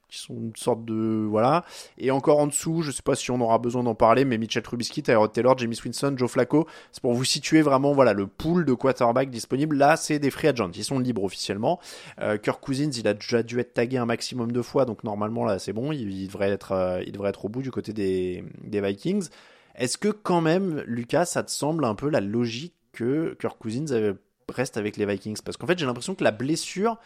qui 0.09 0.19
sont 0.19 0.35
une 0.35 0.57
sorte 0.57 0.85
de 0.85 1.27
voilà. 1.29 1.65
Et 1.99 2.11
encore 2.11 2.39
en 2.39 2.47
dessous, 2.47 2.83
je 2.83 2.91
sais 2.91 3.03
pas 3.03 3.15
si 3.15 3.31
on 3.31 3.41
aura 3.41 3.59
besoin 3.59 3.83
d'en 3.83 3.95
parler, 3.95 4.25
mais 4.25 4.39
Mitchell 4.39 4.63
Trubisky, 4.63 5.03
Tyrod 5.03 5.33
Taylor, 5.33 5.57
Jamie 5.59 5.79
Winston, 5.85 6.15
Joe 6.17 6.31
Flacco, 6.31 6.67
c'est 6.93 7.03
pour 7.03 7.15
vous 7.15 7.25
situer 7.25 7.63
vraiment 7.63 7.93
voilà 7.93 8.13
le 8.13 8.27
pool 8.27 8.65
de 8.65 8.75
quarterbacks 8.75 9.31
disponibles. 9.31 9.77
Là, 9.77 9.97
c'est 9.97 10.19
des 10.19 10.31
free 10.31 10.49
agents, 10.49 10.71
ils 10.75 10.85
sont 10.85 10.99
libres 10.99 11.25
officiellement. 11.25 11.79
Euh, 12.21 12.39
Kirk 12.39 12.61
Cousins, 12.61 12.91
il 12.91 13.07
a 13.07 13.15
déjà 13.15 13.43
dû 13.43 13.61
être 13.61 13.75
tagué 13.75 13.99
un 13.99 14.07
maximum 14.07 14.53
de 14.53 14.63
fois, 14.63 14.85
donc 14.85 15.05
normalement 15.05 15.45
là, 15.45 15.59
c'est 15.59 15.73
bon, 15.73 15.93
il, 15.93 16.11
il 16.11 16.27
devrait 16.29 16.51
être, 16.51 16.73
euh, 16.73 17.03
il 17.07 17.13
devrait 17.13 17.31
être 17.31 17.45
au 17.45 17.49
bout 17.49 17.63
du 17.63 17.71
côté 17.71 17.93
des, 17.93 18.45
des 18.65 18.81
Vikings. 18.81 19.29
Est-ce 19.75 19.97
que 19.97 20.09
quand 20.09 20.41
même, 20.41 20.83
Lucas, 20.87 21.27
ça 21.27 21.43
te 21.43 21.51
semble 21.51 21.85
un 21.85 21.95
peu 21.95 22.09
la 22.09 22.21
logique 22.21 22.75
que 22.93 23.37
Kirk 23.41 23.59
Cousins 23.59 23.93
euh, 23.93 24.15
reste 24.49 24.77
avec 24.77 24.97
les 24.97 25.07
Vikings? 25.07 25.39
Parce 25.45 25.57
qu'en 25.57 25.67
fait, 25.67 25.79
j'ai 25.79 25.87
l'impression 25.87 26.17
que 26.17 26.25
la 26.25 26.33
blessure 26.33 26.99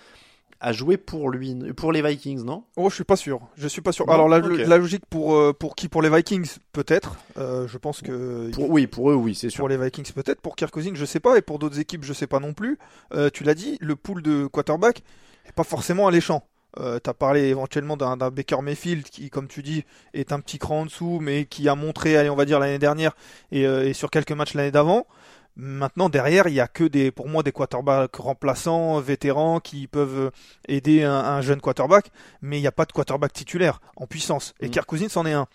a 0.62 0.72
joué 0.72 0.96
pour 0.96 1.28
lui, 1.28 1.56
pour 1.76 1.90
les 1.90 2.02
Vikings, 2.02 2.44
non? 2.44 2.64
Oh, 2.76 2.88
je 2.88 2.94
suis 2.94 3.04
pas 3.04 3.16
sûr. 3.16 3.40
Je 3.56 3.66
suis 3.66 3.82
pas 3.82 3.90
sûr. 3.90 4.06
Non 4.06 4.12
Alors 4.14 4.28
la, 4.28 4.38
logique 4.38 5.04
pour 5.10 5.34
euh, 5.34 5.52
pour 5.52 5.74
qui? 5.74 5.88
Pour 5.88 6.02
les 6.02 6.08
Vikings 6.08 6.48
peut-être. 6.72 7.16
Euh, 7.36 7.66
je 7.66 7.76
pense 7.78 8.00
que 8.00 8.48
pour, 8.52 8.70
Oui, 8.70 8.86
pour 8.86 9.10
eux, 9.10 9.14
oui, 9.14 9.34
c'est 9.34 9.50
sûr. 9.50 9.58
Pour 9.58 9.68
les 9.68 9.76
Vikings 9.76 10.12
peut-être, 10.12 10.40
pour 10.40 10.54
Kirk 10.54 10.72
Cousins 10.72 10.92
je 10.94 11.04
sais 11.04 11.18
pas, 11.18 11.36
et 11.36 11.42
pour 11.42 11.58
d'autres 11.58 11.80
équipes 11.80 12.04
je 12.04 12.12
sais 12.12 12.28
pas 12.28 12.38
non 12.38 12.54
plus. 12.54 12.78
Euh, 13.12 13.28
tu 13.28 13.42
l'as 13.42 13.54
dit, 13.54 13.76
le 13.80 13.96
pool 13.96 14.22
de 14.22 14.46
quarterback 14.46 15.02
est 15.46 15.52
pas 15.52 15.64
forcément 15.64 16.06
alléchant. 16.06 16.44
Euh, 16.78 17.00
T'as 17.00 17.12
parlé 17.12 17.48
éventuellement 17.48 17.96
d'un 17.96 18.16
Baker 18.16 18.62
Mayfield 18.62 19.02
qui, 19.04 19.30
comme 19.30 19.48
tu 19.48 19.62
dis, 19.62 19.84
est 20.14 20.32
un 20.32 20.38
petit 20.38 20.58
cran 20.58 20.82
en 20.82 20.84
dessous, 20.86 21.18
mais 21.20 21.44
qui 21.44 21.68
a 21.68 21.74
montré, 21.74 22.16
allez, 22.16 22.30
on 22.30 22.36
va 22.36 22.44
dire 22.44 22.60
l'année 22.60 22.78
dernière 22.78 23.14
et, 23.50 23.62
et 23.62 23.92
sur 23.92 24.10
quelques 24.10 24.32
matchs 24.32 24.54
l'année 24.54 24.70
d'avant. 24.70 25.06
Maintenant 25.54 26.08
derrière, 26.08 26.48
il 26.48 26.54
y 26.54 26.60
a 26.60 26.66
que 26.68 26.84
des, 26.84 27.10
pour 27.10 27.28
moi, 27.28 27.42
des 27.42 27.52
quarterbacks 27.52 28.16
remplaçants, 28.16 28.98
vétérans, 29.00 29.60
qui 29.60 29.86
peuvent 29.86 30.30
aider 30.66 31.02
un, 31.02 31.12
un 31.12 31.40
jeune 31.42 31.60
quarterback, 31.60 32.10
mais 32.40 32.58
il 32.58 32.62
n'y 32.62 32.66
a 32.66 32.72
pas 32.72 32.86
de 32.86 32.92
quarterback 32.92 33.32
titulaire 33.32 33.80
en 33.96 34.06
puissance. 34.06 34.54
Et 34.60 34.68
Mm. 34.68 34.70
Kirk 34.70 34.86
Cousins 34.86 35.08
en 35.16 35.26
est 35.26 35.32
un. 35.34 35.46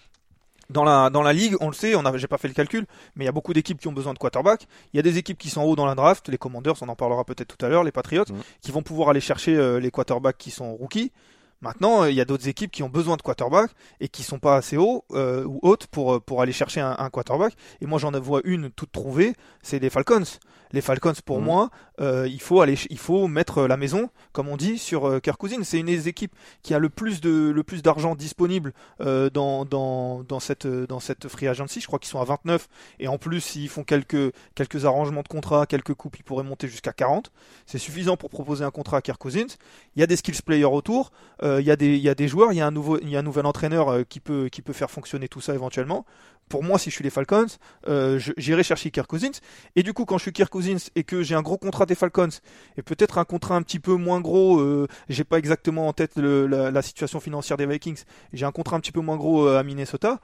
Dans 0.70 0.84
la, 0.84 1.10
dans 1.10 1.24
la 1.24 1.32
ligue, 1.32 1.56
on 1.62 1.68
le 1.70 1.74
sait, 1.74 1.96
on 1.96 2.18
j'ai 2.18 2.28
pas 2.28 2.38
fait 2.38 2.50
le 2.50 2.54
calcul, 2.54 2.86
mais 3.16 3.24
il 3.24 3.26
y 3.26 3.30
a 3.30 3.32
beaucoup 3.32 3.54
d'équipes 3.54 3.80
qui 3.80 3.88
ont 3.88 3.94
besoin 3.94 4.14
de 4.14 4.20
quarterback. 4.20 4.68
Il 4.94 4.98
y 4.98 5.00
a 5.00 5.02
des 5.02 5.18
équipes 5.18 5.38
qui 5.38 5.50
sont 5.50 5.62
haut 5.64 5.78
dans 5.78 5.86
la 5.86 5.96
draft, 5.96 6.28
les 6.28 6.38
Commanders, 6.38 6.76
on 6.82 6.90
en 6.90 6.96
parlera 6.96 7.24
peut-être 7.24 7.56
tout 7.56 7.66
à 7.66 7.70
l'heure, 7.70 7.86
les 7.86 7.94
Patriots, 7.94 8.26
Mhm. 8.30 8.42
qui 8.62 8.72
vont 8.72 8.82
pouvoir 8.84 9.10
aller 9.10 9.22
chercher 9.22 9.56
euh, 9.56 9.80
les 9.80 9.92
quarterbacks 9.92 10.38
qui 10.38 10.52
sont 10.52 10.76
rookies. 10.76 11.12
Maintenant, 11.62 12.04
euh, 12.04 12.12
il 12.12 12.15
y 12.15 12.22
a 12.22 12.26
d'autres 12.26 12.48
équipes 12.48 12.72
qui 12.72 12.84
ont 12.84 12.89
besoin 12.89 13.17
de 13.17 13.22
quarterback 13.22 13.72
et 14.00 14.08
qui 14.08 14.24
sont 14.24 14.39
pas 14.39 14.56
assez 14.58 14.78
hauts 14.78 15.06
euh, 15.12 15.43
ou 15.46 15.60
hautes 15.63 15.88
pour, 15.88 16.15
euh, 16.15 16.20
pour 16.20 16.41
aller 16.41 16.52
chercher 16.52 16.82
un, 16.82 16.96
un 16.98 17.10
quarterback. 17.10 17.54
Et 17.82 17.86
moi, 17.86 18.00
j'en 18.00 18.12
vois 18.20 18.41
une 18.43 18.70
toute 18.70 18.91
trouvée, 18.91 19.34
c'est 19.62 19.80
les 19.80 19.89
Falcons. 19.89 20.24
Les 20.72 20.82
Falcons, 20.82 21.14
pour 21.26 21.40
Mhm. 21.40 21.46
moi, 21.46 21.70
euh, 22.00 22.28
il 22.30 22.42
faut 22.42 22.62
aller, 22.62 22.76
il 22.90 22.98
faut 22.98 23.28
mettre 23.28 23.64
la 23.68 23.78
maison, 23.78 24.10
comme 24.34 24.48
on 24.50 24.58
dit, 24.58 24.78
sur 24.78 25.08
euh, 25.08 25.20
Kirk 25.20 25.38
Cousins. 25.40 25.64
C'est 25.64 25.80
une 25.80 25.86
des 25.88 26.08
équipes 26.08 26.36
qui 26.64 26.74
a 26.74 26.80
le 26.80 26.90
plus 26.90 27.22
de, 27.22 27.50
le 27.50 27.64
plus 27.64 27.82
d'argent 27.82 28.16
disponible 28.16 28.74
euh, 29.02 29.30
dans, 29.30 29.66
dans, 29.66 30.24
dans 30.24 30.40
cette, 30.40 30.68
dans 30.68 31.00
cette 31.00 31.28
free 31.28 31.48
agency. 31.48 31.80
Je 31.82 31.88
crois 31.88 32.00
qu'ils 32.00 32.10
sont 32.10 32.20
à 32.20 32.26
29 32.26 32.68
et 33.00 33.08
en 33.08 33.18
plus, 33.18 33.42
s'ils 33.42 33.70
font 33.70 33.84
quelques, 33.84 34.34
quelques 34.56 34.86
arrangements 34.86 35.22
de 35.24 35.28
contrat, 35.28 35.66
quelques 35.66 35.94
coupes, 35.94 36.18
ils 36.20 36.24
pourraient 36.24 36.44
monter 36.44 36.68
jusqu'à 36.68 36.94
40. 36.94 37.32
C'est 37.66 37.78
suffisant 37.80 38.18
pour 38.18 38.30
proposer 38.30 38.64
un 38.66 38.72
contrat 38.72 38.98
à 38.98 39.02
Kirk 39.02 39.20
Cousins. 39.20 39.48
Il 39.96 40.00
y 40.00 40.04
a 40.04 40.08
des 40.08 40.16
skills 40.18 40.42
players 40.46 40.66
autour, 40.66 41.12
euh, 41.44 41.62
il 41.62 41.68
y 41.68 41.72
a 41.72 41.76
des, 41.76 41.96
il 41.96 42.02
y 42.02 42.10
a 42.10 42.16
des 42.16 42.28
joueurs, 42.28 42.52
il 42.52 42.58
y 42.58 42.62
a 42.62 42.68
un 42.68 42.72
nouveau, 42.72 43.00
il 43.00 43.10
y 43.10 43.16
a 43.16 43.20
un 43.20 43.24
nouvel 43.24 43.46
entraîneur 43.46 44.06
qui 44.08 44.20
peut, 44.20 44.50
qui 44.52 44.62
peut 44.62 44.74
faire 44.74 44.92
fonctionner 44.92 45.28
tout 45.28 45.42
ça 45.42 45.54
éventuellement. 45.54 46.06
Pour 46.50 46.64
moi, 46.64 46.80
si 46.80 46.90
je 46.90 46.96
suis 46.96 47.04
les 47.04 47.10
Falcons, 47.10 47.48
euh, 47.90 48.20
j'irai 48.38 48.64
chercher 48.64 48.90
Kirk 48.90 49.08
Cousins. 49.08 49.32
Et 49.76 49.84
du 49.84 49.94
coup, 49.94 50.06
quand 50.06 50.18
je 50.18 50.24
suis 50.24 50.32
Kirk 50.32 50.50
Cousins 50.50 50.78
et 50.96 51.04
que 51.04 51.22
j'ai 51.22 51.36
un 51.36 51.42
gros 51.42 51.58
contrat 51.58 51.86
des 51.86 51.96
Falcons 51.96 52.30
et 52.78 52.82
peut-être 52.82 53.18
un 53.18 53.26
contrat 53.26 53.56
un 53.56 53.62
petit 53.64 53.80
peu 53.80 53.96
moins 53.96 54.22
gros, 54.22 54.60
euh, 54.60 54.88
j'ai 55.10 55.24
pas 55.26 55.38
exactement 55.40 55.88
en 55.88 55.94
tête 55.94 56.14
le- 56.16 56.48
la, 56.48 56.72
la 56.72 56.82
situation 56.82 57.20
financière 57.20 57.58
des 57.58 57.66
Vikings. 57.66 58.04
J'ai 58.34 58.46
un 58.46 58.52
contrat 58.54 58.78
un 58.78 58.80
petit 58.80 58.94
peu 58.94 59.02
moins 59.02 59.18
gros 59.18 59.46
euh, 59.46 59.60
à 59.60 59.64
Minnesota. 59.64 60.20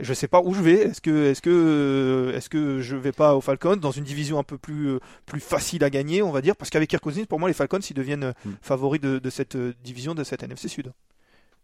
Je 0.00 0.14
sais 0.14 0.28
pas 0.28 0.40
où 0.40 0.54
je 0.54 0.62
vais. 0.62 0.80
Est-ce 0.88 1.00
que, 1.00 1.26
est-ce 1.30 1.42
que, 1.42 1.50
euh, 1.50 2.36
est-ce 2.36 2.48
que 2.48 2.80
je 2.80 2.94
vais 2.96 3.10
pas 3.12 3.34
aux 3.34 3.40
Falcons 3.40 3.76
dans 3.76 3.90
une 3.90 4.04
division 4.04 4.38
un 4.38 4.44
peu 4.44 4.56
plus, 4.58 4.98
plus 5.26 5.40
facile 5.40 5.82
à 5.84 5.90
gagner, 5.90 6.22
on 6.22 6.30
va 6.30 6.40
dire, 6.40 6.54
parce 6.56 6.70
qu'avec 6.70 6.88
Kirk 6.90 7.02
Cousins, 7.02 7.24
pour 7.28 7.38
moi, 7.40 7.48
les 7.48 7.54
Falcons, 7.54 7.78
ils 7.80 7.94
deviennent 7.94 8.32
Mm. 8.44 8.50
favoris 8.62 9.00
de, 9.00 9.18
de 9.18 9.30
cette 9.30 9.56
division 9.82 10.14
de 10.14 10.22
cette 10.24 10.42
NFC 10.42 10.68
Sud. 10.68 10.92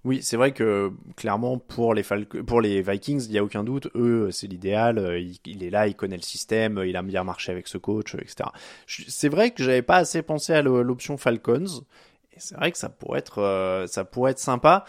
Oui, 0.05 0.21
c'est 0.23 0.37
vrai 0.37 0.53
que 0.53 0.93
clairement 1.17 1.57
pour 1.57 1.95
les 1.95 2.03
Falc- 2.03 2.43
pour 2.43 2.61
les 2.61 2.83
Vikings, 2.83 3.25
il 3.25 3.33
y 3.33 3.39
a 3.39 3.45
aucun 3.45 3.65
doute, 3.65 3.89
eux 3.95 4.29
c'est 4.31 4.47
l'idéal, 4.47 4.99
euh, 4.99 5.19
il, 5.19 5.65
est 5.65 5.71
là, 5.71 5.87
il 5.87 5.95
connaît 5.95 6.17
le 6.17 6.23
système, 6.23 6.83
il 6.85 6.95
a 6.97 7.03
bien 7.03 7.25
marché 7.25 7.53
avec 7.53 7.69
ce 7.69 7.79
coach, 7.79 8.15
euh, 8.15 8.19
etc. 8.21 8.51
C'est 8.87 9.31
vrai 9.31 9.53
que 9.53 9.63
j'avais 9.65 9.81
pas 9.81 9.97
assez 9.97 10.21
pensé 10.21 10.53
à 10.53 10.61
l'option 10.61 11.17
Falcons. 11.17 11.85
Et 12.37 12.41
c'est 12.41 12.57
vrai 12.57 12.71
que 12.73 12.77
ça 12.79 12.91
pourrait 12.91 13.21
être, 13.21 13.39
euh, 13.41 13.87
ça 13.87 14.05
pourrait 14.05 14.33
être 14.33 14.41
sympa. 14.41 14.85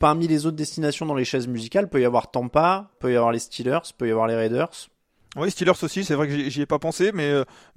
Parmi 0.00 0.26
les 0.26 0.46
autres 0.46 0.56
destinations 0.56 1.06
dans 1.06 1.14
les 1.14 1.26
chaises 1.26 1.46
musicales, 1.46 1.88
peut 1.88 2.00
y 2.00 2.04
avoir 2.04 2.30
Tampa, 2.30 2.90
peut 2.98 3.12
y 3.12 3.16
avoir 3.16 3.32
les 3.32 3.38
Steelers, 3.38 3.80
peut 3.96 4.08
y 4.08 4.10
avoir 4.10 4.26
les 4.26 4.34
Raiders. 4.34 4.88
Oui, 5.36 5.50
Steelers 5.50 5.74
aussi, 5.82 6.02
c'est 6.04 6.14
vrai 6.14 6.26
que 6.26 6.48
j'y 6.48 6.62
ai 6.62 6.66
pas 6.66 6.78
pensé, 6.78 7.12
mais, 7.12 7.30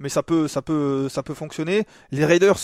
ça 0.08 0.22
peut, 0.22 0.48
ça 0.48 0.62
peut, 0.62 1.10
ça 1.10 1.22
peut 1.22 1.34
fonctionner. 1.34 1.84
Les 2.10 2.24
Raiders, 2.24 2.58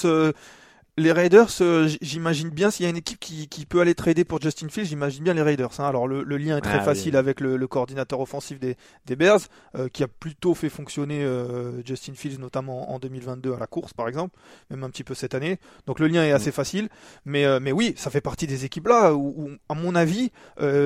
les 0.99 1.13
Raiders, 1.13 1.49
euh, 1.61 1.89
j'imagine 2.01 2.49
bien 2.49 2.71
s'il 2.71 2.85
y 2.85 2.87
a 2.87 2.91
une 2.91 2.97
équipe 2.97 3.21
qui, 3.21 3.49
qui 3.49 3.67
peut 3.67 3.81
aller 3.81 3.95
trader 3.95 4.25
pour 4.25 4.41
Justin 4.41 4.69
Fields, 4.71 4.87
j'imagine 4.87 5.25
bien 5.25 5.35
les 5.35 5.43
Raiders. 5.43 5.69
hein. 5.79 5.85
Alors 5.85 6.09
le, 6.09 6.23
le 6.23 6.37
lien 6.39 6.57
est 6.57 6.63
très 6.63 6.79
Ah, 6.79 6.83
facile 6.83 7.13
oui. 7.13 7.19
avec 7.19 7.41
le, 7.41 7.59
le 7.59 7.67
coordinateur 7.69 8.19
offensif 8.21 8.59
des, 8.59 8.77
des 9.05 9.15
Bears, 9.15 9.41
euh, 9.75 9.89
qui 9.89 10.03
a 10.03 10.09
plutôt 10.09 10.55
fait 10.55 10.71
fonctionner 10.71 11.23
euh, 11.23 11.83
Justin 11.85 12.15
Fields, 12.15 12.39
notamment 12.39 12.93
en 12.95 12.99
2022 12.99 13.53
à 13.53 13.59
la 13.59 13.67
course, 13.67 13.93
par 13.93 14.09
exemple, 14.09 14.39
même 14.71 14.85
un 14.85 14.89
petit 14.91 15.05
peu 15.05 15.15
cette 15.15 15.35
année. 15.35 15.59
Donc 15.87 16.01
le 16.01 16.07
lien 16.07 16.25
est 16.25 16.33
assez 16.33 16.51
facile, 16.51 16.89
mais, 17.27 17.45
mais 17.61 17.73
oui, 17.73 17.93
ça 17.99 18.09
fait 18.11 18.23
partie 18.23 18.47
des 18.47 18.65
équipes 18.65 18.89
là 18.89 19.13
où, 19.15 19.35
où, 19.37 19.51
à 19.69 19.75
mon 19.75 19.95
avis, 19.95 20.31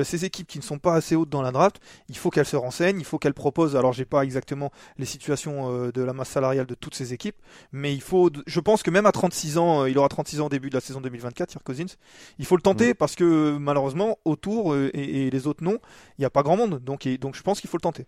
ces 0.03 0.25
équipes 0.25 0.47
qui 0.47 0.57
ne 0.57 0.63
sont 0.63 0.77
pas 0.79 0.95
assez 0.95 1.15
hautes 1.15 1.29
dans 1.29 1.41
la 1.41 1.51
draft, 1.51 1.77
il 2.09 2.17
faut 2.17 2.29
qu'elles 2.29 2.45
se 2.45 2.57
renseignent, 2.57 2.99
il 2.99 3.05
faut 3.05 3.17
qu'elles 3.17 3.33
proposent. 3.33 3.75
Alors 3.77 3.93
j'ai 3.93 4.05
pas 4.05 4.23
exactement 4.23 4.71
les 4.97 5.05
situations 5.05 5.87
de 5.89 6.01
la 6.01 6.11
masse 6.13 6.29
salariale 6.29 6.65
de 6.65 6.75
toutes 6.75 6.95
ces 6.95 7.13
équipes, 7.13 7.37
mais 7.71 7.93
il 7.93 8.01
faut, 8.01 8.29
je 8.45 8.59
pense 8.59 8.83
que 8.83 8.89
même 8.91 9.05
à 9.05 9.11
36 9.13 9.57
ans, 9.57 9.85
il 9.85 9.97
aura 10.01 10.09
36 10.09 10.41
ans 10.41 10.47
au 10.47 10.49
début 10.49 10.69
de 10.69 10.75
la 10.75 10.81
saison 10.81 10.99
2024, 11.01 11.49
Kirk 11.49 11.63
Cousins, 11.63 11.85
il 12.39 12.45
faut 12.45 12.55
le 12.57 12.61
tenter 12.61 12.93
parce 12.93 13.15
que 13.15 13.57
malheureusement 13.57 14.17
autour 14.25 14.73
euh, 14.73 14.89
et, 14.93 15.27
et 15.27 15.29
les 15.29 15.47
autres 15.47 15.63
non, 15.63 15.77
il 16.17 16.21
n'y 16.21 16.25
a 16.25 16.29
pas 16.29 16.43
grand 16.43 16.57
monde, 16.57 16.79
donc, 16.79 17.05
et- 17.05 17.17
donc 17.17 17.35
je 17.35 17.41
pense 17.43 17.61
qu'il 17.61 17.69
faut 17.69 17.77
le 17.77 17.81
tenter. 17.81 18.05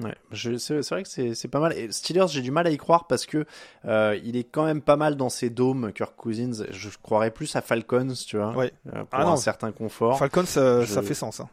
Ouais, 0.00 0.14
c'est 0.32 0.70
vrai 0.90 1.02
que 1.02 1.08
c'est 1.08 1.34
c'est 1.34 1.48
pas 1.48 1.58
mal. 1.58 1.72
Et 1.76 1.90
Steelers, 1.90 2.28
j'ai 2.28 2.42
du 2.42 2.52
mal 2.52 2.64
à 2.64 2.70
y 2.70 2.76
croire 2.76 3.08
parce 3.08 3.26
que 3.26 3.44
euh, 3.86 4.16
il 4.22 4.36
est 4.36 4.44
quand 4.44 4.64
même 4.64 4.82
pas 4.82 4.94
mal 4.94 5.16
dans 5.16 5.28
ses 5.30 5.50
dômes, 5.50 5.92
Kirk 5.92 6.14
Cousins. 6.16 6.64
Je 6.70 6.88
croirais 7.02 7.32
plus 7.32 7.56
à 7.56 7.60
Falcons, 7.60 8.12
tu 8.24 8.36
vois, 8.36 8.56
Ouais. 8.56 8.72
euh, 8.94 9.00
pour 9.04 9.08
Ah 9.18 9.24
non. 9.24 9.32
un 9.32 9.36
certain 9.36 9.72
confort. 9.72 10.16
Falcons, 10.16 10.46
ça, 10.46 10.82
Je- 10.82 10.92
ça 10.92 11.02
fait 11.02 11.14
sens. 11.14 11.40
hein. 11.40 11.48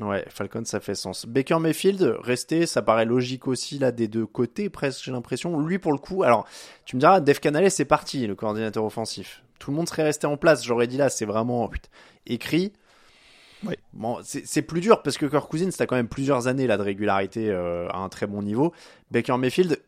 Ouais, 0.00 0.24
Falcons, 0.28 0.64
ça 0.64 0.80
fait 0.80 0.94
sens. 0.94 1.26
Baker 1.26 1.58
Mayfield, 1.58 2.16
rester, 2.20 2.66
ça 2.66 2.82
paraît 2.82 3.04
logique 3.04 3.48
aussi 3.48 3.78
là 3.78 3.90
des 3.90 4.06
deux 4.06 4.26
côtés, 4.26 4.68
presque, 4.68 5.04
j'ai 5.04 5.10
l'impression. 5.10 5.58
Lui, 5.60 5.78
pour 5.78 5.92
le 5.92 5.98
coup, 5.98 6.22
alors, 6.22 6.46
tu 6.84 6.96
me 6.96 7.00
diras, 7.00 7.20
Dave 7.20 7.40
Canales, 7.40 7.70
c'est 7.70 7.84
parti, 7.84 8.26
le 8.26 8.34
coordinateur 8.34 8.84
offensif. 8.84 9.42
Tout 9.58 9.72
le 9.72 9.76
monde 9.76 9.88
serait 9.88 10.04
resté 10.04 10.26
en 10.26 10.36
place, 10.36 10.64
j'aurais 10.64 10.86
dit 10.86 10.96
là, 10.96 11.08
c'est 11.08 11.24
vraiment 11.24 11.66
putain, 11.68 11.88
écrit. 12.26 12.72
Ouais. 13.64 13.76
Bon, 13.92 14.18
c'est 14.22 14.46
c'est 14.46 14.62
plus 14.62 14.80
dur 14.80 15.02
parce 15.02 15.18
que 15.18 15.26
Kirk 15.26 15.50
Cousins, 15.50 15.70
t'as 15.76 15.86
quand 15.86 15.96
même 15.96 16.06
plusieurs 16.06 16.46
années 16.46 16.68
là 16.68 16.76
de 16.76 16.82
régularité 16.82 17.50
euh, 17.50 17.88
à 17.88 17.98
un 17.98 18.08
très 18.08 18.28
bon 18.28 18.42
niveau. 18.42 18.72
Baker 19.10 19.36
Mayfield, 19.36 19.80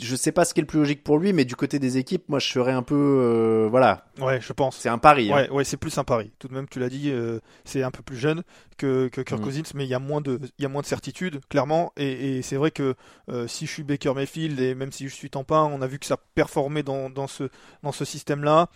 je 0.00 0.16
sais 0.16 0.32
pas 0.32 0.44
ce 0.44 0.54
qui 0.54 0.60
est 0.60 0.62
le 0.62 0.66
plus 0.66 0.78
logique 0.80 1.04
pour 1.04 1.18
lui, 1.18 1.32
mais 1.32 1.44
du 1.44 1.54
côté 1.56 1.78
des 1.78 1.98
équipes, 1.98 2.28
moi, 2.28 2.38
je 2.38 2.46
serais 2.48 2.72
un 2.72 2.82
peu, 2.82 2.94
euh, 2.96 3.68
voilà, 3.70 4.06
Ouais, 4.20 4.40
je 4.40 4.52
pense. 4.52 4.76
c'est 4.76 4.88
un 4.88 4.98
pari. 4.98 5.30
hein. 5.32 5.36
Ouais, 5.36 5.50
ouais, 5.50 5.64
c'est 5.64 5.76
plus 5.76 5.96
un 5.98 6.04
pari. 6.04 6.32
Tout 6.38 6.48
de 6.48 6.54
même, 6.54 6.68
tu 6.68 6.78
l'as 6.80 6.88
dit, 6.88 7.10
euh, 7.10 7.38
c'est 7.64 7.82
un 7.82 7.90
peu 7.90 8.02
plus 8.02 8.16
jeune 8.16 8.42
que, 8.76 9.08
que 9.08 9.20
Kirk 9.20 9.38
Mhm. 9.40 9.44
Cousins, 9.46 9.62
mais 9.74 9.84
il 9.84 9.88
y 9.90 9.94
a 9.94 9.98
moins 9.98 10.20
de, 10.20 10.40
il 10.58 10.62
y 10.62 10.66
a 10.66 10.68
moins 10.68 10.82
de 10.82 10.86
certitude, 10.86 11.40
clairement. 11.48 11.92
Et, 11.96 12.38
et 12.38 12.42
c'est 12.42 12.56
vrai 12.56 12.70
que 12.70 12.94
euh, 13.30 13.46
si 13.46 13.66
je 13.66 13.72
suis 13.72 13.82
Baker 13.84 14.14
Mayfield 14.14 14.58
et 14.60 14.74
même 14.74 14.90
si 14.92 15.08
je 15.08 15.14
suis 15.14 15.30
Tampa, 15.30 15.60
on 15.60 15.80
a 15.82 15.86
vu 15.86 15.98
que 15.98 16.06
ça 16.06 16.16
performait 16.34 16.82
dans, 16.82 17.10
dans 17.10 17.26
ce, 17.26 17.48
dans 17.82 17.92
ce 17.92 18.04
système-là. 18.04 18.68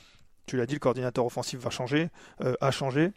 Tu 0.47 0.57
l'as 0.57 0.67
dit, 0.67 0.75
le 0.75 0.81
coordinateur 0.81 1.27
offensif 1.27 1.59
va 1.61 1.71
changer, 1.71 2.09
euh, 2.43 2.55
a 2.61 2.71
changé. 2.71 3.13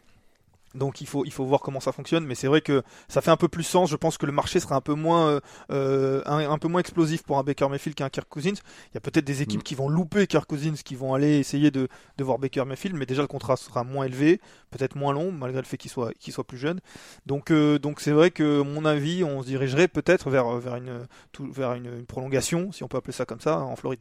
Donc 0.74 1.02
il 1.02 1.08
faut, 1.08 1.26
il 1.26 1.32
faut 1.34 1.44
voir 1.46 1.60
comment 1.62 1.80
ça 1.82 1.92
fonctionne, 1.92 2.26
mais 2.26 2.34
c'est 2.36 2.48
vrai 2.48 2.62
que 2.62 2.82
ça 3.10 3.22
fait 3.22 3.32
un 3.32 3.36
peu 3.38 3.48
plus 3.50 3.64
sens. 3.64 3.90
Je 3.90 3.96
pense 3.98 4.18
que 4.18 4.26
le 4.26 4.32
marché 4.32 4.60
sera 4.62 4.76
un 4.76 4.82
peu 4.82 4.94
moins, 4.94 5.28
euh, 5.30 5.40
euh, 5.72 6.22
un, 6.26 6.50
un 6.50 6.58
peu 6.58 6.68
moins 6.70 6.80
explosif 6.80 7.24
pour 7.24 7.38
un 7.38 7.44
Baker 7.44 7.68
Mayfield 7.68 7.96
qu'un 7.96 8.10
Kirk 8.10 8.28
Cousins. 8.30 8.54
Il 8.54 8.94
y 8.96 8.98
a 8.98 9.02
peut-être 9.02 9.26
des 9.26 9.42
équipes 9.42 9.60
Mm. 9.60 9.64
qui 9.64 9.76
vont 9.76 9.90
louper 9.90 10.28
Kirk 10.28 10.46
Cousins, 10.48 10.76
qui 10.86 10.96
vont 10.96 11.14
aller 11.14 11.40
essayer 11.40 11.72
de, 11.72 11.90
de 12.18 12.24
voir 12.24 12.40
Baker 12.40 12.64
Mayfield, 12.66 12.96
mais 12.96 13.06
déjà 13.06 13.22
le 13.22 13.28
contrat 13.28 13.58
sera 13.58 13.84
moins 13.84 14.06
élevé, 14.06 14.40
peut-être 14.70 14.96
moins 14.96 15.12
long, 15.14 15.32
malgré 15.32 15.60
le 15.62 15.68
fait 15.68 15.78
qu'il 15.78 15.92
soit, 15.92 16.14
qu'il 16.20 16.32
soit 16.32 16.46
plus 16.48 16.58
jeune. 16.58 16.80
Donc, 17.26 17.52
euh, 17.52 17.78
donc 17.78 18.00
c'est 18.00 18.12
vrai 18.12 18.32
que 18.32 18.62
mon 18.62 18.86
avis, 18.86 19.24
on 19.26 19.42
se 19.42 19.48
dirigerait 19.48 19.90
peut-être 19.90 20.30
vers, 20.30 20.48
vers, 20.58 20.76
une, 20.78 21.06
tout- 21.34 21.52
vers 21.52 21.74
une, 21.74 21.88
une 22.00 22.06
prolongation, 22.06 22.72
si 22.72 22.84
on 22.84 22.88
peut 22.88 22.98
appeler 22.98 23.14
ça 23.14 23.26
comme 23.26 23.42
ça, 23.42 23.60
en 23.60 23.76
Floride. 23.76 24.00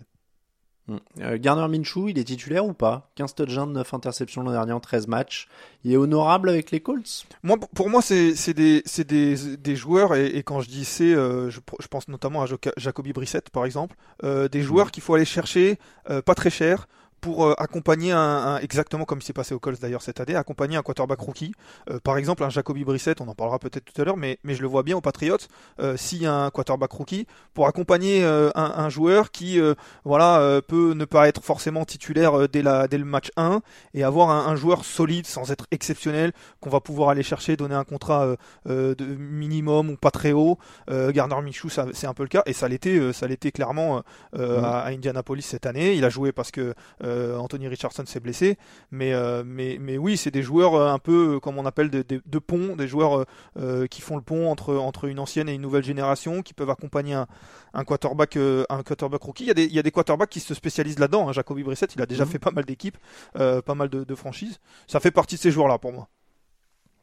Mm. 0.90 0.96
Euh, 1.20 1.38
Garner 1.40 1.68
Minshew, 1.68 2.08
il 2.08 2.18
est 2.18 2.24
titulaire 2.24 2.66
ou 2.66 2.72
pas? 2.72 3.10
15 3.14 3.34
touchdowns, 3.34 3.72
9 3.72 3.94
interceptions 3.94 4.42
l'an 4.42 4.52
dernier 4.52 4.72
en 4.72 4.80
13 4.80 5.06
matchs. 5.06 5.48
Il 5.84 5.92
est 5.92 5.96
honorable 5.96 6.48
avec 6.48 6.70
les 6.70 6.80
Colts? 6.80 7.26
Moi, 7.42 7.56
pour 7.74 7.88
moi, 7.88 8.02
c'est 8.02 8.54
des, 8.54 8.82
c'est 8.84 9.06
des, 9.06 9.56
des 9.56 9.76
joueurs, 9.76 10.14
et, 10.14 10.26
et 10.26 10.42
quand 10.42 10.60
je 10.60 10.68
dis 10.68 10.84
c'est, 10.84 11.14
euh, 11.14 11.48
je, 11.50 11.60
je 11.78 11.86
pense 11.86 12.08
notamment 12.08 12.42
à 12.42 12.46
Jacoby 12.76 13.12
Brissett, 13.12 13.50
par 13.50 13.64
exemple, 13.64 13.96
euh, 14.24 14.48
des 14.48 14.62
joueurs 14.62 14.90
qu'il 14.90 15.02
faut 15.02 15.14
aller 15.14 15.24
chercher, 15.24 15.78
pas 16.24 16.34
très 16.34 16.50
cher, 16.50 16.88
pour 17.20 17.46
euh, 17.46 17.54
accompagner 17.58 18.12
un, 18.12 18.18
un- 18.18 18.58
exactement 18.58 19.04
comme 19.04 19.18
il 19.20 19.24
s'est 19.24 19.32
passé 19.32 19.54
au 19.54 19.58
Colts 19.58 19.80
d'ailleurs 19.80 20.02
cette 20.02 20.20
année, 20.20 20.34
accompagner 20.36 20.76
un 20.76 20.82
quarterback 20.82 21.20
rookie. 21.20 21.52
Euh, 21.90 21.98
par 22.00 22.16
exemple, 22.18 22.44
un 22.44 22.50
Jacoby 22.50 22.84
Brissett, 22.84 23.20
on 23.20 23.28
en 23.28 23.34
parlera 23.34 23.58
peut-être 23.58 23.84
tout 23.84 24.00
à 24.00 24.04
l'heure, 24.04 24.16
mais, 24.16 24.38
mais 24.44 24.54
je 24.54 24.62
le 24.62 24.68
vois 24.68 24.82
bien 24.82 24.96
aux 24.96 25.00
Patriots, 25.00 25.36
euh, 25.80 25.96
s'il 25.96 26.22
y 26.22 26.26
a 26.26 26.34
un 26.34 26.50
quarterback 26.50 26.92
rookie, 26.92 27.26
pour 27.54 27.66
accompagner 27.66 28.24
euh, 28.24 28.50
un, 28.54 28.72
un 28.76 28.88
joueur 28.88 29.30
qui 29.30 29.58
voilà, 30.04 30.60
peut 30.66 30.92
ne 30.94 31.04
pas 31.04 31.28
être 31.28 31.42
forcément 31.42 31.84
titulaire 31.84 32.48
dès, 32.48 32.62
la, 32.62 32.88
dès 32.88 32.98
le 32.98 33.04
match 33.04 33.30
1 33.36 33.60
et 33.94 34.04
avoir 34.04 34.30
un, 34.30 34.46
un 34.46 34.56
joueur 34.56 34.84
solide 34.84 35.26
sans 35.26 35.50
être 35.50 35.66
exceptionnel 35.70 36.32
qu'on 36.60 36.70
va 36.70 36.80
pouvoir 36.80 37.10
aller 37.10 37.22
chercher, 37.22 37.56
donner 37.56 37.74
un 37.74 37.84
contrat 37.84 38.36
de 38.66 38.96
minimum 39.16 39.90
ou 39.90 39.96
pas 39.96 40.10
très 40.10 40.32
haut. 40.32 40.58
Gardner 40.88 41.36
Minshew, 41.42 41.68
ça, 41.68 41.86
c'est 41.92 42.06
un 42.06 42.14
peu 42.14 42.22
le 42.22 42.28
cas 42.28 42.42
et 42.46 42.52
ça 42.52 42.68
l'était, 42.68 43.12
ça 43.12 43.26
l'était 43.26 43.52
clairement 43.52 44.02
à, 44.36 44.82
à 44.84 44.88
Indianapolis 44.90 45.42
cette 45.42 45.66
année. 45.66 45.94
Il 45.94 46.04
a 46.04 46.10
joué 46.10 46.32
parce 46.32 46.50
que 46.50 46.74
euh, 47.10 47.36
Anthony 47.36 47.68
Richardson 47.68 48.04
s'est 48.06 48.20
blessé, 48.20 48.56
mais 48.90 49.12
euh, 49.12 49.42
mais 49.44 49.76
mais 49.80 49.98
oui, 49.98 50.16
c'est 50.16 50.30
des 50.30 50.42
joueurs 50.42 50.74
euh, 50.74 50.92
un 50.92 50.98
peu 50.98 51.38
comme 51.40 51.58
on 51.58 51.66
appelle 51.66 51.90
de, 51.90 52.02
de, 52.02 52.22
de 52.24 52.38
pont, 52.38 52.76
des 52.76 52.88
joueurs 52.88 53.26
euh, 53.58 53.86
qui 53.86 54.00
font 54.00 54.16
le 54.16 54.22
pont 54.22 54.50
entre 54.50 54.74
entre 54.76 55.04
une 55.06 55.18
ancienne 55.18 55.48
et 55.48 55.54
une 55.54 55.62
nouvelle 55.62 55.84
génération, 55.84 56.42
qui 56.42 56.54
peuvent 56.54 56.70
accompagner 56.70 57.14
un, 57.14 57.26
un 57.74 57.84
quarterback 57.84 58.36
un 58.36 58.82
quarterback 58.82 59.22
rookie. 59.22 59.44
Il 59.44 59.48
y 59.48 59.50
a 59.50 59.54
des 59.54 59.64
il 59.64 59.74
y 59.74 59.78
a 59.78 59.82
des 59.82 59.90
quarterbacks 59.90 60.30
qui 60.30 60.40
se 60.40 60.54
spécialisent 60.54 60.98
là-dedans. 60.98 61.28
Hein. 61.28 61.32
Jacoby 61.32 61.62
Brissett, 61.62 61.94
il 61.94 62.00
a 62.02 62.06
déjà 62.06 62.24
Mhm. 62.24 62.30
fait 62.30 62.38
pas 62.38 62.50
mal 62.52 62.64
d'équipes, 62.64 62.96
pas 63.34 63.74
mal 63.74 63.88
de, 63.88 64.04
de 64.04 64.14
franchises. 64.14 64.58
Ça 64.86 65.00
fait 65.00 65.10
partie 65.10 65.34
de 65.36 65.40
ces 65.40 65.50
joueurs-là 65.50 65.78
pour 65.78 65.92
moi. 65.92 66.08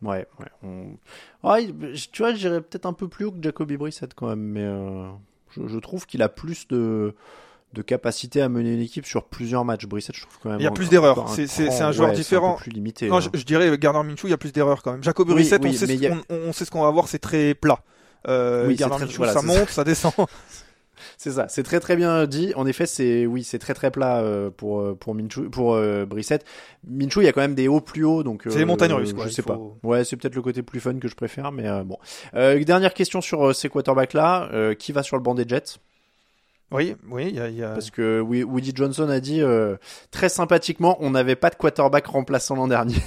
Ouais, 0.04 0.28
ouais. 0.40 0.46
on- 0.64 0.98
Ah, 1.44 1.58
tu 2.12 2.22
vois, 2.22 2.34
j'irais 2.36 2.62
peut-être 2.62 2.86
un 2.86 2.94
peu 2.94 3.08
plus 3.08 3.26
haut 3.26 3.32
que 3.32 3.42
Jacoby 3.42 3.78
Brissett 3.78 4.14
quand 4.14 4.28
même, 4.28 4.42
mais 4.42 4.64
euh, 4.64 5.10
je, 5.50 5.68
je 5.68 5.80
trouve 5.80 6.06
qu'il 6.06 6.22
a 6.22 6.30
plus 6.30 6.68
de, 6.68 7.16
de 7.78 7.82
capacité 7.84 8.42
à 8.42 8.50
mener 8.50 8.74
une 8.74 8.82
équipe 8.82 9.06
sur 9.06 9.24
plusieurs 9.26 9.64
matchs. 9.64 9.86
Brissett, 9.86 10.16
je 10.16 10.22
trouve 10.22 10.38
quand 10.44 10.50
même. 10.50 10.60
Il 10.60 10.64
y 10.64 10.68
a 10.68 10.72
plus 10.72 10.90
d'erreurs. 10.90 11.30
C'est- 11.30 11.82
un 11.82 11.92
joueur 11.92 12.10
ouais, 12.10 12.16
différent. 12.16 12.56
peu 12.56 12.64
plus 12.64 12.72
limité. 12.72 13.08
Non, 13.08 13.18
hein. 13.18 13.20
je, 13.22 13.30
je 13.40 13.44
dirais 13.46 13.78
Gardner 13.78 14.04
Minshew, 14.10 14.26
il 14.28 14.32
y 14.32 14.34
a 14.34 14.38
plus 14.38 14.52
d'erreurs 14.52 14.82
quand 14.84 14.92
même. 14.92 15.04
Jacoby 15.04 15.30
Oui, 15.32 15.36
Brissett, 15.36 15.62
oui, 15.64 15.70
on, 15.70 15.74
sait 15.86 16.08
a- 16.08 16.14
on, 16.30 16.36
on 16.50 16.54
sait 16.54 16.66
ce 16.66 16.72
qu'on 16.72 16.82
va 16.82 16.90
voir, 16.92 17.08
c'est 17.08 17.20
très 17.20 17.54
plat. 17.54 17.80
Euh, 18.28 18.68
Oui, 18.68 18.76
très- 18.76 18.88
voilà, 19.16 19.34
ça 19.34 19.42
monte, 19.42 19.70
ça 19.70 19.84
descend. 19.84 20.12
C'est 21.20 21.32
ça, 21.32 21.48
c'est 21.48 21.62
très 21.64 21.80
très 21.80 21.96
bien 21.96 22.26
dit. 22.26 22.54
En 22.56 22.66
effet, 22.66 22.88
c'est 22.88 23.28
oui, 23.28 23.44
c'est 23.44 23.60
très 23.60 23.76
très 23.76 23.92
plat 23.92 24.20
euh, 24.20 24.50
pour 24.50 24.82
euh, 24.82 24.96
pour 25.00 25.14
Minshew, 25.14 25.48
pour 25.52 25.76
euh, 25.76 26.06
Brissett. 26.08 26.44
Minshew, 26.88 27.22
il 27.22 27.26
y 27.26 27.28
a 27.28 27.34
quand 27.34 27.42
même 27.42 27.54
des 27.56 27.68
hauts 27.68 27.82
plus 27.82 28.04
hauts, 28.04 28.24
donc 28.24 28.44
C'est 28.50 28.58
les 28.60 28.66
montagnes 28.66 28.94
russes, 28.94 29.14
quoi, 29.14 29.26
Je 29.28 29.30
sais 29.32 29.42
faut- 29.44 29.50
pas. 29.50 29.88
Ouais, 29.88 30.04
c'est 30.04 30.16
peut-être 30.18 30.34
le 30.36 30.42
côté 30.42 30.64
plus 30.64 30.80
fun 30.80 30.96
que 31.00 31.08
je 31.08 31.16
préfère, 31.16 31.52
mais 31.52 31.66
bon. 31.84 31.98
Dernière 32.34 32.94
question 32.96 33.22
sur 33.22 33.56
ces 33.56 33.70
quarterbacks 33.70 34.14
là, 34.14 34.50
qui 34.78 34.92
va 34.92 35.04
sur 35.04 35.18
le 35.18 35.22
banc 35.24 35.36
des 35.36 35.48
Jets? 35.48 35.78
Oui, 36.72 36.96
oui, 37.10 37.28
il 37.30 37.36
y 37.36 37.40
a. 37.40 37.48
y 37.50 37.64
a- 37.64 37.70
Parce 37.70 37.92
que 37.92 38.20
Woody 38.20 38.74
Johnson 38.76 39.08
a 39.10 39.20
dit 39.22 39.42
euh, 39.42 39.78
très 40.12 40.28
sympathiquement, 40.30 40.98
on 41.00 41.12
n'avait 41.12 41.36
pas 41.38 41.50
de 41.50 41.56
quarterback 41.56 42.08
remplaçant 42.08 42.56
l'an 42.56 42.68
dernier. 42.68 42.96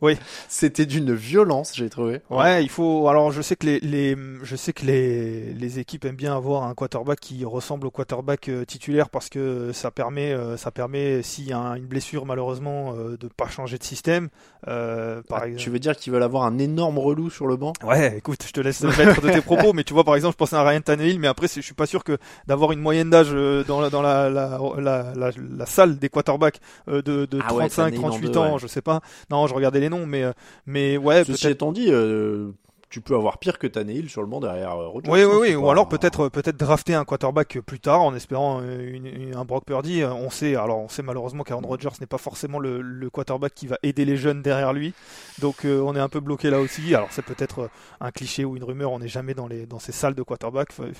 Oui. 0.00 0.16
C'était 0.48 0.84
d'une 0.86 1.14
violence, 1.14 1.72
j'ai 1.74 1.88
trouvé. 1.88 2.20
Ouais, 2.30 2.62
il 2.64 2.68
faut. 2.68 3.08
Alors, 3.08 3.30
je 3.30 3.40
sais 3.40 3.54
que 3.56 3.66
les, 3.66 3.78
les 3.80 4.16
je 4.42 4.56
sais 4.56 4.72
que 4.72 4.84
les, 4.84 5.52
les 5.54 5.78
équipes 5.78 6.04
aiment 6.04 6.16
bien 6.16 6.36
avoir 6.36 6.64
un 6.64 6.74
quarterback 6.74 7.20
qui 7.20 7.44
ressemble 7.44 7.86
au 7.86 7.90
quarterback 7.90 8.48
euh, 8.48 8.64
titulaire 8.64 9.10
parce 9.10 9.28
que 9.28 9.70
ça 9.72 9.90
permet, 9.92 10.32
euh, 10.32 10.56
ça 10.56 10.70
permet 10.72 11.22
s'il 11.22 11.48
y 11.48 11.52
a 11.52 11.58
un- 11.58 11.74
une 11.76 11.86
blessure 11.86 12.26
malheureusement 12.26 12.94
euh, 12.96 13.16
de 13.16 13.28
pas 13.28 13.48
changer 13.48 13.78
de 13.78 13.84
système. 13.84 14.28
Euh, 14.68 15.22
par 15.28 15.40
Ah, 15.42 15.46
exemple. 15.48 15.62
Tu 15.62 15.70
veux 15.70 15.78
dire 15.78 15.96
qu'ils 15.96 16.12
veulent 16.12 16.22
avoir 16.22 16.44
un 16.44 16.58
énorme 16.58 16.98
relou 16.98 17.30
sur 17.30 17.46
le 17.46 17.56
banc? 17.56 17.72
Ouais, 17.84 18.16
écoute, 18.18 18.44
je 18.46 18.52
te 18.52 18.60
laisse 18.60 18.80
mettre 18.98 19.20
de 19.20 19.30
tes 19.30 19.40
propos, 19.40 19.72
mais 19.72 19.84
tu 19.84 19.94
vois, 19.94 20.04
par 20.04 20.16
exemple, 20.16 20.34
je 20.34 20.38
pensais 20.38 20.56
à 20.56 20.62
Ryan 20.64 20.80
Tannehill, 20.80 21.18
mais 21.20 21.28
après, 21.28 21.46
je 21.48 21.60
suis 21.60 21.74
pas 21.74 21.86
sûr 21.86 22.02
que 22.04 22.18
d'avoir 22.46 22.71
une 22.72 22.80
moyenne 22.80 23.10
d'âge 23.10 23.28
euh, 23.32 23.64
dans, 23.64 23.80
la, 23.80 23.90
dans 23.90 24.02
la, 24.02 24.28
la, 24.30 24.58
la, 24.78 25.12
la, 25.14 25.30
la 25.56 25.66
salle 25.66 25.98
des 25.98 26.08
quarterbacks 26.08 26.60
euh, 26.88 27.02
de, 27.02 27.26
de 27.26 27.38
Ah 27.46 27.54
ouais, 27.54 27.68
35, 27.68 27.84
Tannehill 27.84 28.04
en 28.04 28.08
38 28.10 28.30
deux, 28.30 28.38
ans, 28.38 28.52
ouais. 28.54 28.58
je 28.58 28.66
sais 28.66 28.82
pas. 28.82 29.00
Non, 29.30 29.46
je 29.46 29.54
regardais 29.54 29.80
les 29.80 29.88
noms, 29.88 30.06
mais, 30.06 30.24
euh, 30.24 30.32
mais 30.66 30.96
ouais, 30.96 31.24
Ceci 31.24 31.48
étant 31.48 31.72
dit, 31.72 31.86
euh, 31.90 32.50
tu 32.92 33.00
peux 33.00 33.14
avoir 33.16 33.38
pire 33.38 33.58
que 33.58 33.66
Tannehill 33.66 34.08
sur 34.10 34.20
le 34.20 34.28
banc 34.28 34.38
derrière 34.38 34.72
euh, 34.76 34.86
Rodgers. 34.88 35.10
Oui, 35.10 35.22
hein, 35.22 35.28
oui, 35.32 35.48
c'est 35.48 35.56
oui. 35.56 35.62
Ou 35.64 35.70
alors 35.70 35.88
peut-être, 35.88 36.28
peut-être 36.28 36.56
drafter 36.58 36.94
un 36.94 37.04
quarterback 37.04 37.58
plus 37.66 37.80
tard 37.80 38.02
en 38.02 38.14
espérant 38.14 38.60
euh, 38.62 38.92
une, 38.94 39.06
une- 39.06 39.34
un 39.34 39.44
Brock 39.44 39.64
Purdy. 39.64 40.02
Euh, 40.02 40.12
On 40.12 40.30
sait, 40.30 40.54
alors 40.54 40.78
on 40.78 40.88
sait 40.88 41.02
malheureusement 41.02 41.42
qu'Aaron 41.42 41.66
Rodgers 41.66 41.88
n'est 42.00 42.06
pas 42.06 42.18
forcément 42.18 42.58
le, 42.58 42.80
le 42.82 43.10
quarterback 43.10 43.54
qui 43.54 43.66
va 43.66 43.78
aider 43.82 44.04
les 44.04 44.16
jeunes 44.16 44.42
derrière 44.42 44.72
lui. 44.72 44.92
Donc 45.40 45.64
euh, 45.64 45.80
on 45.80 45.96
est 45.96 46.00
un 46.00 46.08
peu 46.10 46.20
bloqué 46.20 46.50
là 46.50 46.60
aussi. 46.60 46.94
Alors 46.94 47.08
c'est 47.10 47.24
peut-être 47.24 47.60
euh, 47.60 47.68
un 48.00 48.10
cliché 48.10 48.44
ou 48.44 48.56
une 48.56 48.64
rumeur. 48.64 48.92
On 48.92 48.98
n'est 48.98 49.08
jamais 49.08 49.34
dans 49.34 49.48
les 49.48 49.64
dans 49.66 49.78
ces 49.78 49.92
salles 49.92 50.14
de 50.14 50.22
quarterback, 50.22 50.68
euh, 50.80 50.92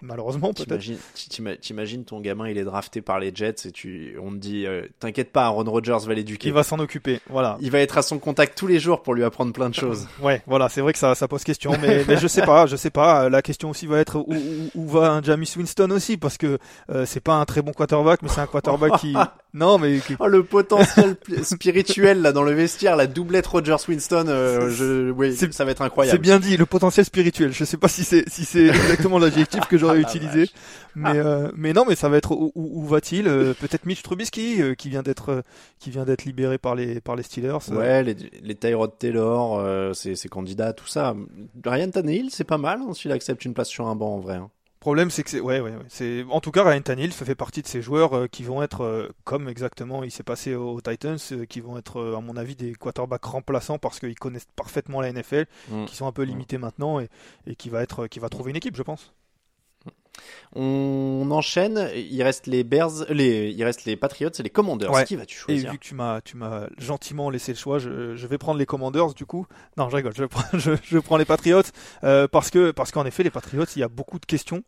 malheureusement 0.00 0.52
peut-être. 0.52 0.68
T'imagines, 0.68 0.98
t'ima- 1.28 1.56
t'imagines 1.56 2.04
ton 2.04 2.20
gamin, 2.20 2.48
il 2.48 2.58
est 2.58 2.64
drafté 2.64 3.00
par 3.00 3.18
les 3.18 3.34
Jets 3.34 3.66
et 3.66 3.72
tu, 3.72 4.16
on 4.22 4.30
te 4.32 4.36
dit, 4.36 4.66
euh, 4.66 4.86
t'inquiète 5.00 5.32
pas, 5.32 5.44
Aaron 5.46 5.64
Rodgers 5.64 5.98
va 6.06 6.14
l'éduquer. 6.14 6.48
Qui 6.48 6.50
va 6.50 6.62
s'en 6.62 6.78
occuper. 6.78 7.20
Voilà. 7.30 7.56
Il 7.60 7.70
va 7.70 7.78
être 7.80 7.98
à 7.98 8.02
son 8.02 8.18
contact 8.18 8.56
tous 8.58 8.66
les 8.66 8.78
jours 8.80 9.02
pour 9.02 9.14
lui 9.14 9.24
apprendre 9.24 9.52
plein 9.52 9.68
de 9.70 9.74
choses. 9.74 10.06
Ouais, 10.22 10.42
voilà, 10.46 10.68
c'est 10.68 10.80
vrai 10.80 10.92
que 10.92 10.98
ça, 10.98 11.14
ça 11.22 11.28
pose 11.28 11.44
question, 11.44 11.70
mais, 11.80 12.04
mais 12.08 12.16
je 12.16 12.26
sais 12.26 12.42
pas, 12.42 12.66
je 12.66 12.74
sais 12.74 12.90
pas. 12.90 13.28
La 13.28 13.42
question 13.42 13.70
aussi 13.70 13.86
va 13.86 14.00
être 14.00 14.18
où, 14.18 14.34
où, 14.34 14.70
où 14.74 14.88
va 14.88 15.12
un 15.12 15.22
Jamis 15.22 15.52
Winston 15.56 15.88
aussi, 15.92 16.16
parce 16.16 16.36
que 16.36 16.58
euh, 16.90 17.06
c'est 17.06 17.20
pas 17.20 17.34
un 17.34 17.44
très 17.44 17.62
bon 17.62 17.70
quarterback, 17.72 18.22
mais 18.22 18.28
c'est 18.28 18.40
un 18.40 18.46
quarterback 18.48 18.98
qui, 18.98 19.14
non, 19.54 19.78
mais 19.78 19.98
qui- 20.00 20.16
Oh, 20.18 20.26
le 20.26 20.42
potentiel 20.42 21.14
pi- 21.14 21.44
spirituel 21.44 22.22
là 22.22 22.32
dans 22.32 22.42
le 22.42 22.50
vestiaire, 22.54 22.96
la 22.96 23.06
doublette 23.06 23.46
Rogers-Winston, 23.46 24.24
euh, 24.26 24.68
je, 24.70 25.10
oui, 25.12 25.36
c'est- 25.36 25.52
ça 25.52 25.64
va 25.64 25.70
être 25.70 25.78
c'est 25.78 25.84
incroyable. 25.84 26.18
bien 26.18 26.40
dit, 26.40 26.56
le 26.56 26.66
potentiel 26.66 27.06
spirituel. 27.06 27.52
Je 27.52 27.64
sais 27.64 27.76
pas 27.76 27.86
si 27.86 28.02
c'est 28.02 28.28
si 28.28 28.44
c'est 28.44 28.66
exactement 28.66 29.20
l'adjectif 29.20 29.64
que 29.66 29.78
j'aurais 29.78 29.98
Ah, 29.98 30.00
utilisé, 30.00 30.50
mais 30.96 31.18
euh, 31.18 31.50
mais 31.56 31.72
non, 31.72 31.84
mais 31.88 31.94
ça 31.94 32.08
va 32.08 32.16
être 32.16 32.32
où, 32.32 32.84
va-t-il 32.86 33.28
Euh, 33.28 33.54
Peut-être 33.54 33.86
Mitch 33.86 34.02
Trubisky 34.02 34.60
euh, 34.60 34.74
qui 34.74 34.88
vient 34.88 35.02
d'être 35.02 35.30
euh, 35.30 35.42
qui 35.78 35.90
vient 35.90 36.04
d'être 36.04 36.24
libéré 36.24 36.58
par 36.58 36.74
les 36.74 37.00
par 37.00 37.14
les 37.14 37.22
Steelers. 37.22 37.58
euh. 37.70 37.76
Ouais, 37.76 38.02
les, 38.02 38.16
les 38.42 38.54
Tyrod 38.56 38.98
Taylor, 38.98 39.58
euh, 39.60 39.92
ses 39.92 40.16
candidats, 40.28 40.72
tout 40.72 40.86
ça. 40.88 41.11
Ryan 41.64 41.90
Tannehill, 41.90 42.30
c'est 42.30 42.44
pas 42.44 42.58
mal 42.58 42.80
hein, 42.82 42.94
s'il 42.94 43.12
accepte 43.12 43.44
une 43.44 43.54
place 43.54 43.68
sur 43.68 43.86
un 43.86 43.96
banc 43.96 44.14
en 44.16 44.20
vrai. 44.20 44.36
hein. 44.36 44.50
problème, 44.80 45.10
c'est 45.10 45.22
que 45.22 45.30
c'est, 45.30 45.40
ouais, 45.40 45.60
ouais, 45.60 45.70
ouais, 45.70 45.84
c'est, 45.88 46.24
en 46.28 46.40
tout 46.40 46.50
cas, 46.50 46.64
Ryan 46.64 46.80
Tannehill 46.82 47.12
fait 47.12 47.34
partie 47.36 47.62
de 47.62 47.68
ces 47.68 47.80
joueurs 47.82 48.14
euh, 48.16 48.26
qui 48.26 48.42
vont 48.42 48.62
être, 48.64 48.82
euh, 48.82 49.08
comme 49.24 49.48
exactement 49.48 50.02
il 50.02 50.10
s'est 50.10 50.24
passé 50.24 50.54
aux 50.56 50.80
Titans, 50.80 51.18
euh, 51.30 51.44
qui 51.44 51.60
vont 51.60 51.78
être, 51.78 52.14
à 52.16 52.20
mon 52.20 52.36
avis, 52.36 52.56
des 52.56 52.74
quarterbacks 52.74 53.24
remplaçants 53.24 53.78
parce 53.78 54.00
qu'ils 54.00 54.18
connaissent 54.18 54.48
parfaitement 54.56 55.00
la 55.00 55.12
NFL, 55.12 55.46
Mm. 55.70 55.84
qui 55.86 55.94
sont 55.94 56.06
un 56.08 56.12
peu 56.12 56.22
limités 56.22 56.58
maintenant 56.58 56.98
et, 56.98 57.08
et 57.46 57.54
qui 57.54 57.68
va 57.70 57.82
être, 57.82 58.08
qui 58.08 58.18
va 58.18 58.28
trouver 58.28 58.50
une 58.50 58.56
équipe, 58.56 58.76
je 58.76 58.82
pense. 58.82 59.12
On 60.54 61.28
enchaîne. 61.30 61.90
Il 61.94 62.22
reste 62.22 62.46
les 62.46 62.64
Bears, 62.64 63.04
les, 63.08 63.50
il 63.50 63.64
reste 63.64 63.84
les 63.84 63.96
Patriots 63.96 64.30
et 64.38 64.42
les 64.42 64.50
Commanders. 64.50 64.90
Ouais. 64.90 65.04
Qui 65.04 65.16
vas-tu 65.16 65.36
Et 65.36 65.40
choisir 65.40 65.72
vu 65.72 65.78
que 65.78 65.84
tu 65.84 65.94
m'as, 65.94 66.20
tu 66.20 66.36
m'as 66.36 66.66
gentiment 66.78 67.30
laissé 67.30 67.52
le 67.52 67.58
choix, 67.58 67.78
je, 67.78 68.14
je 68.16 68.26
vais 68.26 68.38
prendre 68.38 68.58
les 68.58 68.66
Commanders 68.66 69.14
du 69.14 69.24
coup. 69.24 69.46
Non, 69.76 69.88
je 69.88 69.96
rigole, 69.96 70.12
je 70.14 70.24
prends, 70.24 70.42
je, 70.58 70.72
je 70.82 70.98
prends 70.98 71.16
les 71.16 71.24
Patriots 71.24 71.62
euh, 72.04 72.28
parce 72.28 72.50
que, 72.50 72.70
parce 72.70 72.90
qu'en 72.92 73.06
effet, 73.06 73.22
les 73.22 73.30
Patriots, 73.30 73.64
il 73.76 73.80
y 73.80 73.82
a 73.82 73.88
beaucoup 73.88 74.18
de 74.18 74.26
questions. 74.26 74.62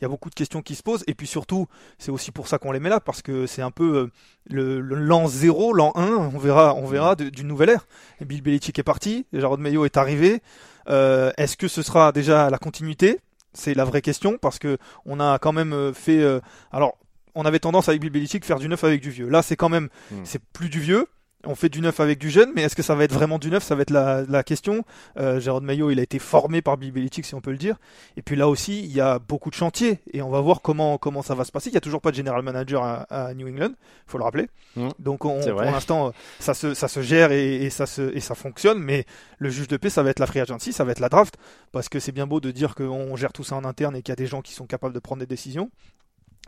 Il 0.00 0.04
y 0.04 0.06
a 0.06 0.08
beaucoup 0.08 0.30
de 0.30 0.34
questions 0.34 0.62
qui 0.62 0.76
se 0.76 0.82
posent 0.84 1.02
et 1.08 1.14
puis 1.14 1.26
surtout, 1.26 1.66
c'est 1.98 2.12
aussi 2.12 2.30
pour 2.30 2.46
ça 2.46 2.58
qu'on 2.58 2.70
les 2.70 2.78
met 2.78 2.88
là 2.88 3.00
parce 3.00 3.20
que 3.20 3.46
c'est 3.46 3.62
un 3.62 3.72
peu 3.72 3.96
euh, 3.96 4.10
le, 4.48 4.80
le 4.80 4.94
l'an 4.94 5.26
0, 5.26 5.72
l'an 5.72 5.90
1, 5.96 6.06
on 6.06 6.38
verra, 6.38 6.74
on 6.76 6.86
verra 6.86 7.16
d'une 7.16 7.48
nouvelle 7.48 7.70
ère. 7.70 7.86
Et 8.20 8.24
Bill 8.24 8.40
Belichick 8.40 8.78
est 8.78 8.84
parti, 8.84 9.26
Jarod 9.32 9.58
Mayo 9.58 9.84
est 9.84 9.96
arrivé. 9.96 10.40
Euh, 10.88 11.32
est-ce 11.36 11.56
que 11.56 11.66
ce 11.66 11.82
sera 11.82 12.12
déjà 12.12 12.48
la 12.48 12.58
continuité? 12.58 13.18
C'est 13.54 13.74
la 13.74 13.84
vraie 13.84 14.02
question 14.02 14.38
parce 14.38 14.58
que 14.58 14.78
on 15.06 15.20
a 15.20 15.38
quand 15.38 15.52
même 15.52 15.72
euh, 15.72 15.92
fait. 15.92 16.20
euh, 16.22 16.40
alors, 16.72 16.98
on 17.34 17.44
avait 17.44 17.58
tendance 17.60 17.88
avec 17.88 18.00
Bill 18.00 18.10
Belichick 18.10 18.44
faire 18.44 18.58
du 18.58 18.68
neuf 18.68 18.82
avec 18.84 19.00
du 19.00 19.10
vieux. 19.10 19.28
Là, 19.28 19.42
c'est 19.42 19.56
quand 19.56 19.68
même, 19.68 19.88
Mm. 20.10 20.16
c'est 20.24 20.42
plus 20.52 20.68
du 20.68 20.80
vieux. 20.80 21.06
On 21.44 21.54
fait 21.54 21.68
du 21.68 21.80
neuf 21.80 22.00
avec 22.00 22.18
du 22.18 22.30
jeune, 22.30 22.50
mais 22.56 22.62
est-ce 22.62 22.74
que 22.74 22.82
ça 22.82 22.96
va 22.96 23.04
être 23.04 23.12
vraiment 23.12 23.38
du 23.38 23.48
neuf? 23.48 23.62
Ça 23.62 23.76
va 23.76 23.82
être 23.82 23.90
la, 23.90 24.22
la 24.28 24.42
question. 24.42 24.84
Euh, 25.18 25.38
Jérôme 25.38 25.64
Maillot, 25.64 25.92
il 25.92 26.00
a 26.00 26.02
été 26.02 26.18
formé 26.18 26.62
par 26.62 26.76
Bill 26.76 26.90
Belichick, 26.90 27.24
si 27.24 27.34
on 27.36 27.40
peut 27.40 27.52
le 27.52 27.56
dire. 27.58 27.76
Et 28.16 28.22
puis 28.22 28.34
là 28.34 28.48
aussi, 28.48 28.80
il 28.80 28.92
y 28.92 29.00
a 29.00 29.20
beaucoup 29.20 29.48
de 29.48 29.54
chantiers, 29.54 30.00
et 30.12 30.20
on 30.20 30.30
va 30.30 30.40
voir 30.40 30.62
comment 30.62 30.98
comment 30.98 31.22
ça 31.22 31.36
va 31.36 31.44
se 31.44 31.52
passer. 31.52 31.70
Il 31.70 31.74
y 31.74 31.76
a 31.76 31.80
toujours 31.80 32.00
pas 32.00 32.10
de 32.10 32.16
general 32.16 32.42
manager 32.42 32.82
à, 32.82 33.02
à 33.04 33.34
New 33.34 33.46
England, 33.46 33.70
faut 34.08 34.18
le 34.18 34.24
rappeler. 34.24 34.48
Mm. 34.74 34.88
Donc 34.98 35.24
on, 35.24 35.40
pour 35.40 35.62
l'instant, 35.62 36.12
ça 36.40 36.54
se 36.54 36.74
ça 36.74 36.88
se 36.88 37.02
gère 37.02 37.30
et, 37.30 37.64
et 37.64 37.70
ça 37.70 37.86
se 37.86 38.14
et 38.16 38.20
ça 38.20 38.34
fonctionne. 38.34 38.80
Mais 38.80 39.06
le 39.38 39.48
juge 39.48 39.68
de 39.68 39.76
paix, 39.76 39.90
ça 39.90 40.02
va 40.02 40.10
être 40.10 40.18
la 40.18 40.26
free 40.26 40.40
agency, 40.40 40.72
ça 40.72 40.82
va 40.82 40.90
être 40.90 41.00
la 41.00 41.08
draft, 41.08 41.36
parce 41.70 41.88
que 41.88 42.00
c'est 42.00 42.12
bien 42.12 42.26
beau 42.26 42.40
de 42.40 42.50
dire 42.50 42.74
qu'on 42.74 43.14
gère 43.14 43.32
tout 43.32 43.44
ça 43.44 43.54
en 43.54 43.64
interne 43.64 43.94
et 43.94 44.02
qu'il 44.02 44.10
y 44.10 44.12
a 44.12 44.16
des 44.16 44.26
gens 44.26 44.42
qui 44.42 44.54
sont 44.54 44.66
capables 44.66 44.92
de 44.92 44.98
prendre 44.98 45.20
des 45.20 45.26
décisions. 45.26 45.70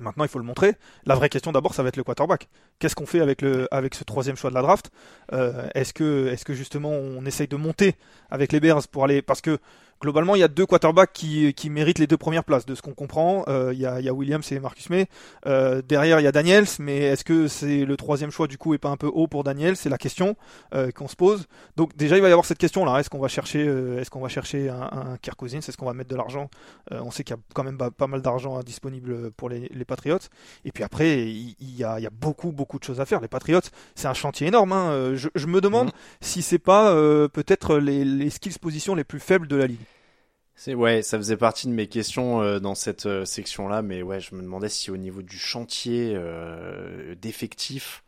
Maintenant, 0.00 0.24
il 0.24 0.28
faut 0.28 0.38
le 0.38 0.44
montrer. 0.44 0.74
La 1.04 1.14
vraie 1.14 1.28
question 1.28 1.52
d'abord, 1.52 1.74
ça 1.74 1.82
va 1.82 1.88
être 1.88 1.96
le 1.96 2.04
quarterback. 2.04 2.48
Qu'est-ce 2.78 2.94
qu'on 2.94 3.06
fait 3.06 3.20
avec 3.20 3.94
ce 3.94 4.04
troisième 4.04 4.36
choix 4.36 4.50
de 4.50 4.54
la 4.54 4.62
draft? 4.62 4.90
Euh, 5.32 5.68
Est-ce 5.74 5.92
que 5.92 6.28
est-ce 6.28 6.44
que 6.44 6.54
justement 6.54 6.90
on 6.90 7.24
essaye 7.26 7.48
de 7.48 7.56
monter 7.56 7.96
avec 8.30 8.52
les 8.52 8.60
Bears 8.60 8.86
pour 8.88 9.04
aller 9.04 9.22
parce 9.22 9.40
que 9.40 9.58
globalement 10.00 10.34
il 10.34 10.40
y 10.40 10.42
a 10.44 10.48
deux 10.48 10.66
quarterbacks 10.66 11.12
qui 11.12 11.52
qui 11.54 11.70
méritent 11.70 11.98
les 11.98 12.06
deux 12.06 12.16
premières 12.16 12.44
places 12.44 12.66
de 12.66 12.74
ce 12.74 12.82
qu'on 12.82 12.94
comprend. 12.94 13.44
Euh, 13.48 13.70
Il 13.74 13.80
y 13.80 13.86
a 13.86 14.00
il 14.00 14.06
y 14.06 14.08
a 14.08 14.12
Williams 14.14 14.50
et 14.52 14.58
Marcus 14.60 14.88
May. 14.90 15.06
Euh, 15.46 15.82
derrière 15.82 16.20
il 16.20 16.24
y 16.24 16.26
a 16.26 16.32
Daniels, 16.32 16.66
mais 16.78 16.98
est-ce 16.98 17.24
que 17.24 17.48
c'est 17.48 17.84
le 17.84 17.96
troisième 17.96 18.30
choix 18.30 18.46
du 18.46 18.58
coup 18.58 18.74
est 18.74 18.78
pas 18.78 18.88
un 18.90 18.96
peu 18.96 19.06
haut 19.08 19.26
pour 19.26 19.44
Daniels? 19.44 19.76
C'est 19.76 19.88
la 19.88 19.98
question 19.98 20.36
euh, 20.74 20.90
qu'on 20.90 21.08
se 21.08 21.16
pose. 21.16 21.46
Donc 21.76 21.96
déjà 21.96 22.16
il 22.16 22.22
va 22.22 22.28
y 22.28 22.32
avoir 22.32 22.44
cette 22.46 22.58
question 22.58 22.84
là. 22.84 22.98
Est-ce 22.98 23.10
qu'on 23.10 23.18
va 23.18 23.28
chercher 23.28 23.66
euh, 23.66 24.00
est-ce 24.00 24.10
qu'on 24.10 24.20
va 24.20 24.28
chercher 24.28 24.68
un, 24.70 24.80
un 25.12 25.16
Kirk 25.20 25.36
Cousins? 25.36 25.58
Est-ce 25.58 25.76
qu'on 25.76 25.86
va 25.86 25.94
mettre 25.94 26.10
de 26.10 26.16
l'argent? 26.16 26.48
Euh, 26.92 27.00
On 27.04 27.10
sait 27.10 27.24
qu'il 27.24 27.36
y 27.36 27.38
a 27.38 27.42
quand 27.54 27.64
même 27.64 27.78
pas, 27.78 28.06
mal 28.06 28.22
d'argent 28.22 28.56
hein, 28.58 28.62
disponible 28.64 29.30
pour 29.32 29.48
les, 29.48 29.68
les 29.74 29.84
Patriots. 29.84 30.18
Et 30.64 30.72
puis 30.72 30.82
après 30.84 31.22
il, 31.30 31.56
il 31.60 31.76
y 31.76 31.84
a 31.84 31.98
il 31.98 32.02
y 32.02 32.06
a 32.06 32.10
beaucoup 32.10 32.52
beaucoup 32.52 32.78
de 32.78 32.84
choses 32.84 33.00
à 33.00 33.04
faire. 33.06 33.20
Les 33.20 33.28
Patriots 33.28 33.60
c'est 33.94 34.08
un 34.08 34.14
chantier 34.14 34.46
énorme. 34.48 34.72
hein. 34.72 35.12
Je, 35.14 35.28
je 35.34 35.46
me 35.46 35.60
demande 35.60 35.80
Mhm. 35.80 35.92
si 36.20 36.42
c'est 36.42 36.58
pas 36.58 36.92
euh, 36.92 37.28
peut-être 37.28 37.76
les, 37.78 38.04
les 38.04 38.30
skills 38.30 38.58
positions 38.60 38.94
les 38.94 39.04
plus 39.04 39.20
faibles 39.20 39.46
de 39.48 39.56
la 39.56 39.66
ligue. 39.66 39.78
C'est 40.62 40.74
ouais, 40.74 41.00
ça 41.00 41.16
faisait 41.16 41.38
partie 41.38 41.68
de 41.68 41.72
mes 41.72 41.86
questions 41.86 42.42
euh, 42.42 42.60
dans 42.60 42.74
cette 42.74 43.06
euh, 43.06 43.24
section-là, 43.24 43.80
mais 43.80 44.02
ouais, 44.02 44.20
je 44.20 44.34
me 44.34 44.42
demandais 44.42 44.68
si 44.68 44.90
au 44.90 44.98
niveau 44.98 45.22
du 45.22 45.38
chantier 45.38 46.12
euh, 46.14 47.14
d'effectifs, 47.14 48.04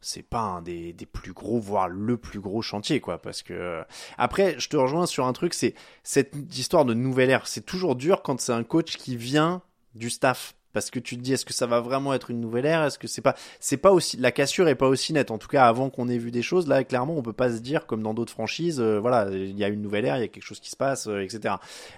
c'est 0.00 0.22
pas 0.22 0.40
un 0.40 0.62
des, 0.62 0.94
des 0.94 1.04
plus 1.04 1.34
gros, 1.34 1.60
voire 1.60 1.90
le 1.90 2.16
plus 2.16 2.40
gros 2.40 2.62
chantier, 2.62 3.00
quoi. 3.00 3.20
Parce 3.20 3.42
que 3.42 3.52
euh, 3.52 3.82
après, 4.16 4.58
je 4.58 4.70
te 4.70 4.78
rejoins 4.78 5.04
sur 5.04 5.26
un 5.26 5.34
truc, 5.34 5.52
c'est 5.52 5.74
cette 6.02 6.34
histoire 6.56 6.86
de 6.86 6.94
nouvelle 6.94 7.28
ère. 7.28 7.46
C'est 7.46 7.66
toujours 7.66 7.96
dur 7.96 8.22
quand 8.22 8.40
c'est 8.40 8.52
un 8.52 8.64
coach 8.64 8.96
qui 8.96 9.18
vient 9.18 9.60
du 9.94 10.08
staff. 10.08 10.54
Parce 10.72 10.90
que 10.90 10.98
tu 10.98 11.16
te 11.16 11.22
dis, 11.22 11.32
est-ce 11.32 11.44
que 11.44 11.52
ça 11.52 11.66
va 11.66 11.80
vraiment 11.80 12.14
être 12.14 12.30
une 12.30 12.40
nouvelle 12.40 12.66
ère? 12.66 12.84
Est-ce 12.84 12.98
que 12.98 13.08
c'est 13.08 13.22
pas, 13.22 13.34
c'est 13.58 13.76
pas 13.76 13.90
aussi, 13.92 14.16
la 14.16 14.32
cassure 14.32 14.68
est 14.68 14.74
pas 14.74 14.88
aussi 14.88 15.12
nette. 15.12 15.30
En 15.30 15.38
tout 15.38 15.48
cas, 15.48 15.66
avant 15.66 15.90
qu'on 15.90 16.08
ait 16.08 16.18
vu 16.18 16.30
des 16.30 16.42
choses, 16.42 16.68
là, 16.68 16.84
clairement, 16.84 17.16
on 17.16 17.22
peut 17.22 17.32
pas 17.32 17.50
se 17.50 17.58
dire 17.58 17.86
comme 17.86 18.02
dans 18.02 18.14
d'autres 18.14 18.32
franchises, 18.32 18.80
euh, 18.80 18.98
voilà, 19.00 19.28
il 19.30 19.58
y 19.58 19.64
a 19.64 19.68
une 19.68 19.82
nouvelle 19.82 20.04
ère, 20.04 20.16
il 20.16 20.20
y 20.20 20.24
a 20.24 20.28
quelque 20.28 20.44
chose 20.44 20.60
qui 20.60 20.70
se 20.70 20.76
passe, 20.76 21.06
euh, 21.06 21.20
etc. 21.20 21.54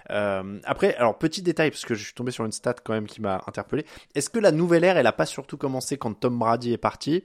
Euh, 0.09 0.59
après, 0.63 0.95
alors 0.95 1.17
petit 1.17 1.41
détail 1.41 1.71
parce 1.71 1.85
que 1.85 1.95
je 1.95 2.03
suis 2.03 2.13
tombé 2.13 2.31
sur 2.31 2.45
une 2.45 2.51
stat 2.51 2.75
quand 2.83 2.93
même 2.93 3.07
qui 3.07 3.21
m'a 3.21 3.43
interpellé. 3.47 3.85
Est-ce 4.15 4.29
que 4.29 4.39
la 4.39 4.51
nouvelle 4.51 4.83
ère, 4.83 4.97
elle 4.97 5.07
a 5.07 5.11
pas 5.11 5.25
surtout 5.25 5.57
commencé 5.57 5.97
quand 5.97 6.13
Tom 6.13 6.37
Brady 6.39 6.73
est 6.73 6.77
parti? 6.77 7.23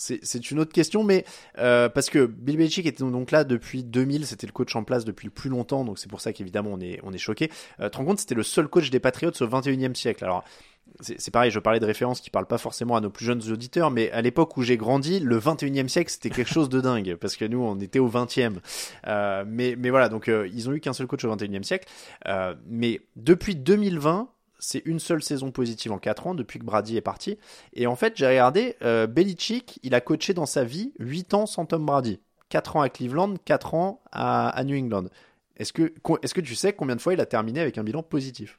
C'est 0.00 0.50
une 0.50 0.58
autre 0.58 0.72
question, 0.72 1.04
mais 1.04 1.24
euh, 1.58 1.88
parce 1.88 2.08
que 2.08 2.26
Bill 2.26 2.56
Belichick 2.56 2.86
était 2.86 3.04
donc 3.04 3.30
là 3.30 3.44
depuis 3.44 3.84
2000, 3.84 4.26
c'était 4.26 4.46
le 4.46 4.52
coach 4.52 4.74
en 4.74 4.82
place 4.82 5.04
depuis 5.04 5.26
le 5.26 5.32
plus 5.32 5.50
longtemps, 5.50 5.84
donc 5.84 5.98
c'est 5.98 6.08
pour 6.08 6.20
ça 6.20 6.32
qu'évidemment 6.32 6.70
on 6.72 6.80
est 6.80 7.00
on 7.02 7.12
est 7.12 7.18
choqué. 7.18 7.50
Euh, 7.80 7.88
te 7.88 7.98
rends 7.98 8.04
compte, 8.04 8.20
c'était 8.20 8.34
le 8.34 8.42
seul 8.42 8.68
coach 8.68 8.90
des 8.90 9.00
Patriots 9.00 9.30
au 9.40 9.46
21e 9.46 9.94
siècle. 9.94 10.24
Alors 10.24 10.44
c'est 11.00 11.30
pareil, 11.30 11.50
je 11.50 11.58
parlais 11.60 11.80
de 11.80 11.86
références 11.86 12.20
qui 12.20 12.30
parlent 12.30 12.46
pas 12.46 12.58
forcément 12.58 12.96
à 12.96 13.00
nos 13.00 13.10
plus 13.10 13.24
jeunes 13.24 13.42
auditeurs, 13.50 13.90
mais 13.90 14.10
à 14.10 14.22
l'époque 14.22 14.56
où 14.56 14.62
j'ai 14.62 14.76
grandi, 14.76 15.20
le 15.20 15.38
21e 15.38 15.88
siècle 15.88 16.10
c'était 16.10 16.30
quelque 16.30 16.50
chose 16.50 16.68
de 16.68 16.80
dingue 16.80 17.16
parce 17.16 17.36
que 17.36 17.44
nous 17.44 17.62
on 17.62 17.78
était 17.78 17.98
au 17.98 18.08
20e. 18.08 18.56
Euh, 19.06 19.44
mais 19.46 19.76
mais 19.78 19.90
voilà, 19.90 20.08
donc 20.08 20.28
euh, 20.28 20.48
ils 20.52 20.68
ont 20.68 20.72
eu 20.72 20.80
qu'un 20.80 20.92
seul 20.92 21.06
coach 21.06 21.24
au 21.24 21.34
21e 21.34 21.62
siècle. 21.62 21.88
Mais 22.66 23.00
depuis 23.16 23.54
2020, 23.54 24.28
c'est 24.60 24.82
une 24.84 25.00
seule 25.00 25.22
saison 25.22 25.50
positive 25.50 25.90
en 25.92 25.98
4 25.98 26.28
ans 26.28 26.34
depuis 26.34 26.58
que 26.60 26.64
Brady 26.64 26.96
est 26.96 27.00
parti. 27.00 27.38
Et 27.72 27.86
en 27.88 27.96
fait, 27.96 28.12
j'ai 28.16 28.26
regardé, 28.28 28.76
euh, 28.82 29.06
Belichick, 29.08 29.80
il 29.82 29.94
a 29.94 30.00
coaché 30.00 30.32
dans 30.34 30.46
sa 30.46 30.62
vie 30.64 30.92
8 31.00 31.34
ans 31.34 31.46
sans 31.46 31.66
Tom 31.66 31.84
Brady. 31.84 32.20
4 32.50 32.76
ans 32.76 32.80
à 32.82 32.88
Cleveland, 32.88 33.34
4 33.44 33.74
ans 33.74 34.02
à, 34.12 34.48
à 34.50 34.64
New 34.64 34.76
England. 34.78 35.06
Est-ce 35.56 35.72
que, 35.72 35.92
est-ce 36.22 36.34
que 36.34 36.40
tu 36.40 36.54
sais 36.54 36.72
combien 36.72 36.96
de 36.96 37.00
fois 37.00 37.12
il 37.14 37.20
a 37.20 37.26
terminé 37.26 37.60
avec 37.60 37.76
un 37.78 37.82
bilan 37.84 38.02
positif? 38.02 38.58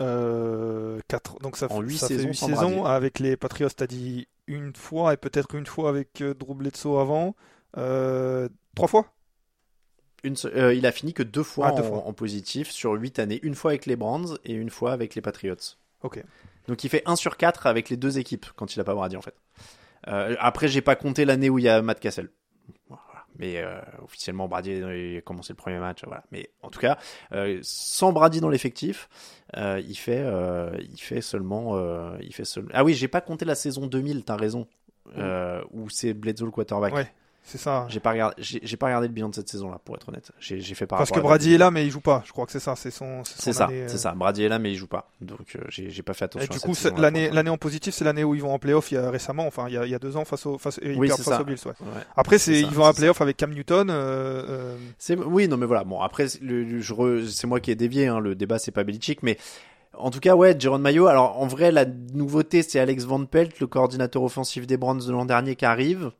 Euh, 0.00 0.98
quatre, 1.08 1.38
donc 1.40 1.56
ça, 1.56 1.66
En 1.70 1.80
fait- 1.80 1.86
huit 1.86 1.98
ça 1.98 2.08
fait 2.08 2.14
saisons 2.14 2.28
huit 2.28 2.34
sans 2.34 2.46
saisons. 2.46 2.80
Brady. 2.80 2.86
Avec 2.96 3.18
les 3.18 3.36
Patriots, 3.36 3.68
t'as 3.76 3.86
dit 3.86 4.28
une 4.46 4.74
fois 4.74 5.12
et 5.12 5.16
peut-être 5.16 5.54
une 5.54 5.66
fois 5.66 5.90
avec 5.90 6.20
euh, 6.22 6.34
Drew 6.34 6.54
Bledsoe 6.54 6.98
avant. 6.98 7.36
Euh, 7.76 8.48
trois 8.74 8.88
fois 8.88 9.06
une, 10.24 10.36
euh, 10.46 10.74
Il 10.74 10.86
a 10.86 10.92
fini 10.92 11.12
que 11.12 11.22
deux 11.22 11.42
fois, 11.42 11.68
Ah, 11.68 11.72
deux 11.72 11.82
en, 11.82 11.88
fois. 11.88 11.98
en 12.06 12.12
positif 12.12 12.70
sur 12.70 12.92
8 12.92 13.18
années. 13.18 13.40
Une 13.42 13.54
fois 13.54 13.72
avec 13.72 13.86
les 13.86 13.96
Brands 13.96 14.36
et 14.44 14.52
une 14.52 14.70
fois 14.70 14.92
avec 14.92 15.14
les 15.14 15.20
Patriots. 15.22 15.56
Ok. 16.02 16.22
Donc 16.68 16.84
il 16.84 16.90
fait 16.90 17.02
1 17.06 17.16
sur 17.16 17.36
4 17.36 17.66
avec 17.66 17.88
les 17.90 17.96
deux 17.96 18.18
équipes 18.18 18.46
quand 18.56 18.74
il 18.74 18.80
a 18.80 18.84
pas 18.84 18.94
Brady 18.94 19.16
en 19.16 19.22
fait. 19.22 19.34
Euh, 20.08 20.34
après, 20.38 20.68
j'ai 20.68 20.80
pas 20.80 20.96
compté 20.96 21.24
l'année 21.24 21.50
où 21.50 21.58
il 21.58 21.64
y 21.64 21.68
a 21.68 21.82
Matt 21.82 22.00
Cassel. 22.00 22.30
Voilà. 22.88 23.02
Mais 23.38 23.58
euh, 23.58 23.80
officiellement, 24.02 24.48
Brady 24.48 24.72
il 24.72 25.16
a 25.18 25.20
commencé 25.20 25.52
le 25.52 25.56
premier 25.56 25.78
match. 25.78 26.00
Voilà. 26.04 26.22
Mais 26.32 26.50
en 26.62 26.70
tout 26.70 26.80
cas, 26.80 26.98
sans 27.62 28.12
Brady 28.12 28.40
dans 28.40 28.48
l'effectif, 28.50 29.08
il 29.56 29.94
fait, 29.96 30.24
il 30.80 30.98
fait 31.00 31.20
seulement, 31.20 31.78
il 32.20 32.32
fait 32.34 32.44
seul. 32.44 32.66
Ah 32.72 32.84
oui, 32.84 32.94
j'ai 32.94 33.08
pas 33.08 33.20
compté 33.20 33.44
la 33.44 33.54
saison 33.54 33.86
2000. 33.86 34.24
T'as 34.24 34.36
raison. 34.36 34.66
Où 35.72 35.88
c'est 35.90 36.14
Bledsoe 36.14 36.44
le 36.44 36.50
quarterback. 36.50 36.94
Ouais, 36.94 37.12
c'est 37.42 37.58
ça. 37.58 37.86
J'ai 37.88 38.00
pas 38.00 38.10
regardé, 38.12 38.34
j'ai 38.38 38.76
pas 38.76 38.86
regardé 38.86 39.08
le 39.08 39.12
bilan 39.14 39.28
de 39.28 39.34
cette 39.34 39.48
saison-là, 39.48 39.80
pour 39.84 39.96
être 39.96 40.08
honnête. 40.08 40.30
J'ai 40.38 40.60
fait 40.74 40.86
par 40.86 40.98
Parce 40.98 41.10
que 41.10 41.18
Brady 41.20 41.54
est 41.54 41.58
là, 41.58 41.70
mais 41.70 41.84
il 41.84 41.90
joue 41.90 42.00
pas. 42.00 42.22
Je 42.26 42.32
crois 42.32 42.46
que 42.46 42.52
c'est 42.52 42.60
ça. 42.60 42.76
C'est 42.76 42.90
son. 42.90 43.22
C'est 43.24 43.52
ça, 43.52 43.64
année, 43.66 43.82
euh, 43.82 43.88
c'est 43.88 43.98
ça. 43.98 44.12
Brady 44.12 44.44
est 44.44 44.48
là, 44.48 44.58
mais 44.58 44.70
il 44.72 44.76
joue 44.76 44.86
pas. 44.86 45.10
Donc 45.20 45.56
euh, 45.56 45.60
j'ai 45.68 46.02
pas 46.02 46.12
fait 46.14 46.24
Et 46.24 46.26
attention. 46.26 46.46
du 46.46 46.52
à 46.56 46.58
cette 46.58 46.64
coup, 46.68 46.74
c'est- 46.74 46.96
l'année 46.98 47.30
l'année 47.30 47.50
en 47.50 47.56
positif, 47.58 47.94
c'est 47.94 48.04
l'année 48.04 48.22
où 48.24 48.34
ils 48.34 48.42
vont 48.42 48.52
en 48.54 48.58
playoff 48.58 48.92
il 48.92 48.94
y 48.94 48.98
a 48.98 49.10
récemment, 49.10 49.46
enfin 49.46 49.64
il 49.68 49.74
y 49.74 49.78
a, 49.78 49.84
il 49.86 49.90
y 49.90 49.94
a 49.94 49.98
deux 49.98 50.16
ans 50.16 50.24
face 50.24 50.46
au 50.46 50.58
face, 50.58 50.78
ils 50.82 50.96
Oui, 50.98 51.08
c'est 51.08 51.16
face 51.16 51.26
ça. 51.26 51.40
aux 51.40 51.44
Bills. 51.44 51.58
Ouais. 51.64 51.72
Ouais. 51.80 52.02
Après, 52.16 52.38
c'est 52.38 52.52
C'est 52.54 52.60
ils 52.60 52.66
vont 52.68 52.84
en 52.84 52.92
c'est 52.92 52.98
playoff 52.98 53.20
avec 53.20 53.36
Cam 53.36 53.52
Newton. 53.52 53.90
euh, 53.90 53.94
euh, 54.48 54.76
C'est 54.98 55.16
oui, 55.18 55.48
non 55.48 55.56
mais 55.56 55.66
voilà. 55.66 55.84
Bon 55.84 56.00
après 56.00 56.26
le, 56.42 56.62
le- 56.62 57.26
c'est 57.26 57.46
moi 57.46 57.58
qui 57.60 57.70
ai 57.70 57.74
dévié. 57.74 58.06
Hein, 58.06 58.20
le 58.20 58.34
débat 58.34 58.58
c'est 58.58 58.70
pas 58.70 58.84
Belichick, 58.84 59.22
mais 59.22 59.38
en 59.96 60.10
tout 60.10 60.20
cas 60.20 60.34
ouais, 60.34 60.58
Jérôme 60.58 60.82
Mayo. 60.82 61.06
Alors 61.06 61.40
en 61.40 61.46
vrai 61.46 61.72
la 61.72 61.84
nouveauté 61.84 62.62
c'est 62.62 62.78
Alex 62.78 63.04
Van 63.04 63.24
Pelt, 63.24 63.60
le 63.60 63.66
coordinateur 63.66 64.22
offensif 64.22 64.66
des 64.66 64.76
Browns 64.76 65.04
de 65.06 65.12
l'an 65.12 65.24
dernier 65.24 65.56
qui 65.56 65.64
arrive. 65.64 66.12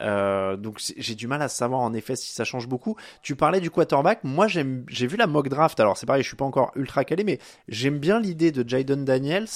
Euh, 0.00 0.56
donc 0.56 0.80
j'ai 0.96 1.14
du 1.14 1.26
mal 1.26 1.42
à 1.42 1.48
savoir 1.48 1.80
en 1.80 1.92
effet 1.92 2.16
si 2.16 2.32
ça 2.32 2.44
change 2.44 2.68
beaucoup. 2.68 2.96
Tu 3.22 3.36
parlais 3.36 3.60
du 3.60 3.70
quarterback. 3.70 4.24
Moi 4.24 4.46
j'ai 4.48 4.64
vu 5.06 5.16
la 5.16 5.26
mock 5.26 5.48
draft. 5.48 5.78
Alors 5.80 5.96
c'est 5.96 6.06
pareil, 6.06 6.22
je 6.22 6.28
suis 6.28 6.36
pas 6.36 6.44
encore 6.44 6.72
ultra 6.74 7.04
calé, 7.04 7.24
mais 7.24 7.38
j'aime 7.68 7.98
bien 7.98 8.20
l'idée 8.20 8.52
de 8.52 8.68
Jaden 8.68 9.04
Daniels. 9.04 9.48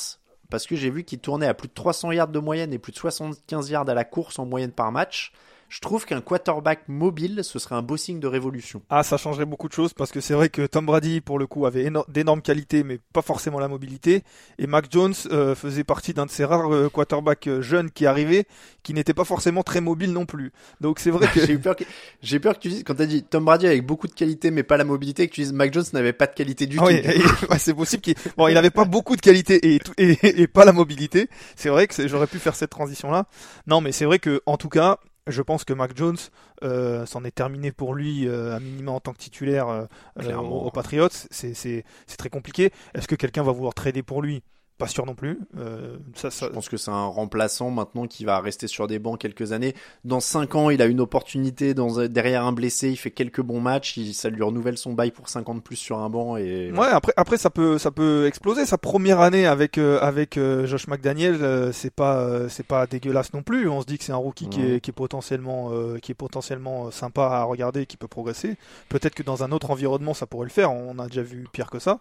Parce 0.51 0.67
que 0.67 0.77
j'ai 0.77 0.91
vu 0.91 1.05
qu'il 1.05 1.19
tournait 1.19 1.47
à 1.47 1.55
plus 1.55 1.69
de 1.69 1.73
300 1.73 2.13
yards 2.13 2.29
de 2.29 2.39
moyenne 2.39 2.73
et 2.73 2.79
plus 2.79 2.93
de 2.93 2.99
75 2.99 3.71
yards 3.71 3.89
à 3.89 3.95
la 3.95 4.05
course 4.05 4.39
en 4.39 4.45
moyenne 4.45 4.73
par 4.73 4.93
match. 4.93 5.33
Je 5.75 5.81
trouve 5.81 6.07
qu'un 6.07 6.21
quarterback 6.21 6.85
mobile, 6.87 7.41
ce 7.43 7.59
serait 7.59 7.75
un 7.75 7.83
beau 7.83 7.97
signe 7.97 8.21
de 8.21 8.29
révolution. 8.29 8.83
Ah, 8.91 9.03
ça 9.03 9.17
changerait 9.17 9.45
beaucoup 9.45 9.67
de 9.67 9.73
choses 9.73 9.93
parce 9.93 10.13
que 10.13 10.21
c'est 10.21 10.35
vrai 10.35 10.49
que 10.49 10.65
Tom 10.67 10.87
Brady, 10.87 11.21
pour 11.21 11.37
le 11.37 11.49
coup, 11.49 11.67
avait 11.67 11.91
d'énormes 12.07 12.43
qualités, 12.43 12.85
mais 12.85 13.01
pas 13.13 13.23
forcément 13.23 13.59
la 13.59 13.67
mobilité. 13.67 14.23
Et 14.59 14.69
Mac 14.69 14.87
Jones 14.89 15.15
euh, 15.33 15.57
faisait 15.57 15.83
partie 15.83 16.15
d'un 16.15 16.27
de 16.27 16.31
ces 16.31 16.45
rares 16.45 16.73
euh, 16.73 16.89
quarterbacks 16.89 17.49
euh, 17.49 17.61
jeunes 17.61 17.91
qui 17.91 18.07
arrivaient, 18.07 18.45
qui 18.85 18.95
n'était 18.95 19.15
pas 19.15 19.25
forcément 19.25 19.65
très 19.65 19.81
mobile 19.81 20.13
non 20.13 20.27
plus. 20.27 20.53
Donc 20.81 21.01
c'est 21.01 21.11
vrai 21.11 21.27
que 21.35 21.45
j'ai 21.45 21.55
eu 21.55 21.59
peur 21.59 21.75
que 21.75 21.83
j'ai 22.23 22.39
peur 22.39 22.55
que 22.55 22.61
tu 22.61 22.69
dises 22.69 22.85
quand 22.85 22.95
t'as 22.95 23.07
dit 23.07 23.25
Tom 23.25 23.45
Brady 23.45 23.67
avec 23.67 23.85
beaucoup 23.85 24.07
de 24.07 24.15
qualités 24.15 24.53
mais 24.53 24.63
pas 24.63 24.77
la 24.77 24.85
mobilité, 24.85 25.27
que 25.27 25.35
tu 25.35 25.41
dises 25.41 25.53
Mac 25.53 25.75
Jones 25.75 25.87
n'avait 25.93 26.13
pas 26.13 26.29
de 26.29 26.35
qualité 26.35 26.67
du 26.67 26.79
ah 26.79 26.87
tout. 26.87 26.95
Oui, 27.51 27.57
c'est 27.59 27.75
possible 27.75 28.01
qu'il 28.01 28.15
bon, 28.37 28.47
il 28.47 28.57
avait 28.57 28.71
pas 28.71 28.85
beaucoup 28.85 29.17
de 29.17 29.21
qualité 29.21 29.75
et, 29.75 29.81
et, 29.99 30.43
et 30.43 30.47
pas 30.47 30.65
la 30.65 30.73
mobilité. 30.73 31.29
C'est 31.57 31.69
vrai 31.69 31.89
que 31.89 32.07
j'aurais 32.07 32.29
pu 32.29 32.39
faire 32.39 32.55
cette 32.55 32.71
transition 32.71 33.11
là. 33.11 33.27
Non, 33.67 33.81
mais 33.81 33.91
c'est 33.91 34.05
vrai 34.05 34.21
que 34.21 34.41
en 34.47 34.57
tout 34.57 34.69
cas 34.69 35.01
je 35.27 35.43
pense 35.43 35.65
que 35.65 35.73
Mac 35.73 35.97
Jones, 35.97 36.17
euh, 36.63 37.07
c'en 37.07 37.25
est 37.25 37.35
terminé 37.35 37.73
pour 37.73 37.95
lui, 37.95 38.29
euh, 38.29 38.55
à 38.55 38.61
minima 38.61 38.93
en 38.93 39.01
tant 39.01 39.13
que 39.13 39.19
titulaire 39.19 39.69
euh, 39.69 39.85
euh 40.21 40.37
aux, 40.37 40.67
aux 40.67 40.71
Patriots. 40.71 41.09
C'est 41.31 41.85
très 42.19 42.31
compliqué. 42.31 42.73
Est-ce 42.95 43.09
que 43.09 43.15
quelqu'un 43.15 43.43
va 43.43 43.53
vouloir 43.53 43.75
trader 43.75 44.03
pour 44.03 44.23
lui? 44.23 44.43
Pas 44.77 44.89
sûr 44.89 45.07
non 45.07 45.15
plus. 45.15 45.39
Euh, 45.57 45.99
ça, 46.15 46.31
ça... 46.31 46.47
Je 46.47 46.53
pense 46.53 46.69
que 46.69 46.77
c'est 46.77 46.91
un 46.91 47.07
remplaçant 47.07 47.71
maintenant 47.71 48.07
qui 48.09 48.25
va 48.25 48.41
rester 48.41 48.67
sur 48.67 48.89
des 48.89 48.99
bancs 48.99 49.21
quelques 49.21 49.53
années. 49.53 49.73
Dans 50.05 50.19
5 50.19 50.55
ans, 50.57 50.71
il 50.71 50.83
a 50.83 50.87
une 50.87 51.01
opportunité 51.01 51.75
dans, 51.75 52.07
derrière 52.09 52.45
un 52.45 52.53
blessé, 52.53 52.91
il 52.91 52.97
fait 52.97 53.13
quelques 53.13 53.41
bons 53.41 53.61
matchs, 53.61 53.97
il, 53.97 54.15
ça 54.15 54.31
lui 54.31 54.43
renouvelle 54.43 54.77
son 54.77 54.93
bail 54.93 55.13
pour 55.13 55.29
50 55.29 55.63
plus 55.63 55.77
sur 55.77 55.99
un 55.99 56.11
banc. 56.11 56.37
Et... 56.37 56.73
Ouais, 56.73 56.89
après, 56.89 57.13
après 57.17 57.37
ça, 57.37 57.51
peut, 57.51 57.79
ça 57.79 57.93
peut 57.93 58.27
exploser. 58.27 58.67
Sa 58.67 58.77
première 58.77 59.21
année 59.21 59.47
avec, 59.47 59.79
euh, 59.79 60.01
avec 60.01 60.37
euh, 60.37 60.67
Josh 60.67 60.89
McDaniel, 60.89 61.73
c'est 61.73 61.95
pas, 61.95 62.49
c'est 62.49 62.67
pas 62.67 62.89
dégueulasse 62.89 63.33
non 63.33 63.43
plus. 63.43 63.69
On 63.69 63.81
se 63.81 63.87
dit 63.87 63.99
que 63.99 64.05
c'est 64.05 64.13
un 64.13 64.17
rookie 64.17 64.49
qui, 64.49 64.61
est, 64.61 64.81
qui 64.81 64.91
est 64.91 64.95
potentiellement, 64.95 65.71
qui 66.03 66.11
est 66.11 66.17
potentiellement 66.17 66.91
sympa 66.91 67.27
à 67.27 67.45
regarder, 67.45 67.87
qui 67.87 67.97
peut 67.97 68.09
progresser. 68.09 68.57
Peut-être 68.89 69.15
que 69.15 69.23
dans 69.23 69.45
un 69.45 69.53
autre 69.53 69.71
environnement, 69.71 70.15
ça 70.15 70.27
pourrait 70.27 70.47
le 70.47 70.53
faire. 70.53 70.73
On 70.73 70.99
a 70.99 71.07
déjà 71.07 71.23
vu 71.23 71.47
pire 71.53 71.71
que 71.71 71.79
ça. 71.79 72.01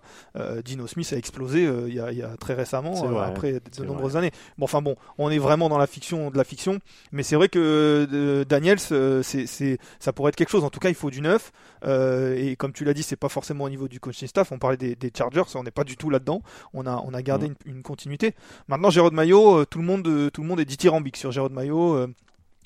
Dino 0.65 0.87
Smith 0.87 1.11
a 1.13 1.17
explosé 1.17 1.63
il 1.63 1.93
y, 1.93 1.99
a, 1.99 2.11
y 2.11 2.23
a 2.23 2.35
très 2.37 2.55
récemment, 2.62 2.62
euh, 2.73 3.19
après 3.21 3.53
de, 3.53 3.85
nombreuses 3.85 4.17
années. 4.17 4.31
Bon, 4.57 4.65
enfin 4.65 4.81
bon, 4.81 4.95
on 5.17 5.29
est 5.29 5.37
vraiment 5.37 5.69
dans 5.69 5.77
la 5.77 5.87
fiction 5.87 6.29
de 6.29 6.37
la 6.37 6.43
fiction, 6.43 6.79
mais 7.11 7.23
c'est 7.23 7.35
vrai 7.35 7.49
que 7.49 8.07
euh, 8.11 8.45
Daniels, 8.45 8.79
euh, 8.91 9.21
c'est, 9.23 9.79
ça 9.99 10.13
pourrait 10.13 10.29
être 10.29 10.35
quelque 10.35 10.49
chose. 10.49 10.63
En 10.63 10.69
tout 10.69 10.79
cas, 10.79 10.89
il 10.89 10.95
faut 10.95 11.09
du 11.09 11.21
neuf. 11.21 11.51
et 11.85 12.55
comme 12.57 12.73
tu 12.73 12.85
l'as 12.85 12.93
dit, 12.93 13.03
c'est 13.03 13.15
pas 13.15 13.29
forcément 13.29 13.65
au 13.65 13.69
niveau 13.69 13.87
du 13.87 13.99
coaching 13.99 14.27
staff. 14.27 14.51
On 14.51 14.59
parlait 14.59 14.77
des, 14.77 15.11
Chargers, 15.15 15.43
on 15.55 15.63
n'est 15.63 15.71
pas 15.71 15.83
du 15.83 15.97
tout 15.97 16.09
là-dedans. 16.09 16.41
On 16.73 16.85
a, 16.85 17.03
on 17.05 17.13
a 17.13 17.21
gardé 17.21 17.49
mm. 17.49 17.55
une, 17.65 17.83
continuité. 17.83 18.33
Maintenant, 18.67 18.89
Jérôme 18.89 19.15
Maillot, 19.15 19.65
tout 19.65 19.79
le 19.79 19.85
monde, 19.85 20.31
tout 20.31 20.41
le 20.41 20.47
monde 20.47 20.59
est 20.59 20.65
dithyrambique 20.65 21.17
sur 21.17 21.31
Jérôme 21.31 21.53
Maillot. 21.53 22.07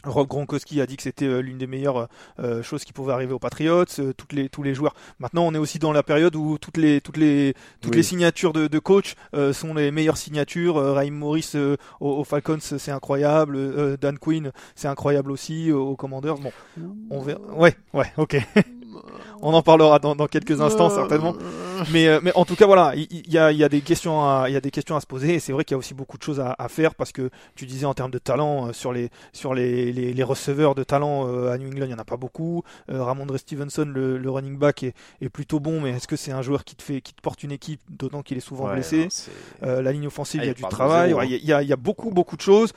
Rob 0.03 0.27
Gronkowski 0.27 0.79
a 0.81 0.85
dit 0.85 0.97
que 0.97 1.03
c'était 1.03 1.25
euh, 1.25 1.39
l'une 1.39 1.57
des 1.57 1.67
meilleures 1.67 1.97
euh, 1.97 2.07
euh, 2.39 2.63
choses 2.63 2.83
qui 2.83 2.93
pouvaient 2.93 3.13
arriver 3.13 3.33
aux 3.33 3.39
Patriots. 3.39 3.85
toutes 3.85 4.33
les, 4.33 4.49
tous 4.49 4.63
les 4.63 4.73
joueurs. 4.73 4.95
Maintenant, 5.19 5.43
on 5.43 5.53
est 5.53 5.57
aussi 5.57 5.79
dans 5.79 5.91
la 5.91 6.03
période 6.03 6.35
où 6.35 6.57
toutes 6.57 6.77
les, 6.77 7.01
toutes 7.01 7.17
les, 7.17 7.55
toutes 7.81 7.95
les 7.95 8.03
signatures 8.03 8.53
de, 8.53 8.67
de 8.67 8.79
coach 8.79 9.15
sont 9.53 9.73
les 9.73 9.91
meilleures 9.91 10.17
signatures. 10.17 10.75
Raheem 10.75 11.15
Morris 11.15 11.53
aux, 11.99 12.23
Falcons, 12.23 12.59
c'est 12.59 12.91
incroyable. 12.91 13.97
Dan 13.97 14.17
Quinn, 14.17 14.51
c'est 14.75 14.87
incroyable 14.87 15.31
aussi 15.31 15.71
aux 15.71 15.95
Commanders. 15.95 16.37
Bon, 16.37 16.51
on 17.09 17.21
verra. 17.21 17.41
Ouais, 17.53 17.75
ouais, 17.93 18.11
ok. 18.17 18.37
on 19.41 19.53
en 19.53 19.61
parlera 19.61 19.99
dans, 19.99 20.15
dans 20.15 20.27
quelques 20.27 20.61
instants 20.61 20.89
certainement. 20.89 21.35
Mais, 21.91 22.07
euh, 22.07 22.19
mais 22.23 22.31
en 22.35 22.45
tout 22.45 22.55
cas, 22.55 22.65
voilà, 22.65 22.93
il 22.95 23.31
y, 23.31 23.37
a, 23.37 23.51
y, 23.51 23.63
a 23.63 23.69
des 23.69 23.81
questions 23.81 24.21
à, 24.21 24.49
y 24.49 24.55
a 24.55 24.61
des 24.61 24.71
questions 24.71 24.95
à 24.95 25.01
se 25.01 25.05
poser 25.05 25.35
et 25.35 25.39
c'est 25.39 25.51
vrai 25.51 25.63
qu'il 25.63 25.75
y 25.75 25.75
a 25.75 25.77
aussi 25.77 25.93
beaucoup 25.93 26.17
de 26.17 26.23
choses 26.23 26.39
à, 26.39 26.55
à, 26.57 26.67
faire 26.69 26.95
parce 26.95 27.11
que 27.11 27.29
tu 27.55 27.65
disais 27.65 27.85
en 27.85 27.93
termes 27.93 28.11
de 28.11 28.17
talent, 28.17 28.67
euh, 28.67 28.73
sur 28.73 28.93
les, 28.93 29.09
sur 29.33 29.53
les, 29.53 29.91
les, 29.91 30.13
les 30.13 30.23
receveurs 30.23 30.75
de 30.75 30.83
talent 30.83 31.27
euh, 31.27 31.51
à 31.51 31.57
New 31.57 31.67
England, 31.67 31.85
il 31.85 31.89
n'y 31.89 31.93
en 31.93 31.99
a 31.99 32.05
pas 32.05 32.17
beaucoup. 32.17 32.63
Ramondre 32.87 33.37
Stevenson, 33.37 33.85
le, 33.85 34.17
le, 34.17 34.29
running 34.29 34.57
back, 34.57 34.83
est, 34.83 34.93
est 35.21 35.29
plutôt 35.29 35.59
bon, 35.59 35.81
mais 35.81 35.91
est-ce 35.91 36.07
que 36.07 36.15
c'est 36.15 36.31
un 36.31 36.41
joueur 36.41 36.63
qui 36.63 36.75
te, 36.75 36.83
fait, 36.83 37.01
qui 37.01 37.13
te 37.13 37.21
porte 37.21 37.43
une 37.43 37.51
équipe, 37.51 37.81
d'autant 37.89 38.21
qu'il 38.21 38.37
est 38.37 38.41
souvent 38.41 38.71
blessé? 38.73 39.07
La 39.61 39.91
ligne 39.91 40.07
offensive, 40.07 40.41
il 40.43 40.47
y 40.47 40.49
a 40.49 40.51
ah, 40.51 40.53
du 40.53 40.63
travail. 40.63 41.15
Il 41.29 41.45
y, 41.45 41.53
a, 41.53 41.61
y, 41.61 41.73
a, 41.73 41.75
beaucoup, 41.75 42.11
beaucoup 42.11 42.35
de 42.35 42.41
choses 42.41 42.73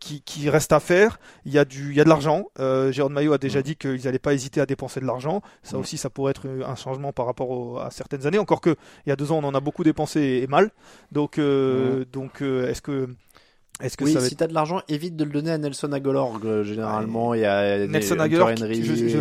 qui, 0.00 0.22
qui 0.22 0.50
restent 0.50 0.72
à 0.72 0.80
faire. 0.80 1.20
Il 1.44 1.52
y 1.52 1.58
a, 1.58 1.64
du, 1.64 1.94
y 1.94 2.00
a 2.00 2.04
de 2.04 2.08
l'argent. 2.08 2.46
Jérôme 2.90 3.12
Maillot 3.12 3.32
a 3.32 3.38
déjà 3.38 3.60
mm. 3.60 3.62
dit 3.62 3.76
qu'ils 3.76 4.04
n'allaient 4.04 4.18
pas 4.18 4.34
hésiter 4.34 4.60
à 4.60 4.66
dépenser 4.66 5.00
de 5.00 5.06
l'argent. 5.06 5.27
Ça 5.62 5.76
mm. 5.76 5.80
aussi, 5.80 5.96
ça 5.98 6.10
pourrait 6.10 6.30
être 6.30 6.46
un 6.48 6.76
changement 6.76 7.12
par 7.12 7.26
rapport 7.26 7.80
à 7.80 7.90
certains 7.90 8.24
années. 8.26 8.38
Encore 8.38 8.60
que 8.60 8.76
il 9.06 9.10
y 9.10 9.12
a 9.12 9.16
deux 9.16 9.32
ans, 9.32 9.38
on 9.42 9.44
en 9.44 9.54
a 9.54 9.60
beaucoup 9.60 9.84
dépensé 9.84 10.40
et, 10.42 10.46
mal. 10.46 10.70
Donc, 11.12 11.38
euh, 11.38 12.04
donc, 12.12 12.42
euh, 12.42 12.68
est-ce 12.68 12.82
que 12.82 13.08
est-ce 13.80 13.96
que 13.96 14.02
oui, 14.02 14.16
si 14.20 14.34
t'as 14.34 14.48
de 14.48 14.54
l'argent, 14.54 14.80
évite 14.88 15.14
de 15.14 15.22
le 15.22 15.30
donner 15.30 15.52
à 15.52 15.58
Nelson 15.58 15.92
Aguilar 15.92 16.32
euh, 16.44 16.64
généralement 16.64 17.32
et 17.32 17.46
à 17.46 17.86
Nelson 17.86 18.18
Aguilar. 18.18 18.50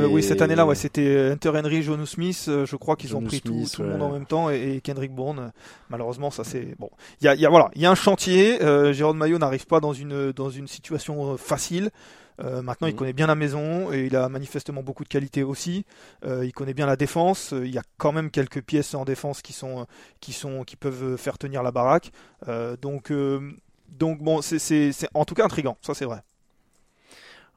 oui, 0.09 0.23
cette 0.23 0.41
année-là, 0.41 0.65
ouais, 0.65 0.73
c'était 0.73 1.29
Hunter 1.31 1.51
Henry, 1.53 1.83
John 1.83 2.03
Smith. 2.07 2.45
je 2.47 2.75
crois 2.75 2.95
qu'ils 2.95 3.15
ont 3.15 3.21
pris 3.21 3.39
tout, 3.39 3.65
tout, 3.71 3.83
le 3.83 3.89
monde 3.89 4.01
en 4.01 4.11
même 4.11 4.25
temps 4.25 4.49
et, 4.49 4.81
Kendrick 4.83 5.13
Bourne. 5.13 5.51
Malheureusement, 5.91 6.31
ça 6.31 6.43
c'est 6.43 6.75
bon. 6.79 6.89
Il 7.21 7.25
y 7.25 7.27
a, 7.27 7.35
y 7.35 7.45
a, 7.45 7.49
voilà, 7.49 7.69
il 7.75 7.83
y 7.83 7.85
a 7.85 7.91
un 7.91 7.95
chantier. 7.95 8.61
Euh, 8.63 8.93
Jérôme 8.93 9.17
Maillot 9.17 9.37
n'arrive 9.37 9.67
pas 9.67 9.79
dans 9.79 9.93
une 9.93 10.31
dans 10.31 10.49
une 10.49 10.67
situation 10.67 11.37
facile. 11.37 11.91
Euh, 12.39 12.61
maintenant, 12.61 12.87
il 12.87 12.93
mhm. 12.93 12.97
connaît 12.97 13.13
bien 13.13 13.27
la 13.27 13.35
maison 13.35 13.91
et 13.91 14.05
il 14.05 14.15
a 14.15 14.29
manifestement 14.29 14.83
beaucoup 14.83 15.03
de 15.03 15.09
qualité 15.09 15.43
aussi. 15.43 15.85
Euh, 16.25 16.45
il 16.45 16.51
connaît 16.51 16.73
bien 16.73 16.85
la 16.85 16.95
défense. 16.95 17.53
Il 17.53 17.73
y 17.73 17.77
a 17.77 17.83
quand 17.97 18.11
même 18.11 18.29
quelques 18.31 18.61
pièces 18.61 18.93
en 18.93 19.05
défense 19.05 19.41
qui 19.41 19.53
sont 19.53 19.87
qui 20.19 20.33
sont 20.33 20.63
qui 20.63 20.75
peuvent 20.75 21.17
faire 21.17 21.37
tenir 21.37 21.63
la 21.63 21.71
baraque. 21.71 22.11
Euh, 22.47 22.77
donc 22.77 23.11
donc 23.89 24.21
bon, 24.21 24.41
c'est 24.41 24.91
en 25.13 25.25
tout 25.25 25.35
cas 25.35 25.45
intrigant. 25.45 25.77
Ça, 25.81 25.93
c'est 25.93 26.05
vrai 26.05 26.21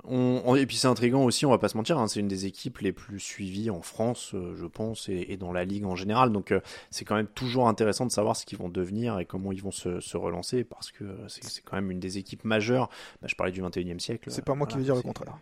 et 0.08 0.66
puis 0.66 0.76
c'est 0.76 0.88
intriguant 0.88 1.24
aussi, 1.24 1.46
on 1.46 1.50
va 1.50 1.58
pas 1.58 1.68
se 1.68 1.76
mentir, 1.76 1.98
hein, 1.98 2.08
c'est 2.08 2.20
une 2.20 2.28
des 2.28 2.46
équipes 2.46 2.78
les 2.78 2.92
plus 2.92 3.20
suivies 3.20 3.70
en 3.70 3.82
France, 3.82 4.32
euh, 4.34 4.54
je 4.56 4.66
pense, 4.66 5.08
et, 5.08 5.36
dans 5.36 5.52
la 5.52 5.64
ligue 5.64 5.84
en 5.84 5.96
général. 5.96 6.32
Donc 6.32 6.52
euh, 6.52 6.60
c'est 6.90 7.04
quand 7.04 7.16
même 7.16 7.28
toujours 7.28 7.68
intéressant 7.68 8.06
de 8.06 8.10
savoir 8.10 8.36
ce 8.36 8.46
qu'ils 8.46 8.58
vont 8.58 8.68
devenir 8.68 9.18
et 9.18 9.24
comment 9.24 9.52
ils 9.52 9.62
vont 9.62 9.70
se, 9.70 10.00
se 10.00 10.16
relancer, 10.16 10.64
parce 10.64 10.90
que 10.90 11.04
c'est 11.28 11.62
quand 11.64 11.76
même 11.76 11.90
une 11.90 12.00
des 12.00 12.18
équipes 12.18 12.44
majeures. 12.44 12.88
Bah, 13.20 13.28
je 13.28 13.34
parlais 13.34 13.52
du 13.52 13.62
21e 13.62 13.98
siècle. 13.98 14.30
C'est 14.30 14.44
pas 14.44 14.54
moi 14.54 14.66
qui 14.66 14.76
veux 14.76 14.84
dire 14.84 14.96
le 14.96 15.02
contraire. 15.02 15.38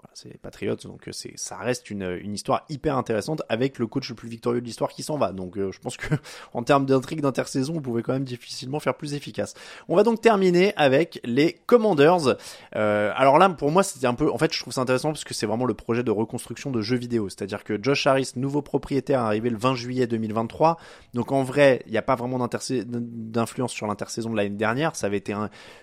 Voilà, 0.00 0.12
c'est 0.14 0.38
Patriots, 0.40 0.76
donc 0.76 1.08
euh, 1.08 1.12
c'est 1.12 1.32
ça 1.34 1.56
reste 1.56 1.90
une, 1.90 2.18
une 2.22 2.32
histoire 2.32 2.64
hyper 2.68 2.96
intéressante 2.96 3.42
avec 3.48 3.80
le 3.80 3.88
coach 3.88 4.08
le 4.08 4.14
plus 4.14 4.28
victorieux 4.28 4.60
de 4.60 4.66
l'histoire 4.66 4.90
qui 4.90 5.02
s'en 5.02 5.18
va. 5.18 5.32
Donc 5.32 5.58
euh, 5.58 5.72
je 5.72 5.80
pense 5.80 5.96
que 5.96 6.14
en 6.54 6.62
termes 6.62 6.86
d'intrigue 6.86 7.20
d'intersaison, 7.20 7.74
on 7.76 7.80
pouvait 7.80 8.02
quand 8.02 8.12
même 8.12 8.24
difficilement 8.24 8.78
faire 8.78 8.94
plus 8.94 9.14
efficace. 9.14 9.54
On 9.88 9.96
va 9.96 10.04
donc 10.04 10.20
terminer 10.20 10.72
avec 10.76 11.20
les 11.24 11.54
Commanders. 11.66 12.36
Euh, 12.76 13.12
alors 13.16 13.38
là, 13.38 13.48
pour 13.48 13.72
moi, 13.72 13.82
c'était 13.82 14.06
un 14.06 14.14
peu, 14.14 14.30
en 14.30 14.38
fait, 14.38 14.54
je 14.54 14.60
trouve 14.60 14.72
ça 14.72 14.82
intéressant 14.82 15.08
parce 15.08 15.24
que 15.24 15.34
c'est 15.34 15.46
vraiment 15.46 15.64
le 15.64 15.74
projet 15.74 16.04
de 16.04 16.12
reconstruction 16.12 16.70
de 16.70 16.80
jeux 16.80 16.96
vidéo. 16.96 17.28
C'est-à-dire 17.28 17.64
que 17.64 17.82
Josh 17.82 18.06
Harris, 18.06 18.32
nouveau 18.36 18.62
propriétaire, 18.62 19.22
arrivé 19.22 19.50
le 19.50 19.58
20 19.58 19.74
juillet 19.74 20.06
2023. 20.06 20.78
Donc 21.14 21.32
en 21.32 21.42
vrai, 21.42 21.82
il 21.86 21.92
n'y 21.92 21.98
a 21.98 22.02
pas 22.02 22.14
vraiment 22.14 22.38
d'influence 22.38 23.72
sur 23.72 23.88
l'intersaison 23.88 24.30
de 24.30 24.36
l'année 24.36 24.50
dernière. 24.50 24.94
Ça 24.94 25.08
avait 25.08 25.16
été 25.16 25.34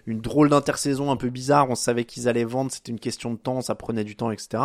une 0.05 0.21
drôle 0.21 0.47
d'intersaison 0.47 1.11
un 1.11 1.17
peu 1.17 1.29
bizarre. 1.29 1.69
On 1.69 1.75
savait 1.75 2.05
qu'ils 2.05 2.29
allaient 2.29 2.45
vendre, 2.45 2.71
c'était 2.71 2.93
une 2.93 2.99
question 2.99 3.33
de 3.33 3.37
temps, 3.37 3.59
ça 3.59 3.75
prenait 3.75 4.04
du 4.05 4.15
temps, 4.15 4.31
etc. 4.31 4.63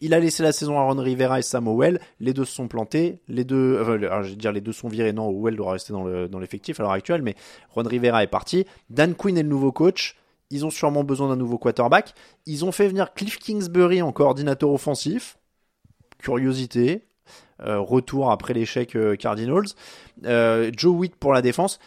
Il 0.00 0.14
a 0.14 0.20
laissé 0.20 0.42
la 0.42 0.52
saison 0.52 0.78
à 0.78 0.82
Ron 0.82 1.00
Rivera 1.00 1.38
et 1.38 1.42
Sam 1.42 1.68
Howell. 1.68 2.00
Les 2.20 2.32
deux 2.32 2.44
se 2.44 2.54
sont 2.54 2.68
plantés. 2.68 3.20
Les 3.28 3.44
deux, 3.44 3.98
dire 4.36 4.52
les 4.52 4.60
deux 4.60 4.72
sont 4.72 4.88
virés. 4.88 5.12
Non, 5.12 5.28
Howell 5.28 5.56
doit 5.56 5.72
rester 5.72 5.92
dans 5.92 6.38
l'effectif 6.38 6.80
à 6.80 6.82
l'heure 6.82 6.92
actuelle, 6.92 7.22
mais 7.22 7.34
Ron 7.70 7.84
Rivera 7.84 8.22
est 8.22 8.28
parti. 8.28 8.66
Dan 8.90 9.14
Quinn 9.14 9.38
est 9.38 9.42
le 9.42 9.48
nouveau 9.48 9.72
coach. 9.72 10.16
Ils 10.50 10.64
ont 10.64 10.70
sûrement 10.70 11.02
besoin 11.02 11.28
d'un 11.28 11.36
nouveau 11.36 11.58
quarterback. 11.58 12.14
Ils 12.46 12.64
ont 12.64 12.72
fait 12.72 12.88
venir 12.88 13.14
Cliff 13.14 13.38
Kingsbury 13.38 14.02
en 14.02 14.12
coordinateur 14.12 14.70
offensif. 14.70 15.38
Curiosité. 16.18 17.02
Euh, 17.62 17.80
retour 17.80 18.30
après 18.30 18.52
l'échec 18.52 18.94
euh, 18.96 19.16
Cardinals. 19.16 19.68
Euh, 20.24 20.70
Joe 20.76 20.94
Witt 20.94 21.16
pour 21.16 21.32
la 21.32 21.42
défense 21.42 21.78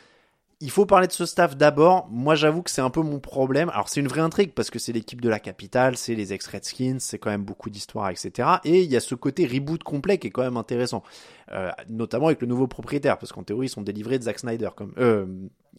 il 0.62 0.72
faut 0.72 0.86
parler 0.86 1.08
de 1.08 1.14
ce 1.14 1.26
staff 1.26 1.56
d'abord. 1.56 2.08
Moi, 2.12 2.36
j'avoue 2.36 2.62
que 2.62 2.70
c'est 2.70 2.82
un 2.82 2.90
peu 2.90 3.02
mon 3.02 3.20
problème. 3.20 3.70
Alors, 3.70 3.88
c'est 3.88 4.02
une 4.02 4.10
vraie 4.10 4.22
intrigue 4.22 4.52
parce 4.54 4.70
que 4.70 4.78
c'est 4.78 4.92
l'équipe 4.92 5.22
de 5.22 5.30
la 5.30 5.40
capitale, 5.40 5.96
c'est 5.96 6.16
les 6.16 6.34
ex-Redskins, 6.34 6.98
c'est 7.00 7.18
quand 7.18 7.30
même 7.30 7.44
beaucoup 7.44 7.70
d'histoires, 7.70 8.10
etc. 8.10 8.50
Et 8.66 8.84
il 8.84 8.92
y 8.92 8.98
a 8.98 9.00
ce 9.00 9.16
côté 9.16 9.48
reboot 9.48 9.84
complet 9.84 10.18
qui 10.18 10.28
est 10.28 10.32
quand 10.32 10.44
même 10.44 10.58
intéressant. 10.58 11.02
Euh, 11.52 11.72
notamment 11.88 12.28
avec 12.28 12.42
le 12.42 12.48
nouveau 12.48 12.68
propriétaire, 12.68 13.18
parce 13.18 13.32
qu'en 13.32 13.44
théorie, 13.44 13.68
ils 13.68 13.72
sont 13.72 13.82
délivrés 13.82 14.20
de 14.20 14.24
Zack 14.24 14.40
Snyder. 14.40 14.70
Comme, 14.76 14.94
euh, 14.98 15.26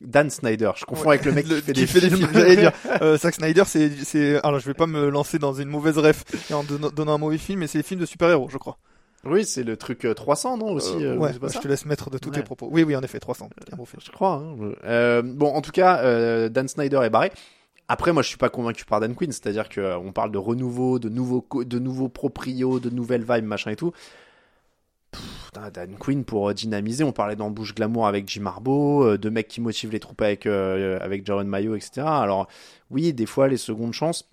Dan 0.01 0.31
Snyder, 0.31 0.71
je 0.77 0.87
confonds 0.87 1.11
avec 1.11 1.27
le 1.27 1.33
mec 1.33 1.45
qui 1.47 1.87
fait 1.87 2.01
des 2.01 2.11
films. 2.11 2.33
dire. 2.33 2.73
Euh, 3.03 3.19
Zack 3.19 3.35
Snyder, 3.35 3.65
c'est, 3.67 3.91
c'est, 4.03 4.43
alors 4.43 4.61
je 4.61 4.67
vais 4.67 4.75
pas 4.75 4.87
me 4.87 5.11
lancer 5.11 5.39
dans 5.39 5.53
une 5.53 5.69
mauvaise 5.69 5.99
ref 5.99 6.25
en 6.53 6.65
donnant 6.65 7.15
un 7.15 7.19
mauvais 7.19 7.37
film, 7.37 7.61
mais 7.61 7.67
c'est 7.67 7.79
les 7.79 7.85
films 7.85 8.01
de 8.01 8.07
super-héros, 8.07 8.49
je 8.49 8.57
crois. 8.57 8.79
Oui, 9.25 9.45
c'est 9.45 9.65
le 9.65 9.77
truc 9.77 10.07
300, 10.15 10.55
euh, 10.55 10.57
non 10.57 10.73
aussi 10.73 11.05
euh, 11.05 11.17
Ouais, 11.17 11.33
je 11.33 11.59
te 11.59 11.69
laisse 11.69 11.85
mettre 11.85 12.11
de 12.11 12.19
tous 12.19 12.31
tes 12.31 12.43
propos. 12.43 12.69
Oui, 12.71 12.85
oui, 12.85 12.97
en 12.97 13.03
effet, 13.03 13.21
300. 13.21 13.51
je 13.99 14.11
crois. 14.11 14.43
Hein. 14.43 15.23
bon, 15.23 15.49
en 15.49 15.61
tout 15.61 15.73
cas, 15.73 16.49
Dan 16.49 16.69
Snyder 16.69 17.01
est 17.05 17.11
barré. 17.11 17.31
Après, 17.89 18.13
moi, 18.13 18.23
je 18.23 18.29
suis 18.29 18.39
pas 18.39 18.51
convaincu 18.51 18.85
par 18.85 19.01
Dan 19.01 19.15
Quinn, 19.15 19.33
c'est-à-dire 19.33 19.69
que 19.69 19.97
on 19.97 20.13
parle 20.13 20.31
de 20.31 20.39
renouveau, 20.39 20.99
de 20.99 21.09
nouveaux, 21.09 21.45
de 21.65 21.79
nouveaux 21.79 22.09
proprios, 22.09 22.79
de 22.79 22.89
nouvelles 22.89 23.25
vibes, 23.25 23.45
machin 23.45 23.73
et 23.73 23.77
tout. 23.77 23.93
Dan 25.75 25.97
Quinn 25.99 26.25
pour 26.25 26.55
dynamiser, 26.55 27.03
on 27.03 27.11
parlait 27.11 27.35
d'embouche 27.35 27.75
glamour 27.75 28.07
avec 28.07 28.29
Jim 28.29 28.47
Harbaugh, 28.47 29.19
de 29.19 29.29
mecs 29.29 29.49
qui 29.49 29.61
motivent 29.61 29.91
les 29.91 29.99
troupes 29.99 30.23
avec 30.23 30.47
avec 30.47 31.27
Jaron 31.27 31.45
Mayo, 31.45 31.75
etc. 31.75 32.03
Alors 32.07 32.47
oui, 32.91 33.13
des 33.13 33.27
fois 33.27 33.49
les 33.49 33.57
secondes 33.57 33.93
chances 33.93 34.31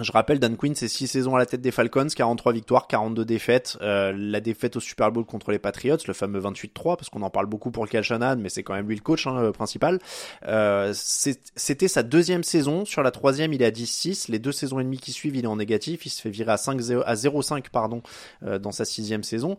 Je 0.00 0.10
rappelle, 0.10 0.40
Dan 0.40 0.56
Quinn, 0.56 0.74
c'est 0.74 0.88
6 0.88 1.06
saisons 1.06 1.36
à 1.36 1.38
la 1.38 1.46
tête 1.46 1.60
des 1.60 1.70
Falcons, 1.70 2.08
43 2.08 2.52
victoires, 2.52 2.88
42 2.88 3.24
défaites. 3.24 3.78
Euh, 3.80 4.12
la 4.16 4.40
défaite 4.40 4.74
au 4.74 4.80
Super 4.80 5.12
Bowl 5.12 5.24
contre 5.24 5.52
les 5.52 5.60
Patriots, 5.60 5.98
le 6.08 6.14
fameux 6.14 6.40
28-3, 6.40 6.96
parce 6.96 7.10
qu'on 7.10 7.22
en 7.22 7.30
parle 7.30 7.46
beaucoup 7.46 7.70
pour 7.70 7.86
le 7.86 8.02
Shanahan, 8.02 8.36
mais 8.36 8.48
c'est 8.48 8.64
quand 8.64 8.74
même 8.74 8.88
lui 8.88 8.96
le 8.96 9.02
coach 9.02 9.28
hein, 9.28 9.52
principal. 9.52 10.00
Euh, 10.48 10.92
C'était 10.94 11.86
sa 11.86 12.02
deuxième 12.02 12.42
saison. 12.42 12.84
Sur 12.84 13.04
la 13.04 13.12
troisième, 13.12 13.52
il 13.52 13.62
est 13.62 13.66
à 13.66 13.70
10-6. 13.70 14.32
Les 14.32 14.40
deux 14.40 14.50
saisons 14.50 14.80
et 14.80 14.84
demie 14.84 14.98
qui 14.98 15.12
suivent, 15.12 15.36
il 15.36 15.44
est 15.44 15.48
en 15.48 15.56
négatif. 15.56 16.06
Il 16.06 16.10
se 16.10 16.20
fait 16.20 16.30
virer 16.30 16.50
à 16.50 16.56
5 16.56 16.80
à 17.06 17.14
0-5 17.14 17.66
pardon 17.70 18.02
euh, 18.42 18.58
dans 18.58 18.72
sa 18.72 18.84
sixième 18.84 19.22
saison. 19.22 19.58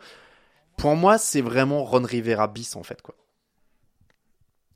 Pour 0.75 0.97
moi, 0.97 1.17
c'est 1.17 1.41
vraiment 1.41 1.85
Ron 1.85 2.03
Rivera 2.03 2.49
bis 2.49 2.75
en 2.75 2.83
fait 2.83 3.01
quoi. 3.01 3.15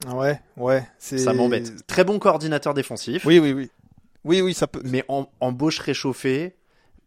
Ouais, 0.07 0.39
ouais, 0.55 0.87
c'est. 0.97 1.17
Ça 1.17 1.33
m'embête. 1.33 1.85
Très 1.85 2.05
bon 2.05 2.19
coordinateur 2.19 2.73
défensif. 2.73 3.25
Oui, 3.25 3.39
oui, 3.39 3.51
oui. 3.51 3.69
Oui, 4.23 4.41
oui, 4.41 4.53
ça 4.53 4.67
peut. 4.67 4.81
Mais 4.83 5.03
en 5.07 5.29
embauche 5.39 5.79
réchauffée, 5.79 6.55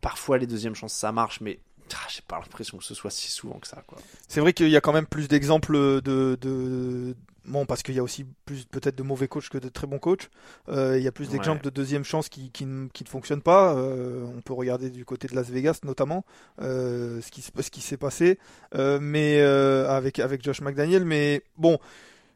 parfois 0.01 0.39
les 0.39 0.47
deuxièmes 0.47 0.75
chances 0.75 0.95
ça 0.95 1.13
marche, 1.13 1.41
mais 1.41 1.61
ah, 1.95 2.09
j'ai 2.09 2.23
pas 2.27 2.39
l'impression 2.39 2.79
que 2.79 2.85
ce 2.85 2.95
soit 2.95 3.11
si 3.11 3.31
souvent 3.31 3.59
que 3.59 3.67
ça. 3.67 3.83
C'est 4.29 4.41
vrai 4.41 4.53
qu'il 4.53 4.69
y 4.69 4.77
a 4.77 4.81
quand 4.81 4.93
même 4.93 5.07
plus 5.07 5.29
d'exemples 5.29 6.01
de, 6.03 6.39
de, 6.41 7.15
Bon, 7.45 7.67
parce 7.67 7.83
qu'il 7.83 7.95
y 7.97 7.99
a 7.99 8.03
aussi 8.03 8.25
plus 8.45 8.65
peut-être 8.65 8.95
de 8.95 9.03
mauvais 9.03 9.27
coachs 9.27 9.49
que 9.49 9.59
de 9.59 9.69
très 9.69 9.89
bons 9.89 9.99
coachs. 9.99 10.31
Euh, 10.69 10.97
il 10.97 11.03
y 11.03 11.09
a 11.09 11.13
plus 11.13 11.29
d'exemples 11.29 11.63
de 11.65 11.71
deuxième 11.71 12.05
chance 12.05 12.29
qui, 12.29 12.53
qui, 12.53 12.65
ne, 12.67 12.87
qui 12.89 13.03
ne 13.03 13.09
fonctionnent 13.09 13.43
pas. 13.43 13.75
Euh, 13.75 14.25
on 14.37 14.41
peut 14.43 14.53
regarder 14.53 14.91
du 14.91 15.05
côté 15.05 15.27
de 15.27 15.35
Las 15.35 15.51
Vegas 15.51 15.81
notamment 15.83 16.25
euh, 16.61 17.21
ce 17.21 17.31
qui, 17.33 17.43
ce 17.43 17.71
qui 17.71 17.81
s'est 17.81 17.97
passé, 17.97 18.39
mais 18.75 19.41
avec 19.41 20.21
avec 20.21 20.45
Josh 20.45 20.61
McDaniel. 20.61 21.05
Mais 21.05 21.43
bon, 21.57 21.79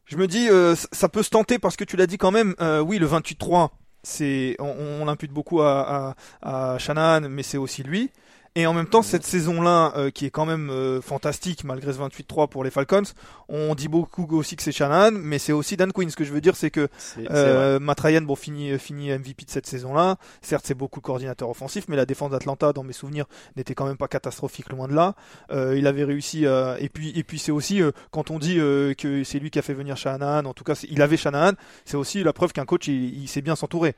je 0.06 0.16
me 0.16 0.26
dis 0.26 0.48
ça 0.92 1.08
peut 1.08 1.22
se 1.22 1.30
tenter 1.30 1.60
parce 1.60 1.76
que 1.76 1.84
tu 1.84 1.96
l'as 1.96 2.08
dit 2.08 2.18
quand 2.18 2.32
même. 2.32 2.54
oui, 2.84 2.98
le 2.98 3.06
28-3 3.06 3.70
c'est 4.06 4.54
on, 4.60 5.02
on 5.02 5.08
impute 5.08 5.32
beaucoup 5.32 5.62
à, 5.62 6.14
à, 6.42 6.74
à 6.74 6.78
Shanahan, 6.78 7.28
mais 7.28 7.42
c'est 7.42 7.58
aussi 7.58 7.82
lui. 7.82 8.10
Et 8.58 8.66
en 8.66 8.72
même 8.72 8.86
temps, 8.86 9.02
cette 9.02 9.24
saison-là, 9.24 9.92
euh, 9.96 10.10
qui 10.10 10.24
est 10.24 10.30
quand 10.30 10.46
même 10.46 10.70
euh, 10.70 11.02
fantastique, 11.02 11.62
malgré 11.62 11.92
ce 11.92 11.98
28-3 11.98 12.48
pour 12.48 12.64
les 12.64 12.70
Falcons, 12.70 13.02
on 13.50 13.74
dit 13.74 13.86
beaucoup 13.86 14.26
aussi 14.34 14.56
que 14.56 14.62
c'est 14.62 14.72
Shanahan, 14.72 15.10
mais 15.12 15.38
c'est 15.38 15.52
aussi 15.52 15.76
Dan 15.76 15.92
Quinn. 15.92 16.08
Ce 16.08 16.16
que 16.16 16.24
je 16.24 16.32
veux 16.32 16.40
dire, 16.40 16.56
c'est 16.56 16.70
que 16.70 16.88
euh, 17.30 17.78
Matt 17.78 18.00
Ryan, 18.00 18.22
bon, 18.22 18.34
finit, 18.34 18.78
finit 18.78 19.10
MVP 19.10 19.44
de 19.44 19.50
cette 19.50 19.66
saison-là. 19.66 20.16
Certes, 20.40 20.64
c'est 20.66 20.74
beaucoup 20.74 21.02
coordinateur 21.02 21.50
offensif, 21.50 21.84
mais 21.88 21.96
la 21.96 22.06
défense 22.06 22.30
d'Atlanta, 22.30 22.72
dans 22.72 22.82
mes 22.82 22.94
souvenirs, 22.94 23.26
n'était 23.56 23.74
quand 23.74 23.84
même 23.84 23.98
pas 23.98 24.08
catastrophique, 24.08 24.70
loin 24.70 24.88
de 24.88 24.94
là. 24.94 25.16
Euh, 25.50 25.76
il 25.76 25.86
avait 25.86 26.04
réussi. 26.04 26.46
et 26.46 26.88
puis, 26.88 27.12
et 27.14 27.24
puis 27.24 27.38
c'est 27.38 27.52
aussi 27.52 27.82
quand 28.10 28.30
on 28.30 28.38
dit 28.38 28.56
que 28.56 29.22
c'est 29.22 29.38
lui 29.38 29.50
qui 29.50 29.58
a 29.58 29.62
fait 29.62 29.74
venir 29.74 29.98
Shanahan. 29.98 30.46
En 30.46 30.54
tout 30.54 30.64
cas, 30.64 30.82
il 30.88 31.02
avait 31.02 31.18
Shanahan. 31.18 31.52
C'est 31.84 31.98
aussi 31.98 32.22
la 32.24 32.32
preuve 32.32 32.54
qu'un 32.54 32.64
coach, 32.64 32.88
il, 32.88 33.22
il, 33.22 33.28
sait 33.28 33.42
bien 33.42 33.54
s'entourer. 33.54 33.96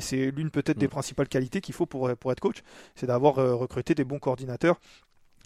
c'est 0.00 0.30
l'une 0.30 0.50
peut-être 0.50 0.78
des 0.78 0.86
mm. 0.86 0.90
principales 0.90 1.28
qualités 1.28 1.60
qu'il 1.60 1.74
faut 1.74 1.84
pour 1.84 2.10
pour 2.16 2.32
être 2.32 2.40
coach, 2.40 2.62
c'est 2.94 3.06
d'avoir 3.06 3.34
recruté 3.34 3.97
des 3.98 4.04
bons 4.04 4.18
coordinateurs 4.18 4.80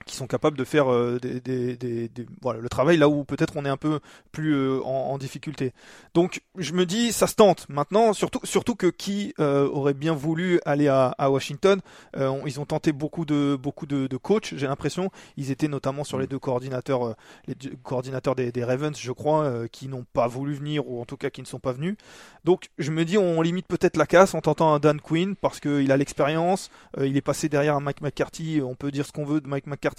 qui 0.05 0.17
sont 0.17 0.27
capables 0.27 0.57
de 0.57 0.65
faire 0.65 0.91
euh, 0.93 1.19
des, 1.21 2.11
voilà, 2.41 2.61
le 2.61 2.69
travail 2.69 2.97
là 2.97 3.09
où 3.09 3.25
peut-être 3.25 3.55
on 3.57 3.65
est 3.65 3.69
un 3.69 3.77
peu 3.77 4.01
plus 4.31 4.55
euh, 4.55 4.81
en, 4.85 5.19
difficulté. 5.19 5.73
Donc 6.15 6.43
je 6.57 6.73
me 6.73 6.87
dis 6.87 7.13
ça 7.13 7.27
se 7.27 7.35
tente. 7.35 7.69
Maintenant, 7.69 8.13
surtout 8.13 8.41
surtout 8.45 8.75
que 8.75 8.87
qui 8.87 9.35
euh, 9.39 9.69
aurait 9.69 9.95
bien 9.95 10.15
voulu 10.15 10.61
aller 10.65 10.89
à, 10.89 11.15
Washington, 11.31 11.81
ils 12.17 12.61
ont 12.61 12.67
tenté 12.67 12.93
beaucoup 12.93 13.25
de 13.25 13.57
beaucoup 13.61 13.87
de, 13.87 14.07
de 14.07 14.17
coachs, 14.17 14.55
j'ai 14.57 14.67
l'impression, 14.67 15.11
ils 15.37 15.51
étaient 15.51 15.69
notamment 15.69 16.05
sur 16.05 16.19
les 16.19 16.27
deux 16.27 16.39
coordinateurs, 16.39 17.15
les 17.47 17.55
coordinateurs 17.83 18.35
des, 18.35 18.65
Ravens, 18.65 18.99
je 18.99 19.13
crois, 19.13 19.69
qui 19.71 19.89
n'ont 19.89 20.05
pas 20.13 20.27
voulu 20.27 20.55
venir 20.55 20.89
ou 20.89 21.01
en 21.01 21.05
tout 21.05 21.17
cas 21.17 21.31
qui 21.31 21.41
ne 21.41 21.47
sont 21.47 21.59
pas 21.59 21.73
venus. 21.73 21.97
Donc 22.45 22.71
je 22.79 22.91
me 22.91 23.05
dis 23.05 23.19
on 23.19 23.41
limite 23.41 23.67
peut-être 23.67 23.97
la 23.97 24.07
casse 24.07 24.35
en 24.35 24.41
tentant 24.41 24.75
un 24.75 24.79
Dan 24.79 25.01
Quinn 25.01 25.37
parce 25.37 25.61
qu'il 25.61 25.91
a 25.93 25.97
l'expérience, 25.97 26.71
il 26.99 27.17
est 27.17 27.23
passé 27.23 27.49
derrière 27.49 27.77
un 27.77 27.81
Mike 27.81 28.01
McCarthy, 28.01 28.61
on 28.63 28.75
peut 28.75 28.91
dire 28.91 29.07
ce 29.07 29.13
qu'on 29.13 29.25
veut 29.25 29.41
de 29.41 29.49
Mike 29.49 29.67
McCarthy 29.67 29.92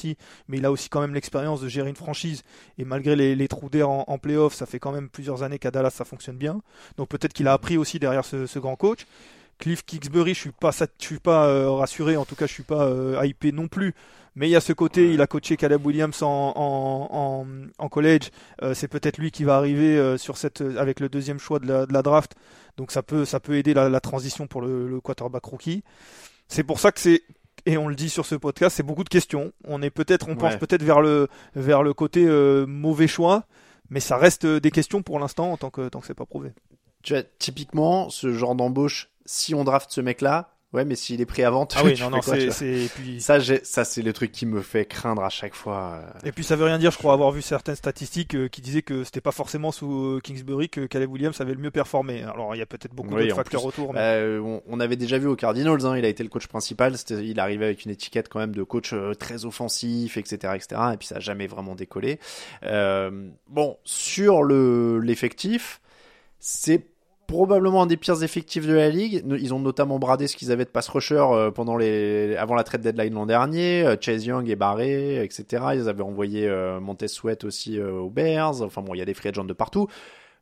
mais 0.47 0.57
il 0.57 0.65
a 0.65 0.71
aussi 0.71 0.89
quand 0.89 1.01
même 1.01 1.13
l'expérience 1.13 1.61
de 1.61 1.67
gérer 1.67 1.89
une 1.89 1.95
franchise. 1.95 2.43
Et 2.77 2.85
malgré 2.85 3.15
les, 3.15 3.47
trous 3.47 3.69
d'air 3.69 3.89
en, 3.89 4.05
en 4.07 4.17
playoff, 4.17 4.53
ça 4.53 4.65
fait 4.65 4.79
quand 4.79 4.91
même 4.91 5.09
plusieurs 5.09 5.43
années 5.43 5.59
qu'à 5.59 5.71
Dallas 5.71 5.91
ça 5.91 6.05
fonctionne 6.05 6.37
bien. 6.37 6.61
Donc 6.97 7.09
peut-être 7.09 7.33
qu'il 7.33 7.47
a 7.47 7.53
appris 7.53 7.77
aussi 7.77 7.99
derrière 7.99 8.25
ce, 8.25 8.59
grand 8.59 8.75
coach. 8.75 9.05
Cliff 9.59 9.85
Kingsbury, 9.85 10.33
je 10.33 10.39
suis 10.39 10.51
pas, 10.51 10.71
je 10.71 11.05
suis 11.05 11.19
pas 11.19 11.45
euh, 11.45 11.69
rassuré, 11.69 12.17
en 12.17 12.25
tout 12.25 12.35
cas 12.35 12.47
je 12.47 12.53
suis 12.53 12.63
pas 12.63 12.85
euh, 12.85 13.19
hypé 13.23 13.51
non 13.51 13.67
plus. 13.67 13.93
Mais 14.35 14.47
il 14.47 14.51
y 14.51 14.55
a 14.55 14.61
ce 14.61 14.73
côté, 14.73 15.13
il 15.13 15.21
a 15.21 15.27
coaché 15.27 15.57
Caleb 15.57 15.85
Williams 15.85 16.23
en, 16.23 17.45
en, 17.77 17.89
college. 17.89 18.31
Euh, 18.63 18.73
c'est 18.73 18.87
peut-être 18.87 19.19
lui 19.19 19.29
qui 19.29 19.43
va 19.43 19.57
arriver 19.57 20.17
sur 20.17 20.37
cette, 20.37 20.61
avec 20.61 20.99
le 20.99 21.07
deuxième 21.07 21.37
choix 21.37 21.59
de 21.59 21.67
la, 21.67 22.01
draft. 22.01 22.33
Donc 22.75 22.91
ça 22.91 23.03
peut, 23.03 23.25
ça 23.25 23.39
peut 23.39 23.55
aider 23.57 23.75
la, 23.75 23.99
transition 23.99 24.47
pour 24.47 24.61
le, 24.61 24.89
le 24.89 24.99
quarterback 24.99 25.45
rookie. 25.45 25.83
C'est 26.47 26.63
pour 26.63 26.79
ça 26.79 26.91
que 26.91 26.99
c'est 26.99 27.21
et 27.65 27.77
on 27.77 27.87
le 27.87 27.95
dit 27.95 28.09
sur 28.09 28.25
ce 28.25 28.35
podcast, 28.35 28.75
c'est 28.75 28.83
beaucoup 28.83 29.03
de 29.03 29.09
questions. 29.09 29.51
On 29.65 29.81
est 29.81 29.89
peut-être, 29.89 30.27
on 30.29 30.35
pense 30.35 30.55
peut-être 30.57 30.83
vers 30.83 31.01
le 31.01 31.27
vers 31.55 31.83
le 31.83 31.93
côté 31.93 32.25
euh, 32.25 32.65
mauvais 32.65 33.07
choix, 33.07 33.45
mais 33.89 33.99
ça 33.99 34.17
reste 34.17 34.45
des 34.45 34.71
questions 34.71 35.01
pour 35.01 35.19
l'instant 35.19 35.51
en 35.51 35.57
tant 35.57 35.69
que 35.69 35.87
tant 35.89 35.99
que 35.99 36.07
c'est 36.07 36.13
pas 36.13 36.25
prouvé. 36.25 36.51
Tu 37.03 37.13
vois, 37.13 37.23
typiquement 37.39 38.09
ce 38.09 38.33
genre 38.33 38.55
d'embauche, 38.55 39.09
si 39.25 39.53
on 39.55 39.63
draft 39.63 39.91
ce 39.91 40.01
mec-là, 40.01 40.52
Ouais, 40.73 40.85
mais 40.85 40.95
s'il 40.95 41.21
est 41.21 41.25
pris 41.27 41.43
avant, 41.43 41.67
ah 41.75 41.81
oui, 41.83 41.95
non, 41.99 42.09
non, 42.09 42.21
c'est, 42.23 42.89
puis... 42.95 43.21
ça, 43.21 43.37
ça, 43.63 43.85
c'est 43.85 44.01
le 44.01 44.11
truc 44.11 44.31
qui 44.31 44.47
me 44.47 44.61
fait 44.61 44.85
craindre 44.85 45.23
à 45.23 45.29
chaque 45.29 45.53
fois. 45.53 46.01
Euh. 46.01 46.27
Et 46.27 46.31
puis 46.31 46.43
ça 46.43 46.55
veut 46.55 46.65
rien 46.65 46.79
dire. 46.79 46.89
Je 46.89 46.97
crois 46.97 47.13
avoir 47.13 47.31
vu 47.31 47.43
certaines 47.43 47.75
statistiques 47.75 48.35
euh, 48.35 48.47
qui 48.47 48.61
disaient 48.61 48.81
que 48.81 49.03
c'était 49.03 49.21
pas 49.21 49.31
forcément 49.31 49.71
sous 49.71 50.15
euh, 50.15 50.19
Kingsbury 50.19 50.69
que 50.69 50.87
Caleb 50.87 51.11
Williams 51.11 51.39
avait 51.41 51.53
le 51.53 51.59
mieux 51.59 51.69
performé. 51.69 52.23
Alors 52.23 52.55
il 52.55 52.57
y 52.57 52.61
a 52.61 52.65
peut-être 52.65 52.93
beaucoup 52.93 53.15
d'autres 53.15 53.35
facteurs 53.35 53.63
autour. 53.63 53.93
Mais... 53.93 54.39
on, 54.67 54.79
avait 54.79 54.95
déjà 54.95 55.19
vu 55.19 55.27
au 55.27 55.35
Cardinals, 55.35 55.85
hein, 55.85 55.95
il 55.95 56.05
a 56.05 56.09
été 56.09 56.23
le 56.23 56.29
coach 56.29 56.47
principal. 56.47 56.95
Il 57.09 57.39
arrivait 57.39 57.65
avec 57.65 57.85
une 57.85 57.91
étiquette 57.91 58.27
quand 58.27 58.39
même 58.39 58.55
de 58.55 58.63
coach 58.63 58.95
très 59.19 59.45
offensif, 59.45 60.17
etc., 60.17 60.53
etc. 60.55 60.81
Et 60.93 60.97
puis 60.97 61.07
ça 61.07 61.17
a 61.17 61.19
jamais 61.19 61.45
vraiment 61.45 61.75
décollé. 61.75 62.19
bon, 62.63 63.77
sur 63.83 64.41
le 64.41 64.99
l'effectif, 64.99 65.81
c'est 66.39 66.92
probablement 67.27 67.83
un 67.83 67.85
des 67.85 67.97
pires 67.97 68.23
effectifs 68.23 68.67
de 68.67 68.73
la 68.73 68.89
ligue. 68.89 69.23
Ils 69.39 69.53
ont 69.53 69.59
notamment 69.59 69.99
bradé 69.99 70.27
ce 70.27 70.35
qu'ils 70.35 70.51
avaient 70.51 70.65
de 70.65 70.69
pass 70.69 70.87
rusher 70.87 71.23
euh, 71.31 71.51
pendant 71.51 71.77
les, 71.77 72.35
avant 72.37 72.55
la 72.55 72.63
trade 72.63 72.81
deadline 72.81 73.13
l'an 73.13 73.25
dernier. 73.25 73.83
Euh, 73.85 73.95
Chase 73.99 74.25
Young 74.25 74.49
est 74.49 74.55
barré, 74.55 75.23
etc. 75.23 75.63
Ils 75.75 75.89
avaient 75.89 76.03
envoyé 76.03 76.47
euh, 76.47 76.79
Montez 76.79 77.07
Sweat 77.07 77.43
aussi 77.43 77.79
aux 77.79 78.09
Bears. 78.09 78.61
Enfin 78.61 78.81
bon, 78.81 78.93
il 78.93 78.99
y 78.99 79.01
a 79.01 79.05
des 79.05 79.13
free 79.13 79.29
agents 79.29 79.43
de 79.43 79.53
partout. 79.53 79.87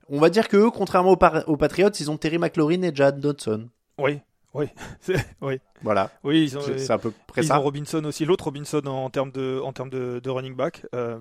On 0.09 0.19
va 0.19 0.29
dire 0.29 0.47
que 0.47 0.57
eux, 0.57 0.71
contrairement 0.71 1.11
aux, 1.47 1.57
Patriots, 1.57 1.89
ils 1.89 2.11
ont 2.11 2.17
Terry 2.17 2.37
McLaurin 2.37 2.81
et 2.81 2.93
Jad 2.93 3.19
Dodson. 3.19 3.69
Oui, 3.97 4.19
oui, 4.53 4.67
oui. 5.41 5.59
Voilà. 5.83 6.11
Oui, 6.23 6.43
ils 6.43 6.57
ont, 6.57 6.61
c'est 6.61 6.91
à 6.91 6.97
peu 6.97 7.11
près 7.27 7.41
ils 7.41 7.47
ça. 7.47 7.59
ont 7.59 7.63
Robinson 7.63 8.03
aussi, 8.05 8.25
l'autre 8.25 8.45
Robinson 8.45 8.81
en 8.85 9.09
termes 9.09 9.31
de, 9.31 9.59
en 9.63 9.73
termes 9.73 9.89
de, 9.89 10.19
de 10.23 10.29
running 10.29 10.55
back. 10.55 10.85
Euh, 10.93 11.19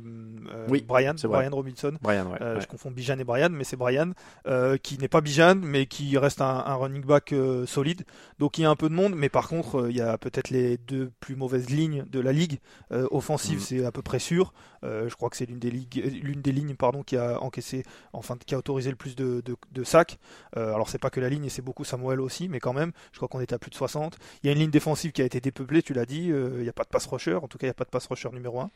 euh 0.52 0.66
oui, 0.68 0.84
Brian, 0.86 1.14
c'est 1.16 1.28
Brian 1.28 1.50
Robinson. 1.50 1.94
Brian, 2.00 2.26
ouais, 2.30 2.38
euh, 2.40 2.60
Je 2.60 2.66
confonds 2.66 2.90
Bijan 2.90 3.18
et 3.18 3.24
Brian, 3.24 3.50
mais 3.50 3.64
c'est 3.64 3.76
Brian 3.76 4.12
euh, 4.46 4.76
qui 4.76 4.98
n'est 4.98 5.08
pas 5.08 5.20
Bijan, 5.20 5.56
mais 5.56 5.86
qui 5.86 6.16
reste 6.18 6.40
un, 6.40 6.64
un 6.66 6.74
running 6.74 7.04
back 7.04 7.34
solide. 7.66 8.04
Donc 8.38 8.58
il 8.58 8.62
y 8.62 8.64
a 8.64 8.70
un 8.70 8.76
peu 8.76 8.88
de 8.88 8.94
monde, 8.94 9.14
mais 9.14 9.28
par 9.28 9.48
contre 9.48 9.88
il 9.88 9.96
y 9.96 10.00
a 10.00 10.18
peut-être 10.18 10.50
les 10.50 10.76
deux 10.78 11.10
plus 11.20 11.36
mauvaises 11.36 11.70
lignes 11.70 12.04
de 12.10 12.20
la 12.20 12.32
ligue. 12.32 12.58
offensive, 12.90 13.58
mm. 13.58 13.62
c'est 13.62 13.84
à 13.84 13.92
peu 13.92 14.02
près 14.02 14.18
sûr. 14.18 14.52
je 14.82 15.14
crois 15.14 15.30
que 15.30 15.36
c'est 15.36 15.46
l'une 15.46 15.58
des 15.58 15.70
ligues, 15.70 16.20
l'une 16.22 16.42
des 16.42 16.52
lignes, 16.52 16.74
pardon, 16.74 17.02
qui 17.02 17.16
a 17.16 17.40
encaissé, 17.40 17.84
enfin 18.12 18.36
qui 18.44 18.54
a 18.54 18.58
autorisé 18.58 18.90
le 18.90 18.96
plus 18.96 19.16
de, 19.16 19.40
de, 19.44 19.56
de 19.72 19.84
sacs. 19.84 20.18
alors 20.54 20.88
c'est 20.88 20.98
pas 20.98 21.10
que 21.10 21.20
la 21.20 21.28
ligne, 21.28 21.44
et 21.44 21.50
c'est 21.50 21.62
beaucoup 21.62 21.84
Samuel 21.84 22.20
aussi, 22.20 22.48
mais 22.48 22.60
quand 22.60 22.72
même, 22.72 22.92
je 23.12 23.18
crois 23.18 23.28
qu'on 23.28 23.40
était 23.40 23.54
à 23.54 23.58
plus 23.58 23.70
de 23.70 23.76
60. 23.76 24.16
Il 24.42 24.46
y 24.46 24.49
a 24.49 24.49
une 24.52 24.58
ligne 24.58 24.70
défensive 24.70 25.12
qui 25.12 25.22
a 25.22 25.24
été 25.24 25.40
dépeuplé, 25.40 25.82
tu 25.82 25.92
l'as 25.92 26.06
dit, 26.06 26.26
il 26.26 26.32
euh, 26.32 26.62
n'y 26.62 26.68
a 26.68 26.72
pas 26.72 26.84
de 26.84 26.88
pass 26.88 27.06
rusher, 27.06 27.34
en 27.34 27.48
tout 27.48 27.58
cas 27.58 27.66
il 27.66 27.70
n'y 27.70 27.72
a 27.72 27.74
pas 27.74 27.84
de 27.84 27.90
pass 27.90 28.06
rusher 28.06 28.28
numéro 28.32 28.60
1. 28.60 28.70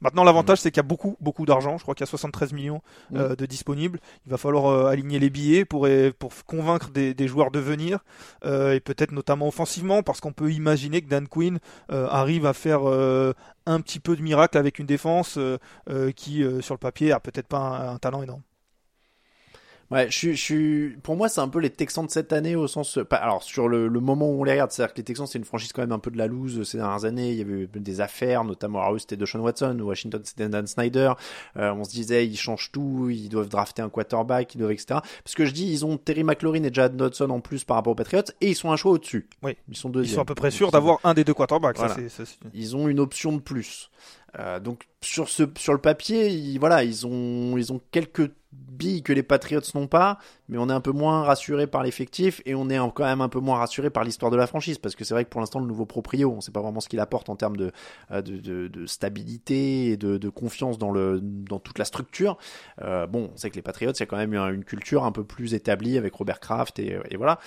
Maintenant 0.00 0.24
l'avantage 0.24 0.58
mm. 0.58 0.62
c'est 0.62 0.70
qu'il 0.70 0.78
y 0.78 0.80
a 0.80 0.88
beaucoup 0.88 1.16
beaucoup 1.20 1.46
d'argent, 1.46 1.78
je 1.78 1.82
crois 1.82 1.94
qu'il 1.94 2.04
y 2.04 2.08
a 2.08 2.10
73 2.10 2.52
millions 2.52 2.82
mm. 3.10 3.16
euh, 3.16 3.36
de 3.36 3.46
disponibles, 3.46 4.00
il 4.26 4.30
va 4.30 4.38
falloir 4.38 4.66
euh, 4.66 4.86
aligner 4.86 5.18
les 5.18 5.30
billets 5.30 5.64
pour, 5.64 5.88
pour 6.18 6.32
convaincre 6.46 6.90
des, 6.90 7.28
joueurs 7.28 7.50
de 7.50 7.58
venir, 7.58 8.00
et 8.44 8.80
peut-être 8.80 9.12
notamment 9.12 9.48
offensivement, 9.48 10.02
parce 10.02 10.20
qu'on 10.20 10.32
peut 10.32 10.52
imaginer 10.52 11.00
que 11.00 11.08
Dan 11.08 11.26
Quinn 11.26 11.58
arrive 11.88 12.46
à 12.46 12.52
faire 12.52 12.82
un 12.84 13.80
petit 13.80 14.00
peu 14.00 14.16
de 14.16 14.22
miracle 14.22 14.58
avec 14.58 14.78
une 14.78 14.86
défense 14.86 15.38
qui 16.16 16.44
sur 16.60 16.74
le 16.74 16.78
papier 16.78 17.12
a 17.12 17.20
peut-être 17.20 17.48
pas 17.48 17.58
un 17.58 17.98
talent 17.98 18.22
énorme. 18.22 18.42
Ouais, 19.90 20.10
je, 20.10 20.32
je 20.32 20.96
pour 21.00 21.16
moi, 21.16 21.28
c'est 21.28 21.40
un 21.40 21.48
peu 21.48 21.58
les 21.58 21.70
Texans 21.70 22.06
de 22.06 22.10
cette 22.10 22.32
année 22.32 22.56
au 22.56 22.66
sens, 22.66 22.98
alors 23.10 23.42
sur 23.42 23.68
le, 23.68 23.88
le 23.88 24.00
moment 24.00 24.30
où 24.30 24.40
on 24.40 24.44
les 24.44 24.52
regarde, 24.52 24.70
c'est-à-dire 24.70 24.94
que 24.94 24.98
les 24.98 25.04
Texans, 25.04 25.26
c'est 25.26 25.38
une 25.38 25.44
franchise 25.44 25.72
quand 25.72 25.82
même 25.82 25.92
un 25.92 25.98
peu 25.98 26.10
de 26.10 26.18
la 26.18 26.26
loose 26.26 26.62
ces 26.68 26.78
dernières 26.78 27.04
années. 27.04 27.32
Il 27.32 27.38
y 27.38 27.42
avait 27.42 27.52
eu 27.52 27.68
des 27.74 28.00
affaires, 28.00 28.44
notamment 28.44 28.80
à 28.82 28.98
c'était 28.98 29.16
Deshaun 29.16 29.40
Watson, 29.40 29.78
Washington 29.80 30.20
c'était 30.24 30.48
Dan 30.48 30.66
Snyder. 30.66 31.12
Euh, 31.56 31.72
on 31.72 31.84
se 31.84 31.90
disait, 31.90 32.26
ils 32.26 32.36
changent 32.36 32.70
tout, 32.72 33.08
ils 33.10 33.28
doivent 33.28 33.48
drafter 33.48 33.82
un 33.82 33.88
quarterback, 33.88 34.54
ils 34.54 34.58
doivent 34.58 34.72
etc. 34.72 35.00
Parce 35.22 35.34
que 35.34 35.44
je 35.44 35.52
dis, 35.52 35.70
ils 35.70 35.84
ont 35.84 35.96
Terry 35.96 36.24
McLaurin 36.24 36.62
et 36.64 36.72
Jad 36.72 36.96
Dodson 36.96 37.30
en 37.30 37.40
plus 37.40 37.64
par 37.64 37.76
rapport 37.76 37.92
aux 37.92 37.96
Patriots, 37.96 38.22
et 38.40 38.50
ils 38.50 38.56
sont 38.56 38.72
un 38.72 38.76
choix 38.76 38.92
au-dessus. 38.92 39.28
Oui, 39.42 39.56
ils 39.68 39.76
sont 39.76 39.90
deuxièmes. 39.90 40.12
Ils 40.12 40.14
sont 40.14 40.22
à 40.22 40.24
peu 40.24 40.34
près 40.34 40.50
sûrs 40.50 40.70
d'avoir 40.70 40.98
un 41.04 41.14
des 41.14 41.24
deux 41.24 41.34
quarterbacks. 41.34 41.76
Ça, 41.76 41.96
Ils 42.52 42.76
ont 42.76 42.88
une 42.88 43.00
option 43.00 43.32
de 43.32 43.40
plus. 43.40 43.90
Euh, 44.38 44.58
donc 44.58 44.88
sur 45.00 45.28
ce 45.28 45.44
sur 45.56 45.72
le 45.72 45.78
papier, 45.78 46.28
ils, 46.28 46.58
voilà, 46.58 46.82
ils 46.82 47.06
ont 47.06 47.56
ils 47.56 47.72
ont 47.72 47.80
quelques 47.92 48.32
billes 48.74 49.02
que 49.02 49.12
les 49.12 49.22
Patriots 49.22 49.60
n'ont 49.74 49.86
pas, 49.86 50.18
mais 50.48 50.58
on 50.58 50.68
est 50.68 50.72
un 50.72 50.80
peu 50.80 50.92
moins 50.92 51.22
rassuré 51.22 51.66
par 51.66 51.82
l'effectif 51.82 52.42
et 52.44 52.54
on 52.54 52.68
est 52.68 52.78
quand 52.94 53.04
même 53.04 53.20
un 53.20 53.28
peu 53.28 53.40
moins 53.40 53.58
rassuré 53.58 53.90
par 53.90 54.04
l'histoire 54.04 54.30
de 54.30 54.36
la 54.36 54.46
franchise 54.46 54.78
parce 54.78 54.94
que 54.94 55.04
c'est 55.04 55.14
vrai 55.14 55.24
que 55.24 55.30
pour 55.30 55.40
l'instant 55.40 55.60
le 55.60 55.66
nouveau 55.66 55.86
proprio, 55.86 56.32
on 56.36 56.40
sait 56.40 56.52
pas 56.52 56.60
vraiment 56.60 56.80
ce 56.80 56.88
qu'il 56.88 57.00
apporte 57.00 57.28
en 57.28 57.36
termes 57.36 57.56
de, 57.56 57.72
euh, 58.10 58.22
de, 58.22 58.68
de, 58.68 58.86
stabilité 58.86 59.86
et 59.90 59.96
de, 59.96 60.28
confiance 60.28 60.78
dans, 60.78 60.90
le, 60.90 61.20
dans 61.22 61.58
toute 61.58 61.78
la 61.78 61.84
structure. 61.84 62.36
Euh, 62.82 63.06
bon, 63.06 63.30
on 63.32 63.36
sait 63.36 63.50
que 63.50 63.56
les 63.56 63.62
Patriots, 63.62 63.92
il 63.92 64.00
y 64.00 64.02
a 64.02 64.06
quand 64.06 64.16
même 64.16 64.34
une 64.34 64.64
culture 64.64 65.04
un 65.04 65.12
peu 65.12 65.24
plus 65.24 65.54
établie 65.54 65.96
avec 65.96 66.14
Robert 66.14 66.40
Kraft 66.40 66.78
et, 66.78 66.98
et 67.10 67.16
voilà. 67.16 67.38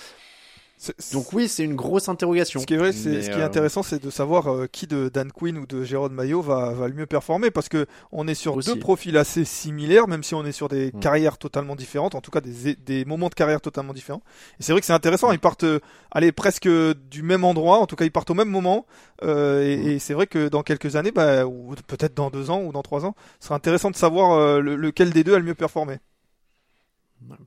C'est- 0.80 1.12
Donc 1.12 1.32
oui, 1.32 1.48
c'est 1.48 1.64
une 1.64 1.74
grosse 1.74 2.08
interrogation. 2.08 2.60
Ce 2.60 2.64
qui 2.66 2.74
est 2.74 2.78
vrai, 2.78 2.92
c'est 2.92 3.20
ce 3.22 3.30
qui 3.30 3.36
est 3.36 3.42
euh, 3.42 3.46
intéressant, 3.46 3.82
c'est 3.82 4.00
de 4.00 4.10
savoir 4.10 4.46
euh, 4.46 4.66
qui 4.70 4.86
de 4.86 5.08
Dan 5.08 5.32
Quinn 5.32 5.58
ou 5.58 5.66
de 5.66 5.82
Jérôme 5.82 6.12
Maillot 6.12 6.40
va, 6.40 6.72
va 6.72 6.86
le 6.86 6.94
mieux 6.94 7.06
performer, 7.06 7.50
parce 7.50 7.68
que 7.68 7.86
on 8.12 8.28
est 8.28 8.34
sur 8.34 8.56
Aussi. 8.56 8.72
deux 8.72 8.78
profils 8.78 9.16
assez 9.16 9.44
similaires, 9.44 10.06
même 10.06 10.22
si 10.22 10.36
on 10.36 10.44
est 10.46 10.52
sur 10.52 10.68
des 10.68 10.92
Mm. 10.94 11.00
carrières 11.00 11.36
totalement 11.36 11.74
différentes, 11.74 12.14
en 12.14 12.20
tout 12.20 12.30
cas 12.30 12.40
des, 12.40 12.76
des 12.76 13.04
moments 13.04 13.28
de 13.28 13.34
carrière 13.34 13.60
totalement 13.60 13.92
différents. 13.92 14.22
Et 14.60 14.62
c'est 14.62 14.70
vrai 14.70 14.80
que 14.80 14.86
c'est 14.86 14.92
intéressant, 14.92 15.32
ils 15.32 15.40
partent, 15.40 15.64
euh, 15.64 15.80
allez, 16.12 16.30
presque 16.30 16.68
du 16.68 17.22
même 17.24 17.42
endroit, 17.42 17.78
en 17.78 17.86
tout 17.86 17.96
cas 17.96 18.04
ils 18.04 18.12
partent 18.12 18.30
au 18.30 18.34
même 18.34 18.48
moment, 18.48 18.86
euh, 19.24 19.62
et, 19.64 19.76
Mm. 19.76 19.88
et 19.88 19.98
c'est 19.98 20.14
vrai 20.14 20.28
que 20.28 20.48
dans 20.48 20.62
quelques 20.62 20.94
années, 20.94 21.10
bah, 21.10 21.44
ou 21.44 21.74
peut-être 21.88 22.14
dans 22.14 22.30
deux 22.30 22.50
ans 22.50 22.62
ou 22.62 22.70
dans 22.70 22.82
trois 22.82 23.04
ans, 23.04 23.16
ce 23.40 23.46
sera 23.48 23.56
intéressant 23.56 23.90
de 23.90 23.96
savoir 23.96 24.32
euh, 24.38 24.60
le- 24.60 24.76
lequel 24.76 25.10
des 25.10 25.24
deux 25.24 25.34
a 25.34 25.38
le 25.38 25.44
mieux 25.44 25.54
performé. 25.56 25.96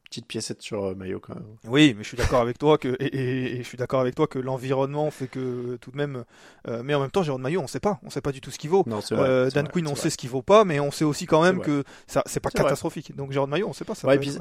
Petite 0.05 0.25
piécette 0.27 0.61
sur 0.61 0.83
euh, 0.83 0.95
Maillot 0.95 1.19
quand 1.19 1.33
même. 1.35 1.45
Oui, 1.65 1.93
mais 1.97 2.03
je 2.03 2.07
suis 2.09 2.17
d'accord 2.17 2.41
avec 2.41 2.57
toi 2.57 2.77
que 2.77 2.89
et, 2.99 3.05
et- 3.05 3.55
et 3.55 3.57
je 3.63 3.67
suis 3.67 3.77
d'accord 3.77 4.01
avec 4.01 4.15
toi 4.15 4.27
que 4.27 4.37
l'environnement 4.39 5.09
fait 5.11 5.27
que 5.27 5.77
tout 5.81 5.91
de 5.91 5.97
même. 5.97 6.25
euh, 6.67 6.81
mais 6.83 6.93
en 6.93 6.99
même 7.01 7.11
temps, 7.11 7.23
Jérôme 7.23 7.41
Maillot, 7.41 7.61
on 7.61 7.67
sait 7.67 7.79
pas, 7.79 7.99
on 8.03 8.09
sait 8.09 8.21
pas 8.21 8.31
du 8.31 8.41
tout 8.41 8.51
ce 8.51 8.59
qu'il 8.59 8.69
vaut. 8.69 8.83
Non, 8.85 8.99
vrai. 8.99 9.29
Euh, 9.29 9.49
Dan 9.49 9.65
vrai, 9.65 9.71
Quinn, 9.73 9.87
on 9.87 9.93
vrai. 9.93 10.01
sait 10.01 10.09
ce 10.09 10.17
qu'il 10.17 10.29
vaut 10.29 10.41
pas, 10.41 10.65
mais 10.65 10.79
on 10.79 10.91
sait 10.91 11.05
aussi 11.05 11.25
quand 11.25 11.41
même 11.41 11.61
que 11.61 11.83
ça, 12.07 12.21
c'est 12.25 12.39
pas 12.41 12.49
catastrophique. 12.51 13.15
Donc 13.15 13.31
Jérôme 13.31 13.49
Maillot, 13.51 13.67
on 13.69 13.73
sait 13.73 13.85
pas. 13.85 13.95
Ça 13.95 14.07
Ouais, 14.07 14.19
puis, 14.19 14.37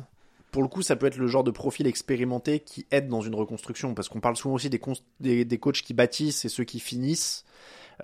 pour 0.50 0.62
le 0.62 0.68
coup, 0.68 0.82
ça 0.82 0.96
peut 0.96 1.06
être 1.06 1.16
le 1.16 1.28
genre 1.28 1.44
de 1.44 1.52
profil 1.52 1.86
expérimenté 1.86 2.58
qui 2.58 2.84
aide 2.90 3.06
dans 3.08 3.20
une 3.20 3.36
reconstruction, 3.36 3.94
parce 3.94 4.08
qu'on 4.08 4.20
parle 4.20 4.36
souvent 4.36 4.56
aussi 4.56 4.68
des, 4.68 4.80
des, 5.20 5.44
des 5.44 5.58
coachs 5.58 5.80
qui 5.82 5.94
bâtissent 5.94 6.44
et 6.44 6.48
ceux 6.48 6.64
qui 6.64 6.80
finissent. 6.80 7.44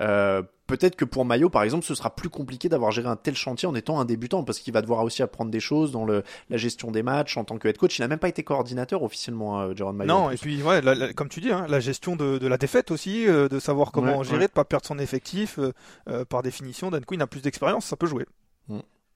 Euh, 0.01 0.43
Peut-être 0.67 0.97
que 0.97 1.05
pour 1.05 1.25
Maillot, 1.25 1.49
par 1.49 1.63
exemple, 1.63 1.85
ce 1.85 1.95
sera 1.95 2.15
plus 2.15 2.29
compliqué 2.29 2.69
d'avoir 2.69 2.91
géré 2.91 3.09
un 3.09 3.17
tel 3.17 3.37
chantier 3.37 3.69
en 3.69 3.75
étant 3.75 4.01
un 4.01 4.05
débutant, 4.05 4.43
parce 4.43 4.59
qu'il 4.59 4.73
va 4.75 4.83
devoir 4.83 5.05
aussi 5.05 5.23
apprendre 5.23 5.51
des 5.51 5.61
choses 5.61 5.93
dans 5.93 6.05
le, 6.05 6.25
la 6.51 6.57
gestion 6.57 6.91
des 6.91 7.03
matchs 7.03 7.37
en 7.37 7.45
tant 7.45 7.57
que 7.59 7.69
head 7.69 7.79
coach. 7.79 7.99
Il 7.99 8.03
n'a 8.03 8.09
même 8.09 8.19
pas 8.19 8.29
été 8.29 8.43
coordinateur 8.43 9.03
officiellement, 9.03 9.61
euh, 9.61 9.75
Jérôme 9.77 9.97
Maillot. 9.97 10.09
Non, 10.13 10.31
et 10.31 10.37
puis 10.37 10.63
ouais, 10.63 10.81
la- 10.83 10.95
la- 10.95 11.13
comme 11.13 11.29
tu 11.29 11.41
dis, 11.41 11.53
hein, 11.53 11.67
la 11.69 11.79
gestion 11.81 12.17
de, 12.17 12.39
de 12.39 12.47
la 12.49 12.59
défaite 12.59 12.91
aussi, 12.91 13.27
euh, 13.29 13.49
de 13.49 13.59
savoir 13.61 13.93
comment 13.93 14.19
Ouais, 14.19 14.25
gérer, 14.25 14.39
ouais. 14.39 14.47
de 14.49 14.53
pas 14.53 14.65
perdre 14.65 14.87
son 14.87 14.99
effectif. 14.99 15.59
euh, 15.59 15.73
euh, 16.09 16.25
par 16.25 16.43
définition, 16.43 16.91
Dan 16.91 17.05
Quinn 17.05 17.23
a 17.23 17.27
plus 17.27 17.41
d'expérience, 17.43 17.85
ça 17.87 17.97
peut 17.97 18.07
jouer. 18.07 18.27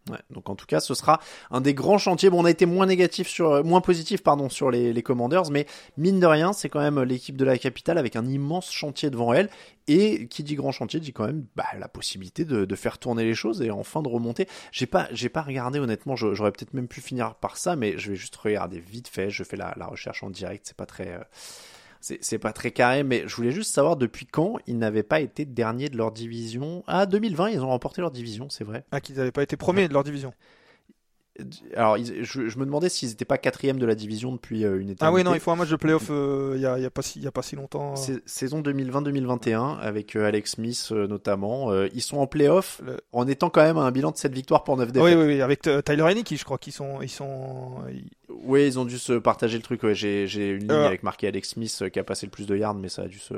Ouais, 0.08 0.18
donc 0.30 0.48
en 0.48 0.54
tout 0.54 0.64
cas, 0.66 0.80
ce 0.80 0.94
sera 0.94 1.20
un 1.50 1.60
des 1.60 1.74
grands 1.74 1.98
chantiers. 1.98 2.30
Bon, 2.30 2.40
on 2.40 2.44
a 2.46 2.50
été 2.50 2.64
moins 2.64 2.86
négatif 2.86 3.28
sur, 3.28 3.50
euh, 3.50 3.62
moins 3.62 3.82
positif 3.82 4.22
pardon 4.22 4.48
sur 4.48 4.70
les, 4.70 4.92
les 4.94 5.02
Commanders, 5.02 5.50
mais 5.50 5.66
mine 5.98 6.18
de 6.18 6.26
rien, 6.26 6.52
c'est 6.52 6.70
quand 6.70 6.80
même 6.80 7.00
l'équipe 7.02 7.36
de 7.36 7.44
la 7.44 7.58
capitale 7.58 7.98
avec 7.98 8.16
un 8.16 8.26
immense 8.26 8.72
chantier 8.72 9.10
devant 9.10 9.32
elle. 9.34 9.50
Et 9.88 10.28
qui 10.28 10.42
dit 10.42 10.54
grand 10.54 10.72
chantier 10.72 11.00
dit 11.00 11.12
quand 11.12 11.26
même 11.26 11.46
bah, 11.56 11.64
la 11.78 11.88
possibilité 11.88 12.44
de, 12.44 12.74
faire 12.76 12.98
tourner 12.98 13.24
les 13.24 13.34
choses 13.34 13.60
et 13.60 13.70
enfin 13.70 14.02
de 14.02 14.08
remonter. 14.08 14.46
J'ai 14.72 14.86
pas, 14.86 15.08
j'ai 15.12 15.28
pas 15.28 15.42
regardé 15.42 15.80
honnêtement. 15.80 16.16
J'aurais 16.16 16.52
peut-être 16.52 16.74
même 16.74 16.88
pu 16.88 17.00
finir 17.00 17.34
par 17.34 17.56
ça, 17.56 17.76
mais 17.76 17.98
je 17.98 18.10
vais 18.10 18.16
juste 18.16 18.36
regarder 18.36 18.78
vite 18.78 19.08
fait. 19.08 19.30
Je 19.30 19.42
fais 19.42 19.56
la, 19.56 19.74
la 19.76 19.86
recherche 19.86 20.22
en 20.22 20.30
direct. 20.30 20.64
C'est 20.66 20.76
pas 20.76 20.86
très. 20.86 21.08
euh, 21.08 21.18
c'est 22.00 22.38
pas 22.38 22.52
très 22.52 22.70
carré, 22.70 23.02
mais 23.02 23.24
je 23.26 23.36
voulais 23.36 23.50
juste 23.52 23.72
savoir 23.74 23.96
depuis 23.96 24.26
quand 24.26 24.56
ils 24.66 24.78
n'avaient 24.78 25.02
pas 25.02 25.20
été 25.20 25.44
derniers 25.44 25.88
de 25.88 25.96
leur 25.96 26.12
division. 26.12 26.82
Ah, 26.86 27.06
2020, 27.06 27.50
ils 27.50 27.60
ont 27.60 27.68
remporté 27.68 28.00
leur 28.00 28.10
division, 28.10 28.48
c'est 28.48 28.64
vrai. 28.64 28.84
Ah, 28.90 29.00
qu'ils 29.00 29.16
n'avaient 29.16 29.32
pas 29.32 29.42
été 29.42 29.56
premiers 29.56 29.86
de 29.88 29.92
leur 29.92 30.04
division. 30.04 30.32
Alors, 31.74 31.96
ils- 31.96 32.22
je, 32.22 32.48
je 32.48 32.58
me 32.58 32.66
demandais 32.66 32.90
s'ils 32.90 33.08
n'étaient 33.08 33.24
pas 33.24 33.38
quatrième 33.38 33.78
de 33.78 33.86
la 33.86 33.94
division 33.94 34.32
depuis 34.32 34.64
euh, 34.64 34.74
une 34.78 34.90
éternité. 34.90 35.06
Ah 35.06 35.12
oui, 35.12 35.24
non, 35.24 35.32
il 35.32 35.40
faut 35.40 35.50
un 35.50 35.56
match 35.56 35.70
de 35.70 35.76
playoff 35.76 36.08
euh, 36.10 36.52
il 36.56 36.60
y, 36.60 36.66
a, 36.66 36.78
y 36.78 36.84
a 36.84 36.90
pas 36.90 37.00
si, 37.00 37.18
il 37.18 37.24
y 37.24 37.26
a 37.26 37.32
pas 37.32 37.40
si 37.40 37.56
longtemps. 37.56 37.94
Saison 38.26 38.60
2020-2021 38.60 39.78
avec 39.78 40.16
euh, 40.16 40.26
Alex 40.26 40.52
Smith 40.52 40.88
euh, 40.92 41.06
notamment. 41.06 41.70
Euh, 41.72 41.88
ils 41.94 42.02
sont 42.02 42.18
en 42.18 42.26
playoff 42.26 42.82
Le- 42.84 42.98
en 43.12 43.26
étant 43.26 43.48
quand 43.48 43.62
même 43.62 43.78
à 43.78 43.82
un 43.82 43.90
bilan 43.90 44.10
de 44.10 44.18
7 44.18 44.34
victoires 44.34 44.64
pour 44.64 44.76
9 44.76 44.92
défaites. 44.92 45.16
Oui, 45.16 45.22
oui, 45.22 45.34
oui, 45.34 45.40
avec 45.40 45.66
euh, 45.66 45.80
Tyler 45.80 46.02
Heineke, 46.02 46.34
je 46.36 46.44
crois 46.44 46.58
qu'ils 46.58 46.74
sont, 46.74 47.00
ils 47.00 47.08
sont, 47.08 47.76
Oui, 48.42 48.66
ils 48.66 48.78
ont 48.78 48.84
dû 48.84 48.98
se 48.98 49.12
partager 49.14 49.56
le 49.56 49.62
truc. 49.62 49.82
ouais. 49.82 49.94
J'ai 49.94 50.24
une 50.50 50.60
ligne 50.60 50.70
Euh. 50.70 50.86
avec 50.86 51.02
marqué 51.02 51.26
Alex 51.26 51.50
Smith 51.50 51.76
euh, 51.82 51.88
qui 51.88 51.98
a 51.98 52.04
passé 52.04 52.26
le 52.26 52.30
plus 52.30 52.46
de 52.46 52.56
yards, 52.56 52.74
mais 52.74 52.88
ça 52.88 53.02
a 53.02 53.06
dû 53.08 53.18
se. 53.18 53.34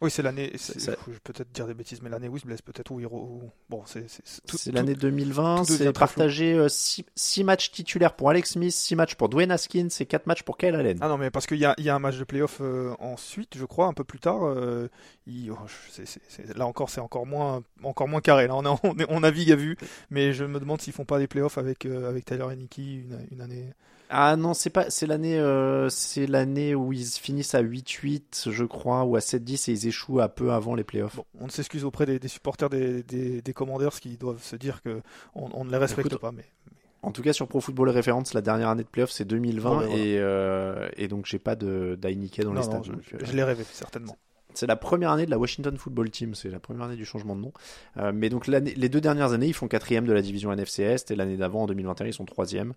oui, 0.00 0.10
c'est 0.10 0.22
l'année. 0.22 0.52
Ça- 0.56 0.72
Je 1.06 1.12
vais 1.12 1.18
peut-être 1.22 1.50
dire 1.52 1.66
des 1.66 1.74
bêtises, 1.74 2.02
mais 2.02 2.10
l'année 2.10 2.28
où 2.28 2.36
il 2.36 2.40
se 2.40 2.46
blesse 2.46 2.62
peut-être 2.62 2.90
où 2.90 3.00
il, 3.00 3.06
re- 3.06 3.12
où- 3.12 3.50
bon, 3.70 3.82
c'est, 3.86 4.06
c'est, 4.08 4.72
l'année 4.72 4.94
2020. 4.94 5.64
tout 5.64 5.72
devient 5.72 5.84
C'est 5.84 5.92
partagé 5.92 6.66
6 6.68 7.44
matchs 7.44 7.70
titulaires 7.72 8.14
pour 8.14 8.30
Alex 8.30 8.52
Smith, 8.52 8.72
6 8.72 8.96
matchs 8.96 9.14
pour 9.14 9.28
Dwayne 9.28 9.50
Haskins 9.50 9.88
et 10.00 10.06
4 10.06 10.26
matchs 10.26 10.42
pour 10.42 10.58
Kyle 10.58 10.74
Allen. 10.74 10.98
Ah 11.00 11.08
non, 11.08 11.18
mais 11.18 11.30
parce 11.30 11.46
qu'il 11.46 11.58
y 11.58 11.64
a, 11.64 11.74
y 11.78 11.88
a 11.88 11.94
un 11.94 11.98
match 11.98 12.16
de 12.18 12.24
playoff 12.24 12.58
euh, 12.60 12.94
ensuite, 12.98 13.56
je 13.56 13.64
crois, 13.64 13.86
un 13.86 13.92
peu 13.94 14.04
plus 14.04 14.18
tard. 14.20 14.44
euh, 14.44 14.88
il- 15.26 15.50
oh, 15.50 15.56
là 16.56 16.66
encore, 16.66 16.90
c'est 16.90 17.00
encore 17.00 17.26
moins, 17.26 17.62
encore 17.82 18.08
moins 18.08 18.20
carré. 18.20 18.46
Là, 18.46 18.54
on, 18.82 18.98
est- 18.98 19.06
on, 19.08 19.20
navigue 19.20 19.52
à 19.52 19.56
vue, 19.56 19.76
mais 20.10 20.32
je 20.32 20.44
me 20.44 20.60
demande 20.60 20.80
s'ils 20.80 20.92
font 20.92 21.04
pas 21.04 21.18
des 21.18 21.26
playoffs 21.26 21.58
avec, 21.58 21.86
euh, 21.86 22.08
avec 22.08 22.24
Tyler 22.24 22.44
Heineke 22.50 22.78
une, 22.78 23.18
une 23.30 23.40
année. 23.40 23.72
Ah 24.16 24.36
non, 24.36 24.54
c'est 24.54 24.70
pas, 24.70 24.90
c'est 24.90 25.06
l'année, 25.08 25.38
euh, 25.40 25.88
c'est 25.88 26.28
l'année 26.28 26.74
où 26.76 26.92
ils 26.92 27.04
finissent 27.04 27.54
à 27.56 27.62
8-8, 27.62 28.50
je 28.50 28.64
crois, 28.64 29.02
ou 29.04 29.16
à 29.16 29.18
7-10 29.18 29.68
et 29.70 29.72
ils 29.72 29.88
échouent 29.88 30.20
un 30.20 30.28
peu 30.28 30.52
avant 30.52 30.76
les 30.76 30.84
playoffs. 30.84 31.16
Bon, 31.16 31.24
on 31.40 31.48
s'excuse 31.48 31.84
auprès 31.84 32.06
des, 32.06 32.20
des 32.20 32.28
supporters 32.28 32.70
des, 32.70 33.02
des, 33.02 33.42
des 33.42 33.52
Commanders 33.52 33.98
qui 33.98 34.16
doivent 34.16 34.40
se 34.42 34.54
dire 34.54 34.82
que 34.82 35.02
on, 35.34 35.48
on 35.52 35.64
ne 35.64 35.70
les 35.72 35.78
respecte 35.78 36.06
Écoute, 36.06 36.20
pas. 36.20 36.30
Mais 36.30 36.44
En 37.02 37.10
tout 37.10 37.22
cas, 37.22 37.32
sur 37.32 37.48
Pro 37.48 37.60
Football 37.60 37.88
Reference, 37.90 38.34
la 38.34 38.40
dernière 38.40 38.68
année 38.68 38.84
de 38.84 38.88
playoffs, 38.88 39.10
c'est 39.10 39.24
2020 39.24 39.68
Bon, 39.68 39.76
ben 39.80 39.86
voilà. 39.86 40.00
et, 40.00 40.18
euh, 40.20 40.88
et 40.96 41.08
donc 41.08 41.26
j'ai 41.26 41.40
pas 41.40 41.56
de 41.56 41.98
dans 42.00 42.08
les 42.08 42.14
non, 42.44 42.52
non, 42.52 42.62
stades. 42.62 42.84
je, 42.84 43.16
euh, 43.16 43.18
je 43.24 43.32
l'ai 43.32 43.42
rêvé 43.42 43.64
certainement. 43.72 44.16
C'est 44.56 44.66
la 44.66 44.76
première 44.76 45.10
année 45.10 45.26
de 45.26 45.30
la 45.30 45.38
Washington 45.38 45.76
Football 45.76 46.10
Team, 46.10 46.34
c'est 46.34 46.48
la 46.50 46.60
première 46.60 46.84
année 46.84 46.96
du 46.96 47.04
changement 47.04 47.34
de 47.36 47.40
nom. 47.40 47.52
Euh, 47.96 48.12
mais 48.14 48.28
donc 48.28 48.46
les 48.46 48.88
deux 48.88 49.00
dernières 49.00 49.32
années, 49.32 49.46
ils 49.48 49.54
font 49.54 49.68
quatrième 49.68 50.06
de 50.06 50.12
la 50.12 50.22
division 50.22 50.52
NFC 50.52 50.82
Est 50.82 51.10
et 51.10 51.16
l'année 51.16 51.36
d'avant, 51.36 51.62
en 51.62 51.66
2021, 51.66 52.06
ils 52.06 52.12
sont 52.14 52.24
troisième. 52.24 52.74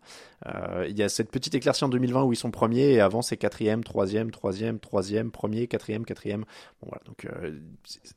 Euh, 0.48 0.86
il 0.90 0.98
y 0.98 1.04
a 1.04 1.10
cette 1.10 1.30
petite 1.32 1.54
éclaircie 1.56 1.84
en 1.84 1.90
2020 1.90 2.24
où 2.24 2.34
ils 2.34 2.38
sont 2.38 2.52
premiers 2.52 2.92
et 2.94 3.00
avant 3.02 3.22
c'est 3.22 3.38
quatrième, 3.38 3.84
troisième, 3.84 4.32
troisième, 4.32 4.80
troisième, 4.80 5.32
premier, 5.32 5.68
quatrième, 5.68 6.06
quatrième. 6.06 6.42
Bon 6.82 6.90
voilà, 6.90 7.02
donc 7.06 7.26
euh, 7.26 7.58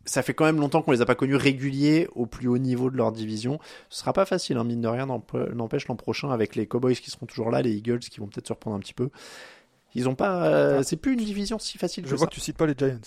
ça 0.04 0.22
fait 0.22 0.34
quand 0.34 0.44
même 0.44 0.58
longtemps 0.58 0.82
qu'on 0.82 0.92
les 0.92 1.00
a 1.00 1.06
pas 1.06 1.14
connus 1.14 1.36
réguliers 1.36 2.08
au 2.14 2.26
plus 2.26 2.48
haut 2.48 2.58
niveau 2.58 2.90
de 2.90 2.96
leur 2.96 3.12
division. 3.12 3.58
Ce 3.88 4.00
sera 4.00 4.12
pas 4.12 4.24
facile, 4.24 4.56
hein, 4.56 4.64
mine 4.64 4.80
de 4.80 4.88
rien, 4.88 5.06
n'emp- 5.06 5.34
n'empêche 5.54 5.86
l'an 5.88 5.96
prochain 5.96 6.30
avec 6.30 6.56
les 6.56 6.66
Cowboys 6.66 6.94
qui 6.96 7.10
seront 7.10 7.26
toujours 7.26 7.50
là, 7.50 7.62
les 7.62 7.72
Eagles 7.72 7.98
qui 8.00 8.20
vont 8.20 8.26
peut-être 8.26 8.46
se 8.48 8.52
reprendre 8.52 8.76
un 8.76 8.80
petit 8.80 8.94
peu. 8.94 9.10
Ils 9.96 10.08
ont 10.08 10.14
pas, 10.14 10.46
euh, 10.46 10.82
c'est 10.84 10.96
plus 10.96 11.14
une 11.14 11.24
division 11.24 11.58
si 11.58 11.76
facile 11.76 12.04
Je 12.06 12.10
que 12.12 12.16
vois 12.16 12.26
ça. 12.26 12.30
que 12.30 12.34
tu 12.34 12.40
cites 12.40 12.56
pas 12.56 12.66
les 12.66 12.74
Giants. 12.78 13.00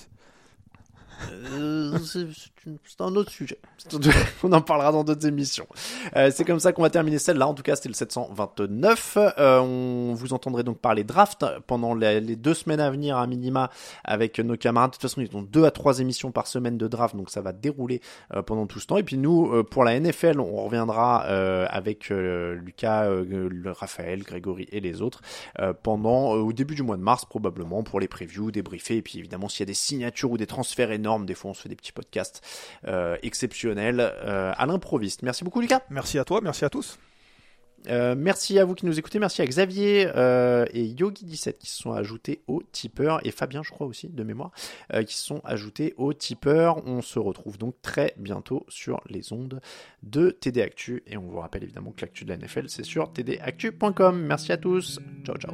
Euh, 1.32 1.98
c'est 2.04 3.02
un 3.02 3.16
autre 3.16 3.32
sujet. 3.32 3.60
On 4.44 4.52
en 4.54 4.62
parlera 4.62 4.92
dans 4.92 5.04
d'autres 5.04 5.28
émissions. 5.28 5.68
Euh, 6.16 6.32
c'est 6.34 6.46
comme 6.46 6.60
ça 6.60 6.72
qu'on 6.72 6.82
va 6.82 6.90
terminer 6.90 7.20
celle-là. 7.20 7.48
En 7.48 7.54
tout 7.54 7.64
cas, 7.64 7.76
c'était 7.76 7.90
le 7.90 7.96
729. 7.96 9.18
Euh, 9.38 9.60
on 9.60 10.14
vous 10.14 10.34
entendrez 10.34 10.64
donc 10.64 10.80
parler 10.80 11.04
draft 11.04 11.46
pendant 11.68 11.94
les, 11.94 12.36
deux 12.36 12.54
semaines 12.54 12.80
à 12.80 12.90
venir 12.90 13.18
à 13.18 13.28
minima 13.28 13.70
avec 14.04 14.40
nos 14.40 14.56
camarades. 14.56 14.92
De 14.92 14.96
toute 14.96 15.02
façon, 15.02 15.22
ils 15.22 15.36
ont 15.36 15.42
deux 15.42 15.66
à 15.66 15.72
trois 15.72 16.00
émissions 16.00 16.32
par 16.32 16.48
semaine 16.48 16.78
de 16.78 16.88
draft, 16.88 17.16
donc 17.16 17.30
ça 17.30 17.42
va 17.42 17.52
dérouler 17.52 18.02
euh, 18.34 18.42
pendant 18.42 18.68
tout 18.68 18.80
ce 18.80 18.88
temps. 18.88 18.98
Et 18.98 19.04
puis 19.04 19.18
nous, 19.18 19.52
euh, 19.54 19.64
pour 19.64 19.84
la 19.84 20.00
NFL, 20.00 20.40
on 20.40 20.64
reviendra 20.64 21.26
euh, 21.28 21.66
avec 21.70 22.10
Lucas, 22.10 23.10
Raphaël, 23.66 24.24
Grégory 24.24 24.68
et 24.72 24.80
les 24.80 25.02
autres 25.02 25.22
pendant 25.82 26.32
au 26.32 26.54
début 26.54 26.76
du 26.76 26.84
mois 26.84 26.98
de 26.98 27.02
mars 27.02 27.26
probablement 27.26 27.84
pour 27.84 28.00
les 28.00 28.08
previews, 28.08 28.52
débriefer 28.52 28.98
et 28.98 29.02
puis 29.02 29.20
évidemment 29.20 29.50
s'il 29.50 29.62
y 29.62 29.64
a 29.64 29.66
des 29.68 29.74
signatures 29.74 30.32
ou 30.32 30.38
des 30.38 30.48
transferts 30.48 30.92
des 31.26 31.36
fois 31.36 31.52
on 31.52 31.54
se 31.54 31.62
fait 31.62 31.70
des 31.70 31.76
petits 31.76 31.92
podcasts 31.92 32.42
euh, 32.88 33.18
exceptionnels 33.22 34.00
euh, 34.00 34.52
à 34.58 34.66
l'improviste. 34.66 35.24
Merci 35.24 35.44
beaucoup 35.44 35.62
Lucas. 35.62 35.82
Merci 35.90 36.20
à 36.20 36.26
toi, 36.26 36.42
merci 36.42 36.66
à 36.66 36.70
tous. 36.70 36.98
Euh, 37.90 38.16
merci 38.18 38.60
à 38.60 38.66
vous 38.66 38.76
qui 38.76 38.86
nous 38.86 38.98
écoutez, 38.98 39.20
merci 39.20 39.42
à 39.42 39.46
Xavier 39.46 40.08
euh, 40.16 40.66
et 40.72 40.86
Yogi17 40.86 41.58
qui 41.58 41.68
se 41.68 41.82
sont 41.82 41.92
ajoutés 41.92 42.42
au 42.48 42.64
tipeur 42.72 43.20
et 43.26 43.32
Fabien 43.32 43.62
je 43.64 43.72
crois 43.72 43.88
aussi 43.88 44.08
de 44.08 44.24
mémoire 44.24 44.52
euh, 44.94 45.04
qui 45.04 45.16
se 45.16 45.26
sont 45.26 45.42
ajoutés 45.44 45.94
au 45.98 46.14
tipeur. 46.14 46.86
On 46.88 47.02
se 47.02 47.20
retrouve 47.20 47.58
donc 47.58 47.76
très 47.82 48.14
bientôt 48.18 48.66
sur 48.70 49.02
les 49.10 49.34
ondes 49.34 49.60
de 50.02 50.30
TD 50.30 50.62
Actu 50.62 51.04
et 51.08 51.18
on 51.18 51.24
vous 51.24 51.40
rappelle 51.40 51.64
évidemment 51.64 51.92
que 51.92 52.02
l'actu 52.02 52.24
de 52.24 52.30
la 52.30 52.38
NFL 52.38 52.70
c'est 52.70 52.86
sur 52.86 53.12
tdactu.com. 53.12 54.22
Merci 54.22 54.52
à 54.52 54.58
tous, 54.58 55.00
ciao 55.26 55.36
ciao. 55.38 55.54